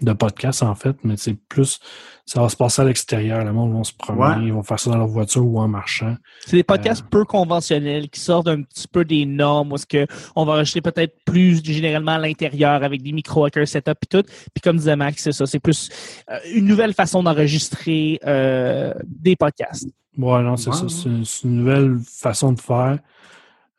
de 0.00 0.12
podcast, 0.12 0.62
en 0.62 0.74
fait, 0.74 0.96
mais 1.04 1.16
c'est 1.16 1.34
plus, 1.48 1.78
ça 2.26 2.40
va 2.40 2.48
se 2.48 2.56
passer 2.56 2.82
à 2.82 2.84
l'extérieur. 2.84 3.44
Le 3.44 3.52
monde 3.52 3.76
va 3.76 3.84
se 3.84 3.92
promener, 3.92 4.36
Ouais. 4.40 4.46
ils 4.46 4.52
vont 4.52 4.62
faire 4.62 4.78
ça 4.80 4.90
dans 4.90 4.96
leur 4.98 5.06
voiture 5.06 5.44
ou 5.44 5.60
en 5.60 5.68
marchant. 5.68 6.16
C'est 6.46 6.56
des 6.56 6.62
podcasts 6.64 7.04
peu 7.08 7.24
conventionnels 7.24 8.08
qui 8.10 8.20
sortent 8.20 8.48
un 8.48 8.62
petit 8.62 8.88
peu 8.88 9.04
des 9.04 9.26
normes 9.26 9.72
où 9.72 9.74
est-ce 9.76 9.86
que 9.86 10.06
on 10.34 10.44
va 10.44 10.54
enregistrer 10.54 10.80
peut-être 10.80 11.14
plus 11.24 11.64
généralement 11.64 12.12
à 12.12 12.18
l'intérieur 12.18 12.82
avec 12.82 13.02
des 13.02 13.12
micros 13.12 13.44
avec 13.44 13.56
un 13.58 13.66
setup 13.66 13.98
et 14.02 14.06
tout. 14.06 14.22
Puis 14.54 14.60
comme 14.62 14.76
disait 14.76 14.96
Max, 14.96 15.22
c'est 15.22 15.32
ça, 15.32 15.46
c'est 15.46 15.60
plus 15.60 15.88
euh, 16.30 16.38
une 16.54 16.64
nouvelle 16.66 16.94
façon 16.94 17.22
d'enregistrer 17.22 18.18
euh, 18.26 18.92
des 19.04 19.36
podcasts. 19.36 19.86
Ouais, 20.18 20.42
non, 20.42 20.56
c'est 20.56 20.70
Ouais, 20.70 20.76
ça. 20.76 20.86
C'est 20.88 21.08
une, 21.48 21.56
nouvelle 21.56 21.98
façon 22.04 22.52
de 22.52 22.60
faire 22.60 22.98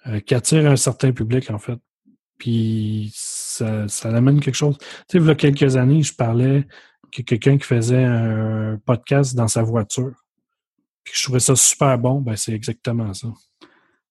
euh, 0.07 0.19
qui 0.19 0.34
attire 0.35 0.65
un 0.69 0.75
certain 0.75 1.11
public, 1.11 1.49
en 1.51 1.59
fait. 1.59 1.77
Puis 2.39 3.11
ça, 3.53 3.88
ça 3.88 4.09
amène 4.09 4.39
quelque 4.39 4.55
chose. 4.55 4.77
Tu 4.80 4.85
sais, 5.09 5.17
il 5.17 5.25
y 5.25 5.30
a 5.30 5.35
quelques 5.35 5.75
années, 5.75 6.03
je 6.03 6.13
parlais 6.13 6.67
que 7.11 7.21
quelqu'un 7.21 7.57
qui 7.57 7.65
faisait 7.65 8.03
un 8.03 8.77
podcast 8.85 9.35
dans 9.35 9.47
sa 9.47 9.61
voiture. 9.63 10.13
Puis 11.03 11.13
je 11.15 11.23
trouvais 11.23 11.39
ça 11.39 11.55
super 11.55 11.97
bon, 11.97 12.21
ben 12.21 12.35
c'est 12.35 12.53
exactement 12.53 13.13
ça. 13.13 13.27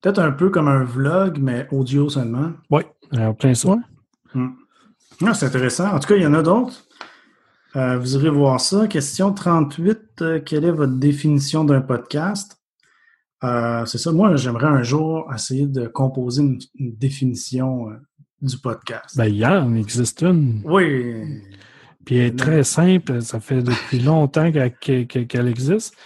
Peut-être 0.00 0.18
un 0.18 0.32
peu 0.32 0.50
comme 0.50 0.68
un 0.68 0.84
vlog, 0.84 1.38
mais 1.38 1.66
audio 1.70 2.08
seulement. 2.08 2.52
Oui, 2.70 2.82
en 3.12 3.34
plein 3.34 3.54
ça. 3.54 3.76
Ah, 5.24 5.34
c'est 5.34 5.46
intéressant. 5.46 5.92
En 5.92 5.98
tout 6.00 6.08
cas, 6.08 6.16
il 6.16 6.22
y 6.22 6.26
en 6.26 6.34
a 6.34 6.42
d'autres. 6.42 6.84
Euh, 7.76 7.98
vous 7.98 8.16
irez 8.16 8.30
voir 8.30 8.60
ça. 8.60 8.86
Question 8.86 9.32
38. 9.32 9.98
euh, 10.20 10.40
quelle 10.40 10.64
est 10.64 10.72
votre 10.72 10.94
définition 10.94 11.64
d'un 11.64 11.80
podcast? 11.80 12.60
Euh, 13.44 13.84
c'est 13.86 13.98
ça. 13.98 14.12
Moi, 14.12 14.36
j'aimerais 14.36 14.66
un 14.66 14.82
jour 14.82 15.30
essayer 15.34 15.66
de 15.66 15.86
composer 15.86 16.42
une, 16.42 16.58
une 16.74 16.96
définition 16.96 17.88
euh, 17.90 17.94
du 18.42 18.58
podcast. 18.58 19.16
Ben, 19.16 19.26
il 19.26 19.36
y 19.36 19.46
en 19.46 19.74
existe 19.74 20.22
une. 20.22 20.60
oui. 20.64 21.42
Puis 22.04 22.16
elle 22.16 22.26
est 22.26 22.38
très 22.38 22.64
simple, 22.64 23.22
ça 23.22 23.38
fait 23.40 23.62
depuis 23.62 24.00
longtemps 24.00 24.50
qu'elle 24.50 25.48
existe. 25.48 25.96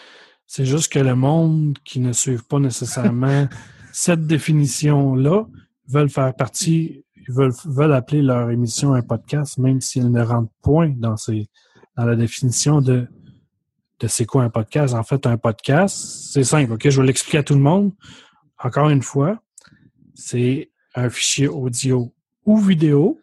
C'est 0.46 0.66
juste 0.66 0.92
que 0.92 0.98
le 0.98 1.14
monde 1.14 1.78
qui 1.84 2.00
ne 2.00 2.12
suit 2.12 2.38
pas 2.48 2.58
nécessairement 2.58 3.48
cette 3.92 4.26
définition-là 4.26 5.46
veulent 5.88 6.10
faire 6.10 6.34
partie, 6.34 7.04
veulent, 7.28 7.54
veulent 7.64 7.94
appeler 7.94 8.22
leur 8.22 8.50
émission 8.50 8.92
un 8.92 9.02
podcast, 9.02 9.58
même 9.58 9.80
s'ils 9.80 10.10
ne 10.10 10.22
rentrent 10.22 10.52
point 10.62 10.92
dans, 10.96 11.16
ces, 11.16 11.48
dans 11.96 12.04
la 12.04 12.14
définition 12.14 12.82
de, 12.82 13.08
de 14.00 14.06
c'est 14.06 14.26
quoi 14.26 14.42
un 14.42 14.50
podcast. 14.50 14.94
En 14.94 15.02
fait, 15.02 15.26
un 15.26 15.38
podcast, 15.38 15.96
c'est 16.30 16.44
simple, 16.44 16.74
OK? 16.74 16.88
Je 16.88 17.00
vais 17.00 17.06
l'expliquer 17.06 17.38
à 17.38 17.42
tout 17.42 17.54
le 17.54 17.60
monde. 17.60 17.92
Encore 18.62 18.90
une 18.90 19.02
fois, 19.02 19.40
c'est 20.14 20.70
un 20.94 21.08
fichier 21.08 21.48
audio 21.48 22.12
ou 22.46 22.56
vidéo 22.56 23.20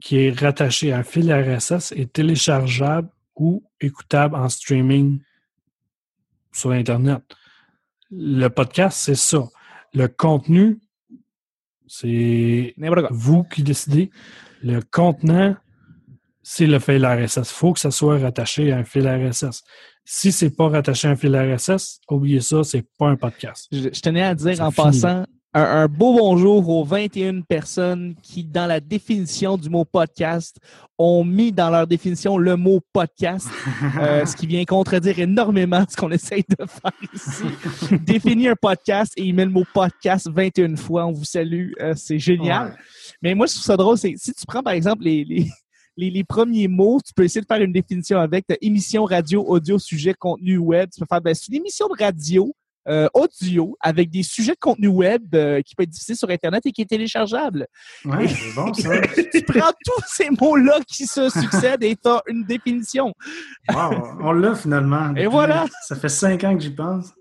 qui 0.00 0.18
est 0.18 0.38
rattaché 0.38 0.92
à 0.92 0.98
un 0.98 1.02
fil 1.02 1.32
RSS 1.32 1.92
et 1.96 2.06
téléchargeable 2.06 3.08
ou 3.36 3.64
écoutable 3.80 4.36
en 4.36 4.48
streaming 4.48 5.20
sur 6.52 6.70
Internet. 6.70 7.22
Le 8.10 8.48
podcast, 8.48 8.98
c'est 9.00 9.14
ça. 9.14 9.48
Le 9.92 10.08
contenu, 10.08 10.78
c'est 11.86 12.74
vous 13.10 13.44
qui 13.44 13.62
décidez. 13.62 14.10
Le 14.62 14.80
contenant, 14.82 15.56
c'est 16.42 16.66
le 16.66 16.78
fil 16.78 17.04
RSS. 17.04 17.38
Il 17.38 17.44
faut 17.54 17.72
que 17.72 17.80
ça 17.80 17.90
soit 17.90 18.18
rattaché 18.18 18.72
à 18.72 18.78
un 18.78 18.84
fil 18.84 19.08
RSS. 19.08 19.64
Si 20.04 20.32
c'est 20.32 20.54
pas 20.54 20.68
rattaché 20.68 21.08
à 21.08 21.12
un 21.12 21.16
fil 21.16 21.34
RSS, 21.34 22.00
oubliez 22.10 22.40
ça, 22.40 22.62
c'est 22.62 22.86
pas 22.98 23.08
un 23.08 23.16
podcast. 23.16 23.68
Je, 23.72 23.88
je 23.92 24.00
tenais 24.00 24.22
à 24.22 24.34
dire 24.34 24.60
en 24.60 24.70
passant 24.70 25.24
un, 25.54 25.62
un 25.62 25.86
beau 25.86 26.14
bonjour 26.14 26.68
aux 26.68 26.84
21 26.84 27.42
personnes 27.42 28.16
qui, 28.22 28.44
dans 28.44 28.66
la 28.66 28.80
définition 28.80 29.56
du 29.56 29.70
mot 29.70 29.84
podcast, 29.84 30.58
ont 30.98 31.24
mis 31.24 31.52
dans 31.52 31.70
leur 31.70 31.86
définition 31.86 32.36
le 32.38 32.56
mot 32.56 32.80
podcast, 32.92 33.48
euh, 34.00 34.26
ce 34.26 34.34
qui 34.34 34.46
vient 34.48 34.64
contredire 34.64 35.18
énormément 35.20 35.84
ce 35.88 35.96
qu'on 35.96 36.10
essaye 36.10 36.44
de 36.48 36.66
faire 36.66 36.92
ici. 37.14 37.96
Définir 38.04 38.52
un 38.52 38.56
podcast 38.60 39.12
et 39.16 39.22
il 39.22 39.34
met 39.34 39.44
le 39.44 39.50
mot 39.52 39.64
podcast 39.72 40.28
21 40.28 40.76
fois. 40.76 41.06
On 41.06 41.12
vous 41.12 41.24
salue. 41.24 41.70
euh, 41.80 41.94
c'est 41.96 42.18
génial. 42.18 42.70
Ouais. 42.70 42.74
Mais 43.22 43.34
moi, 43.34 43.46
je 43.46 43.52
trouve 43.52 43.64
ça 43.64 43.76
drôle. 43.76 43.96
C'est 43.96 44.14
si 44.16 44.32
tu 44.34 44.44
prends, 44.46 44.62
par 44.62 44.72
exemple, 44.72 45.04
les, 45.04 45.24
les, 45.24 45.48
les, 45.96 46.10
les 46.10 46.24
premiers 46.24 46.66
mots, 46.66 46.98
tu 47.04 47.12
peux 47.14 47.22
essayer 47.22 47.40
de 47.40 47.46
faire 47.46 47.62
une 47.62 47.72
définition 47.72 48.18
avec. 48.18 48.44
Émission, 48.60 49.04
radio, 49.04 49.44
audio, 49.46 49.78
sujet, 49.78 50.14
contenu 50.14 50.58
web. 50.58 50.90
Tu 50.92 50.98
peux 50.98 51.06
faire, 51.08 51.20
ben, 51.20 51.32
c'est 51.32 51.48
une 51.48 51.60
émission 51.60 51.86
de 51.86 52.02
radio 52.02 52.52
euh, 52.88 53.08
audio 53.14 53.76
avec 53.80 54.10
des 54.10 54.22
sujets 54.22 54.52
de 54.52 54.58
contenu 54.58 54.88
web 54.88 55.22
euh, 55.34 55.62
qui 55.62 55.74
peut 55.74 55.84
être 55.84 55.90
diffusé 55.90 56.14
sur 56.14 56.28
Internet 56.30 56.66
et 56.66 56.72
qui 56.72 56.82
est 56.82 56.86
téléchargeable. 56.86 57.66
Ouais, 58.04 58.28
c'est 58.28 58.54
bon 58.54 58.72
ça. 58.74 59.00
tu 59.32 59.42
prends 59.42 59.72
tous 59.84 60.04
ces 60.06 60.30
mots-là 60.30 60.80
qui 60.86 61.06
se 61.06 61.28
succèdent 61.30 61.82
et 61.82 61.96
tu 61.96 62.08
as 62.08 62.22
une 62.26 62.44
définition. 62.44 63.14
Wow, 63.72 64.18
on 64.20 64.32
l'a 64.32 64.54
finalement. 64.54 65.14
Et 65.16 65.26
voilà. 65.26 65.66
Ça 65.82 65.96
fait 65.96 66.08
cinq 66.08 66.44
ans 66.44 66.54
que 66.56 66.62
j'y 66.62 66.70
pense. 66.70 67.12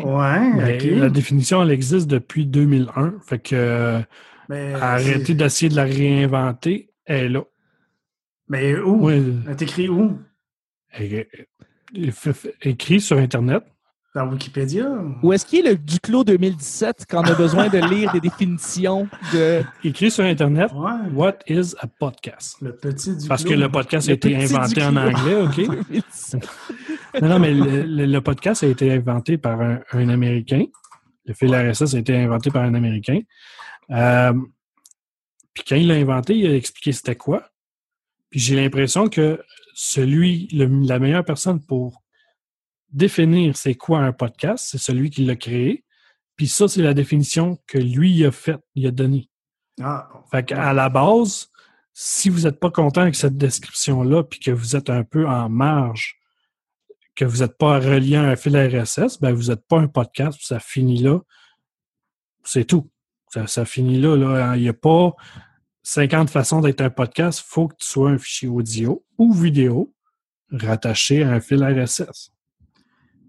Ouais. 0.00 0.80
La 0.96 1.10
définition, 1.10 1.62
elle 1.62 1.70
existe 1.70 2.08
depuis 2.08 2.46
2001. 2.46 3.14
Fait 3.24 3.38
que 3.38 3.54
euh, 3.54 4.00
Mais, 4.48 4.74
arrêtez 4.74 5.34
d'essayer 5.34 5.68
de 5.68 5.76
la 5.76 5.84
réinventer. 5.84 6.90
Elle 7.06 7.24
est 7.24 7.28
là. 7.28 7.44
Mais 8.48 8.76
où? 8.76 9.06
Oui, 9.06 9.34
Elle 9.46 9.52
est 9.52 9.62
écrit 9.62 9.88
où? 9.88 10.18
écrit 12.62 13.00
sur 13.00 13.18
Internet. 13.18 13.62
Dans 14.14 14.28
Wikipédia? 14.30 14.86
Où 15.24 15.32
est-ce 15.32 15.44
qu'il 15.44 15.66
est 15.66 15.70
le 15.70 15.76
Duclos 15.76 16.22
2017 16.22 17.04
quand 17.10 17.22
on 17.22 17.32
a 17.32 17.34
besoin 17.34 17.68
de 17.68 17.78
lire 17.78 18.12
des 18.12 18.20
définitions 18.20 19.08
de 19.32 19.62
Écrit 19.82 20.08
sur 20.08 20.22
Internet. 20.22 20.70
Ouais. 20.72 20.92
What 21.12 21.38
is 21.48 21.74
a 21.80 21.88
podcast? 21.88 22.58
Le 22.62 22.76
petit 22.76 23.16
du 23.16 23.26
Parce 23.26 23.42
que 23.42 23.54
le 23.54 23.68
podcast 23.68 24.08
a 24.08 24.12
été 24.12 24.36
inventé 24.36 24.84
en 24.84 24.92
Duclos. 24.92 25.08
anglais, 25.18 25.40
OK? 25.42 25.56
2017? 25.90 26.48
Non, 27.22 27.28
non, 27.28 27.38
mais 27.40 27.54
le, 27.54 27.82
le- 27.82 28.06
le 28.06 28.20
podcast 28.20 28.62
a 28.62 28.68
été 28.68 28.92
inventé 28.92 29.36
par 29.36 29.60
un, 29.60 29.80
un 29.92 30.08
Américain. 30.08 30.64
Le 31.24 31.34
fil 31.34 31.52
RSS 31.52 31.94
a 31.94 31.98
été 31.98 32.16
inventé 32.16 32.50
par 32.52 32.62
un 32.62 32.74
Américain. 32.74 33.18
Euh, 33.90 34.32
puis 35.54 35.64
quand 35.68 35.74
il 35.76 35.88
l'a 35.88 35.94
inventé, 35.94 36.36
il 36.36 36.46
a 36.46 36.54
expliqué 36.54 36.92
c'était 36.92 37.16
quoi. 37.16 37.48
Puis 38.30 38.38
j'ai 38.38 38.54
l'impression 38.54 39.08
que 39.08 39.40
celui, 39.74 40.46
le- 40.52 40.86
la 40.86 41.00
meilleure 41.00 41.24
personne 41.24 41.58
pour 41.60 42.03
définir 42.94 43.56
c'est 43.56 43.74
quoi 43.74 43.98
un 43.98 44.12
podcast, 44.12 44.66
c'est 44.70 44.78
celui 44.78 45.10
qui 45.10 45.24
l'a 45.24 45.36
créé. 45.36 45.84
Puis 46.36 46.48
ça, 46.48 46.68
c'est 46.68 46.82
la 46.82 46.94
définition 46.94 47.58
que 47.66 47.78
lui 47.78 48.24
a 48.24 48.32
faite, 48.32 48.60
il 48.74 48.86
a 48.86 48.90
donnée. 48.90 49.28
Ah. 49.82 50.08
Fait 50.30 50.44
qu'à 50.44 50.72
la 50.72 50.88
base, 50.88 51.48
si 51.92 52.28
vous 52.28 52.42
n'êtes 52.42 52.58
pas 52.58 52.70
content 52.70 53.02
avec 53.02 53.14
cette 53.14 53.36
description-là, 53.36 54.24
puis 54.24 54.40
que 54.40 54.50
vous 54.50 54.76
êtes 54.76 54.90
un 54.90 55.04
peu 55.04 55.28
en 55.28 55.48
marge, 55.48 56.16
que 57.14 57.24
vous 57.24 57.38
n'êtes 57.38 57.56
pas 57.58 57.78
relié 57.78 58.16
à 58.16 58.22
un 58.22 58.36
fil 58.36 58.56
RSS, 58.56 59.20
ben 59.20 59.32
vous 59.32 59.50
n'êtes 59.50 59.66
pas 59.66 59.78
un 59.78 59.86
podcast, 59.86 60.38
puis 60.38 60.46
ça 60.46 60.58
finit 60.58 61.02
là. 61.02 61.20
C'est 62.44 62.64
tout. 62.64 62.90
Ça, 63.28 63.46
ça 63.46 63.64
finit 63.64 64.00
là. 64.00 64.16
là. 64.16 64.56
Il 64.56 64.62
n'y 64.62 64.68
a 64.68 64.74
pas 64.74 65.14
50 65.82 66.30
façons 66.30 66.60
d'être 66.60 66.80
un 66.80 66.90
podcast. 66.90 67.40
Il 67.40 67.50
faut 67.50 67.68
que 67.68 67.76
tu 67.76 67.86
sois 67.86 68.10
un 68.10 68.18
fichier 68.18 68.48
audio 68.48 69.04
ou 69.18 69.32
vidéo 69.32 69.92
rattaché 70.50 71.22
à 71.22 71.30
un 71.30 71.40
fil 71.40 71.64
RSS. 71.64 72.33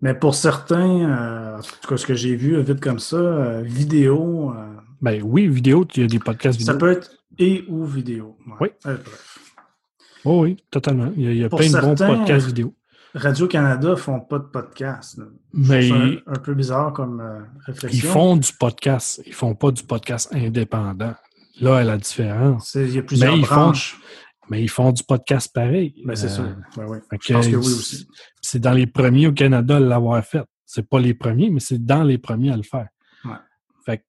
Mais 0.01 0.13
pour 0.13 0.35
certains, 0.35 1.09
euh, 1.09 1.57
en 1.57 1.61
tout 1.61 1.87
cas, 1.87 1.97
ce 1.97 2.05
que 2.05 2.13
j'ai 2.13 2.35
vu 2.35 2.61
vite 2.61 2.79
comme 2.81 2.99
ça, 2.99 3.15
euh, 3.17 3.61
vidéo, 3.63 4.51
euh, 4.55 4.75
Ben 5.01 5.21
oui, 5.23 5.47
vidéo, 5.47 5.85
il 5.95 6.01
y 6.01 6.03
a 6.05 6.07
des 6.07 6.19
podcasts 6.19 6.59
vidéo. 6.59 6.73
ça 6.73 6.77
peut 6.79 6.91
être 6.91 7.09
et 7.37 7.65
ou 7.67 7.85
vidéo. 7.85 8.37
Ouais. 8.47 8.55
Oui. 8.61 8.69
Bref. 8.83 9.39
Oh 10.25 10.41
oui, 10.43 10.57
totalement. 10.71 11.11
Il 11.15 11.23
y 11.23 11.27
a, 11.27 11.31
il 11.31 11.37
y 11.37 11.43
a 11.43 11.49
Pour 11.49 11.59
plein 11.59 11.69
de 11.69 11.79
bons 11.79 11.95
podcasts 11.95 12.47
vidéo. 12.47 12.73
Radio-Canada 13.13 13.95
font 13.95 14.19
pas 14.19 14.39
de 14.39 14.43
podcast. 14.45 15.21
Mais 15.53 15.87
C'est 15.89 16.23
un, 16.27 16.35
peu 16.35 16.53
bizarre 16.53 16.91
comme 16.93 17.23
réflexion. 17.65 17.99
ils 18.03 18.11
font 18.11 18.35
du 18.35 18.51
podcast. 18.59 19.21
Ils 19.25 19.33
font 19.33 19.55
pas 19.55 19.71
du 19.71 19.83
podcast 19.83 20.29
indépendant. 20.33 21.13
Là 21.61 21.79
est 21.81 21.85
la 21.85 21.97
différence. 21.97 22.75
Il 22.75 22.93
y 22.93 22.97
a 22.99 23.03
plusieurs 23.03 23.31
Mais 23.33 23.39
ils 23.39 23.45
font- 23.45 23.55
branches. 23.55 23.97
Mais 24.49 24.61
ils 24.61 24.69
font 24.69 24.91
du 24.91 25.01
podcast 25.03 25.51
pareil. 25.53 25.95
Ben, 26.05 26.15
c'est 26.15 26.29
sûr. 26.29 26.43
Ben 26.77 26.85
oui. 26.87 26.97
Je 27.21 27.33
pense 27.33 27.47
que 27.47 27.55
oui 27.55 27.57
aussi. 27.65 28.07
C'est 28.45 28.59
dans 28.59 28.73
les 28.73 28.87
premiers 28.87 29.27
au 29.27 29.33
Canada 29.33 29.77
à 29.77 29.79
l'avoir 29.79 30.23
fait. 30.23 30.43
C'est 30.65 30.87
pas 30.87 30.99
les 30.99 31.13
premiers, 31.13 31.49
mais 31.49 31.59
c'est 31.59 31.83
dans 31.83 32.03
les 32.03 32.17
premiers 32.17 32.51
à 32.51 32.57
le 32.57 32.63
faire. 32.63 32.87
Ouais. 33.23 33.31
Fait 33.85 33.97
que 33.97 34.03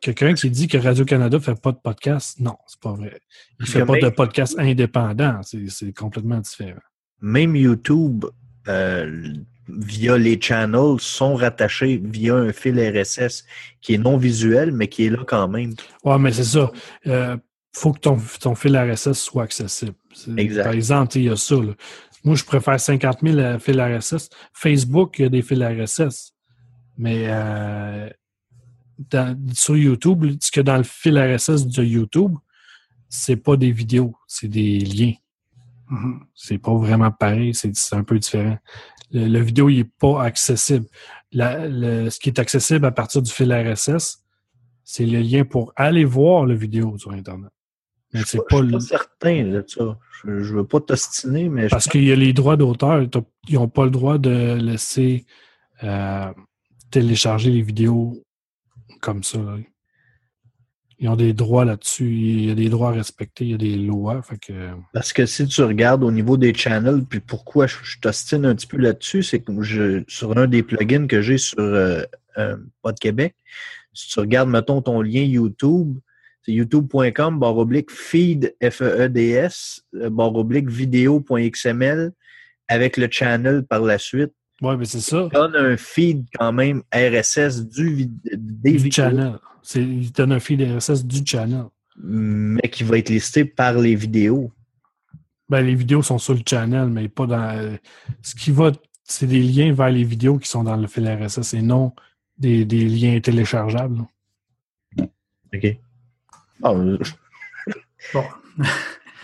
quelqu'un 0.00 0.34
qui 0.34 0.50
dit 0.50 0.68
que 0.68 0.78
Radio-Canada 0.78 1.38
fait 1.40 1.60
pas 1.60 1.72
de 1.72 1.78
podcast, 1.82 2.38
non, 2.40 2.56
c'est 2.66 2.80
pas 2.80 2.92
vrai. 2.92 3.20
Il 3.60 3.66
fait 3.66 3.84
pas 3.84 3.98
de 3.98 4.08
podcast 4.10 4.54
indépendant. 4.58 5.40
C'est 5.42 5.68
c'est 5.68 5.92
complètement 5.92 6.38
différent. 6.38 6.80
Même 7.20 7.56
YouTube, 7.56 8.24
euh, 8.68 9.32
via 9.68 10.16
les 10.16 10.40
channels, 10.40 10.96
sont 11.00 11.34
rattachés 11.34 12.00
via 12.02 12.34
un 12.36 12.52
fil 12.52 12.78
RSS 12.78 13.44
qui 13.80 13.94
est 13.94 13.98
non 13.98 14.16
visuel, 14.16 14.72
mais 14.72 14.88
qui 14.88 15.06
est 15.06 15.10
là 15.10 15.24
quand 15.26 15.48
même. 15.48 15.74
Ouais, 16.04 16.18
mais 16.18 16.32
c'est 16.32 16.44
ça. 16.44 16.70
Euh, 17.06 17.36
faut 17.72 17.92
que 17.92 18.00
ton, 18.00 18.18
ton 18.40 18.54
fil 18.54 18.76
RSS 18.76 19.12
soit 19.14 19.42
accessible. 19.44 19.94
C'est- 20.14 20.36
Exact. 20.38 20.64
Par 20.64 20.72
exemple, 20.72 21.16
il 21.18 21.24
y 21.24 21.28
a 21.28 21.36
ça. 21.36 21.56
là. 21.56 21.72
Moi, 22.24 22.34
je 22.34 22.44
préfère 22.44 22.78
50 22.80 23.18
000 23.22 23.38
à 23.38 23.58
fil 23.58 23.80
RSS. 23.80 24.28
Facebook, 24.52 25.18
il 25.18 25.22
y 25.22 25.24
a 25.26 25.28
des 25.28 25.42
fils 25.42 25.62
RSS. 25.62 26.32
Mais 26.96 27.24
euh, 27.28 28.08
dans- 29.10 29.38
sur 29.54 29.76
YouTube, 29.76 30.24
ce 30.40 30.50
que 30.50 30.60
dans 30.60 30.76
le 30.76 30.82
fil 30.82 31.18
RSS 31.18 31.66
de 31.66 31.84
YouTube, 31.84 32.34
c'est 33.08 33.36
pas 33.36 33.56
des 33.56 33.70
vidéos, 33.70 34.14
c'est 34.26 34.48
des 34.48 34.78
liens. 34.80 35.14
Mhm. 35.90 36.20
C'est 36.34 36.58
pas 36.58 36.74
vraiment 36.74 37.10
pareil, 37.10 37.54
c'est 37.54 37.72
un 37.94 38.04
peu 38.04 38.18
différent. 38.18 38.58
Le, 39.10 39.26
le 39.28 39.40
vidéo, 39.40 39.68
il 39.70 39.78
est 39.80 39.84
pas 39.98 40.22
accessible. 40.24 40.86
La- 41.32 41.66
le- 41.68 42.10
ce 42.10 42.18
qui 42.18 42.28
est 42.28 42.38
accessible 42.38 42.84
à 42.84 42.90
partir 42.90 43.22
du 43.22 43.30
fil 43.30 43.52
RSS, 43.52 44.22
c'est 44.84 45.06
le 45.06 45.20
lien 45.20 45.44
pour 45.44 45.72
aller 45.76 46.04
voir 46.04 46.44
le 46.46 46.54
vidéo 46.54 46.98
sur 46.98 47.12
Internet. 47.12 47.50
Mais 48.12 48.20
Je 48.20 48.38
pas 48.38 48.44
pas, 48.48 48.56
je 48.58 48.62
suis 48.62 48.72
pas 48.72 48.80
certain 48.80 49.44
de 49.44 49.64
ça. 49.66 49.98
Je, 50.24 50.42
je 50.42 50.54
veux 50.54 50.66
pas 50.66 50.80
t'ostiner, 50.80 51.48
mais 51.48 51.64
je 51.64 51.68
parce 51.68 51.88
qu'il 51.88 52.04
y 52.04 52.12
a 52.12 52.16
les 52.16 52.32
droits 52.32 52.56
d'auteur. 52.56 53.02
Ils 53.48 53.54
n'ont 53.54 53.68
pas 53.68 53.84
le 53.84 53.90
droit 53.90 54.18
de 54.18 54.54
laisser 54.54 55.26
euh, 55.84 56.32
télécharger 56.90 57.50
les 57.50 57.62
vidéos 57.62 58.22
comme 59.00 59.22
ça. 59.22 59.38
là. 59.38 59.58
Ils 61.00 61.08
ont 61.08 61.16
des 61.16 61.32
droits 61.32 61.64
là-dessus. 61.64 62.12
Il 62.12 62.46
y 62.46 62.50
a 62.50 62.54
des 62.54 62.68
droits 62.68 62.88
à 62.88 62.92
respecter. 62.92 63.44
Il 63.44 63.50
y 63.52 63.54
a 63.54 63.58
des 63.58 63.76
lois. 63.76 64.20
Fait 64.22 64.38
que, 64.38 64.70
Parce 64.92 65.12
que 65.12 65.26
si 65.26 65.46
tu 65.46 65.62
regardes 65.62 66.02
au 66.02 66.10
niveau 66.10 66.36
des 66.36 66.52
channels, 66.52 67.04
puis 67.08 67.20
pourquoi 67.20 67.68
je, 67.68 67.76
t'ostine 68.00 68.44
un 68.44 68.54
petit 68.56 68.66
peu 68.66 68.78
là-dessus, 68.78 69.22
c'est 69.22 69.40
que 69.40 69.62
je, 69.62 70.02
sur 70.08 70.36
un 70.36 70.48
des 70.48 70.64
plugins 70.64 71.06
que 71.06 71.22
j'ai 71.22 71.38
sur 71.38 71.60
euh, 71.60 72.02
euh, 72.38 72.56
Pod 72.82 72.98
Québec, 72.98 73.36
si 73.92 74.08
tu 74.08 74.18
regardes, 74.18 74.48
mettons, 74.48 74.82
ton 74.82 75.00
lien 75.00 75.22
YouTube, 75.22 75.98
c'est 76.48 76.54
youtube.com, 76.54 77.38
barre 77.38 77.58
oblique 77.58 77.90
feed, 77.90 78.54
F-E-E-D-S, 78.62 79.82
euh, 79.96 80.08
barre 80.10 80.34
oblique 80.34 80.70
vidéo.xml, 80.70 82.12
avec 82.68 82.96
le 82.96 83.08
channel 83.10 83.64
par 83.64 83.82
la 83.82 83.98
suite. 83.98 84.32
ouais, 84.62 84.76
mais 84.78 84.86
c'est 84.86 85.00
ça. 85.00 85.28
donne 85.32 85.56
un 85.56 85.76
feed 85.76 86.24
quand 86.38 86.52
même 86.52 86.82
RSS 86.94 87.66
du, 87.68 88.06
des 88.24 88.72
Du 88.78 88.90
channel. 88.90 89.38
C'est- 89.62 89.82
Il 89.82 90.10
donne 90.12 90.32
un 90.32 90.40
feed 90.40 90.62
RSS 90.62 91.04
du 91.04 91.20
channel. 91.24 91.64
mais 92.00 92.62
qui 92.70 92.84
va 92.84 92.96
être 92.98 93.10
listé 93.10 93.44
par 93.44 93.74
les 93.74 93.94
vidéos. 93.94 94.50
Ben, 95.50 95.62
les 95.62 95.74
vidéos 95.74 96.02
sont 96.02 96.18
sur 96.18 96.34
le 96.34 96.40
channel, 96.48 96.88
mais 96.88 97.08
pas 97.08 97.26
dans. 97.26 97.56
euh, 97.58 97.76
Ce 98.22 98.34
qui 98.36 98.52
va, 98.52 98.70
c'est 99.04 99.26
des 99.26 99.42
liens 99.42 99.72
vers 99.72 99.90
les 99.90 100.04
vidéos 100.04 100.38
qui 100.38 100.48
sont 100.48 100.62
dans 100.64 100.76
le 100.76 100.86
fil 100.86 101.08
RSS 101.08 101.54
et 101.54 101.62
non 101.62 101.92
des, 102.38 102.64
des 102.64 102.84
liens 102.84 103.18
téléchargeables. 103.20 104.02
OK. 105.54 105.78
Ah, 106.62 106.70
euh, 106.72 106.98
Bon. 108.14 108.24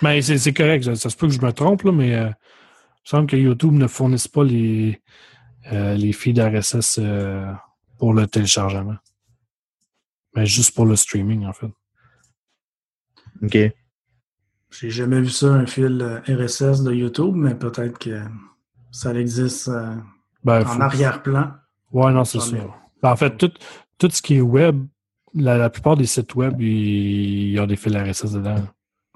Mais 0.03 0.21
c'est 0.23 0.39
c'est 0.39 0.53
correct, 0.53 0.85
ça, 0.85 0.95
ça 0.97 1.11
se 1.11 1.17
peut 1.17 1.27
que 1.29 1.33
je 1.33 1.41
me 1.41 1.53
trompe, 1.53 1.83
là, 1.83 1.93
mais 1.93 2.15
euh, 2.15 2.27
il 2.27 2.29
me 2.29 3.09
semble 3.09 3.27
que 3.27 3.37
YouTube 3.37 3.73
ne 3.73 3.87
fournisse 3.87 4.29
pas 4.29 4.45
les, 4.45 5.01
euh, 5.73 5.95
les 5.95 6.13
feeds 6.13 6.41
RSS 6.41 6.99
euh, 6.99 7.51
pour 7.99 8.15
le 8.15 8.27
téléchargement. 8.27 8.97
Mais 10.35 10.47
juste 10.47 10.75
pour 10.75 10.87
le 10.87 10.97
streaming, 10.97 11.45
en 11.47 11.53
fait. 11.53 11.71
OK. 13.43 13.57
J'ai 14.71 14.91
jamais 14.91 15.21
vu 15.21 15.31
ça, 15.31 15.47
un 15.53 15.67
fil 15.67 16.01
euh, 16.03 16.21
RSS 16.27 16.83
de 16.83 16.93
YouTube, 16.93 17.35
mais 17.37 17.55
peut-être 17.55 17.99
que 17.99 18.23
ça 18.91 19.15
existe 19.15 19.69
euh, 19.69 19.95
Ben, 20.43 20.63
en 20.63 20.65
faut- 20.65 20.83
arrière-plan. 20.83 21.53
Ouais, 21.93 22.13
non, 22.13 22.25
c'est 22.25 22.39
ai- 22.39 22.61
Ben, 23.03 23.11
en 23.13 23.17
fait, 23.17 23.37
tout, 23.37 23.53
tout 23.99 24.11
ce 24.11 24.21
qui 24.21 24.37
est 24.37 24.41
web, 24.41 24.85
la, 25.35 25.59
la 25.59 25.71
plupart 25.71 25.97
des 25.97 26.07
sites 26.07 26.35
web, 26.35 26.61
ils, 26.61 27.59
ont 27.61 27.67
des 27.67 27.77
fils 27.77 27.95
RSS 27.95 28.33
dedans. 28.33 28.57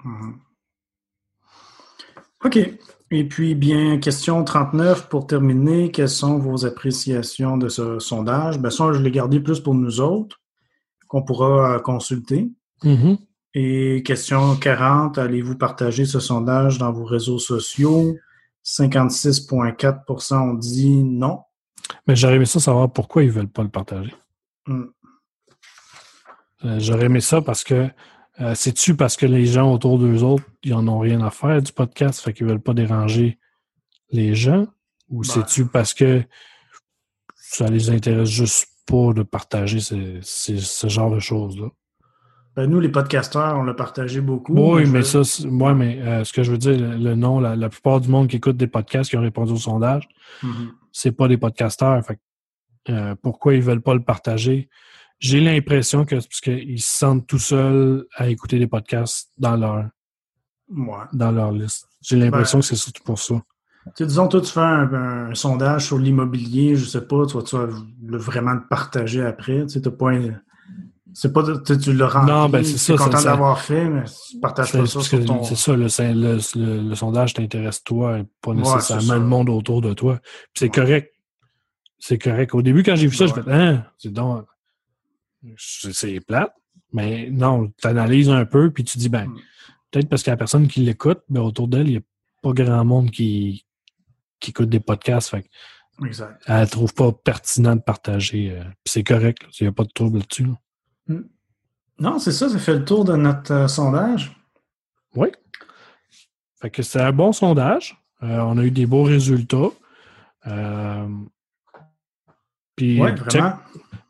Mhm. 0.03 0.39
OK. 2.45 2.59
Et 3.11 3.27
puis, 3.27 3.55
bien, 3.55 3.97
question 3.97 4.43
39 4.43 5.09
pour 5.09 5.25
terminer. 5.25 5.91
Quelles 5.91 6.09
sont 6.09 6.37
vos 6.37 6.65
appréciations 6.65 7.57
de 7.57 7.67
ce 7.67 7.99
sondage? 7.99 8.59
Ben, 8.59 8.69
ça, 8.69 8.93
je 8.93 9.01
l'ai 9.01 9.11
gardé 9.11 9.39
plus 9.39 9.59
pour 9.59 9.73
nous 9.73 9.99
autres, 9.99 10.39
qu'on 11.07 11.23
pourra 11.23 11.75
euh, 11.75 11.79
consulter. 11.79 12.51
Mhm. 12.83 13.17
Et 13.55 14.03
question 14.03 14.55
40, 14.55 15.17
allez-vous 15.17 15.57
partager 15.57 16.05
ce 16.05 16.19
sondage 16.19 16.77
dans 16.77 16.91
vos 16.91 17.03
réseaux 17.03 17.39
sociaux? 17.39 18.15
56,4% 18.63 20.35
ont 20.35 20.53
dit 20.53 21.03
non. 21.03 21.39
Mais 22.05 22.15
j'aurais 22.15 22.35
aimé 22.35 22.45
ça 22.45 22.59
savoir 22.59 22.91
pourquoi 22.91 23.23
ils 23.23 23.31
veulent 23.31 23.49
pas 23.49 23.63
le 23.63 23.69
partager. 23.69 24.13
Hmm. 24.67 24.85
Euh, 26.65 26.79
j'aurais 26.79 27.05
aimé 27.05 27.21
ça 27.21 27.41
parce 27.41 27.63
que 27.63 27.87
euh, 28.41 28.53
c'est-tu 28.55 28.95
parce 28.95 29.17
que 29.17 29.25
les 29.25 29.45
gens 29.45 29.71
autour 29.73 29.99
d'eux 29.99 30.23
autres, 30.23 30.43
ils 30.63 30.73
en 30.73 30.87
ont 30.87 30.99
rien 30.99 31.21
à 31.21 31.29
faire 31.29 31.61
du 31.61 31.71
podcast, 31.71 32.21
fait 32.21 32.33
qu'ils 32.33 32.47
veulent 32.47 32.61
pas 32.61 32.73
déranger 32.73 33.37
les 34.11 34.33
gens? 34.35 34.67
Ou 35.09 35.21
Ben. 35.21 35.29
c'est-tu 35.29 35.65
parce 35.65 35.93
que 35.93 36.23
ça 37.35 37.67
les 37.67 37.89
intéresse 37.89 38.29
juste 38.29 38.67
pas 38.85 39.13
de 39.13 39.23
partager 39.23 39.79
ces- 39.79 40.19
ces- 40.21 40.57
ce 40.59 40.87
genre 40.87 41.11
de 41.11 41.19
choses-là? 41.19 41.67
Ben, 42.55 42.65
nous, 42.67 42.79
les 42.79 42.89
podcasteurs, 42.89 43.57
on 43.57 43.63
l'a 43.63 43.73
partagé 43.73 44.19
beaucoup. 44.21 44.53
Oui, 44.53 44.85
mais 44.89 45.03
ça, 45.03 45.21
ouais, 45.45 45.73
mais 45.73 45.99
euh, 46.01 46.23
ce 46.23 46.33
que 46.33 46.43
je 46.43 46.51
veux 46.51 46.57
dire, 46.57 46.77
le, 46.77 46.97
le 46.97 47.15
nom, 47.15 47.39
la, 47.39 47.55
la 47.55 47.69
plupart 47.69 48.01
du 48.01 48.09
monde 48.09 48.27
qui 48.27 48.35
écoute 48.37 48.57
des 48.57 48.67
podcasts 48.67 49.09
qui 49.09 49.17
ont 49.17 49.21
répondu 49.21 49.53
au 49.53 49.57
sondage, 49.57 50.07
Mhm. 50.43 50.71
c'est 50.91 51.11
pas 51.11 51.27
des 51.27 51.37
podcasteurs. 51.37 52.03
Fait 52.05 52.19
euh, 52.89 53.15
pourquoi 53.21 53.53
ils 53.53 53.61
veulent 53.61 53.81
pas 53.81 53.93
le 53.93 54.01
partager? 54.03 54.69
J'ai 55.19 55.41
l'impression 55.41 56.05
que 56.05 56.19
c'est 56.19 56.27
parce 56.29 56.41
qu'ils 56.41 56.81
se 56.81 56.89
sentent 56.97 57.27
tout 57.27 57.39
seuls 57.39 58.05
à 58.15 58.29
écouter 58.29 58.57
des 58.59 58.67
podcasts 58.67 59.31
dans 59.37 59.55
leur, 59.57 59.85
Ouais. 60.69 61.05
dans 61.13 61.31
leur 61.31 61.51
liste. 61.51 61.87
J'ai 62.01 62.15
l'impression 62.17 62.59
Ben, 62.59 62.61
que 62.61 62.67
c'est 62.67 62.75
surtout 62.75 63.03
pour 63.03 63.19
ça. 63.19 63.35
Disons, 63.99 64.27
toi, 64.27 64.39
tu 64.41 64.51
fais 64.51 64.59
un, 64.59 64.93
un 65.29 65.33
sondage 65.35 65.87
sur 65.87 65.97
l'immobilier, 65.97 66.75
je 66.75 66.85
sais 66.85 67.01
pas, 67.05 67.25
tu 67.25 67.35
vas, 67.37 67.43
tu 67.43 67.55
vas 67.57 67.67
le 68.05 68.17
vraiment 68.17 68.53
le 68.53 68.61
partager 68.69 69.21
après. 69.25 69.63
Tu 69.63 69.69
sais, 69.69 69.81
t'as 69.81 69.89
pas 69.91 70.11
C'est 71.13 71.33
pas, 71.33 71.41
tu 71.43 71.91
l'as 71.93 72.07
rempli, 72.07 72.31
Non, 72.31 72.49
ben, 72.49 72.63
c'est 72.63 72.77
ça, 72.77 72.95
content 72.95 73.21
d'avoir 73.23 73.59
fait, 73.59 73.89
mais 73.89 74.03
tu 74.03 74.39
partages 74.39 74.71
pas 74.71 74.85
ça 74.85 75.01
sur 75.01 75.25
ton... 75.25 75.43
c'est 75.43 75.55
ça, 75.55 75.75
le, 75.75 75.87
le, 76.13 76.37
le- 76.55 76.89
le 76.89 76.95
sondage 76.95 77.33
t'intéresse 77.33 77.83
toi 77.83 78.19
et 78.19 78.25
pas 78.41 78.53
nécessairement 78.53 79.15
le 79.15 79.25
monde 79.25 79.49
autour 79.49 79.81
de 79.81 79.93
toi. 79.93 80.19
Puis 80.21 80.59
c'est 80.59 80.65
Ouais. 80.65 80.71
correct. 80.71 81.13
C'est 81.97 82.19
correct. 82.19 82.53
Au 82.53 82.61
début, 82.61 82.83
quand 82.83 82.95
j'ai 82.95 83.07
vu 83.07 83.15
ça, 83.15 83.25
je 83.25 83.33
Ouais. 83.33 83.41
fais 83.43 83.51
Hein, 83.51 83.85
c'est 83.97 84.13
donc. 84.13 84.45
C'est 85.57 86.19
plate. 86.21 86.53
Mais 86.91 87.29
non, 87.29 87.71
tu 87.77 87.87
analyses 87.87 88.29
un 88.29 88.45
peu, 88.45 88.71
puis 88.71 88.83
tu 88.83 88.97
dis, 88.97 89.09
ben, 89.09 89.27
Mm. 89.27 89.39
peut-être 89.91 90.09
parce 90.09 90.23
que 90.23 90.31
la 90.31 90.37
personne 90.37 90.67
qui 90.67 90.81
l'écoute, 90.81 91.21
ben, 91.29 91.41
autour 91.41 91.67
d'elle, 91.67 91.87
il 91.87 91.91
n'y 91.91 91.97
a 91.97 92.01
pas 92.41 92.51
grand 92.53 92.83
monde 92.85 93.11
qui, 93.11 93.65
qui 94.39 94.51
écoute 94.51 94.69
des 94.69 94.79
podcasts. 94.79 95.29
Fait 95.29 95.45
Exact. 96.05 96.41
Elle 96.47 96.61
ne 96.61 96.65
trouve 96.65 96.93
pas 96.93 97.11
pertinent 97.11 97.75
de 97.75 97.81
partager. 97.81 98.51
euh, 98.51 98.63
puis 98.63 98.91
c'est 98.93 99.03
correct, 99.03 99.45
il 99.59 99.63
n'y 99.63 99.67
a 99.67 99.71
pas 99.73 99.83
de 99.83 99.91
trouble 99.91 100.19
là-dessus. 100.19 100.45
là. 100.45 101.15
Non, 101.99 102.17
c'est 102.19 102.31
ça, 102.31 102.47
ça 102.47 102.57
fait 102.57 102.75
le 102.75 102.85
tour 102.85 103.03
de 103.03 103.15
notre 103.17 103.51
euh, 103.53 103.67
sondage. 103.67 104.31
Oui. 105.15 105.27
Fait 106.61 106.69
que 106.69 106.81
c'est 106.81 107.01
un 107.01 107.11
bon 107.11 107.33
sondage. 107.33 107.97
Euh, 108.23 108.39
on 108.39 108.57
a 108.57 108.63
eu 108.63 108.71
des 108.71 108.85
beaux 108.85 109.03
résultats. 109.03 109.69
Puis 112.75 112.97
check- 112.99 113.19
vraiment. 113.19 113.53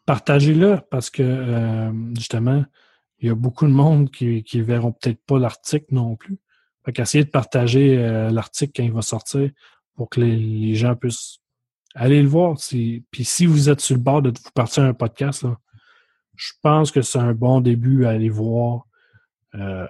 Partagez-le 0.09 0.79
parce 0.89 1.11
que 1.11 1.21
euh, 1.21 1.91
justement, 2.15 2.65
il 3.19 3.27
y 3.27 3.29
a 3.29 3.35
beaucoup 3.35 3.67
de 3.67 3.71
monde 3.71 4.09
qui 4.09 4.43
ne 4.55 4.63
verront 4.63 4.91
peut-être 4.91 5.23
pas 5.23 5.37
l'article 5.37 5.85
non 5.91 6.15
plus. 6.15 6.39
Fait 6.83 6.91
qu'essayez 6.91 7.25
de 7.25 7.29
partager 7.29 7.95
euh, 7.99 8.31
l'article 8.31 8.71
quand 8.75 8.83
il 8.83 8.91
va 8.91 9.03
sortir 9.03 9.51
pour 9.93 10.09
que 10.09 10.19
les, 10.19 10.73
gens 10.73 10.95
puissent 10.95 11.37
aller 11.93 12.23
le 12.23 12.27
voir. 12.27 12.59
Si- 12.59 13.03
Puis 13.11 13.23
si 13.23 13.45
vous 13.45 13.69
êtes 13.69 13.81
sur 13.81 13.97
le 13.97 14.01
bord 14.01 14.23
de 14.23 14.29
vous 14.31 14.51
partir 14.55 14.81
un 14.81 14.95
podcast, 14.95 15.45
je 16.35 16.53
pense 16.63 16.89
que 16.89 17.03
c'est 17.03 17.19
un 17.19 17.35
bon 17.35 17.61
début 17.61 18.05
à 18.05 18.09
aller 18.09 18.29
voir. 18.29 18.87
euh, 19.53 19.85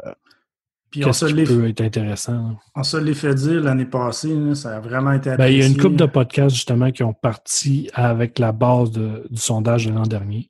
Puis 0.92 1.06
on 1.06 1.14
se, 1.14 1.26
qui 1.28 1.34
l'est, 1.34 1.44
peut 1.46 1.68
être 1.68 1.82
intéressant? 1.82 2.34
là. 2.34 2.56
on 2.76 2.84
se 2.84 2.98
l'est 2.98 3.14
fait 3.14 3.36
dire 3.36 3.62
l'année 3.62 3.86
passée, 3.86 4.34
là, 4.36 4.56
ça 4.56 4.78
a 4.78 4.80
vraiment 4.80 5.12
été 5.12 5.36
Ben, 5.38 5.48
il 5.48 5.58
y 5.58 5.62
a 5.62 5.66
une 5.66 5.72
apprécié. 5.74 5.82
couple 5.82 5.96
de 5.98 6.06
podcasts 6.08 6.56
justement 6.56 6.92
qui 6.92 7.04
ont 7.04 7.14
parti 7.14 7.90
avec 7.94 8.40
la 8.40 8.52
base 8.52 8.92
de- 8.92 9.28
du 9.30 9.40
sondage 9.40 9.86
de 9.86 9.92
l'an 9.94 10.04
dernier. 10.04 10.50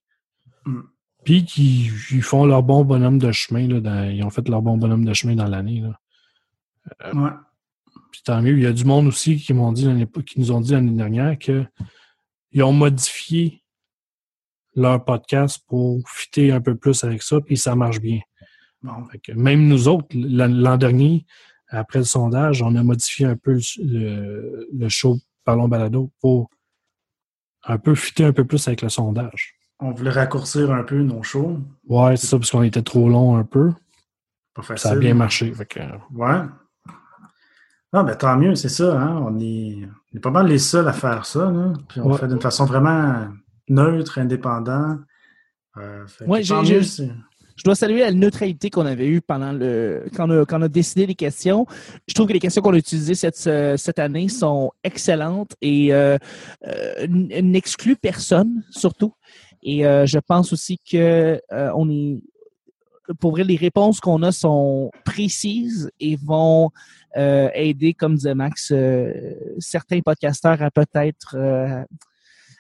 Mm. 0.66 0.80
Puis 1.26 1.44
qui 1.46 1.92
ils 2.12 2.22
font 2.22 2.46
leur 2.46 2.64
bon 2.64 2.86
bonhomme 2.86 3.20
de 3.20 3.32
chemin. 3.34 3.68
Là, 3.68 3.82
dans- 3.82 4.10
ils 4.10 4.24
ont 4.24 4.30
fait 4.30 4.48
leur 4.48 4.62
bon 4.62 4.78
bonhomme 4.78 5.04
de 5.04 5.14
chemin 5.14 5.36
dans 5.36 5.48
l'année. 5.48 5.82
là. 5.82 6.00
Ouais. 7.14 7.32
Puis 8.12 8.22
tant 8.24 8.42
mieux. 8.42 8.58
Il 8.58 8.64
y 8.64 8.66
a 8.66 8.72
du 8.74 8.86
monde 8.86 9.08
aussi 9.08 9.36
qui 9.38 9.54
m'ont 9.54 9.72
dit 9.74 9.88
qui 10.26 10.40
nous 10.40 10.52
ont 10.54 10.62
dit 10.62 10.72
l'année 10.72 10.92
dernière 10.96 11.38
que 11.38 11.66
ils 12.52 12.64
ont 12.64 12.72
modifié 12.74 13.62
leur 14.76 15.04
podcast 15.04 15.62
pour 15.68 16.00
fitter 16.10 16.52
un 16.54 16.62
peu 16.62 16.76
plus 16.76 17.04
avec 17.04 17.22
ça, 17.22 17.42
puis 17.42 17.58
ça 17.58 17.76
marche 17.76 18.00
bien. 18.00 18.20
Bon. 18.82 19.06
Fait 19.12 19.20
que 19.20 19.32
même 19.34 19.68
nous 19.68 19.88
autres, 19.88 20.08
l'an 20.14 20.78
dernier, 20.78 21.26
après 21.70 22.00
le 22.00 22.06
sondage, 22.06 22.62
on 22.62 22.76
a 22.76 22.84
modifié 22.84 23.26
un 23.26 23.36
peu 23.36 23.60
le, 23.78 24.90
show 24.90 25.18
Parlons 25.44 25.68
Balado 25.68 26.12
pour 26.22 26.50
un 27.64 27.78
peu 27.78 27.96
fitter 27.96 28.24
un 28.26 28.34
peu 28.34 28.46
plus 28.46 28.68
avec 28.68 28.82
le 28.82 28.90
sondage. 28.90 29.56
On 29.80 29.92
voulait 29.92 30.12
raccourcir 30.12 30.72
un 30.72 30.84
peu 30.84 31.02
nos 31.02 31.24
shows. 31.24 31.60
Ouais, 31.88 32.18
c'est 32.18 32.28
ça, 32.28 32.38
parce 32.38 32.52
qu'on 32.52 32.64
était 32.64 32.82
trop 32.82 33.10
long 33.10 33.36
un 33.38 33.44
peu. 33.44 33.72
Pas 34.54 34.62
puis 34.62 34.68
facile. 34.68 34.90
Ça 34.90 34.96
a 34.96 35.00
bien 35.00 35.14
marché. 35.14 35.52
Que, 35.70 35.80
Ouais. 36.14 36.42
Ben 37.92 38.16
tant 38.16 38.38
mieux, 38.38 38.56
c'est 38.56 38.70
ça. 38.70 39.00
Hein? 39.02 39.24
On, 39.28 39.40
est, 39.40 39.78
on 40.14 40.18
est 40.18 40.22
pas 40.22 40.32
mal 40.32 40.48
les 40.48 40.60
seuls 40.60 40.88
à 40.88 40.94
faire 40.94 41.26
ça. 41.26 41.50
Là. 41.52 41.74
Puis 41.88 42.00
on 42.02 42.12
Ouais. 42.12 42.18
fait 42.18 42.28
d'une 42.28 42.42
façon 42.42 42.66
vraiment 42.66 43.28
neutre, 43.68 44.20
indépendant. 44.20 45.00
Euh, 45.78 46.06
Ouais, 46.28 46.44
j'ai- 46.44 47.10
Je 47.60 47.66
dois 47.66 47.76
saluer 47.76 48.00
la 48.00 48.14
neutralité 48.14 48.70
qu'on 48.70 48.86
avait 48.86 49.08
eue 49.08 49.20
pendant 49.20 49.52
le 49.52 50.06
quand 50.16 50.30
on, 50.30 50.44
a, 50.44 50.46
quand 50.46 50.60
on 50.60 50.64
a 50.64 50.70
décidé 50.70 51.06
les 51.06 51.16
questions. 51.16 51.66
Je 52.08 52.14
trouve 52.14 52.28
que 52.28 52.32
les 52.32 52.40
questions 52.40 52.62
qu'on 52.62 52.74
a 52.74 52.78
utilisées 52.78 53.16
cette, 53.16 53.36
cette 53.36 54.00
année 54.00 54.30
sont 54.30 54.72
excellentes 54.86 55.58
et 55.62 55.94
euh, 55.94 56.18
euh, 56.66 57.06
n'excluent 57.10 57.98
personne, 57.98 58.64
surtout. 58.72 59.12
Et 59.62 59.86
euh, 59.86 60.06
je 60.06 60.20
pense 60.20 60.54
aussi 60.54 60.80
que 60.90 61.42
on 61.52 61.90
est 61.90 62.22
pour 63.20 63.32
vrai, 63.32 63.44
les 63.44 63.58
réponses 63.58 64.00
qu'on 64.00 64.24
a 64.24 64.32
sont 64.32 64.90
précises 65.04 65.92
et 66.00 66.16
vont 66.16 66.70
aider, 67.18 67.94
comme 67.94 68.16
disait 68.16 68.36
Max, 68.36 68.72
certains 69.58 70.00
podcasteurs 70.00 70.62
à 70.62 70.72
peut-être 70.72 71.36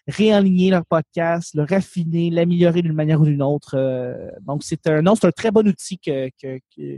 réaligner 0.10 0.69
leur 0.72 0.86
podcast, 0.86 1.53
le 1.56 1.64
raffiner, 1.64 2.30
l'améliorer 2.30 2.81
d'une 2.81 2.94
manière 2.94 3.22
ou 3.22 3.26
d'une 3.26 3.41
autre. 3.41 3.76
Euh, 3.76 4.30
donc, 4.41 4.64
c'est 4.64 4.86
un, 4.88 5.02
non, 5.02 5.15
c'est 5.15 5.27
un 5.27 5.31
très 5.31 5.52
bon 5.52 5.68
outil 5.68 5.98
que, 5.99 6.30
que, 6.41 6.60
que, 6.76 6.98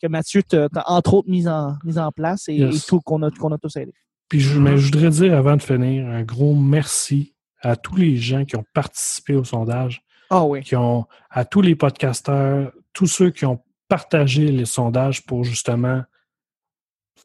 que 0.00 0.06
Mathieu 0.08 0.42
t'a, 0.42 0.68
t'a, 0.68 0.84
entre 0.86 1.14
autres 1.14 1.28
mis 1.30 1.48
en, 1.48 1.76
mis 1.84 1.98
en 1.98 2.10
place 2.12 2.48
et, 2.48 2.54
Yes. 2.54 2.76
et 2.84 2.86
tout 2.86 3.00
qu'on 3.00 3.22
a, 3.22 3.30
qu'on 3.30 3.52
a 3.52 3.58
tous 3.58 3.76
aidé. 3.76 3.92
Puis 4.28 4.40
je, 4.40 4.58
mais 4.58 4.76
je 4.78 4.86
voudrais 4.92 5.10
dire 5.10 5.34
avant 5.36 5.56
de 5.56 5.62
finir 5.62 6.06
un 6.06 6.22
gros 6.22 6.54
merci 6.54 7.34
à 7.62 7.76
tous 7.76 7.96
les 7.96 8.16
gens 8.16 8.44
qui 8.44 8.56
ont 8.56 8.64
participé 8.72 9.34
au 9.34 9.44
sondage, 9.44 10.02
Ah 10.30 10.44
oui. 10.44 10.62
qui 10.62 10.76
ont 10.76 11.06
à 11.30 11.44
tous 11.44 11.60
les 11.62 11.74
podcasteurs, 11.74 12.72
tous 12.92 13.06
ceux 13.06 13.30
qui 13.30 13.44
ont 13.44 13.60
partagé 13.88 14.52
les 14.52 14.66
sondages 14.66 15.26
pour 15.26 15.42
justement 15.44 16.02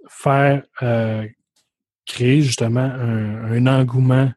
faire 0.09 0.63
euh, 0.81 1.27
créer 2.05 2.41
justement 2.41 2.81
un, 2.81 3.51
un 3.53 3.67
engouement, 3.67 4.31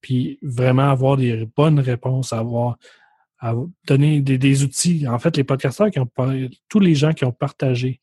puis 0.00 0.38
vraiment 0.42 0.90
avoir 0.90 1.16
des 1.16 1.46
bonnes 1.56 1.80
réponses, 1.80 2.32
avoir 2.32 2.76
donner 3.86 4.20
des, 4.20 4.36
des 4.38 4.64
outils. 4.64 5.06
En 5.06 5.18
fait, 5.18 5.36
les 5.36 5.44
podcasteurs 5.44 5.90
qui 5.90 6.00
ont 6.00 6.08
tous 6.68 6.80
les 6.80 6.94
gens 6.94 7.12
qui 7.12 7.24
ont 7.24 7.32
partagé 7.32 8.00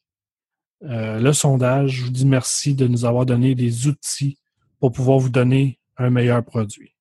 euh, 0.84 1.20
le 1.20 1.34
sondage, 1.34 1.92
je 1.92 2.04
vous 2.06 2.10
dis 2.12 2.26
merci 2.26 2.74
de 2.74 2.88
nous 2.88 3.06
avoir 3.06 3.26
donné 3.26 3.56
des 3.56 3.88
outils 3.88 4.38
pour 4.80 4.92
pouvoir 4.92 5.20
vous 5.20 5.30
donner 5.30 5.80
un 5.98 6.10
meilleur 6.10 6.44
produit. 6.44 6.96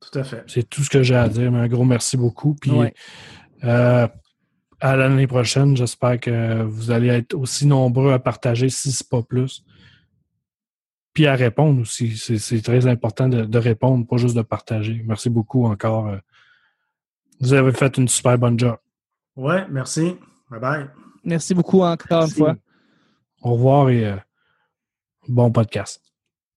Tout 0.00 0.18
à 0.18 0.24
fait. 0.24 0.44
C'est 0.46 0.68
tout 0.68 0.82
ce 0.82 0.90
que 0.90 1.02
j'ai 1.02 1.14
à 1.14 1.28
dire, 1.28 1.50
mais 1.50 1.58
un 1.58 1.68
gros 1.68 1.84
merci 1.84 2.16
beaucoup. 2.16 2.54
Puis 2.54 2.70
Ouais. 2.70 2.92
euh, 3.64 4.06
à 4.80 4.96
l'année 4.96 5.26
prochaine, 5.26 5.76
j'espère 5.76 6.20
que 6.20 6.62
vous 6.62 6.90
allez 6.90 7.08
être 7.08 7.34
aussi 7.34 7.66
nombreux 7.66 8.12
à 8.12 8.18
partager, 8.18 8.68
si 8.68 8.92
ce 8.92 9.02
n'est 9.02 9.08
pas 9.10 9.22
plus. 9.22 9.64
Puis 11.18 11.26
à 11.26 11.34
répondre 11.34 11.80
aussi. 11.80 12.16
C'est 12.16 12.38
c'est 12.38 12.62
très 12.62 12.86
important 12.86 13.28
de, 13.28 13.44
de 13.44 13.58
répondre, 13.58 14.06
pas 14.06 14.18
juste 14.18 14.36
de 14.36 14.42
partager. 14.42 15.02
Merci 15.04 15.28
beaucoup 15.28 15.64
encore. 15.64 16.06
euh. 16.06 16.18
Vous 17.40 17.54
avez 17.54 17.72
fait 17.72 17.96
une 17.96 18.06
super 18.06 18.38
bonne 18.38 18.56
job. 18.56 18.76
Ouais, 19.34 19.66
merci. 19.68 20.16
Bye 20.48 20.60
bye. 20.60 20.86
Merci 21.24 21.56
beaucoup 21.56 21.82
encore 21.82 22.22
une 22.22 22.30
fois. 22.30 22.54
Au 23.42 23.54
revoir 23.54 23.90
et 23.90 24.06
euh, 24.06 24.16
bon 25.26 25.50
podcast. 25.50 26.07